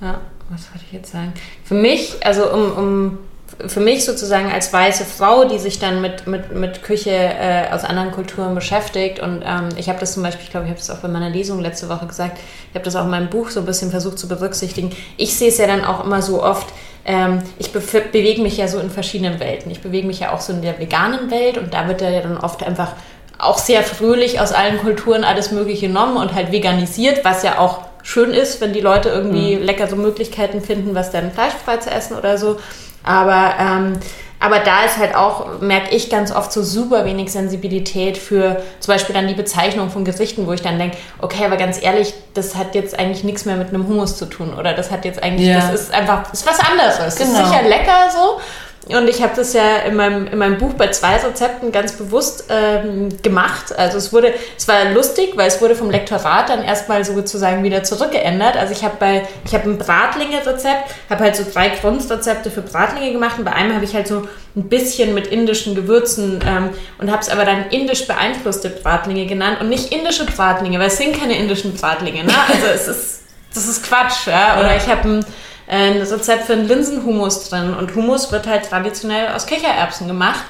ja. 0.00 0.20
Was 0.48 0.70
wollte 0.70 0.84
ich 0.86 0.92
jetzt 0.92 1.12
sagen? 1.12 1.34
Für 1.64 1.74
mich, 1.74 2.16
also 2.24 2.50
um, 2.50 2.72
um 2.72 3.18
für 3.66 3.80
mich 3.80 4.04
sozusagen 4.04 4.50
als 4.50 4.72
weiße 4.72 5.04
Frau, 5.04 5.44
die 5.44 5.58
sich 5.58 5.78
dann 5.78 6.00
mit, 6.00 6.26
mit, 6.26 6.52
mit 6.52 6.82
Küche 6.82 7.10
äh, 7.10 7.70
aus 7.72 7.84
anderen 7.84 8.10
Kulturen 8.10 8.54
beschäftigt. 8.54 9.20
Und 9.20 9.42
ähm, 9.46 9.68
ich 9.76 9.88
habe 9.88 9.98
das 10.00 10.14
zum 10.14 10.22
Beispiel, 10.22 10.44
ich 10.44 10.50
glaube, 10.50 10.66
ich 10.66 10.70
habe 10.70 10.80
das 10.80 10.90
auch 10.90 10.98
bei 10.98 11.08
meiner 11.08 11.30
Lesung 11.30 11.60
letzte 11.60 11.88
Woche 11.88 12.06
gesagt, 12.06 12.38
ich 12.70 12.74
habe 12.74 12.84
das 12.84 12.96
auch 12.96 13.04
in 13.04 13.10
meinem 13.10 13.30
Buch 13.30 13.50
so 13.50 13.60
ein 13.60 13.66
bisschen 13.66 13.90
versucht 13.90 14.18
zu 14.18 14.28
berücksichtigen. 14.28 14.90
Ich 15.16 15.36
sehe 15.36 15.48
es 15.48 15.58
ja 15.58 15.66
dann 15.66 15.84
auch 15.84 16.04
immer 16.04 16.22
so 16.22 16.42
oft, 16.42 16.66
ähm, 17.04 17.42
ich 17.58 17.72
be 17.72 17.80
bewege 17.80 18.42
mich 18.42 18.56
ja 18.56 18.68
so 18.68 18.78
in 18.78 18.90
verschiedenen 18.90 19.40
Welten. 19.40 19.70
Ich 19.70 19.80
bewege 19.80 20.06
mich 20.06 20.20
ja 20.20 20.32
auch 20.32 20.40
so 20.40 20.52
in 20.52 20.62
der 20.62 20.78
veganen 20.78 21.30
Welt 21.30 21.58
und 21.58 21.74
da 21.74 21.86
wird 21.88 22.00
ja 22.00 22.20
dann 22.20 22.38
oft 22.38 22.62
einfach 22.62 22.92
auch 23.38 23.58
sehr 23.58 23.82
fröhlich 23.82 24.40
aus 24.40 24.52
allen 24.52 24.78
Kulturen 24.78 25.24
alles 25.24 25.50
Mögliche 25.50 25.88
genommen 25.88 26.16
und 26.16 26.34
halt 26.34 26.52
veganisiert, 26.52 27.24
was 27.24 27.42
ja 27.42 27.58
auch 27.58 27.80
schön 28.02 28.30
ist, 28.30 28.60
wenn 28.60 28.72
die 28.72 28.80
Leute 28.80 29.08
irgendwie 29.08 29.56
mhm. 29.56 29.62
lecker 29.62 29.88
so 29.88 29.96
Möglichkeiten 29.96 30.60
finden, 30.60 30.94
was 30.94 31.10
dann 31.10 31.32
fleischfrei 31.32 31.78
zu 31.78 31.90
essen 31.90 32.16
oder 32.16 32.38
so. 32.38 32.58
Aber, 33.04 33.54
ähm, 33.60 33.92
aber 34.40 34.58
da 34.58 34.84
ist 34.84 34.98
halt 34.98 35.14
auch, 35.14 35.60
merke 35.60 35.94
ich 35.94 36.10
ganz 36.10 36.32
oft 36.32 36.52
so 36.52 36.62
super 36.62 37.04
wenig 37.04 37.30
Sensibilität 37.30 38.18
für 38.18 38.62
zum 38.80 38.94
Beispiel 38.94 39.14
dann 39.14 39.28
die 39.28 39.34
Bezeichnung 39.34 39.90
von 39.90 40.04
Gerichten, 40.04 40.46
wo 40.46 40.52
ich 40.52 40.62
dann 40.62 40.78
denke, 40.78 40.96
okay, 41.20 41.44
aber 41.44 41.56
ganz 41.56 41.82
ehrlich, 41.82 42.12
das 42.34 42.56
hat 42.56 42.74
jetzt 42.74 42.98
eigentlich 42.98 43.24
nichts 43.24 43.44
mehr 43.44 43.56
mit 43.56 43.68
einem 43.68 43.86
Hummus 43.86 44.16
zu 44.16 44.26
tun 44.26 44.52
oder 44.58 44.74
das 44.74 44.90
hat 44.90 45.04
jetzt 45.04 45.22
eigentlich, 45.22 45.48
ja. 45.48 45.60
das 45.60 45.80
ist 45.80 45.94
einfach, 45.94 46.30
das 46.30 46.40
ist 46.40 46.46
was 46.46 46.58
anderes. 46.60 46.96
Genau. 46.96 47.04
Das 47.06 47.20
ist 47.20 47.50
sicher 47.50 47.62
lecker 47.68 48.10
so, 48.12 48.40
und 48.86 49.08
ich 49.08 49.22
habe 49.22 49.32
das 49.34 49.54
ja 49.54 49.78
in 49.86 49.96
meinem, 49.96 50.26
in 50.26 50.36
meinem 50.36 50.58
Buch 50.58 50.74
bei 50.74 50.88
zwei 50.88 51.16
Rezepten 51.16 51.72
ganz 51.72 51.92
bewusst 51.92 52.44
ähm, 52.50 53.08
gemacht. 53.22 53.76
Also 53.76 53.96
es 53.96 54.12
wurde, 54.12 54.34
es 54.58 54.68
war 54.68 54.84
lustig, 54.92 55.32
weil 55.36 55.48
es 55.48 55.62
wurde 55.62 55.74
vom 55.74 55.90
Lektorat 55.90 56.50
dann 56.50 56.62
erstmal 56.62 57.02
sozusagen 57.02 57.62
wieder 57.62 57.82
zurückgeändert. 57.82 58.58
Also 58.58 58.74
ich 58.74 58.84
habe 58.84 58.96
bei, 59.00 59.26
ich 59.46 59.54
habe 59.54 59.70
ein 59.70 59.78
Bratlinge-Rezept, 59.78 60.94
habe 61.08 61.24
halt 61.24 61.34
so 61.34 61.44
drei 61.50 61.70
Grundrezepte 61.70 62.50
für 62.50 62.60
Bratlinge 62.60 63.10
gemacht 63.10 63.38
und 63.38 63.44
bei 63.44 63.52
einem 63.52 63.74
habe 63.74 63.86
ich 63.86 63.94
halt 63.94 64.06
so 64.06 64.28
ein 64.54 64.68
bisschen 64.68 65.14
mit 65.14 65.28
indischen 65.28 65.74
Gewürzen 65.74 66.40
ähm, 66.46 66.70
und 66.98 67.10
habe 67.10 67.22
es 67.22 67.30
aber 67.30 67.46
dann 67.46 67.70
indisch 67.70 68.06
beeinflusste 68.06 68.68
Bratlinge 68.68 69.24
genannt 69.24 69.62
und 69.62 69.70
nicht 69.70 69.92
indische 69.94 70.26
Bratlinge, 70.26 70.78
weil 70.78 70.88
es 70.88 70.98
sind 70.98 71.18
keine 71.18 71.38
indischen 71.38 71.74
Bratlinge. 71.74 72.24
Ne? 72.24 72.34
Also 72.48 72.66
es 72.66 72.88
ist, 72.88 73.22
das 73.54 73.66
ist 73.66 73.82
Quatsch. 73.82 74.26
Ja? 74.26 74.60
Oder 74.60 74.76
ich 74.76 74.86
habe 74.88 75.08
ein 75.08 75.26
ein 75.66 76.00
Rezept 76.00 76.44
für 76.44 76.52
einen 76.52 76.68
Linsenhumus 76.68 77.48
drin. 77.48 77.74
Und 77.74 77.94
Humus 77.94 78.32
wird 78.32 78.46
halt 78.46 78.68
traditionell 78.68 79.28
aus 79.28 79.46
Kichererbsen 79.46 80.06
gemacht. 80.06 80.44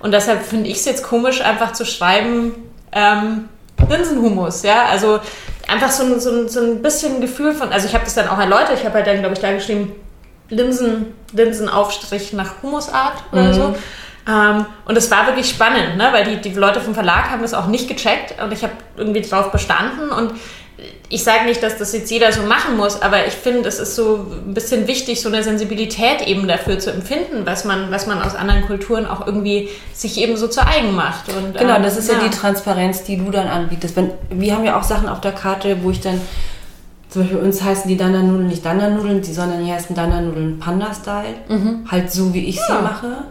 Und 0.00 0.12
deshalb 0.12 0.42
finde 0.42 0.70
ich 0.70 0.78
es 0.78 0.84
jetzt 0.84 1.02
komisch, 1.02 1.40
einfach 1.42 1.72
zu 1.72 1.84
schreiben, 1.84 2.54
ähm, 2.92 3.48
Linsenhumus, 3.88 4.62
ja. 4.62 4.86
Also 4.86 5.20
einfach 5.68 5.90
so, 5.90 6.18
so, 6.18 6.48
so 6.48 6.60
ein 6.60 6.82
bisschen 6.82 7.20
Gefühl 7.20 7.52
von, 7.52 7.72
also 7.72 7.86
ich 7.86 7.94
habe 7.94 8.04
das 8.04 8.14
dann 8.14 8.28
auch 8.28 8.38
erläutert, 8.38 8.78
ich 8.78 8.84
habe 8.84 8.94
halt 8.94 9.06
dann, 9.06 9.18
glaube 9.18 9.34
ich, 9.34 9.40
da 9.40 9.52
geschrieben, 9.52 9.92
Linsen, 10.48 11.14
Linsenaufstrich 11.32 12.32
nach 12.32 12.62
Humusart 12.62 13.22
oder 13.32 13.44
mhm. 13.44 13.52
so. 13.52 13.74
Ähm, 14.28 14.66
und 14.84 14.96
es 14.98 15.10
war 15.10 15.26
wirklich 15.26 15.48
spannend, 15.48 15.96
ne? 15.96 16.08
weil 16.12 16.24
die, 16.24 16.36
die 16.40 16.54
Leute 16.54 16.80
vom 16.80 16.94
Verlag 16.94 17.30
haben 17.30 17.42
das 17.42 17.54
auch 17.54 17.66
nicht 17.66 17.88
gecheckt 17.88 18.40
und 18.42 18.52
ich 18.52 18.62
habe 18.62 18.72
irgendwie 18.96 19.22
drauf 19.22 19.50
bestanden 19.50 20.10
und 20.10 20.32
ich 21.12 21.24
sage 21.24 21.44
nicht, 21.44 21.60
dass 21.60 21.76
das 21.76 21.92
jetzt 21.92 22.08
jeder 22.12 22.32
so 22.32 22.42
machen 22.42 22.76
muss, 22.76 23.02
aber 23.02 23.26
ich 23.26 23.34
finde, 23.34 23.68
es 23.68 23.80
ist 23.80 23.96
so 23.96 24.26
ein 24.46 24.54
bisschen 24.54 24.86
wichtig, 24.86 25.20
so 25.20 25.28
eine 25.28 25.42
Sensibilität 25.42 26.22
eben 26.26 26.46
dafür 26.46 26.78
zu 26.78 26.92
empfinden, 26.92 27.44
was 27.44 27.64
man, 27.64 27.90
was 27.90 28.06
man 28.06 28.22
aus 28.22 28.36
anderen 28.36 28.62
Kulturen 28.62 29.06
auch 29.06 29.26
irgendwie 29.26 29.68
sich 29.92 30.18
eben 30.18 30.36
so 30.36 30.46
zu 30.46 30.64
eigen 30.64 30.94
macht. 30.94 31.28
Und, 31.28 31.58
genau, 31.58 31.76
ähm, 31.76 31.82
das 31.82 31.96
ist 31.96 32.08
ja. 32.08 32.14
ja. 32.14 32.28
die 32.28 32.30
Transparenz, 32.30 33.02
die 33.02 33.16
du 33.16 33.28
dann 33.32 33.48
anbietest. 33.48 33.96
Wenn, 33.96 34.12
wir 34.30 34.54
haben 34.54 34.64
ja 34.64 34.78
auch 34.78 34.84
Sachen 34.84 35.08
auf 35.08 35.20
der 35.20 35.32
Karte, 35.32 35.78
wo 35.82 35.90
ich 35.90 36.00
dann, 36.00 36.20
zum 37.08 37.22
Beispiel 37.22 37.40
uns 37.40 37.60
heißen 37.60 37.88
die 37.88 37.96
Dana-Nudeln 37.96 38.46
nicht 38.46 38.64
Dana-Nudeln, 38.64 39.24
sondern 39.24 39.64
die 39.64 39.72
heißen 39.72 39.96
Dana-Nudeln 39.96 40.60
Panda-Style. 40.60 41.34
Mhm. 41.48 41.90
Halt 41.90 42.12
so, 42.12 42.32
wie 42.32 42.46
ich 42.46 42.56
ja. 42.56 42.66
sie 42.66 42.82
mache. 42.84 43.24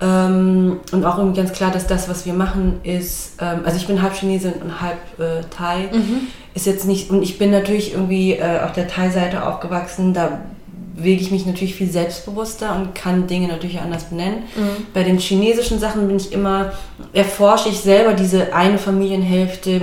Ähm, 0.00 0.80
und 0.92 1.04
auch 1.04 1.18
irgendwie 1.18 1.40
ganz 1.40 1.52
klar, 1.52 1.72
dass 1.72 1.86
das, 1.86 2.08
was 2.08 2.24
wir 2.24 2.32
machen, 2.32 2.80
ist, 2.84 3.32
ähm, 3.40 3.62
also 3.64 3.76
ich 3.78 3.86
bin 3.86 4.00
halb 4.00 4.14
Chinesin 4.14 4.52
und 4.62 4.80
halb 4.80 4.98
äh, 5.18 5.42
Thai, 5.50 5.88
mhm. 5.92 6.28
Ist 6.58 6.66
jetzt 6.66 6.86
nicht, 6.86 7.10
und 7.10 7.22
ich 7.22 7.38
bin 7.38 7.52
natürlich 7.52 7.92
irgendwie 7.92 8.32
äh, 8.32 8.60
auf 8.64 8.72
der 8.72 8.88
Thai-Seite 8.88 9.46
aufgewachsen, 9.46 10.12
da 10.12 10.40
wege 10.96 11.22
ich 11.22 11.30
mich 11.30 11.46
natürlich 11.46 11.76
viel 11.76 11.88
selbstbewusster 11.88 12.74
und 12.74 12.96
kann 12.96 13.28
Dinge 13.28 13.46
natürlich 13.46 13.80
anders 13.80 14.04
benennen. 14.04 14.40
Mhm. 14.56 14.86
Bei 14.92 15.04
den 15.04 15.18
chinesischen 15.18 15.78
Sachen 15.78 16.08
bin 16.08 16.16
ich 16.16 16.32
immer, 16.32 16.72
erforsche 17.12 17.68
ich 17.68 17.78
selber 17.78 18.14
diese 18.14 18.52
eine 18.52 18.78
Familienhälfte, 18.78 19.80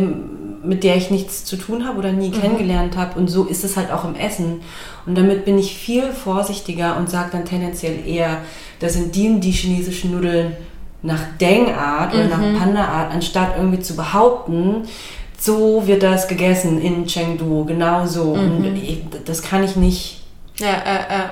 mit 0.63 0.83
der 0.83 0.97
ich 0.97 1.11
nichts 1.11 1.45
zu 1.45 1.55
tun 1.55 1.87
habe 1.87 1.99
oder 1.99 2.11
nie 2.11 2.27
mhm. 2.27 2.41
kennengelernt 2.41 2.97
habe. 2.97 3.17
Und 3.17 3.29
so 3.29 3.45
ist 3.45 3.63
es 3.63 3.77
halt 3.77 3.89
auch 3.89 4.03
im 4.03 4.15
Essen. 4.15 4.59
Und 5.05 5.17
damit 5.17 5.45
bin 5.45 5.57
ich 5.57 5.77
viel 5.77 6.11
vorsichtiger 6.11 6.97
und 6.97 7.09
sage 7.09 7.29
dann 7.31 7.45
tendenziell 7.45 8.05
eher, 8.05 8.39
da 8.81 8.89
sind 8.89 9.15
die 9.15 9.39
die 9.39 9.51
chinesischen 9.51 10.11
Nudeln 10.11 10.57
nach 11.01 11.21
Deng-Art 11.39 12.13
oder 12.13 12.27
nach 12.27 12.41
mhm. 12.41 12.57
Panda-Art, 12.57 13.13
anstatt 13.13 13.53
irgendwie 13.55 13.79
zu 13.79 13.95
behaupten, 13.95 14.83
so 15.45 15.85
wird 15.85 16.03
das 16.03 16.27
gegessen 16.27 16.81
in 16.81 17.05
Chengdu, 17.05 17.65
genau 17.65 18.05
so. 18.05 18.35
Mhm. 18.35 18.65
Und 18.65 18.81
das 19.25 19.41
kann 19.41 19.63
ich 19.63 19.75
nicht. 19.75 20.23
Ja, 20.59 20.73
äh, 20.73 21.23
äh. 21.23 21.29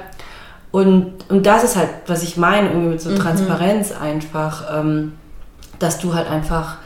Und, 0.71 1.29
und 1.29 1.45
das 1.45 1.63
ist 1.63 1.75
halt, 1.75 1.89
was 2.07 2.23
ich 2.23 2.37
meine, 2.37 2.69
irgendwie 2.69 2.89
mit 2.89 3.01
so 3.01 3.09
mhm. 3.09 3.17
Transparenz 3.17 3.91
einfach, 3.91 4.79
ähm, 4.79 5.13
dass 5.79 5.99
du 5.99 6.13
halt 6.13 6.27
einfach, 6.27 6.77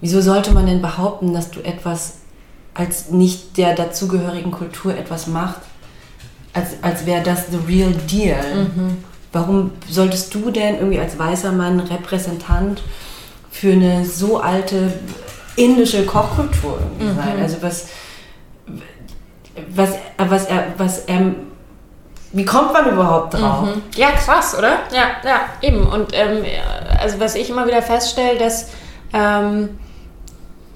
wieso 0.00 0.20
sollte 0.20 0.52
man 0.52 0.66
denn 0.66 0.82
behaupten, 0.82 1.32
dass 1.32 1.50
du 1.50 1.60
etwas 1.60 2.18
als 2.74 3.10
nicht 3.10 3.56
der 3.56 3.74
dazugehörigen 3.74 4.52
Kultur 4.52 4.96
etwas 4.96 5.26
macht, 5.26 5.60
als, 6.52 6.76
als 6.82 7.06
wäre 7.06 7.22
das 7.22 7.46
the 7.50 7.58
real 7.66 7.92
deal. 8.10 8.66
Mhm. 8.66 8.98
Warum 9.32 9.72
solltest 9.88 10.34
du 10.34 10.50
denn 10.50 10.76
irgendwie 10.76 11.00
als 11.00 11.18
weißer 11.18 11.52
Mann 11.52 11.80
Repräsentant 11.80 12.82
für 13.50 13.72
eine 13.72 14.04
so 14.04 14.40
alte 14.40 14.92
indische 15.58 16.06
Kochkultur 16.06 16.78
mhm. 16.98 17.16
sein? 17.16 17.40
Also 17.40 17.56
was, 17.60 17.88
was, 19.74 19.90
was 20.16 20.46
er, 20.46 20.66
was 20.76 21.00
er, 21.00 21.34
wie 22.32 22.44
kommt 22.44 22.72
man 22.72 22.90
überhaupt 22.92 23.34
drauf? 23.34 23.62
Mhm. 23.62 23.82
Ja, 23.96 24.10
krass, 24.12 24.56
oder? 24.56 24.80
Ja, 24.92 25.10
ja, 25.24 25.40
eben. 25.62 25.86
Und 25.86 26.12
ähm, 26.12 26.44
also 27.00 27.18
was 27.20 27.34
ich 27.34 27.50
immer 27.50 27.66
wieder 27.66 27.82
feststelle, 27.82 28.38
dass 28.38 28.68
ähm, 29.12 29.78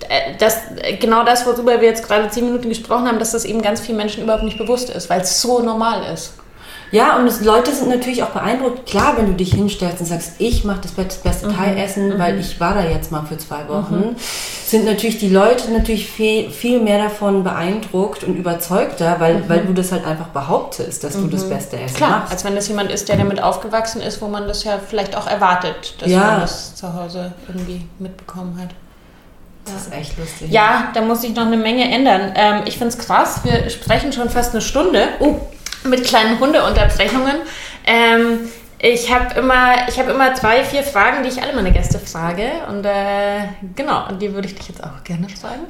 äh, 0.09 0.37
das, 0.39 0.59
genau 1.01 1.25
das, 1.25 1.47
worüber 1.47 1.81
wir 1.81 1.89
jetzt 1.89 2.07
gerade 2.07 2.29
zehn 2.29 2.47
Minuten 2.47 2.69
gesprochen 2.69 3.07
haben, 3.07 3.19
dass 3.19 3.33
das 3.33 3.45
eben 3.45 3.63
ganz 3.63 3.81
vielen 3.81 3.99
Menschen 3.99 4.23
überhaupt 4.23 4.45
nicht 4.45 4.59
bewusst 4.59 4.91
ist, 4.91 5.09
weil 5.11 5.21
es 5.21 5.41
so 5.41 5.61
normal 5.61 6.13
ist. 6.13 6.35
Ja, 6.93 7.17
und 7.17 7.27
es, 7.27 7.41
Leute 7.41 7.75
sind 7.75 7.89
natürlich 7.89 8.23
auch 8.23 8.31
beeindruckt. 8.31 8.87
Klar, 8.87 9.17
wenn 9.17 9.27
du 9.27 9.33
dich 9.33 9.55
hinstellst 9.55 10.01
und 10.01 10.07
sagst, 10.07 10.33
ich 10.39 10.63
mache 10.65 10.83
das 10.83 10.93
beste 10.93 11.49
mhm. 11.49 11.57
Thai-Essen, 11.57 12.09
mhm. 12.11 12.19
weil 12.19 12.39
ich 12.39 12.61
war 12.61 12.75
da 12.75 12.85
jetzt 12.85 13.11
mal 13.11 13.25
für 13.25 13.39
zwei 13.39 13.67
Wochen, 13.67 13.97
mhm. 13.97 14.17
sind 14.67 14.85
natürlich 14.85 15.19
die 15.19 15.31
Leute 15.31 15.73
natürlich 15.73 16.07
viel, 16.07 16.51
viel 16.51 16.81
mehr 16.81 17.03
davon 17.03 17.45
beeindruckt 17.45 18.25
und 18.25 18.37
überzeugter, 18.37 19.17
weil, 19.19 19.37
mhm. 19.37 19.49
weil 19.49 19.61
du 19.65 19.73
das 19.73 19.91
halt 19.91 20.07
einfach 20.07 20.29
behauptest, 20.29 21.03
dass 21.03 21.15
du 21.15 21.27
das 21.29 21.49
beste 21.49 21.81
Essen 21.81 21.97
Klar, 21.97 22.11
machst. 22.11 22.33
als 22.33 22.45
wenn 22.45 22.55
das 22.55 22.69
jemand 22.69 22.93
ist, 22.93 23.09
der 23.09 23.17
damit 23.17 23.43
aufgewachsen 23.43 24.03
ist, 24.03 24.21
wo 24.21 24.29
man 24.29 24.47
das 24.47 24.63
ja 24.65 24.79
vielleicht 24.79 25.17
auch 25.17 25.27
erwartet, 25.27 25.95
dass 25.99 26.11
ja. 26.11 26.21
man 26.21 26.41
das 26.43 26.75
zu 26.75 26.93
Hause 26.93 27.33
irgendwie 27.49 27.87
mitbekommen 27.99 28.59
hat. 28.61 28.69
Das 29.65 29.87
ist 29.87 29.95
echt 29.95 30.19
lustig. 30.19 30.51
Ja, 30.51 30.91
da 30.93 31.01
muss 31.01 31.23
ich 31.25 31.35
noch 31.35 31.47
eine 31.47 31.57
Menge 31.57 31.85
ändern. 31.85 32.33
Ähm, 32.35 32.63
ich 32.67 32.79
finde 32.79 32.89
es 32.89 32.99
krass, 32.99 33.41
wir 33.45 33.71
sprechen 33.71 34.13
schon 34.13 34.29
fast 34.29 34.53
eine 34.53 34.61
Stunde 34.61 35.09
oh, 35.21 35.41
mit 35.85 36.05
kleinen 36.05 36.39
Hundeunterbrechungen. 36.39 37.37
Ähm, 37.87 38.41
ich 38.79 39.15
habe 39.15 39.39
immer, 39.39 39.77
hab 39.77 40.09
immer 40.09 40.35
drei, 40.35 40.65
vier 40.65 40.83
Fragen, 40.83 41.23
die 41.23 41.29
ich 41.29 41.41
alle 41.41 41.55
meine 41.55 41.71
Gäste 41.71 42.01
frage. 42.01 42.51
Und 42.69 42.85
äh, 42.85 43.47
genau, 43.77 44.09
und 44.09 44.21
die 44.21 44.35
würde 44.35 44.49
ich 44.49 44.57
dich 44.57 44.69
jetzt 44.69 44.83
auch 44.83 45.05
gerne 45.05 45.29
fragen. 45.29 45.63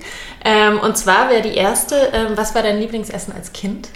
Ähm, 0.45 0.81
und 0.81 0.97
zwar 0.97 1.29
wäre 1.29 1.43
die 1.43 1.55
erste, 1.55 1.95
ähm, 2.15 2.33
was 2.37 2.55
war 2.55 2.63
dein 2.63 2.79
Lieblingsessen 2.79 3.35
als 3.35 3.53
Kind? 3.53 3.91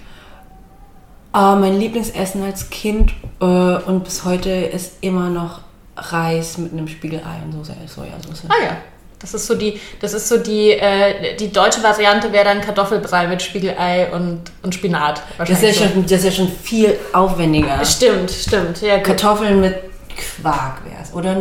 Uh, 1.35 1.55
mein 1.55 1.79
Lieblingsessen 1.79 2.43
als 2.45 2.71
Kind 2.71 3.13
uh, 3.43 3.79
und 3.85 4.05
bis 4.05 4.25
heute 4.25 4.49
ist 4.51 4.95
immer 5.03 5.29
noch 5.29 5.61
Reis 5.95 6.57
mit 6.57 6.73
einem 6.73 6.89
Spiegelei 6.89 7.43
und 7.45 7.53
Sojasauce. 7.53 8.45
Ah 8.49 8.65
ja, 8.65 8.77
das 9.19 9.33
ist 9.33 9.47
so 9.47 9.55
die, 9.55 9.81
das 10.01 10.13
ist 10.13 10.29
so 10.29 10.37
die, 10.37 10.73
äh, 10.73 11.37
die 11.37 11.51
deutsche 11.51 11.83
Variante 11.83 12.33
wäre 12.33 12.45
dann 12.45 12.61
Kartoffelbrei 12.61 13.27
mit 13.29 13.43
Spiegelei 13.43 14.13
und, 14.13 14.43
und 14.63 14.75
Spinat. 14.75 15.23
Das 15.39 15.51
ist, 15.51 15.63
ja 15.63 15.73
so. 15.73 15.85
schon, 15.85 16.03
das 16.03 16.13
ist 16.13 16.25
ja 16.25 16.31
schon 16.33 16.49
viel 16.49 16.99
aufwendiger. 17.13 17.83
Stimmt, 17.85 18.31
stimmt. 18.31 18.83
Ja, 18.83 18.99
Kartoffeln 18.99 19.61
mit 19.61 19.75
Quark 20.17 20.85
wäre 20.85 21.03
es. 21.03 21.13
Oder 21.15 21.33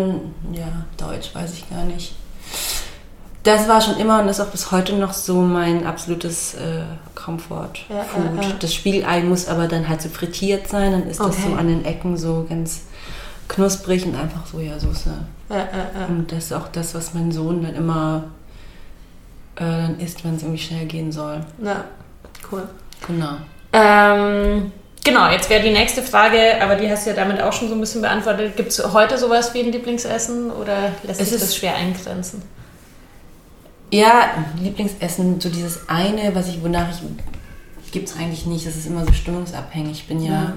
ja, 0.53 0.85
Deutsch, 0.97 1.33
weiß 1.33 1.53
ich 1.53 1.69
gar 1.69 1.83
nicht. 1.83 2.13
Das 3.43 3.67
war 3.67 3.79
schon 3.79 3.97
immer 3.97 4.21
und 4.21 4.27
ist 4.27 4.39
auch 4.39 4.47
bis 4.47 4.71
heute 4.71 4.93
noch 4.93 5.13
so 5.13 5.35
mein 5.35 5.85
absolutes 5.85 6.55
äh, 6.55 6.81
Comfort-Food. 7.13 7.85
Ja, 7.89 8.41
ja, 8.41 8.53
das 8.59 8.73
Spiegelei 8.73 9.21
muss 9.21 9.47
aber 9.47 9.67
dann 9.67 9.87
halt 9.87 10.01
so 10.01 10.09
frittiert 10.09 10.67
sein, 10.67 10.93
dann 10.93 11.07
ist 11.07 11.19
okay. 11.19 11.31
das 11.35 11.43
so 11.45 11.53
an 11.55 11.67
den 11.67 11.85
Ecken 11.85 12.17
so 12.17 12.47
ganz 12.49 12.81
knusprig 13.47 14.05
und 14.05 14.15
einfach 14.15 14.45
Sojasauce. 14.45 15.05
Ja, 15.49 15.57
ja, 15.57 15.65
ja. 15.99 16.05
Und 16.07 16.31
das 16.31 16.45
ist 16.45 16.53
auch 16.53 16.67
das, 16.69 16.95
was 16.95 17.13
mein 17.13 17.31
Sohn 17.31 17.63
dann 17.63 17.75
immer 17.75 18.25
äh, 19.55 19.61
dann 19.61 19.99
isst, 19.99 20.23
wenn 20.23 20.35
es 20.35 20.43
irgendwie 20.43 20.61
schnell 20.61 20.85
gehen 20.85 21.11
soll. 21.11 21.41
Ja, 21.63 21.85
cool. 22.51 22.67
Genau. 23.07 23.35
Ähm, 23.73 24.71
Genau, 25.05 25.29
jetzt 25.29 25.51
wäre 25.51 25.61
die 25.61 25.71
nächste 25.71 26.01
Frage, 26.01 26.59
aber 26.59 26.75
die 26.75 26.89
hast 26.89 27.05
du 27.05 27.11
ja 27.11 27.15
damit 27.15 27.39
auch 27.39 27.53
schon 27.53 27.69
so 27.69 27.75
ein 27.75 27.79
bisschen 27.79 28.01
beantwortet. 28.01 28.57
Gibt 28.57 28.71
es 28.71 28.91
heute 28.91 29.19
sowas 29.19 29.53
wie 29.53 29.59
ein 29.59 29.71
Lieblingsessen 29.71 30.49
oder 30.49 30.93
lässt 31.03 31.21
Es 31.21 31.29
sich 31.29 31.39
das 31.39 31.55
schwer 31.55 31.75
eingrenzen? 31.75 32.41
Ja, 33.91 34.29
Lieblingsessen, 34.59 35.39
so 35.39 35.49
dieses 35.49 35.87
eine, 35.87 36.33
was 36.33 36.47
ich, 36.47 36.63
wonach 36.63 36.87
ich, 36.89 37.91
gibt 37.91 38.09
es 38.09 38.17
eigentlich 38.17 38.47
nicht. 38.47 38.65
Das 38.65 38.75
ist 38.75 38.87
immer 38.87 39.05
so 39.05 39.13
stimmungsabhängig. 39.13 39.91
Ich 39.91 40.07
bin 40.07 40.23
ja, 40.23 40.31
Ja. 40.33 40.53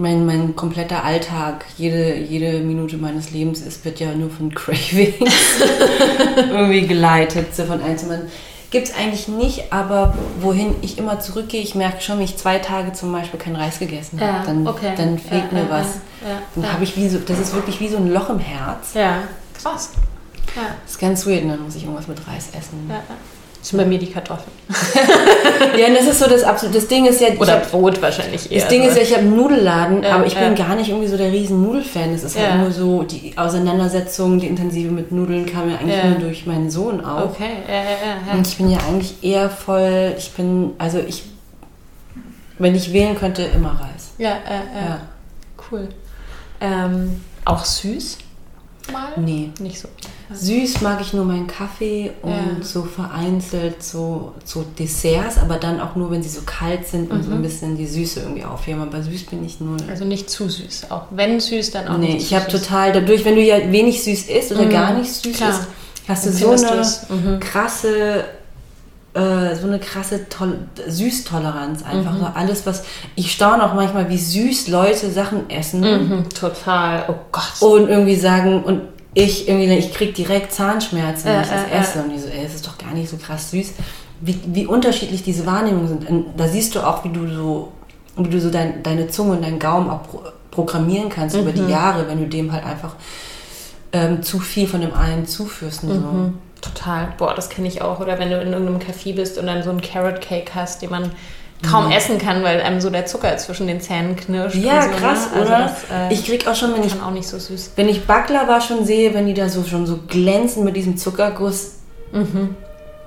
Mein, 0.00 0.24
mein 0.26 0.54
kompletter 0.54 1.02
Alltag, 1.04 1.64
jede, 1.76 2.14
jede 2.16 2.60
Minute 2.60 2.96
meines 2.98 3.32
Lebens 3.32 3.60
ist, 3.62 3.84
wird 3.84 3.98
ja 4.00 4.14
nur 4.14 4.30
von 4.30 4.54
Cravings 4.54 5.34
irgendwie 6.36 6.86
geleitet, 6.86 7.54
so 7.54 7.64
von 7.64 7.82
anderen. 7.82 8.22
Gibt 8.70 8.88
es 8.88 8.94
eigentlich 8.94 9.28
nicht, 9.28 9.72
aber 9.72 10.14
wohin 10.40 10.74
ich 10.82 10.98
immer 10.98 11.18
zurückgehe, 11.20 11.62
ich 11.62 11.74
merke 11.74 12.00
schon, 12.02 12.18
wenn 12.18 12.24
ich 12.26 12.36
zwei 12.36 12.58
Tage 12.58 12.92
zum 12.92 13.10
Beispiel 13.12 13.40
kein 13.40 13.56
Reis 13.56 13.78
gegessen 13.78 14.20
habe, 14.20 14.46
dann, 14.46 14.64
dann 14.64 15.18
fehlt 15.18 15.44
Ja, 15.50 15.58
mir 15.58 15.64
ja, 15.64 15.70
was. 15.70 15.86
Ja, 16.22 16.28
ja, 16.28 16.42
Dann 16.54 16.64
ja. 16.64 16.72
habe 16.74 16.84
ich 16.84 16.94
wie 16.96 17.08
so, 17.08 17.18
das 17.18 17.38
ist 17.38 17.54
wirklich 17.54 17.80
wie 17.80 17.88
so 17.88 17.96
ein 17.96 18.12
Loch 18.12 18.28
im 18.30 18.38
Herz. 18.38 18.92
Ja, 18.94 19.22
krass. 19.60 19.92
Ja, 20.54 20.62
Das 20.84 20.92
ist 20.92 20.98
ganz 21.00 21.26
weird, 21.26 21.44
dann 21.48 21.62
muss 21.62 21.74
ich 21.76 21.82
irgendwas 21.84 22.06
mit 22.08 22.18
Reis 22.28 22.48
essen. 22.56 22.86
ja, 22.88 22.96
ja. 22.96 23.02
Das 23.68 23.72
sind 23.72 23.80
bei 23.80 23.84
mir 23.86 23.98
die 23.98 24.10
Kartoffeln. 24.10 24.50
Ja, 25.78 25.88
und 25.88 25.94
das 25.94 26.06
ist 26.06 26.18
so 26.20 26.26
das 26.26 26.42
absolute. 26.42 26.78
Das 26.78 26.88
Ding 26.88 27.04
ist 27.04 27.20
ja, 27.20 27.28
Oder 27.38 27.52
hab, 27.52 27.70
Brot 27.70 28.00
wahrscheinlich 28.00 28.50
eher. 28.50 28.60
das 28.60 28.68
Ding 28.70 28.82
ist 28.82 28.94
ja, 28.94 29.02
ne? 29.02 29.02
ich 29.02 29.12
habe 29.12 29.22
einen 29.24 29.36
Nudelladen, 29.36 30.02
Ja, 30.02 30.14
aber 30.14 30.24
ich 30.26 30.34
bin 30.34 30.56
ja. 30.56 30.66
gar 30.66 30.74
nicht 30.74 30.88
irgendwie 30.88 31.06
so 31.08 31.18
der 31.18 31.30
riesen 31.30 31.62
Nudelfan. 31.62 32.14
Es 32.14 32.24
ist 32.24 32.34
Ja. 32.36 32.52
halt 32.52 32.60
nur 32.62 32.70
so, 32.72 33.02
die 33.02 33.36
Auseinandersetzung, 33.36 34.40
die 34.40 34.46
intensive 34.46 34.90
mit 34.90 35.12
Nudeln 35.12 35.44
kam 35.44 35.68
ja 35.68 35.76
eigentlich 35.76 36.02
nur 36.02 36.14
durch 36.18 36.46
meinen 36.46 36.70
Sohn 36.70 37.04
auf. 37.04 37.32
Okay, 37.34 37.50
ja, 37.68 37.74
ja, 37.74 37.82
ja. 38.28 38.32
Und 38.32 38.46
ich 38.46 38.56
bin 38.56 38.70
ja 38.70 38.78
eigentlich 38.88 39.22
eher 39.22 39.50
voll, 39.50 40.14
ich 40.16 40.30
bin, 40.32 40.70
also 40.78 40.98
ich, 41.06 41.24
wenn 42.58 42.74
ich 42.74 42.90
wählen 42.94 43.18
könnte, 43.18 43.42
immer 43.42 43.72
Reis. 43.72 44.12
Ja, 44.16 44.30
ja, 44.30 44.62
ja. 44.80 44.88
Ja. 44.88 45.00
Cool. 45.70 45.88
Ähm, 46.62 47.20
auch 47.44 47.64
süß? 47.66 48.16
Mal? 48.90 49.08
Nee. 49.16 49.50
Nicht 49.60 49.78
so. 49.78 49.88
Süß 50.30 50.82
mag 50.82 51.00
ich 51.00 51.12
nur 51.14 51.24
meinen 51.24 51.46
Kaffee 51.46 52.10
und 52.22 52.30
Ja. 52.30 52.40
so 52.62 52.82
vereinzelt 52.82 53.82
so, 53.82 54.32
so 54.44 54.64
Desserts, 54.78 55.38
aber 55.38 55.56
dann 55.56 55.80
auch 55.80 55.96
nur, 55.96 56.10
wenn 56.10 56.22
sie 56.22 56.28
so 56.28 56.42
kalt 56.44 56.86
sind 56.86 57.10
und 57.10 57.22
so 57.22 57.30
Mhm. 57.30 57.36
ein 57.36 57.42
bisschen 57.42 57.76
die 57.78 57.86
Süße 57.86 58.20
irgendwie 58.20 58.44
aufheben. 58.44 58.82
Aber 58.82 59.02
süß 59.02 59.24
bin 59.26 59.44
ich 59.44 59.60
nur. 59.60 59.76
Also 59.88 60.04
nicht 60.04 60.28
zu 60.28 60.48
süß. 60.48 60.90
Auch 60.90 61.04
wenn 61.10 61.40
süß, 61.40 61.70
dann 61.70 61.88
auch 61.88 61.96
Nee, 61.98 62.14
nicht 62.14 62.22
ich 62.24 62.28
zu 62.28 62.34
habe 62.36 62.48
total, 62.48 62.92
dadurch, 62.92 63.24
wenn 63.24 63.36
du 63.36 63.42
ja 63.42 63.56
wenig 63.72 64.02
süß 64.04 64.28
isst 64.28 64.52
oder 64.52 64.64
Mhm, 64.66 64.70
gar 64.70 64.92
nicht 64.94 65.10
süß 65.12 65.36
klar. 65.36 65.50
isst, 65.50 65.62
hast 66.06 66.26
du 66.26 66.32
so 66.32 66.50
eine. 66.50 66.82
Mhm. 67.08 67.40
krasse, 67.40 68.24
äh, 69.14 69.54
so 69.56 69.66
eine 69.66 69.78
krasse 69.78 70.28
Tol 70.28 70.58
Süßtoleranz 70.86 71.82
einfach. 71.84 72.12
Mhm. 72.12 72.18
So 72.20 72.26
alles, 72.34 72.66
was, 72.66 72.82
ich 73.16 73.32
staune 73.32 73.64
auch 73.64 73.74
manchmal, 73.74 74.08
wie 74.10 74.18
süß 74.18 74.68
Leute 74.68 75.10
Sachen 75.10 75.48
essen 75.48 75.80
Mhm, 75.80 76.28
total. 76.28 77.04
Oh 77.08 77.14
Gott. 77.32 77.62
und 77.62 77.88
irgendwie 77.88 78.16
sagen, 78.16 78.62
und 78.62 78.82
ich 79.14 79.48
irgendwie, 79.48 79.72
ich 79.74 79.92
krieg 79.92 80.14
direkt 80.14 80.52
Zahnschmerzen, 80.52 81.26
wenn 81.26 81.40
ich 81.42 81.48
das 81.48 81.88
esse. 81.88 82.02
Und 82.02 82.10
die 82.12 82.18
so, 82.18 82.28
ey, 82.28 82.44
es 82.44 82.54
ist 82.54 82.66
doch 82.66 82.78
gar 82.78 82.92
nicht 82.92 83.08
so 83.08 83.16
krass 83.16 83.50
süß. 83.50 83.72
Wie, 84.20 84.38
wie 84.46 84.66
unterschiedlich 84.66 85.22
diese 85.22 85.46
Wahrnehmungen 85.46 85.88
sind. 85.88 86.08
Und 86.08 86.26
da 86.36 86.46
siehst 86.48 86.74
du 86.74 86.80
auch, 86.80 87.04
wie 87.04 87.10
du 87.10 87.26
so, 87.28 87.72
wie 88.16 88.28
du 88.28 88.40
so 88.40 88.50
dein, 88.50 88.82
deine 88.82 89.08
Zunge 89.08 89.32
und 89.32 89.42
deinen 89.44 89.58
Gaumen 89.58 89.90
auch 89.90 90.02
pro, 90.02 90.22
programmieren 90.50 91.08
kannst 91.08 91.36
über 91.36 91.50
Mhm. 91.50 91.54
die 91.66 91.70
Jahre, 91.72 92.08
wenn 92.08 92.18
du 92.18 92.26
dem 92.26 92.52
halt 92.52 92.64
einfach 92.64 92.96
ähm, 93.92 94.22
zu 94.22 94.38
viel 94.40 94.66
von 94.66 94.80
dem 94.80 94.92
einen 94.92 95.24
zuführst. 95.26 95.84
Und 95.84 95.88
so. 95.90 95.94
Mhm. 96.00 96.34
Total. 96.60 97.12
Boah, 97.16 97.34
das 97.34 97.48
kenne 97.48 97.68
ich 97.68 97.80
auch. 97.82 98.00
Oder 98.00 98.18
wenn 98.18 98.30
du 98.30 98.40
in 98.40 98.52
irgendeinem 98.52 98.80
Café 98.80 99.14
bist 99.14 99.38
und 99.38 99.46
dann 99.46 99.62
so 99.62 99.70
einen 99.70 99.80
Carrot 99.80 100.20
Cake 100.20 100.52
hast, 100.54 100.82
den 100.82 100.90
man 100.90 101.12
kaum 101.68 101.86
Mhm. 101.86 101.92
essen 101.92 102.18
kann, 102.18 102.42
weil 102.44 102.60
einem 102.60 102.80
so 102.80 102.88
der 102.90 103.06
Zucker 103.06 103.36
zwischen 103.36 103.66
den 103.66 103.80
Zähnen 103.80 104.14
knirscht. 104.16 104.56
Ja, 104.56 104.82
so, 104.82 104.90
krass, 104.90 105.30
ne? 105.32 105.40
Also 105.40 105.46
oder? 105.52 105.58
Das, 105.62 105.72
äh, 106.10 106.12
ich 106.14 106.24
krieg 106.24 106.46
auch 106.46 106.54
schon, 106.54 106.74
wenn 106.74 106.84
ich, 106.84 106.94
auch 107.02 107.10
nicht 107.10 107.26
so 107.28 107.38
süß. 107.38 107.72
wenn 107.76 107.88
ich 107.88 108.06
Baklava 108.06 108.60
schon 108.60 108.84
sehe, 108.84 109.12
wenn 109.14 109.26
die 109.26 109.34
da 109.34 109.48
so 109.48 109.64
schon 109.64 109.86
so 109.86 109.98
glänzen 110.06 110.64
mit 110.64 110.76
diesem 110.76 110.96
Zuckerguss. 110.96 111.72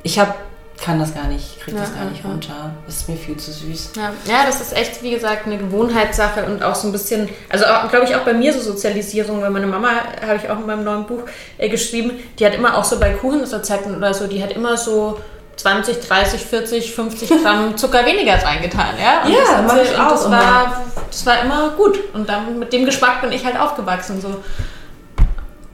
Ich 0.04 0.20
hab, 0.20 0.36
kann 0.84 1.00
das 1.00 1.14
gar 1.14 1.28
nicht, 1.28 1.60
krieg 1.62 1.76
das 1.76 1.90
Ja, 1.90 1.96
gar 1.96 2.06
ja, 2.06 2.12
nicht 2.12 2.26
runter. 2.26 2.72
Das 2.86 2.98
ist 2.98 3.10
mir 3.10 3.16
viel 3.16 3.38
zu 3.38 3.52
süß. 3.52 3.92
Ja, 3.96 4.12
ja, 4.26 4.46
das 4.46 4.62
ist 4.62 4.76
echt, 4.76 5.02
wie 5.04 5.12
gesagt, 5.12 5.46
eine 5.46 5.58
Gewohnheitssache 5.58 6.44
und 6.46 6.64
auch 6.64 6.76
so 6.76 6.88
ein 6.88 6.92
bisschen, 6.92 7.30
also 7.50 7.66
glaube 7.90 8.06
ich 8.06 8.16
auch 8.16 8.22
bei 8.26 8.34
mir 8.34 8.52
so 8.54 8.60
Sozialisierung, 8.60 9.42
weil 9.42 9.52
meine 9.52 9.68
Mama, 9.68 9.90
habe 10.26 10.38
ich 10.44 10.50
auch 10.50 10.60
in 10.60 10.66
meinem 10.66 10.84
neuen 10.84 11.06
Buch 11.06 11.22
äh, 11.58 11.70
geschrieben, 11.70 12.12
die 12.40 12.46
hat 12.46 12.56
immer 12.56 12.78
auch 12.78 12.84
so 12.84 13.00
bei 13.00 13.12
Kuchenrezepten 13.12 13.96
oder 13.96 14.14
so, 14.14 14.28
die 14.28 14.42
hat 14.44 14.52
immer 14.54 14.76
so 14.76 15.20
20, 15.58 16.00
30, 16.00 16.42
40, 16.42 16.96
50 16.96 17.30
Gramm 17.44 17.78
Zucker 17.78 18.06
weniger 18.06 18.34
reingetan, 18.34 18.96
ja? 19.00 19.24
Und 19.24 19.32
Ja, 19.32 19.62
das, 19.62 19.68
mach 19.68 19.82
ich 19.82 19.90
und 19.90 20.12
das 20.12 20.26
auch 20.26 20.32
war, 20.32 20.84
das 21.10 21.26
war 21.26 21.42
immer 21.42 21.70
gut 21.72 22.00
und 22.14 22.28
dann 22.28 22.58
mit 22.60 22.74
dem 22.74 22.86
Geschmack 22.86 23.22
bin 23.22 23.32
ich 23.32 23.46
halt 23.46 23.60
aufgewachsen, 23.60 24.22
so. 24.22 24.36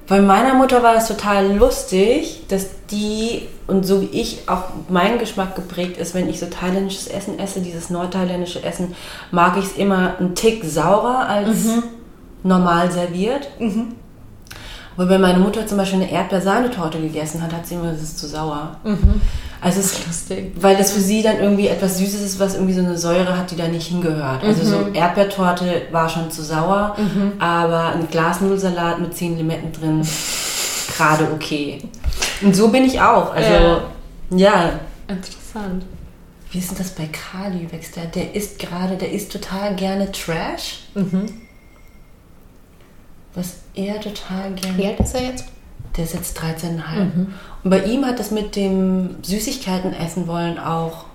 Bei 0.08 0.22
meiner 0.22 0.54
Mutter 0.54 0.82
war 0.84 0.94
das 0.94 1.10
total 1.10 1.54
lustig, 1.54 2.48
dass 2.48 2.68
die 2.90 3.50
und 3.68 3.86
so 3.86 4.02
wie 4.02 4.06
ich 4.06 4.48
auch 4.48 4.64
mein 4.88 5.20
Geschmack 5.20 5.56
geprägt 5.56 5.98
ist, 5.98 6.16
wenn 6.16 6.30
ich 6.30 6.40
so 6.40 6.46
thailändisches 6.46 7.08
Essen 7.08 7.38
esse, 7.38 7.60
dieses 7.60 7.90
nordthailändische 7.90 8.64
Essen, 8.64 8.96
mag 9.32 9.58
ich 9.58 9.66
es 9.66 9.74
immer 9.74 10.16
einen 10.18 10.36
Tick 10.36 10.64
saurer 10.64 11.28
als 11.28 11.66
normal 12.44 12.90
serviert. 12.92 13.50
Aber 14.98 15.10
wenn 15.10 15.22
meine 15.22 15.38
Mutter 15.40 15.66
zum 15.68 15.78
Beispiel 15.78 16.02
eine 16.02 16.12
Erdbeersahnetorte 16.12 17.00
gegessen 17.00 17.42
hat, 17.44 17.54
hat 17.54 17.68
sie 17.68 17.76
immer, 17.76 17.92
das 17.92 18.02
ist 18.02 18.18
zu 18.20 18.28
sauer. 18.28 18.78
Also 19.62 19.80
es 19.80 20.06
Lustig. 20.08 20.54
weil 20.60 20.76
das 20.76 20.92
für 20.92 21.00
sie 21.00 21.22
dann 21.22 21.38
irgendwie 21.40 21.68
etwas 21.68 22.00
Süßes 22.00 22.22
ist, 22.22 22.40
was 22.40 22.56
irgendwie 22.56 22.74
so 22.74 22.82
eine 22.82 22.98
Säure 22.98 23.38
hat, 23.38 23.52
die 23.52 23.56
da 23.56 23.68
nicht 23.68 23.88
hingehört. 23.88 24.44
Also 24.44 24.64
so 24.66 24.88
Erdbeertorte 24.94 25.84
war 25.92 26.10
schon 26.10 26.32
zu 26.32 26.42
sauer, 26.44 26.96
aber 27.40 27.94
ein 27.94 28.08
Glas 28.10 28.42
Nudelsalat 28.42 29.00
mit 29.00 29.16
zehn 29.16 29.38
Limetten 29.38 29.72
drin, 29.72 30.08
gerade 30.98 31.28
okay. 31.34 31.80
Und 32.42 32.56
so 32.56 32.70
bin 32.70 32.84
ich 32.84 33.00
auch. 33.00 33.34
Also 33.34 33.52
Ja. 33.54 33.82
ja, 34.32 34.70
Interessant. 35.08 35.86
wie 36.52 36.58
ist 36.60 36.72
denn 36.72 36.78
das 36.80 36.90
bei 36.90 37.08
Kali 37.08 37.68
wächst 37.72 37.96
der? 37.96 38.06
Der 38.06 38.36
isst 38.36 38.58
gerade, 38.60 38.96
der 38.96 39.12
isst 39.12 39.32
total 39.32 39.76
gerne 39.76 40.12
Trash. 40.12 40.86
Was 43.36 43.56
er 43.76 44.00
total 44.00 44.52
gerne. 44.54 44.78
Wie 44.78 44.88
alt 44.88 45.00
ist 45.00 45.14
er 45.16 45.24
jetzt? 45.24 45.46
Der 45.96 46.04
ist 46.04 46.14
jetzt 46.14 46.40
13,5. 46.40 47.28
Und 47.64 47.70
bei 47.70 47.84
ihm 47.84 48.06
hat 48.06 48.20
das 48.20 48.32
mit 48.32 48.56
dem 48.56 49.16
Süßigkeiten 49.24 49.94
essen 49.94 50.28
wollen 50.28 50.58
auch 50.60 51.06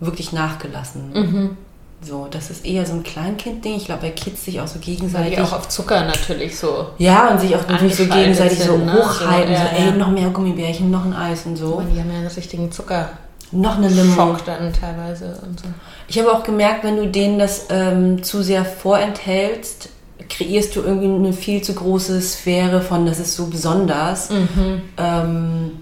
wirklich 0.00 0.32
nachgelassen. 0.32 1.56
So, 2.02 2.26
das 2.30 2.48
ist 2.50 2.64
eher 2.64 2.86
so 2.86 2.94
ein 2.94 3.02
Kleinkind-Ding. 3.02 3.76
Ich 3.76 3.84
glaube, 3.84 4.00
bei 4.02 4.10
Kids 4.10 4.46
sich 4.46 4.58
auch 4.62 4.66
so 4.66 4.76
Weil 4.76 4.80
gegenseitig. 4.80 5.34
die 5.36 5.40
auch 5.42 5.52
auf 5.52 5.68
Zucker 5.68 6.04
natürlich 6.06 6.58
so. 6.58 6.86
ja, 6.96 7.28
und 7.28 7.40
sich 7.40 7.54
auch 7.54 7.68
natürlich 7.68 7.96
so 7.96 8.06
gegenseitig 8.06 8.58
so 8.60 8.72
sind, 8.72 8.86
ne? 8.86 8.94
hochhalten. 8.94 9.54
So, 9.54 9.60
So, 9.60 9.66
ja, 9.68 9.72
ey, 9.76 9.86
ja. 9.88 9.92
noch 9.96 10.08
mehr 10.10 10.30
Gummibärchen, 10.30 10.90
noch 10.90 11.04
ein 11.04 11.12
Eis 11.12 11.44
und 11.44 11.56
so. 11.56 11.74
Aber 11.78 11.84
die 11.84 12.00
haben 12.00 12.10
ja 12.10 12.18
einen 12.18 12.26
richtigen 12.28 12.72
Zuckerschock 12.72 13.12
Noch 13.52 13.76
eine 13.76 13.88
Limo. 13.88 14.34
dann 14.46 14.72
teilweise 14.72 15.38
und 15.46 15.60
so. 15.60 15.66
Ich 16.08 16.18
habe 16.18 16.32
auch 16.32 16.42
gemerkt, 16.42 16.84
wenn 16.84 16.96
du 16.96 17.06
denen 17.06 17.38
das 17.38 17.66
ähm, 17.68 18.22
zu 18.22 18.42
sehr 18.42 18.64
vorenthältst, 18.64 19.90
kreierst 20.30 20.74
du 20.76 20.80
irgendwie 20.80 21.08
eine 21.08 21.32
viel 21.32 21.60
zu 21.60 21.74
große 21.74 22.20
Sphäre 22.22 22.80
von, 22.80 23.04
das 23.04 23.18
ist 23.18 23.34
so 23.34 23.48
besonders. 23.48 24.30
Ähm, 24.96 25.72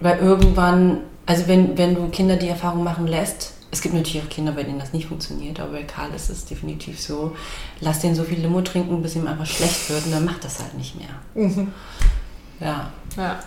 weil 0.00 0.18
irgendwann, 0.18 0.98
also 1.26 1.48
wenn, 1.48 1.76
wenn 1.76 1.94
du 1.94 2.08
Kinder 2.08 2.36
die 2.36 2.48
Erfahrung 2.48 2.84
machen 2.84 3.06
lässt, 3.06 3.54
es 3.70 3.82
gibt 3.82 3.94
natürlich 3.94 4.22
auch 4.22 4.30
Kinder, 4.30 4.52
bei 4.52 4.62
denen 4.62 4.78
das 4.78 4.92
nicht 4.94 5.08
funktioniert, 5.08 5.60
aber 5.60 5.72
bei 5.72 5.82
Karl 5.82 6.14
ist 6.14 6.30
es 6.30 6.46
definitiv 6.46 6.98
so, 6.98 7.36
lass 7.80 7.98
den 8.00 8.14
so 8.14 8.24
viel 8.24 8.38
Limo 8.38 8.62
trinken, 8.62 9.02
bis 9.02 9.14
ihm 9.16 9.26
einfach 9.26 9.44
schlecht 9.44 9.90
wird 9.90 10.06
und 10.06 10.12
dann 10.12 10.24
macht 10.24 10.42
das 10.44 10.60
halt 10.60 10.74
nicht 10.74 10.94
mehr. 10.96 11.50
Ja. 12.60 12.90
Ja. 13.16 13.38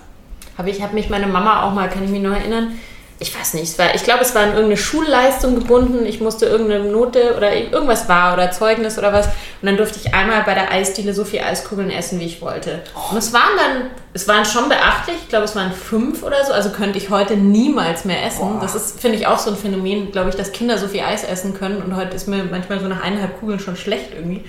Aber 0.57 0.67
ich 0.67 0.81
habe 0.81 0.93
mich 0.93 1.09
meine 1.09 1.27
Mama 1.27 1.63
auch 1.63 1.73
mal, 1.73 1.89
kann 1.89 2.03
ich 2.03 2.11
mich 2.11 2.21
noch 2.21 2.33
erinnern, 2.33 2.73
ich 3.21 3.37
weiß 3.37 3.53
nicht, 3.53 3.65
es 3.65 3.77
war, 3.77 3.93
ich 3.93 4.03
glaube, 4.03 4.21
es 4.21 4.33
war 4.33 4.41
an 4.41 4.49
irgendeine 4.49 4.77
Schulleistung 4.77 5.53
gebunden. 5.53 6.07
Ich 6.07 6.19
musste 6.21 6.47
irgendeine 6.47 6.85
Note 6.85 7.35
oder 7.37 7.55
irgendwas 7.55 8.09
war 8.09 8.33
oder 8.33 8.49
Zeugnis 8.51 8.97
oder 8.97 9.13
was. 9.13 9.27
Und 9.27 9.33
dann 9.67 9.77
durfte 9.77 9.99
ich 10.03 10.15
einmal 10.15 10.41
bei 10.43 10.55
der 10.55 10.71
Eisdiele 10.71 11.13
so 11.13 11.23
viel 11.23 11.41
Eiskugeln 11.41 11.91
essen, 11.91 12.19
wie 12.19 12.25
ich 12.25 12.41
wollte. 12.41 12.81
Und 13.11 13.17
es 13.17 13.31
waren 13.31 13.51
dann, 13.57 13.91
es 14.13 14.27
waren 14.27 14.43
schon 14.43 14.69
beachtlich. 14.69 15.17
Ich 15.21 15.29
glaube, 15.29 15.45
es 15.45 15.55
waren 15.55 15.71
fünf 15.71 16.23
oder 16.23 16.43
so. 16.43 16.51
Also 16.51 16.71
könnte 16.71 16.97
ich 16.97 17.11
heute 17.11 17.37
niemals 17.37 18.05
mehr 18.05 18.25
essen. 18.25 18.57
Das 18.59 18.73
ist, 18.73 18.99
finde 18.99 19.19
ich, 19.19 19.27
auch 19.27 19.37
so 19.37 19.51
ein 19.51 19.55
Phänomen, 19.55 20.11
glaube 20.11 20.29
ich, 20.29 20.35
dass 20.35 20.51
Kinder 20.51 20.79
so 20.79 20.87
viel 20.87 21.01
Eis 21.01 21.23
essen 21.23 21.53
können. 21.53 21.83
Und 21.83 21.95
heute 21.95 22.15
ist 22.15 22.27
mir 22.27 22.43
manchmal 22.45 22.79
so 22.79 22.87
nach 22.87 23.03
eineinhalb 23.03 23.39
Kugeln 23.39 23.59
schon 23.59 23.75
schlecht 23.75 24.15
irgendwie. 24.15 24.43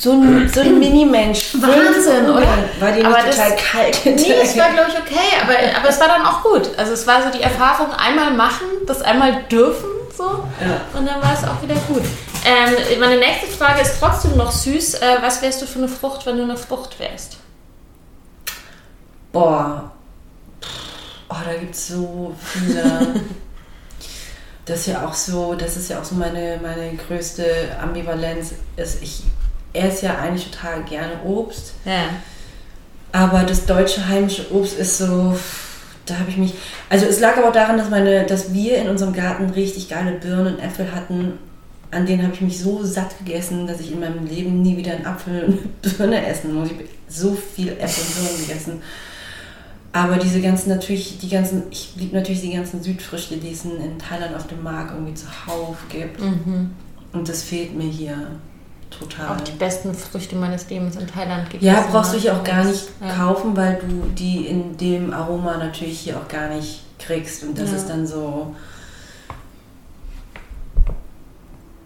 So 0.00 0.12
ein, 0.12 0.48
so 0.48 0.60
ein 0.60 0.78
Mini-Mensch. 0.78 1.56
Wahnsinn, 1.60 2.30
oder? 2.30 2.46
War 2.80 2.90
die 2.92 3.00
nicht 3.02 3.04
Aber 3.06 3.18
das- 3.22 3.36
total 3.36 3.56
kalt 3.56 4.00
Nee, 4.06 4.32
es 4.42 4.56
war, 4.56 4.70
glaube 4.70 4.88
ich, 4.90 4.98
okay, 4.98 5.28
aber, 5.42 5.52
aber 5.78 5.88
es 5.90 6.00
war 6.00 6.08
dann 6.08 6.24
auch 6.24 6.42
gut. 6.42 6.70
Also 6.78 6.92
es 6.94 7.06
war 7.06 7.22
so 7.22 7.36
die 7.36 7.42
Erfahrung, 7.42 7.92
einmal 7.92 8.30
machen, 8.32 8.66
das 8.86 9.02
einmal 9.02 9.42
dürfen, 9.50 9.84
so, 10.16 10.42
und 10.96 11.06
dann 11.06 11.20
war 11.22 11.34
es 11.34 11.46
auch 11.46 11.62
wieder 11.62 11.74
gut. 11.86 12.02
Ähm, 12.46 12.98
meine 12.98 13.18
nächste 13.18 13.46
Frage 13.48 13.82
ist 13.82 13.96
trotzdem 14.00 14.38
noch 14.38 14.50
süß. 14.50 14.94
Äh, 14.94 15.18
was 15.20 15.42
wärst 15.42 15.60
du 15.60 15.66
für 15.66 15.80
eine 15.80 15.88
Frucht, 15.88 16.24
wenn 16.24 16.38
du 16.38 16.44
eine 16.44 16.56
Frucht 16.56 16.98
wärst? 16.98 17.36
Boah. 19.32 19.90
Oh, 21.28 21.36
da 21.44 21.52
gibt 21.60 21.74
es 21.74 21.88
so 21.88 22.34
viele. 22.42 22.82
das 24.64 24.80
ist 24.80 24.86
ja 24.86 25.04
auch 25.06 25.12
so, 25.14 25.54
das 25.54 25.76
ist 25.76 25.90
ja 25.90 26.00
auch 26.00 26.04
so 26.04 26.14
meine, 26.14 26.58
meine 26.62 26.94
größte 26.96 27.76
Ambivalenz. 27.82 28.52
Ist 28.76 29.02
ich 29.02 29.22
esse 29.72 30.06
ja 30.06 30.18
eigentlich 30.18 30.50
total 30.50 30.82
gerne 30.84 31.22
Obst. 31.24 31.74
Ja. 31.84 32.04
Aber 33.12 33.42
das 33.42 33.66
deutsche 33.66 34.06
heimische 34.06 34.52
Obst 34.52 34.78
ist 34.78 34.98
so, 34.98 35.36
da 36.06 36.18
habe 36.18 36.30
ich 36.30 36.36
mich. 36.36 36.54
Also 36.88 37.06
es 37.06 37.20
lag 37.20 37.36
aber 37.36 37.48
auch 37.48 37.52
daran, 37.52 37.76
dass 37.76 37.90
meine, 37.90 38.24
dass 38.24 38.52
wir 38.52 38.78
in 38.78 38.88
unserem 38.88 39.12
Garten 39.12 39.50
richtig 39.50 39.88
geile 39.88 40.12
Birnen 40.12 40.54
und 40.54 40.60
Äpfel 40.60 40.92
hatten. 40.94 41.34
An 41.90 42.06
denen 42.06 42.22
habe 42.22 42.34
ich 42.34 42.40
mich 42.40 42.60
so 42.60 42.84
satt 42.84 43.18
gegessen, 43.18 43.66
dass 43.66 43.80
ich 43.80 43.92
in 43.92 44.00
meinem 44.00 44.24
Leben 44.24 44.62
nie 44.62 44.76
wieder 44.76 44.92
einen 44.92 45.06
Apfel 45.06 45.44
und 45.44 45.58
eine 45.58 45.94
Birne 45.94 46.26
essen 46.26 46.54
muss. 46.54 46.68
Ich 46.68 46.74
habe 46.74 46.84
so 47.08 47.34
viel 47.34 47.72
Äpfel 47.72 48.04
und 48.04 48.14
Birnen 48.14 48.46
gegessen. 48.46 48.82
Aber 49.92 50.16
diese 50.18 50.40
ganzen 50.40 50.68
natürlich, 50.68 51.18
die 51.18 51.28
ganzen, 51.28 51.64
ich 51.72 51.94
liebe 51.96 52.14
natürlich 52.14 52.42
die 52.42 52.52
ganzen 52.52 52.80
Südfrüchte, 52.80 53.38
die 53.38 53.50
es 53.50 53.64
in 53.64 53.98
Thailand 53.98 54.36
auf 54.36 54.46
dem 54.46 54.62
Markt 54.62 54.92
irgendwie 54.92 55.14
zuhauf 55.14 55.78
gibt. 55.88 56.20
Mhm. 56.20 56.70
Und 57.12 57.28
das 57.28 57.42
fehlt 57.42 57.76
mir 57.76 57.88
hier 57.88 58.14
total. 59.00 59.36
Auch 59.36 59.40
die 59.40 59.52
besten 59.52 59.94
Früchte 59.94 60.36
meines 60.36 60.68
Lebens 60.70 60.96
in 60.96 61.06
Thailand 61.06 61.50
gegessen. 61.50 61.64
Ja, 61.66 61.84
brauchst 61.90 62.14
du 62.14 62.18
hier 62.18 62.34
auch 62.36 62.44
gar 62.44 62.64
nicht 62.64 62.88
Ja. 63.00 63.14
kaufen, 63.14 63.56
weil 63.56 63.80
du 63.80 64.08
die 64.14 64.46
in 64.46 64.76
dem 64.76 65.12
Aroma 65.12 65.56
natürlich 65.56 66.00
hier 66.00 66.16
auch 66.18 66.28
gar 66.28 66.48
nicht 66.48 66.84
kriegst. 66.98 67.42
Und 67.42 67.58
das 67.58 67.70
Ja. 67.70 67.76
ist 67.78 67.88
dann 67.88 68.06
so 68.06 68.54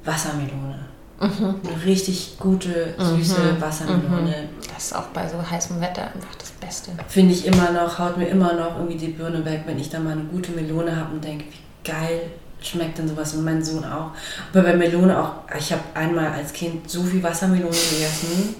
Wassermelone. 0.04 0.78
Mhm. 1.20 1.54
Eine 1.66 1.84
richtig 1.86 2.36
gute, 2.38 2.94
süße 2.98 3.60
Wassermelone. 3.60 4.48
Das 4.74 4.86
ist 4.86 4.96
auch 4.96 5.06
bei 5.14 5.26
so 5.28 5.36
heißem 5.48 5.80
Wetter 5.80 6.02
einfach 6.12 6.34
das 6.38 6.50
Beste. 6.50 6.90
Finde 7.08 7.32
ich 7.32 7.46
immer 7.46 7.70
noch, 7.72 7.98
haut 7.98 8.16
mir 8.18 8.26
immer 8.26 8.52
noch 8.54 8.76
irgendwie 8.76 8.96
die 8.98 9.08
Birne 9.12 9.44
weg, 9.44 9.62
wenn 9.66 9.78
ich 9.78 9.88
dann 9.90 10.04
mal 10.04 10.12
eine 10.12 10.24
gute 10.24 10.52
Melone 10.52 10.94
habe 10.96 11.14
und 11.14 11.24
denke, 11.24 11.44
wie 11.44 11.90
geil 11.90 12.20
schmeckt 12.66 12.98
denn 12.98 13.08
sowas 13.08 13.34
und 13.34 13.44
mein 13.44 13.62
Sohn 13.62 13.84
auch. 13.84 14.10
Aber 14.52 14.62
bei 14.62 14.74
Melone 14.74 15.18
auch, 15.18 15.32
ich 15.56 15.72
habe 15.72 15.82
einmal 15.94 16.28
als 16.28 16.52
Kind 16.52 16.88
so 16.88 17.02
viel 17.02 17.22
Wassermelone 17.22 17.70
gegessen, 17.70 18.56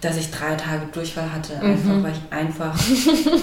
dass 0.00 0.16
ich 0.16 0.30
drei 0.30 0.54
Tage 0.56 0.86
Durchfall 0.92 1.32
hatte, 1.32 1.60
einfach, 1.60 2.02
weil 2.02 2.12
ich 2.12 2.36
einfach 2.36 2.74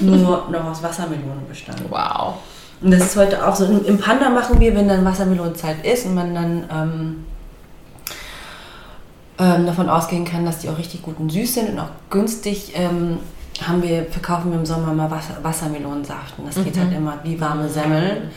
nur 0.01 0.47
noch 0.51 0.65
aus 0.65 0.83
Wassermelone 0.83 1.41
bestand. 1.47 1.81
Wow. 1.89 2.35
Und 2.81 2.91
das 2.91 3.01
ist 3.01 3.15
heute 3.17 3.45
auch 3.45 3.55
so. 3.55 3.65
Im 3.65 3.97
Panda 3.97 4.29
machen 4.29 4.59
wir, 4.59 4.73
wenn 4.75 4.87
dann 4.87 5.03
Wassermelonenzeit 5.03 5.85
ist 5.85 6.05
und 6.05 6.15
man 6.15 6.33
dann 6.33 6.63
ähm, 6.71 7.25
ähm, 9.37 9.65
davon 9.65 9.89
ausgehen 9.89 10.25
kann, 10.25 10.45
dass 10.45 10.59
die 10.59 10.69
auch 10.69 10.77
richtig 10.77 11.01
gut 11.01 11.19
und 11.19 11.29
süß 11.31 11.53
sind 11.53 11.69
und 11.69 11.79
auch 11.79 11.89
günstig, 12.09 12.73
ähm, 12.75 13.17
haben 13.61 13.81
wir, 13.81 14.05
verkaufen 14.05 14.51
wir 14.51 14.59
im 14.59 14.65
Sommer 14.65 14.93
mal 14.93 15.11
Wasser, 15.11 15.37
Wassermelonensaft. 15.41 16.37
Und 16.37 16.47
das 16.47 16.63
geht 16.63 16.77
halt 16.77 16.93
immer 16.93 17.19
wie 17.23 17.39
warme 17.39 17.67
Semmeln. 17.67 18.31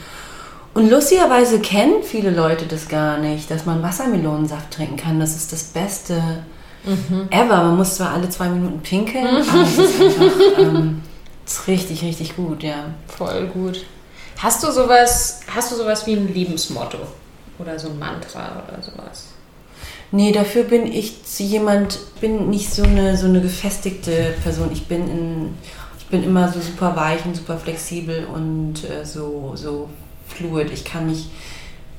Und 0.74 0.90
lustigerweise 0.90 1.61
kennen 1.61 2.03
viele 2.03 2.31
Leute 2.31 2.66
das 2.66 2.89
gar 2.89 3.19
nicht, 3.19 3.51
dass 3.51 3.66
man 3.66 3.82
Wassermelonensaft 3.82 4.70
trinken 4.70 4.97
kann. 4.97 5.20
Das 5.20 5.36
ist 5.36 5.53
das 5.53 5.65
Beste 5.65 6.44
ever. 7.31 7.62
Man 7.65 7.77
muss 7.77 7.97
zwar 7.97 8.12
alle 8.12 8.28
zwei 8.28 8.49
Minuten 8.49 8.81
pinkeln, 8.81 9.27
aber 9.27 9.62
es 9.62 9.78
ist 9.78 10.01
einfach 10.01 10.59
ähm, 10.59 11.03
ist 11.44 11.69
richtig, 11.69 12.03
richtig 12.03 12.36
gut, 12.36 12.62
ja. 12.62 12.86
Voll 13.07 13.47
gut. 13.49 13.85
Hast 14.39 14.62
du 14.65 14.73
sowas, 14.73 15.40
hast 15.55 15.73
du 15.73 15.77
sowas 15.77 16.07
wie 16.07 16.15
ein 16.15 16.32
Lebensmotto? 16.32 16.99
Oder 17.59 17.78
so 17.78 17.89
ein 17.90 17.99
Mantra 17.99 18.62
oder 18.66 18.82
sowas? 18.82 19.27
Nee, 20.11 20.32
dafür 20.32 20.65
bin 20.65 20.86
ich 20.86 21.15
jemand, 21.39 21.99
bin 22.20 22.51
nicht 22.51 22.73
so 22.73 22.82
eine, 22.82 23.16
so 23.16 23.27
eine 23.27 23.40
gefestigte 23.40 24.35
Person. 24.43 24.70
Ich 24.73 24.86
bin, 24.86 25.09
in, 25.09 25.55
ich 25.99 26.07
bin 26.07 26.23
immer 26.23 26.53
so 26.53 26.61
super 26.61 26.97
weich 26.97 27.24
und 27.24 27.36
super 27.36 27.59
flexibel 27.59 28.27
und 28.27 28.85
äh, 28.85 29.05
so, 29.05 29.53
so 29.55 29.89
fluid. 30.32 30.70
Ich 30.70 30.84
kann 30.84 31.06
mich, 31.06 31.30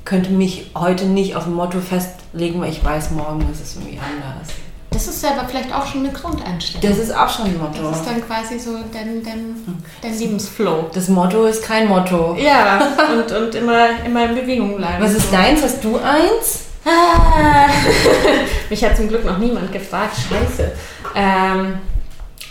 könnte 0.05 0.31
mich 0.31 0.71
heute 0.75 1.05
nicht 1.05 1.35
auf 1.35 1.45
ein 1.45 1.53
Motto 1.53 1.79
festlegen, 1.79 2.61
weil 2.61 2.71
ich 2.71 2.83
weiß, 2.83 3.11
morgen 3.11 3.47
ist 3.51 3.61
es 3.61 3.75
irgendwie 3.75 3.99
anders. 3.99 4.53
Das 4.93 5.07
ist 5.07 5.25
aber 5.25 5.47
vielleicht 5.47 5.73
auch 5.73 5.87
schon 5.87 6.01
eine 6.01 6.13
Grundeinstellung. 6.13 6.87
Das 6.87 7.03
ist 7.03 7.15
auch 7.15 7.27
schon 7.27 7.45
ein 7.45 7.57
Motto. 7.57 7.81
Das 7.89 8.01
ist 8.01 8.07
dann 8.07 8.25
quasi 8.25 8.59
so 8.59 8.77
dein, 8.93 9.23
dein, 9.23 9.55
dein 10.01 10.19
Lebensflow. 10.19 10.91
Das 10.93 11.07
Motto 11.09 11.45
ist 11.45 11.63
kein 11.63 11.87
Motto. 11.87 12.35
Ja, 12.39 12.79
und, 13.17 13.31
und 13.31 13.55
immer, 13.55 13.87
immer 14.05 14.25
in 14.25 14.35
Bewegung 14.35 14.77
bleiben. 14.77 15.03
Was 15.03 15.13
ist 15.13 15.33
deins? 15.33 15.63
Hast 15.63 15.83
du 15.83 15.97
eins? 15.97 16.65
Ah. 16.85 17.69
Mich 18.69 18.83
hat 18.83 18.95
zum 18.95 19.07
Glück 19.07 19.25
noch 19.25 19.39
niemand 19.39 19.71
gefragt. 19.71 20.15
Scheiße. 20.15 20.71
Ähm, 21.15 21.79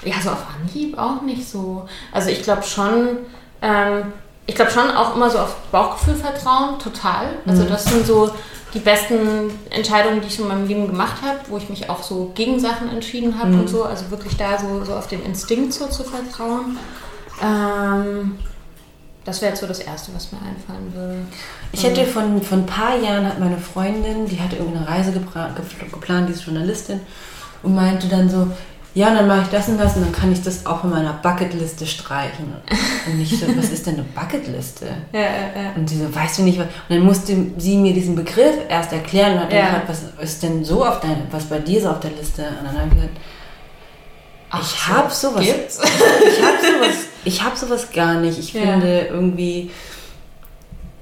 ja, 0.04 0.14
so 0.22 0.30
auf 0.30 0.44
Anhieb 0.60 0.98
auch 0.98 1.22
nicht 1.22 1.48
so. 1.48 1.86
Also 2.10 2.30
ich 2.30 2.42
glaube 2.42 2.64
schon, 2.64 3.18
ähm, 3.60 4.12
ich 4.46 4.54
glaube 4.54 4.70
schon 4.70 4.90
auch 4.90 5.14
immer 5.14 5.30
so 5.30 5.38
auf 5.38 5.54
Bauchgefühl 5.70 6.16
vertrauen, 6.16 6.78
total. 6.78 7.26
Also 7.46 7.64
das 7.64 7.84
sind 7.84 8.06
so 8.06 8.30
die 8.74 8.80
besten 8.80 9.50
Entscheidungen, 9.70 10.20
die 10.20 10.28
ich 10.28 10.38
in 10.38 10.48
meinem 10.48 10.66
Leben 10.66 10.86
gemacht 10.86 11.22
habe, 11.22 11.38
wo 11.48 11.58
ich 11.58 11.68
mich 11.68 11.90
auch 11.90 12.02
so 12.02 12.32
gegen 12.34 12.58
Sachen 12.58 12.90
entschieden 12.90 13.38
habe 13.38 13.52
und 13.52 13.68
so. 13.68 13.84
Also 13.84 14.10
wirklich 14.10 14.36
da 14.36 14.58
so, 14.58 14.84
so 14.84 14.94
auf 14.94 15.06
den 15.06 15.22
Instinkt 15.22 15.74
so 15.74 15.86
zu 15.86 16.04
vertrauen. 16.04 16.78
Ähm, 17.42 18.38
das 19.24 19.40
wäre 19.40 19.50
jetzt 19.50 19.60
so 19.60 19.66
das 19.66 19.78
Erste, 19.78 20.12
was 20.14 20.32
mir 20.32 20.38
einfallen 20.38 20.92
würde. 20.94 21.18
Ich 21.70 21.84
hätte 21.84 22.04
von, 22.06 22.42
von 22.42 22.60
ein 22.60 22.66
paar 22.66 22.96
Jahren 22.96 23.26
hat 23.26 23.38
meine 23.38 23.58
Freundin, 23.58 24.26
die 24.26 24.40
hatte 24.40 24.56
irgendeine 24.56 24.88
Reise 24.88 25.12
geplant, 25.12 26.28
die 26.28 26.32
ist 26.32 26.44
Journalistin, 26.44 27.00
und 27.62 27.74
meinte 27.74 28.08
dann 28.08 28.28
so, 28.28 28.48
ja, 28.94 29.08
und 29.08 29.14
dann 29.14 29.26
mache 29.26 29.42
ich 29.42 29.48
das 29.48 29.68
und 29.68 29.78
das 29.78 29.96
und 29.96 30.02
dann 30.02 30.12
kann 30.12 30.30
ich 30.32 30.42
das 30.42 30.66
auch 30.66 30.80
von 30.82 30.90
meiner 30.90 31.14
Bucketliste 31.14 31.86
streichen. 31.86 32.52
Und 33.06 33.20
ich 33.20 33.30
so, 33.40 33.46
was 33.56 33.70
ist 33.70 33.86
denn 33.86 33.94
eine 33.94 34.02
Bucketliste? 34.04 34.86
Ja, 35.12 35.20
ja, 35.20 35.26
ja. 35.28 35.72
Und 35.76 35.88
sie 35.88 35.98
so, 35.98 36.14
weißt 36.14 36.38
du 36.38 36.42
nicht, 36.42 36.58
was? 36.58 36.66
Und 36.66 36.96
dann 36.96 37.00
musste 37.00 37.34
sie 37.56 37.76
mir 37.78 37.94
diesen 37.94 38.14
Begriff 38.14 38.54
erst 38.68 38.92
erklären 38.92 39.34
und 39.34 39.40
hat 39.40 39.52
dann 39.52 39.58
Ja. 39.58 39.64
gefragt, 39.66 39.88
was 39.88 40.02
ist 40.24 40.42
denn 40.42 40.64
so 40.64 40.84
auf 40.84 41.00
deine, 41.00 41.26
was 41.30 41.44
bei 41.44 41.58
dir 41.58 41.80
so 41.80 41.88
auf 41.90 42.00
der 42.00 42.10
Liste? 42.10 42.42
Und 42.42 42.66
dann 42.66 42.76
habe 42.78 42.88
ich 42.88 42.94
gesagt, 42.94 43.16
ich 44.60 44.66
so, 44.68 44.92
habe 44.94 45.10
sowas. 45.10 45.44
gibt's? 45.46 45.78
Ich 46.28 46.42
habe 46.42 46.58
sowas, 46.60 46.96
ich 47.24 47.42
hab 47.44 47.56
sowas 47.56 47.90
gar 47.92 48.14
nicht. 48.20 48.38
Ich 48.38 48.52
Ja. 48.52 48.60
finde 48.72 49.06
irgendwie, 49.10 49.70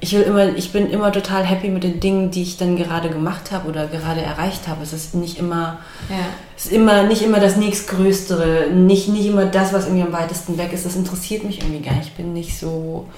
ich 0.00 0.12
will 0.14 0.22
immer, 0.22 0.56
ich 0.56 0.72
bin 0.72 0.88
immer 0.90 1.12
total 1.12 1.44
happy 1.44 1.68
mit 1.68 1.84
den 1.84 2.00
Dingen, 2.00 2.30
die 2.30 2.42
ich 2.42 2.56
dann 2.56 2.76
gerade 2.76 3.10
gemacht 3.10 3.50
habe 3.52 3.68
oder 3.68 3.86
gerade 3.86 4.22
erreicht 4.22 4.66
habe. 4.68 4.82
Es 4.82 4.92
ist 4.92 5.14
nicht 5.14 5.38
immer, 5.38 5.78
Ja. 6.08 6.16
es 6.56 6.66
ist 6.66 6.72
immer 6.72 7.02
nicht 7.02 7.22
immer 7.22 7.38
das 7.40 7.56
nächstgrößere, 7.56 8.70
nicht, 8.72 9.08
nicht 9.08 9.26
immer 9.26 9.46
das, 9.46 9.72
was 9.72 9.84
irgendwie 9.86 10.04
am 10.04 10.12
weitesten 10.12 10.56
weg 10.58 10.72
ist. 10.72 10.86
Das 10.86 10.96
interessiert 10.96 11.44
mich 11.44 11.60
irgendwie 11.60 11.80
gar 11.86 11.94
nicht. 11.96 12.08
Ich 12.08 12.14
bin 12.14 12.32
nicht 12.32 12.58
so, 12.58 13.08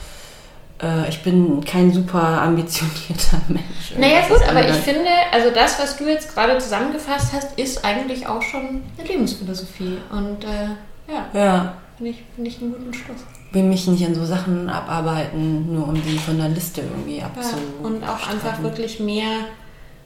äh, 0.83 1.09
ich 1.09 1.23
bin 1.23 1.65
kein 1.65 1.93
super 1.93 2.43
ambitionierter 2.43 3.41
Mensch. 3.49 3.93
Naja 3.97 4.27
gut, 4.29 4.41
aber 4.49 4.69
ich 4.69 4.75
finde, 4.77 5.09
also 5.33 5.51
das, 5.55 5.79
was 5.79 5.97
du 5.97 6.09
jetzt 6.09 6.35
gerade 6.35 6.59
zusammengefasst 6.59 7.33
hast, 7.33 7.59
ist 7.59 7.85
eigentlich 7.85 8.27
auch 8.27 8.43
schon 8.43 8.83
eine 8.99 9.09
Lebensphilosophie. 9.09 9.99
Und 10.11 10.45
äh, 10.45 11.13
ja, 11.13 11.27
Ja, 11.33 11.75
finde 11.97 12.11
ich, 12.13 12.23
find 12.35 12.49
ich 12.49 12.61
einen 12.61 12.73
guten 12.73 12.93
Schluss. 12.93 13.21
Will 13.53 13.65
mich 13.65 13.87
nicht 13.87 14.05
an 14.07 14.15
so 14.15 14.25
Sachen 14.25 14.69
abarbeiten, 14.69 15.75
nur 15.75 15.89
um 15.89 15.95
die 15.95 16.19
von 16.19 16.39
der 16.39 16.49
Liste 16.49 16.83
irgendwie 16.83 17.19
Ja, 17.19 17.27
abzu. 17.27 17.57
und 17.83 18.03
auch 18.03 18.29
einfach 18.29 18.63
wirklich 18.63 18.99
mehr, 19.01 19.47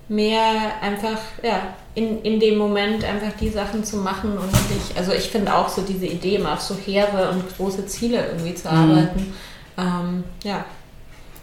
mehr 0.08 0.42
einfach, 0.82 1.18
ja, 1.42 1.60
in, 1.94 2.22
in 2.22 2.40
dem 2.40 2.58
Moment 2.58 3.04
einfach 3.04 3.32
die 3.40 3.48
Sachen 3.48 3.84
zu 3.84 3.96
machen 3.98 4.32
und 4.32 4.52
nicht, 4.52 4.96
also 4.96 5.12
ich 5.12 5.24
finde 5.30 5.54
auch 5.54 5.68
so 5.68 5.82
diese 5.82 6.06
Idee, 6.06 6.36
immer 6.36 6.52
auf 6.52 6.60
so 6.60 6.74
hehre 6.74 7.30
und 7.30 7.56
große 7.56 7.86
Ziele 7.86 8.26
irgendwie 8.32 8.54
zu 8.54 8.70
arbeiten. 8.70 9.32
Ähm, 9.78 10.24
ja. 10.44 10.64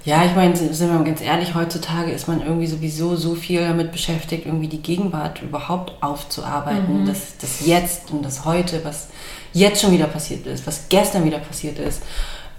Ja, 0.06 0.26
ich 0.26 0.36
meine, 0.36 0.54
sind 0.56 0.92
wir 0.92 0.98
mal 0.98 1.06
ganz 1.06 1.22
ehrlich, 1.22 1.56
heutzutage 1.56 2.12
ist 2.12 2.28
man 2.28 2.42
irgendwie 2.42 2.68
sowieso 2.68 3.16
so 3.16 3.36
viel 3.36 3.62
damit 3.66 3.94
beschäftigt, 3.94 4.46
irgendwie 4.46 4.68
die 4.68 4.82
Gegenwart 4.82 5.42
überhaupt 5.42 5.94
aufzuarbeiten. 6.04 7.06
Das, 7.06 7.38
das 7.38 7.66
Jetzt 7.66 8.12
und 8.12 8.24
das 8.26 8.44
Heute, 8.44 8.84
was 8.84 9.08
jetzt 9.54 9.82
schon 9.82 9.92
wieder 9.92 10.08
passiert 10.08 10.46
ist, 10.46 10.68
was 10.68 10.90
gestern 10.90 11.26
wieder 11.26 11.40
passiert 11.40 11.80
ist. 11.80 12.04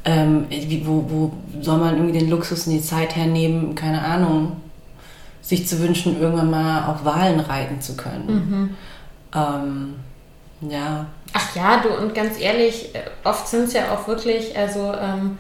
Ähm, 0.07 0.47
wo, 0.85 1.05
wo 1.09 1.33
soll 1.63 1.79
man 1.79 1.97
irgendwie 1.97 2.19
den 2.19 2.29
Luxus 2.29 2.67
und 2.67 2.75
die 2.75 2.83
Zeit 2.83 3.17
hernehmen, 3.17 3.75
keine 3.75 4.03
Ahnung, 4.03 4.57
sich 5.41 5.67
zu 5.67 5.81
wünschen, 5.81 6.21
irgendwann 6.21 6.51
mal 6.51 6.87
auf 6.89 7.05
Wahlen 7.05 7.41
reiten 7.41 7.81
zu 7.81 7.97
können. 7.97 8.77
Ähm, 9.35 9.95
ja, 10.71 11.07
Ach 11.37 11.57
ja, 11.57 11.79
du, 11.79 11.89
und 11.89 12.15
ganz 12.15 12.39
ehrlich, 12.39 12.95
äh, 12.95 13.01
oft 13.25 13.49
sind 13.49 13.65
es 13.65 13.73
ja 13.73 13.93
auch 13.93 14.07
wirklich, 14.07 14.57
also 14.57 14.93
ähm, 14.95 15.37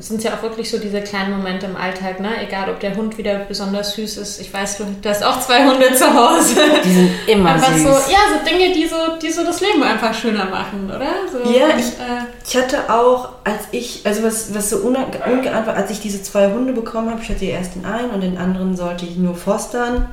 sind 0.00 0.22
ja 0.24 0.32
auch 0.34 0.42
wirklich 0.42 0.70
so 0.70 0.78
diese 0.78 1.00
kleinen 1.02 1.36
Momente 1.36 1.66
im 1.66 1.76
Alltag, 1.76 2.18
ne? 2.20 2.30
Egal, 2.46 2.68
ob 2.70 2.80
der 2.80 2.96
Hund 2.96 3.16
wieder 3.18 3.40
besonders 3.40 3.94
süß 3.94 4.16
ist. 4.18 4.40
Ich 4.40 4.52
weiß, 4.52 4.78
du, 4.78 4.84
du 5.00 5.08
hast 5.08 5.22
auch 5.24 5.40
zwei 5.40 5.64
Hunde 5.66 5.92
zu 5.94 6.12
Hause. 6.12 6.56
die 6.84 6.92
sind 6.92 7.10
immer 7.26 7.52
einfach 7.52 7.72
süß. 7.72 7.82
so, 7.82 7.88
ja, 7.88 8.18
so 8.32 8.48
Dinge, 8.50 8.72
die 8.74 8.86
so, 8.86 8.96
die 9.22 9.30
so 9.30 9.44
das 9.44 9.60
Leben 9.60 9.82
einfach 9.82 10.12
schöner 10.14 10.46
machen, 10.46 10.86
oder? 10.94 11.06
So, 11.30 11.38
Ja, 11.50 11.66
und, 11.66 11.78
ich- 11.80 11.86
äh, 11.98 12.24
Ich 12.46 12.56
hatte 12.56 12.92
auch, 12.92 13.30
als 13.44 13.60
ich, 13.70 14.00
also 14.04 14.22
was, 14.24 14.54
was 14.54 14.70
so 14.70 14.76
unge- 14.78 15.06
ungeahnt 15.32 15.66
war, 15.66 15.74
als 15.76 15.90
ich 15.90 16.00
diese 16.00 16.22
zwei 16.22 16.50
Hunde 16.50 16.72
bekommen 16.72 17.10
habe, 17.10 17.20
ich 17.22 17.28
hatte 17.28 17.44
erst 17.44 17.74
den 17.76 17.84
einen 17.84 18.10
und 18.10 18.20
den 18.22 18.36
anderen 18.38 18.76
sollte 18.76 19.04
ich 19.06 19.16
nur 19.16 19.34
fostern, 19.34 20.08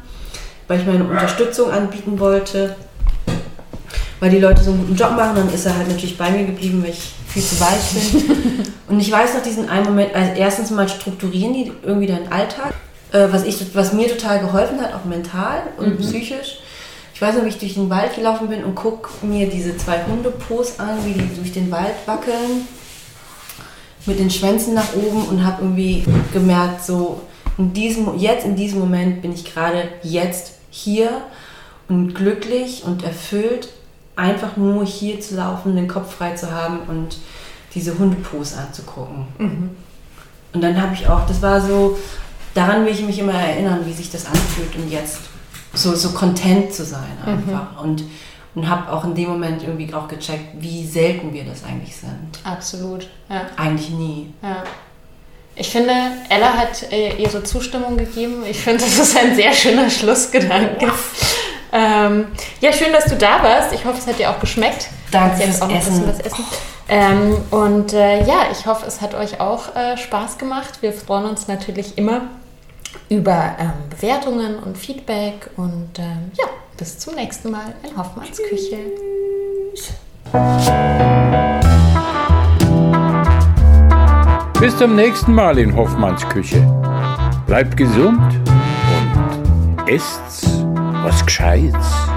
weil 0.68 0.80
ich 0.80 0.86
meine 0.86 1.04
Unterstützung 1.04 1.72
anbieten 1.72 2.20
wollte. 2.20 2.76
Weil 4.20 4.30
die 4.30 4.38
Leute 4.40 4.62
so 4.64 4.70
einen 4.72 4.82
guten 4.82 4.96
Job 4.96 5.12
machen, 5.16 5.36
dann 5.36 5.52
ist 5.52 5.66
er 5.66 5.76
halt 5.76 5.88
natürlich 5.88 6.16
bei 6.18 6.30
mir 6.30 6.46
geblieben, 6.46 6.84
weil 6.84 6.92
ich 6.92 7.14
viel 7.34 7.44
zu 7.44 7.60
weich 7.60 7.92
bin. 7.94 8.66
Und 8.90 9.00
ich 9.00 9.12
weiß 9.12 9.34
noch 9.36 9.44
diesen 9.44 9.70
einen 9.70 9.86
Moment, 9.86 10.14
also 10.14 10.34
erstens 10.36 10.70
mal 10.70 10.90
strukturieren 10.90 11.54
die 11.54 11.72
irgendwie 11.84 12.08
deinen 12.08 12.32
Alltag, 12.32 12.74
äh, 13.14 13.28
was, 13.32 13.46
ich, 13.46 13.74
was 13.74 13.94
mir 13.94 14.10
total 14.10 14.40
geholfen 14.40 14.82
hat, 14.82 14.94
auch 14.94 15.06
mental 15.06 15.64
und 15.78 15.98
mhm. 15.98 16.04
psychisch. 16.04 16.60
Ich 17.14 17.22
weiß 17.22 17.36
noch, 17.36 17.46
wie 17.46 17.50
ich 17.50 17.60
durch 17.60 17.76
den 17.76 17.90
Wald 17.90 18.16
gelaufen 18.16 18.50
bin 18.50 18.64
und 18.64 18.76
gucke 18.76 19.10
mir 19.26 19.48
diese 19.48 19.78
zwei 19.78 20.04
Hundepos 20.06 20.80
an, 20.80 21.06
wie 21.06 21.14
die 21.14 21.36
durch 21.36 21.54
den 21.54 21.72
Wald 21.72 21.94
wackeln, 22.06 22.68
mit 24.06 24.20
den 24.20 24.32
Schwänzen 24.32 24.74
nach 24.74 24.96
oben 24.96 25.26
und 25.28 25.46
habe 25.46 25.62
irgendwie 25.62 26.04
gemerkt, 26.34 26.84
so 26.84 27.22
in 27.58 27.74
diesem, 27.74 28.18
jetzt 28.18 28.46
in 28.46 28.56
diesem 28.56 28.80
Moment 28.80 29.22
bin 29.22 29.34
ich 29.34 29.46
gerade 29.46 29.84
jetzt 30.04 30.54
hier 30.70 31.22
und 31.88 32.16
glücklich 32.16 32.84
und 32.86 33.04
erfüllt, 33.04 33.70
einfach 34.16 34.58
nur 34.58 34.86
hier 34.86 35.20
zu 35.20 35.36
laufen, 35.36 35.76
den 35.76 35.88
Kopf 35.88 36.16
frei 36.16 36.32
zu 36.34 36.52
haben 36.52 36.80
und 36.88 37.18
diese 37.74 37.98
Hundepose 37.98 38.58
anzugucken. 38.58 39.26
Mhm. 39.38 39.70
Und 40.54 40.62
dann 40.62 40.82
habe 40.82 40.94
ich 40.94 41.08
auch, 41.08 41.26
das 41.26 41.42
war 41.42 41.62
so, 41.62 41.98
daran 42.54 42.86
will 42.86 42.92
ich 42.92 43.02
mich 43.02 43.20
immer 43.20 43.34
erinnern, 43.34 43.86
wie 43.86 43.94
sich 43.94 44.12
das 44.12 44.26
anfühlt 44.26 44.76
und 44.76 44.90
jetzt 44.90 45.20
so, 45.74 45.96
so 45.96 46.10
content 46.10 46.74
zu 46.74 46.84
sein 46.84 47.18
einfach. 47.26 47.72
Mhm. 47.74 47.80
Und, 47.82 48.04
und 48.56 48.70
habe 48.70 48.92
auch 48.92 49.06
in 49.06 49.16
dem 49.16 49.30
Moment 49.30 49.64
irgendwie 49.64 49.94
auch 49.94 50.08
gecheckt, 50.08 50.62
wie 50.62 50.86
selten 50.86 51.34
wir 51.34 51.46
das 51.46 51.64
eigentlich 51.64 51.96
sind. 51.96 52.40
Absolut, 52.44 53.08
ja. 53.30 53.48
Eigentlich 53.56 53.90
nie. 53.92 54.34
Ja. 54.44 54.64
Ich 55.56 55.70
finde, 55.70 55.94
Ella 56.30 56.54
hat 56.54 56.92
äh, 56.92 57.16
ihre 57.18 57.44
Zustimmung 57.44 57.98
gegeben. 57.98 58.44
Ich 58.50 58.60
finde, 58.60 58.84
das 58.84 58.98
ist 58.98 59.18
ein 59.18 59.36
sehr 59.36 59.54
schöner 59.54 59.90
Schlussgedanke. 59.90 60.92
Ähm, 61.74 62.28
ja, 62.60 62.74
schön, 62.74 62.92
dass 62.92 63.06
du 63.06 63.16
da 63.16 63.44
warst. 63.44 63.74
Ich 63.74 63.86
hoffe, 63.86 63.98
es 63.98 64.08
hat 64.08 64.20
dir 64.20 64.30
auch 64.30 64.40
geschmeckt. 64.40 64.90
Danke 65.12 65.44
fürs 65.44 65.62
auch 65.62 65.70
Essen. 65.70 66.06
Das 66.06 66.20
Essen. 66.20 66.46
Ähm, 66.90 67.38
und 67.52 67.94
äh, 67.94 68.24
ja, 68.26 68.48
ich 68.52 68.66
hoffe, 68.66 68.86
es 68.86 69.00
hat 69.00 69.14
euch 69.14 69.40
auch 69.40 69.76
äh, 69.76 69.96
Spaß 69.98 70.38
gemacht. 70.38 70.82
Wir 70.82 70.92
freuen 70.92 71.26
uns 71.26 71.48
natürlich 71.48 71.98
immer 71.98 72.22
über 73.08 73.56
ähm, 73.60 73.72
Bewertungen 73.90 74.60
und 74.60 74.78
Feedback. 74.78 75.50
Und 75.56 76.00
ähm, 76.00 76.32
ja, 76.38 76.46
bis 76.78 77.00
zum 77.00 77.16
nächsten 77.16 77.52
Mal 77.52 77.74
in 77.84 77.98
Hoffmanns 77.98 78.38
Küche. 78.50 78.78
Bis 84.60 84.78
zum 84.78 84.96
nächsten 84.96 85.34
Mal 85.34 85.58
in 85.58 85.76
Hoffmanns 85.76 86.28
Küche. 86.30 86.62
Bleibt 87.48 87.76
gesund 87.76 88.22
und 88.98 89.90
esst 89.90 90.61
was 91.04 91.26
Gescheites. 91.26 92.11